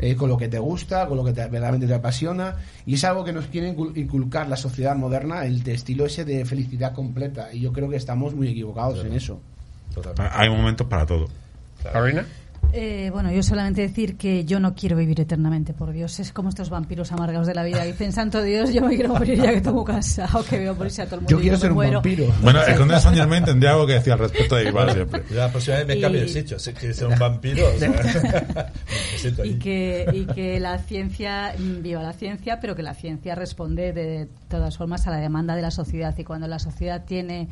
eh, 0.00 0.16
con 0.16 0.28
lo 0.28 0.36
que 0.36 0.48
te 0.48 0.58
gusta 0.58 1.06
con 1.06 1.16
lo 1.16 1.24
que 1.24 1.32
te- 1.32 1.42
verdaderamente 1.42 1.86
te 1.86 1.94
apasiona 1.94 2.56
y 2.86 2.94
es 2.94 3.04
algo 3.04 3.22
que 3.24 3.32
nos 3.32 3.46
quiere 3.46 3.72
incul- 3.76 3.96
inculcar 3.96 4.48
la 4.48 4.56
sociedad 4.56 4.96
moderna 4.96 5.44
el 5.46 5.66
estilo 5.68 6.06
ese 6.06 6.24
de 6.24 6.44
felicidad 6.44 6.92
completa 6.92 7.52
y 7.52 7.60
yo 7.60 7.72
creo 7.72 7.88
que 7.88 7.96
estamos 7.96 8.34
muy 8.34 8.48
equivocados 8.48 9.04
en 9.04 9.12
eso 9.12 9.40
Totalmente. 9.94 10.30
Hay 10.36 10.50
momentos 10.50 10.86
para 10.86 11.06
todo. 11.06 11.28
Carolina. 11.82 12.26
Eh, 12.74 13.08
bueno, 13.12 13.32
yo 13.32 13.42
solamente 13.42 13.80
decir 13.80 14.18
que 14.18 14.44
yo 14.44 14.60
no 14.60 14.74
quiero 14.74 14.94
vivir 14.98 15.18
eternamente, 15.20 15.72
por 15.72 15.90
Dios. 15.90 16.20
Es 16.20 16.32
como 16.32 16.50
estos 16.50 16.68
vampiros 16.68 17.10
amargados 17.12 17.46
de 17.46 17.54
la 17.54 17.64
vida. 17.64 17.82
Dicen, 17.84 18.12
santo 18.12 18.42
Dios, 18.42 18.74
yo 18.74 18.82
me 18.82 18.94
quiero 18.94 19.08
morir 19.14 19.40
ya 19.40 19.54
que 19.54 19.62
tengo 19.62 19.82
cansado, 19.84 20.44
que 20.44 20.58
veo 20.58 20.74
morirse 20.74 21.00
a 21.00 21.06
todo 21.06 21.14
el 21.16 21.20
mundo. 21.22 21.30
yo 21.30 21.38
y 21.38 21.42
quiero 21.42 21.56
me 21.56 21.60
ser 21.62 21.70
un 21.70 21.76
muero. 21.76 21.92
vampiro 21.94 22.26
Bueno, 22.42 22.62
el 22.62 22.76
conde 22.76 22.94
de 22.94 23.00
Saint 23.00 23.16
Germain 23.16 23.42
tendría 23.44 23.70
algo 23.72 23.86
que 23.86 23.94
decir 23.94 24.12
al 24.12 24.18
respecto 24.18 24.56
de 24.56 24.68
Iván 24.68 24.92
siempre. 24.92 25.22
Yo 25.30 25.36
la 25.36 25.50
próxima 25.50 25.76
vez 25.78 25.86
me 25.86 25.96
Y- 25.96 26.00
cambio 26.02 26.20
de 26.20 26.28
sitio. 26.28 26.58
Si 26.58 26.72
quieres 26.74 26.96
ser 26.98 27.06
un 27.08 27.18
vampiro, 27.18 27.66
o 27.74 27.78
sea, 27.78 27.88
me 29.12 29.18
siento 29.18 29.44
y 29.46 29.48
ahí. 29.50 29.58
que, 29.58 30.06
y 30.12 30.26
que 30.26 30.60
la 30.60 30.78
ciencia, 30.78 31.54
mm, 31.58 31.82
viva 31.82 32.02
la 32.02 32.12
ciencia, 32.12 32.60
pero 32.60 32.76
que 32.76 32.82
la 32.82 32.92
ciencia 32.94 33.34
responde 33.34 33.94
de 33.94 34.28
todas 34.48 34.76
formas 34.76 35.06
a 35.06 35.10
la 35.10 35.16
demanda 35.18 35.56
de 35.56 35.62
la 35.62 35.70
sociedad. 35.70 36.14
Y 36.18 36.24
cuando 36.24 36.46
la 36.48 36.58
sociedad 36.58 37.04
tiene 37.06 37.48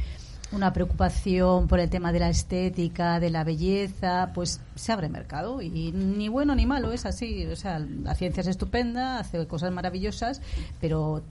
una 0.53 0.73
preocupación 0.73 1.67
por 1.67 1.81
el 1.81 1.91
tema 1.91 2.13
de 2.13 2.21
la 2.21 2.29
estética, 2.31 3.19
de 3.21 3.31
la 3.31 3.43
belleza, 3.45 4.31
pues 4.33 4.61
se 4.77 4.93
abre 4.93 5.09
mercado. 5.09 5.61
Y 5.61 5.71
ni 5.93 6.29
bueno 6.29 6.55
ni 6.55 6.67
malo, 6.67 6.93
es 6.93 7.05
así. 7.05 7.45
O 7.47 7.57
sea, 7.57 7.79
la 7.81 8.15
ciencia 8.15 8.43
es 8.43 8.47
estupenda, 8.47 9.19
hace 9.19 9.45
cosas 9.47 9.73
maravillosas, 9.73 10.41
pero 10.81 11.23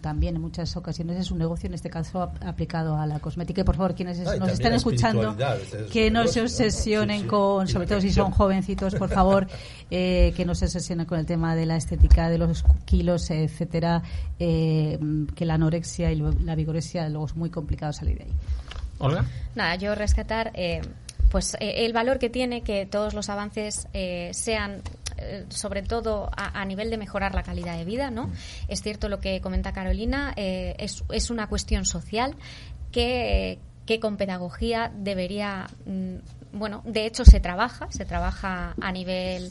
también 0.00 0.36
en 0.36 0.42
muchas 0.42 0.74
ocasiones 0.76 1.18
es 1.20 1.30
un 1.30 1.38
negocio, 1.38 1.66
en 1.66 1.74
este 1.74 1.90
caso 1.90 2.22
ap- 2.22 2.42
aplicado 2.44 2.96
a 2.96 3.06
la 3.06 3.18
cosmética. 3.18 3.60
Y 3.60 3.64
por 3.64 3.76
favor, 3.76 3.94
quienes 3.94 4.18
nos 4.18 4.48
están 4.50 4.72
escuchando, 4.72 5.36
es 5.74 5.90
que 5.92 6.10
no 6.10 6.26
se 6.26 6.40
obsesionen 6.40 7.22
Sí, 7.22 7.26
con, 7.26 7.68
sobre 7.68 7.86
todo 7.86 8.00
si 8.00 8.10
son 8.10 8.30
jovencitos, 8.30 8.94
por 8.94 9.10
favor, 9.10 9.46
eh, 9.90 10.32
que 10.34 10.44
no 10.46 10.54
se 10.54 10.64
obsesionen 10.64 11.04
con 11.06 11.18
el 11.18 11.26
tema 11.26 11.54
de 11.54 11.66
la 11.66 11.76
estética, 11.76 12.30
de 12.30 12.38
los 12.38 12.64
kilos, 12.86 13.30
etcétera, 13.30 14.02
eh, 14.38 14.98
que 15.34 15.44
la 15.44 15.54
anorexia 15.54 16.10
y 16.10 16.16
la 16.16 16.54
vigorexia 16.54 17.08
luego 17.10 17.26
es 17.26 17.36
muy 17.36 17.50
complicado 17.50 17.92
salir 17.92 18.16
de 18.18 18.24
ahí. 18.24 18.32
Olga. 18.98 19.24
Nada, 19.54 19.74
yo 19.76 19.94
rescatar 19.94 20.50
eh, 20.54 20.80
pues 21.32 21.54
eh, 21.54 21.86
el 21.86 21.94
valor 21.94 22.18
que 22.18 22.28
tiene 22.28 22.60
que 22.60 22.84
todos 22.84 23.14
los 23.14 23.30
avances 23.30 23.88
eh, 23.94 24.30
sean 24.34 24.82
eh, 25.16 25.46
sobre 25.48 25.82
todo 25.82 26.30
a, 26.36 26.64
nivel 26.66 26.90
de 26.90 26.98
mejorar 26.98 27.34
la 27.34 27.42
calidad 27.42 27.76
de 27.78 27.86
vida, 27.86 28.10
¿no? 28.10 28.30
Es 28.68 28.82
cierto 28.82 29.08
lo 29.08 29.18
que 29.18 29.40
comenta 29.40 29.72
Carolina, 29.72 30.34
es, 30.36 31.04
es 31.10 31.30
una 31.30 31.46
cuestión 31.46 31.86
social 31.86 32.36
que, 32.90 33.58
que 33.86 33.98
con 33.98 34.18
pedagogía 34.18 34.92
debería, 34.94 35.68
mm, 35.86 36.16
bueno, 36.52 36.82
de 36.84 37.06
hecho 37.06 37.24
se 37.24 37.40
trabaja, 37.40 37.88
se 37.90 38.04
trabaja 38.04 38.74
a 38.80 38.92
nivel 38.92 39.50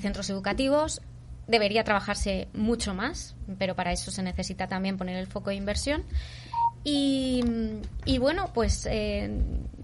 centros 0.00 0.30
educativos, 0.30 1.02
debería 1.46 1.84
trabajarse 1.84 2.48
mucho 2.54 2.94
más, 2.94 3.36
pero 3.58 3.76
para 3.76 3.92
eso 3.92 4.10
se 4.10 4.22
necesita 4.22 4.66
también 4.66 4.96
poner 4.96 5.16
el 5.16 5.26
foco 5.26 5.50
de 5.50 5.56
inversión. 5.56 6.04
Y, 6.82 7.44
y 8.06 8.18
bueno, 8.18 8.48
pues 8.54 8.86
eh, 8.90 9.30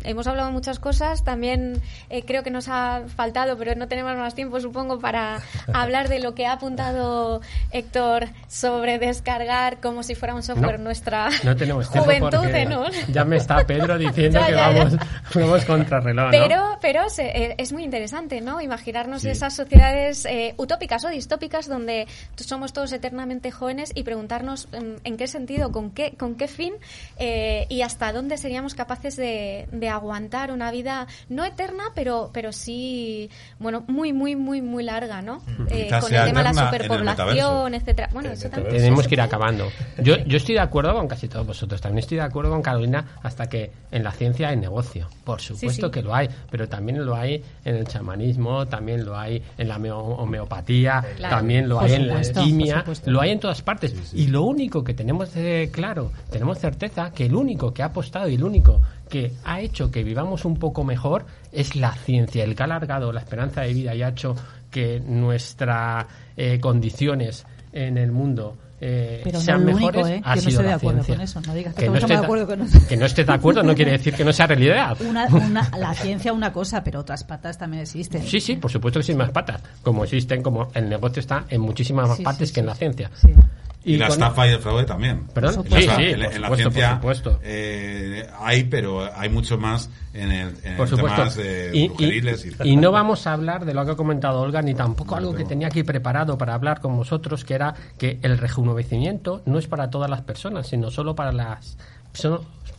hemos 0.02 0.26
hablado 0.26 0.50
muchas 0.50 0.78
cosas. 0.78 1.24
También 1.24 1.82
eh, 2.08 2.22
creo 2.22 2.42
que 2.42 2.50
nos 2.50 2.68
ha 2.68 3.02
faltado, 3.14 3.58
pero 3.58 3.74
no 3.74 3.86
tenemos 3.86 4.16
más 4.16 4.34
tiempo, 4.34 4.60
supongo, 4.60 4.98
para 4.98 5.40
hablar 5.74 6.08
de 6.08 6.20
lo 6.20 6.34
que 6.34 6.46
ha 6.46 6.52
apuntado 6.52 7.42
Héctor 7.70 8.28
sobre 8.48 8.98
descargar 8.98 9.80
como 9.80 10.02
si 10.02 10.14
fuera 10.14 10.34
un 10.34 10.42
software 10.42 10.78
No, 10.78 10.84
nuestra 10.86 11.28
No 11.44 11.54
tenemos 11.54 11.86
juventud, 11.88 12.38
porque 12.38 12.64
¿no? 12.64 12.86
ya 13.08 13.24
me 13.26 13.36
está 13.36 13.66
Pedro 13.66 13.98
diciendo 13.98 14.40
Ya, 14.40 14.46
que 14.46 14.52
ya, 14.52 14.72
ya. 14.72 14.78
vamos, 14.84 14.96
vamos 15.34 15.64
contra 15.66 16.00
reloj. 16.00 16.30
Pero, 16.30 16.78
pero 16.80 17.10
se- 17.10 17.26
eh, 17.26 17.54
es 17.58 17.72
muy 17.74 17.84
interesante, 17.84 18.40
¿no? 18.40 18.60
Imaginarnos 18.62 19.22
Sí. 19.22 19.28
esas 19.28 19.54
sociedades 19.54 20.24
eh, 20.24 20.54
utópicas 20.56 21.04
o 21.04 21.08
distópicas 21.08 21.68
donde 21.68 22.06
somos 22.36 22.72
todos 22.72 22.92
eternamente 22.92 23.50
jóvenes 23.50 23.92
y 23.94 24.02
preguntarnos 24.02 24.68
mm, 24.72 24.96
en 25.04 25.16
qué 25.18 25.26
sentido, 25.26 25.72
con 25.72 25.90
qué, 25.90 26.12
con 26.18 26.36
qué 26.36 26.48
fin 26.48 26.72
eh, 27.18 27.66
y 27.70 27.82
hasta 27.82 28.12
dónde 28.12 28.36
seríamos 28.36 28.74
capaces 28.74 29.16
de, 29.16 29.68
de, 29.72 29.88
aguantar 29.88 30.52
una 30.52 30.70
vida 30.70 31.06
no 31.28 31.44
eterna, 31.44 31.84
pero, 31.94 32.30
pero 32.32 32.52
sí, 32.52 33.30
bueno, 33.58 33.84
muy, 33.86 34.12
muy, 34.12 34.36
muy, 34.36 34.60
muy 34.60 34.84
larga, 34.84 35.22
¿no? 35.22 35.42
Eh, 35.70 35.88
con 36.00 36.12
el 36.12 36.24
tema 36.24 36.42
de 36.42 36.54
la 36.54 36.66
superpoblación, 36.66 37.74
etcétera. 37.74 38.10
Bueno, 38.12 38.30
eso 38.30 38.50
también 38.50 38.76
Tenemos 38.76 39.08
que 39.08 39.14
ir 39.14 39.20
acabando. 39.20 39.68
Yo, 39.98 40.16
yo 40.26 40.36
estoy 40.36 40.56
de 40.56 40.60
acuerdo 40.60 40.94
con 40.94 41.08
casi 41.08 41.28
todos 41.28 41.46
vosotros. 41.46 41.80
También 41.80 42.00
estoy 42.00 42.18
de 42.18 42.24
acuerdo 42.24 42.50
con 42.50 42.62
Carolina 42.62 43.18
hasta 43.22 43.48
que 43.48 43.70
en 43.90 44.04
la 44.04 44.12
ciencia 44.12 44.48
hay 44.48 44.56
negocio. 44.56 45.08
Por 45.24 45.40
supuesto 45.40 45.90
que 45.90 46.02
lo 46.02 46.14
hay, 46.14 46.28
pero 46.50 46.68
también 46.68 47.04
lo 47.04 47.16
hay 47.16 47.42
en 47.64 47.76
el 47.76 47.86
chamanismo, 47.86 48.66
también 48.66 49.04
lo 49.04 49.18
hay 49.18 49.42
en 49.56 49.68
la 49.68 49.76
homeopatía, 49.76 51.02
también 51.18 51.68
lo 51.68 51.80
hay 51.80 51.94
en 51.94 52.08
la 52.08 52.18
alquimia, 52.18 52.84
lo 53.06 53.20
hay 53.20 53.30
en 53.30 53.40
todas 53.40 53.62
partes. 53.62 53.94
Y 54.12 54.26
lo 54.26 54.42
único 54.42 54.84
que 54.84 54.92
tenemos 54.92 55.30
claro, 55.72 56.12
tenemos 56.30 56.58
certeza 56.58 56.75
que 57.14 57.26
el 57.26 57.34
único 57.34 57.72
que 57.72 57.82
ha 57.82 57.86
apostado 57.86 58.28
y 58.28 58.34
el 58.34 58.44
único 58.44 58.80
que 59.08 59.32
ha 59.44 59.60
hecho 59.60 59.90
que 59.90 60.02
vivamos 60.02 60.44
un 60.44 60.56
poco 60.56 60.84
mejor 60.84 61.24
es 61.52 61.76
la 61.76 61.92
ciencia, 61.92 62.44
el 62.44 62.54
que 62.54 62.62
ha 62.62 62.66
alargado 62.66 63.12
la 63.12 63.20
esperanza 63.20 63.62
de 63.62 63.72
vida 63.72 63.94
y 63.94 64.02
ha 64.02 64.08
hecho 64.08 64.34
que 64.70 65.00
nuestras 65.00 66.06
eh, 66.36 66.60
condiciones 66.60 67.46
en 67.72 67.98
el 67.98 68.12
mundo 68.12 68.56
eh, 68.80 69.20
Pero 69.24 69.40
sean 69.40 69.60
no 69.64 69.72
mejores 69.74 70.02
único, 70.04 70.08
¿eh? 70.18 70.22
ha 70.24 70.34
que 70.34 70.40
sido 70.42 70.56
no 70.60 70.62
la 70.62 70.68
de 70.68 70.74
acuerdo 70.74 71.02
ciencia. 71.02 71.14
con 71.14 71.22
eso. 71.24 71.40
No 71.48 71.54
digas 71.54 71.74
que, 71.74 71.80
que, 71.84 71.88
no 71.88 71.94
estés, 71.96 72.08
de 72.10 72.16
acuerdo 72.24 72.46
con 72.46 72.62
eso. 72.62 72.78
que 72.88 72.96
no 72.96 73.06
estés 73.06 73.26
de 73.26 73.32
acuerdo 73.32 73.62
no 73.62 73.74
quiere 73.74 73.92
decir 73.92 74.14
que 74.14 74.24
no 74.24 74.32
sea 74.32 74.46
realidad. 74.46 74.96
Una, 75.00 75.26
una, 75.26 75.70
la 75.78 75.94
ciencia 75.94 76.32
una 76.32 76.52
cosa, 76.52 76.84
pero 76.84 77.00
otras 77.00 77.24
patas 77.24 77.56
también 77.58 77.82
existen. 77.82 78.22
Sí, 78.22 78.40
sí, 78.40 78.56
por 78.56 78.70
supuesto 78.70 79.00
que 79.00 79.04
sí, 79.04 79.14
más 79.14 79.30
patas. 79.30 79.62
Como 79.82 80.04
existen, 80.04 80.42
como 80.42 80.68
el 80.74 80.88
negocio 80.88 81.20
está 81.20 81.44
en 81.48 81.60
muchísimas 81.62 82.08
más 82.08 82.16
Sí, 82.18 82.22
partes 82.22 82.48
sí, 82.48 82.54
que 82.54 82.60
en 82.60 82.66
la 82.66 82.74
ciencia. 82.74 83.10
Sí. 83.14 83.28
Y, 83.84 83.96
la 83.98 84.08
con- 84.08 84.14
estafa 84.14 84.48
y 84.48 84.50
el 84.50 84.58
fraude 84.58 84.84
también. 84.84 85.28
¿Perdón? 85.32 85.64
Sí, 85.64 85.74
O 85.74 85.80
sea, 85.80 85.96
sí, 85.96 86.02
en, 86.02 86.14
por 86.16 86.24
en 86.34 86.40
la 86.42 86.48
supuesto, 86.48 86.56
ciencia 86.56 87.00
por 87.00 87.14
supuesto. 87.14 87.40
eh, 87.44 88.26
hay, 88.40 88.64
pero 88.64 89.08
hay 89.16 89.28
mucho 89.28 89.58
más 89.58 89.88
en 90.12 90.32
el, 90.32 90.54
en 90.64 90.76
Por 90.76 90.88
supuesto. 90.88 91.16
temas 91.16 91.36
de 91.36 91.70
y, 91.72 91.86
brujeriles 91.88 92.46
y, 92.46 92.48
y- 92.64 92.72
y 92.72 92.76
no 92.76 92.90
vamos 92.90 93.28
a 93.28 93.32
hablar 93.34 93.64
de 93.64 93.74
lo 93.74 93.84
que 93.84 93.92
ha 93.92 93.94
comentado 93.94 94.40
Olga, 94.40 94.60
ni 94.60 94.74
tampoco 94.74 95.12
No, 95.12 95.18
algo 95.18 95.30
que 95.32 95.36
pero- 95.38 95.48
tenía 95.50 95.68
aquí 95.68 95.84
preparado 95.84 96.36
para 96.36 96.54
hablar 96.54 96.80
con 96.80 96.96
vosotros, 96.96 97.44
que 97.44 97.54
era 97.54 97.74
que 97.96 98.18
el 98.22 98.38
rejuvenecimiento 98.38 98.65
no 99.46 99.58
es 99.58 99.66
para 99.66 99.90
todas 99.90 100.10
las 100.10 100.22
personas, 100.22 100.66
sino 100.66 100.90
solo 100.90 101.14
para 101.14 101.32
las... 101.32 101.76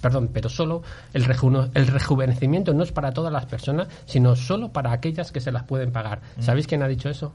perdón, 0.02 0.30
pero 0.34 0.50
solo 0.50 0.82
el, 1.14 1.26
rejuno- 1.26 1.70
el 1.74 1.88
rejuvenecimiento 1.88 2.74
no 2.74 2.84
es 2.84 2.92
para 2.92 3.12
todas 3.14 3.32
las 3.32 3.46
personas, 3.46 3.88
sino 4.06 4.36
solo 4.36 4.70
para 4.72 4.92
aquellas 4.92 5.32
que 5.32 5.40
se 5.42 5.52
las 5.52 5.64
pueden 5.64 5.92
pagar. 5.92 6.22
¿Sabéis 6.40 6.68
quién 6.68 6.84
ha 6.84 6.88
dicho 6.88 7.10
eso? 7.10 7.34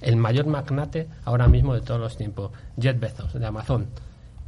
El 0.00 0.16
mayor 0.16 0.46
magnate 0.46 1.08
ahora 1.24 1.48
mismo 1.48 1.74
de 1.74 1.80
todos 1.80 2.00
los 2.00 2.16
tiempos, 2.16 2.52
Jeff 2.80 2.98
Bezos, 3.00 3.32
de 3.32 3.44
Amazon. 3.46 3.86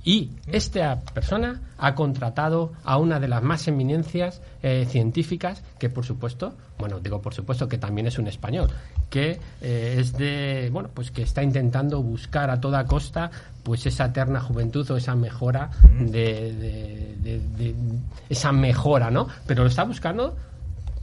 Y 0.02 0.30
esta 0.46 1.00
persona 1.00 1.60
ha 1.76 1.94
contratado 1.94 2.72
a 2.84 2.96
una 2.96 3.20
de 3.20 3.28
las 3.28 3.42
más 3.42 3.68
eminencias 3.68 4.40
eh, 4.62 4.86
científicas, 4.88 5.62
que 5.78 5.90
por 5.90 6.04
supuesto, 6.06 6.54
bueno, 6.78 7.00
digo 7.00 7.20
por 7.20 7.34
supuesto 7.34 7.68
que 7.68 7.76
también 7.76 8.06
es 8.06 8.18
un 8.18 8.26
español, 8.26 8.70
que 9.10 9.38
eh, 9.60 9.96
es 9.98 10.14
de, 10.14 10.70
bueno, 10.72 10.88
pues 10.94 11.10
que 11.10 11.22
está 11.22 11.42
intentando 11.42 12.02
buscar 12.02 12.48
a 12.50 12.60
toda 12.60 12.84
costa 12.86 13.30
pues 13.62 13.84
esa 13.84 14.06
eterna 14.06 14.40
juventud 14.40 14.90
o 14.90 14.96
esa 14.96 15.14
mejora 15.14 15.70
de, 15.98 16.52
de- 16.54 17.16
de- 17.20 17.40
de- 17.58 17.74
esa 18.30 18.52
mejora, 18.52 19.10
¿no? 19.10 19.28
Pero 19.46 19.64
lo 19.64 19.68
está 19.68 19.84
buscando 19.84 20.34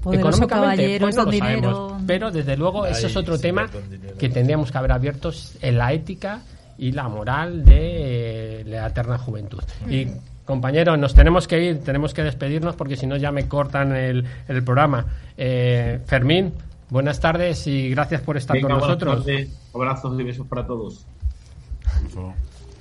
Poderoso 0.01 0.29
económicamente, 0.29 0.75
caballero, 0.75 1.05
pues 1.05 1.15
no 1.15 1.23
con 1.23 1.25
lo 1.25 1.31
dinero. 1.31 1.71
sabemos. 1.73 2.03
Pero 2.07 2.31
desde 2.31 2.57
luego 2.57 2.85
ese 2.87 3.07
es 3.07 3.15
otro 3.15 3.35
sí, 3.35 3.41
tema 3.43 3.69
que 4.17 4.29
tendríamos 4.29 4.71
que 4.71 4.77
haber 4.77 4.91
abiertos 4.91 5.53
en 5.61 5.77
la 5.77 5.93
ética 5.93 6.41
y 6.77 6.91
la 6.91 7.07
moral 7.07 7.63
de 7.65 8.61
eh, 8.61 8.63
la 8.65 8.87
eterna 8.87 9.17
juventud. 9.17 9.63
Y 9.89 10.07
compañeros, 10.45 10.97
nos 10.97 11.13
tenemos 11.13 11.47
que 11.47 11.61
ir, 11.63 11.83
tenemos 11.83 12.13
que 12.13 12.23
despedirnos 12.23 12.75
porque 12.75 12.95
si 12.95 13.05
no 13.07 13.17
ya 13.17 13.31
me 13.31 13.47
cortan 13.47 13.95
el, 13.95 14.25
el 14.47 14.63
programa. 14.63 15.05
Eh, 15.37 15.99
Fermín, 16.05 16.53
buenas 16.89 17.19
tardes 17.19 17.65
y 17.67 17.89
gracias 17.89 18.21
por 18.21 18.37
estar 18.37 18.55
Venga, 18.55 18.69
con 18.69 18.79
nosotros. 18.79 19.25
tardes, 19.25 19.49
abrazos 19.73 20.19
y 20.19 20.23
besos 20.23 20.47
para 20.47 20.65
todos. 20.65 21.05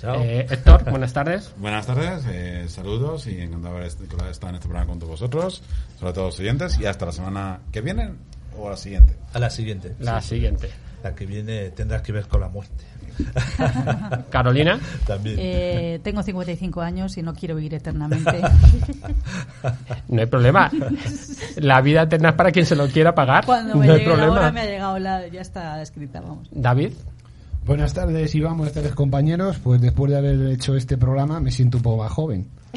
Chao. 0.01 0.23
Eh, 0.23 0.47
Héctor, 0.51 0.85
buenas 0.91 1.13
tardes. 1.15 1.53
Buenas 1.59 1.87
tardes, 1.87 2.23
eh, 2.29 2.67
saludos 2.69 3.27
y 3.27 3.41
encantado 3.41 3.79
de 3.79 3.87
estar 3.87 4.51
en 4.51 4.57
este 4.57 4.69
programa 4.69 4.87
con 4.87 4.99
todos 4.99 5.13
vosotros, 5.13 5.63
sobre 5.99 6.13
todo 6.13 6.27
los 6.27 6.39
oyentes, 6.39 6.79
y 6.79 6.85
hasta 6.85 7.07
la 7.07 7.13
semana 7.13 7.61
que 7.73 7.81
viene 7.81 8.11
o 8.59 8.69
la 8.69 8.77
siguiente. 8.77 9.15
A 9.33 9.39
la 9.39 9.49
siguiente. 9.49 9.95
La 9.99 10.21
Sí. 10.21 10.29
siguiente. 10.35 10.69
La 11.03 11.15
que 11.15 11.25
viene 11.25 11.71
tendrá 11.71 12.03
que 12.03 12.13
ver 12.13 12.27
con 12.29 12.41
la 12.43 12.49
muerte. 12.49 12.85
Carolina. 14.31 14.79
También. 15.07 15.37
Eh, 15.39 16.01
tengo 16.03 16.23
55 16.23 16.81
años 16.81 17.17
y 17.17 17.23
no 17.23 17.35
quiero 17.35 17.55
vivir 17.57 17.75
eternamente. 17.75 18.41
No 20.09 20.21
hay 20.21 20.27
problema. 20.27 20.71
La 21.57 21.81
vida 21.81 22.03
eterna 22.03 22.31
es 22.31 22.35
para 22.37 22.53
quien 22.53 22.65
se 22.65 22.77
lo 22.77 22.87
quiera 22.89 23.15
pagar. 23.15 23.45
Cuando 23.45 23.75
me 23.77 23.87
no 23.87 23.93
hay 23.93 23.99
llegue 23.99 24.11
la 24.11 24.15
problema. 24.17 24.41
hora 24.41 24.53
me 24.53 24.61
ha 24.61 24.65
llegado 24.65 24.99
la... 24.99 25.27
Ya 25.29 25.41
está 25.41 25.83
escrita, 25.83 26.21
vamos. 26.21 26.49
David. 26.53 26.93
Buenas 27.67 27.93
tardes, 27.95 28.33
Iván. 28.37 28.57
Buenas 28.59 28.75
tardes, 28.75 28.95
compañeros. 28.95 29.59
Pues 29.63 29.81
después 29.81 30.13
de 30.13 30.19
haber 30.19 30.41
hecho 30.53 30.77
este 30.77 30.97
programa, 30.97 31.41
me 31.41 31.51
siento 31.51 31.79
un 31.79 31.83
poco 31.83 32.05
más 32.05 32.13
joven. 32.13 32.47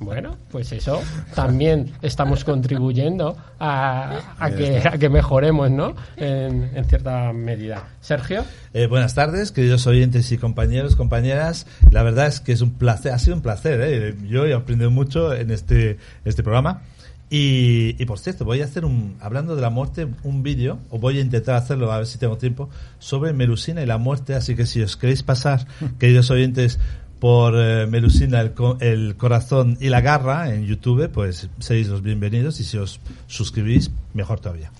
Bueno, 0.00 0.36
pues 0.50 0.70
eso 0.72 1.00
también 1.34 1.92
estamos 2.02 2.44
contribuyendo 2.44 3.36
a, 3.58 4.34
a 4.38 4.50
que, 4.50 4.82
a 4.84 4.98
que 4.98 5.08
mejoremos, 5.08 5.70
¿no? 5.70 5.94
En, 6.16 6.70
en 6.74 6.84
cierta 6.84 7.32
medida. 7.32 7.88
Sergio, 8.00 8.44
Eh, 8.74 8.86
buenas 8.86 9.14
tardes, 9.14 9.50
queridos 9.52 9.86
oyentes 9.86 10.30
y 10.32 10.38
compañeros, 10.38 10.94
compañeras. 10.96 11.66
La 11.90 12.02
verdad 12.02 12.26
es 12.26 12.40
que 12.40 12.52
es 12.52 12.60
un 12.60 12.72
placer, 12.74 13.12
ha 13.12 13.18
sido 13.18 13.36
un 13.36 13.42
placer. 13.42 13.80
¿eh? 13.82 14.14
Yo 14.28 14.44
he 14.46 14.52
aprendido 14.54 14.90
mucho 14.90 15.32
en 15.32 15.50
este, 15.50 15.98
este 16.24 16.42
programa. 16.42 16.82
Y, 17.30 18.00
y 18.00 18.04
por 18.06 18.18
cierto, 18.18 18.44
voy 18.44 18.60
a 18.60 18.64
hacer 18.64 18.84
un, 18.84 19.16
hablando 19.20 19.56
de 19.56 19.62
la 19.62 19.70
muerte, 19.70 20.06
un 20.22 20.42
vídeo, 20.42 20.78
o 20.90 20.98
voy 20.98 21.18
a 21.18 21.20
intentar 21.20 21.56
hacerlo, 21.56 21.90
a 21.90 21.96
ver 21.98 22.06
si 22.06 22.18
tengo 22.18 22.36
tiempo, 22.38 22.68
sobre 22.98 23.32
Melusina 23.32 23.82
y 23.82 23.86
la 23.86 23.98
muerte. 23.98 24.34
Así 24.34 24.54
que 24.54 24.66
si 24.66 24.82
os 24.82 24.96
queréis 24.96 25.22
pasar, 25.22 25.66
queridos 25.98 26.30
oyentes, 26.30 26.78
por 27.18 27.54
eh, 27.56 27.86
Melusina, 27.86 28.40
el, 28.40 28.52
co- 28.52 28.76
el 28.80 29.16
corazón 29.16 29.78
y 29.80 29.88
la 29.88 30.00
garra 30.02 30.52
en 30.54 30.66
YouTube, 30.66 31.08
pues 31.08 31.48
seréis 31.58 31.88
los 31.88 32.02
bienvenidos. 32.02 32.60
Y 32.60 32.64
si 32.64 32.76
os 32.76 33.00
suscribís, 33.26 33.90
mejor 34.12 34.40
todavía. 34.40 34.70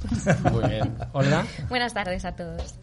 muy 0.52 0.68
bien. 0.68 0.92
Olga, 1.12 1.44
Buenas 1.70 1.94
tardes 1.94 2.24
a 2.26 2.32
todos. 2.36 2.74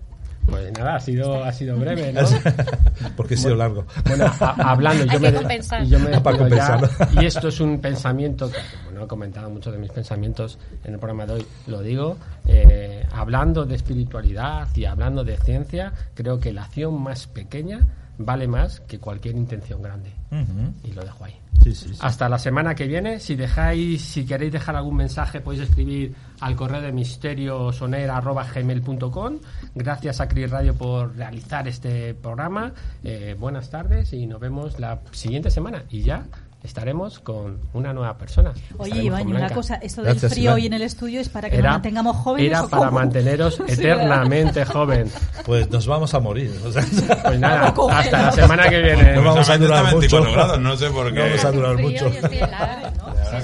pues 0.47 0.71
nada, 0.73 0.95
ha 0.95 0.99
sido, 0.99 1.43
ha 1.43 1.53
sido 1.53 1.77
breve, 1.77 2.11
¿no? 2.11 2.21
Porque 3.15 3.35
he 3.35 3.37
sido 3.37 3.55
largo. 3.55 3.85
Bueno, 4.07 4.25
a- 4.25 4.71
hablando, 4.71 5.05
yo 5.05 5.13
Hay 5.13 5.19
me, 5.19 5.87
yo 5.87 5.99
me 5.99 6.19
Para 6.21 6.49
ya, 6.49 6.79
y 7.21 7.25
esto 7.25 7.49
es 7.49 7.59
un 7.59 7.79
pensamiento 7.79 8.49
que, 8.51 8.57
no 9.01 9.05
he 9.05 9.07
comentado 9.07 9.49
muchos 9.49 9.73
de 9.73 9.79
mis 9.79 9.89
pensamientos 9.89 10.59
en 10.83 10.93
el 10.93 10.99
programa 10.99 11.25
de 11.25 11.33
hoy, 11.33 11.43
lo 11.65 11.81
digo, 11.81 12.17
eh, 12.45 13.03
hablando 13.11 13.65
de 13.65 13.73
espiritualidad 13.73 14.67
y 14.75 14.85
hablando 14.85 15.23
de 15.23 15.37
ciencia, 15.37 15.91
creo 16.13 16.39
que 16.39 16.53
la 16.53 16.65
acción 16.65 17.01
más 17.01 17.25
pequeña 17.25 17.87
vale 18.19 18.47
más 18.47 18.81
que 18.81 18.99
cualquier 18.99 19.37
intención 19.37 19.81
grande. 19.81 20.11
Ujú. 20.31 20.71
Y 20.83 20.91
lo 20.91 21.03
dejo 21.03 21.25
ahí. 21.25 21.33
Sí, 21.63 21.73
sí, 21.73 21.89
sí. 21.93 21.99
Hasta 21.99 22.29
la 22.29 22.37
semana 22.37 22.75
que 22.75 22.85
viene. 22.85 23.19
Si 23.19 23.35
dejáis, 23.35 24.03
si 24.03 24.23
queréis 24.23 24.51
dejar 24.51 24.75
algún 24.75 24.97
mensaje, 24.97 25.41
podéis 25.41 25.69
escribir 25.69 26.13
al 26.39 26.55
correo 26.55 26.81
de 26.81 26.91
misteriosoner.gmail.com. 26.91 29.39
Gracias 29.73 30.21
a 30.21 30.27
Cris 30.27 30.51
Radio 30.51 30.75
por 30.75 31.15
realizar 31.15 31.67
este 31.67 32.13
programa. 32.13 32.71
Eh, 33.03 33.35
buenas 33.39 33.71
tardes 33.71 34.13
y 34.13 34.27
nos 34.27 34.39
vemos 34.39 34.79
la 34.79 34.99
siguiente 35.11 35.49
semana. 35.49 35.85
Y 35.89 36.03
ya 36.03 36.27
estaremos 36.63 37.19
con 37.19 37.59
una 37.73 37.93
nueva 37.93 38.17
persona. 38.17 38.53
Oye, 38.77 39.03
Iván, 39.03 39.27
una 39.27 39.49
cosa, 39.49 39.75
esto 39.75 40.01
del 40.01 40.11
Gracias, 40.13 40.33
frío 40.33 40.43
Iván. 40.43 40.55
hoy 40.55 40.65
en 40.67 40.73
el 40.73 40.81
estudio 40.83 41.19
es 41.19 41.29
para 41.29 41.49
que 41.49 41.55
era, 41.57 41.69
nos 41.69 41.75
mantengamos 41.75 42.15
jóvenes. 42.17 42.47
Era 42.51 42.67
para 42.67 42.91
manteneros 42.91 43.59
eternamente 43.67 44.65
joven. 44.65 45.11
Pues 45.45 45.69
nos 45.69 45.87
vamos 45.87 46.13
a 46.13 46.19
morir. 46.19 46.51
Pues 46.61 47.39
nada, 47.39 47.73
hasta 47.91 48.21
la 48.21 48.31
semana 48.31 48.69
que 48.69 48.81
viene. 48.81 49.03
Pues, 49.03 49.15
no 49.15 49.23
vamos 49.23 49.49
a 49.49 49.57
durar 49.57 49.95
mucho. 49.95 50.21
Grados, 50.23 50.59
no 50.59 50.77
sé 50.77 50.89
por 50.89 51.07
qué. 51.13 51.19
No 51.19 51.25
vamos 51.25 51.45
a 51.45 51.51
durar 51.51 51.77
mucho. 51.77 52.09
Yo. 52.09 52.11
Sí, 52.11 52.19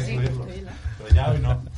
sí, 0.06 0.16
estoy. 0.22 0.66
Pero 0.98 1.16
ya 1.16 1.32
hoy 1.32 1.40
no. 1.40 1.77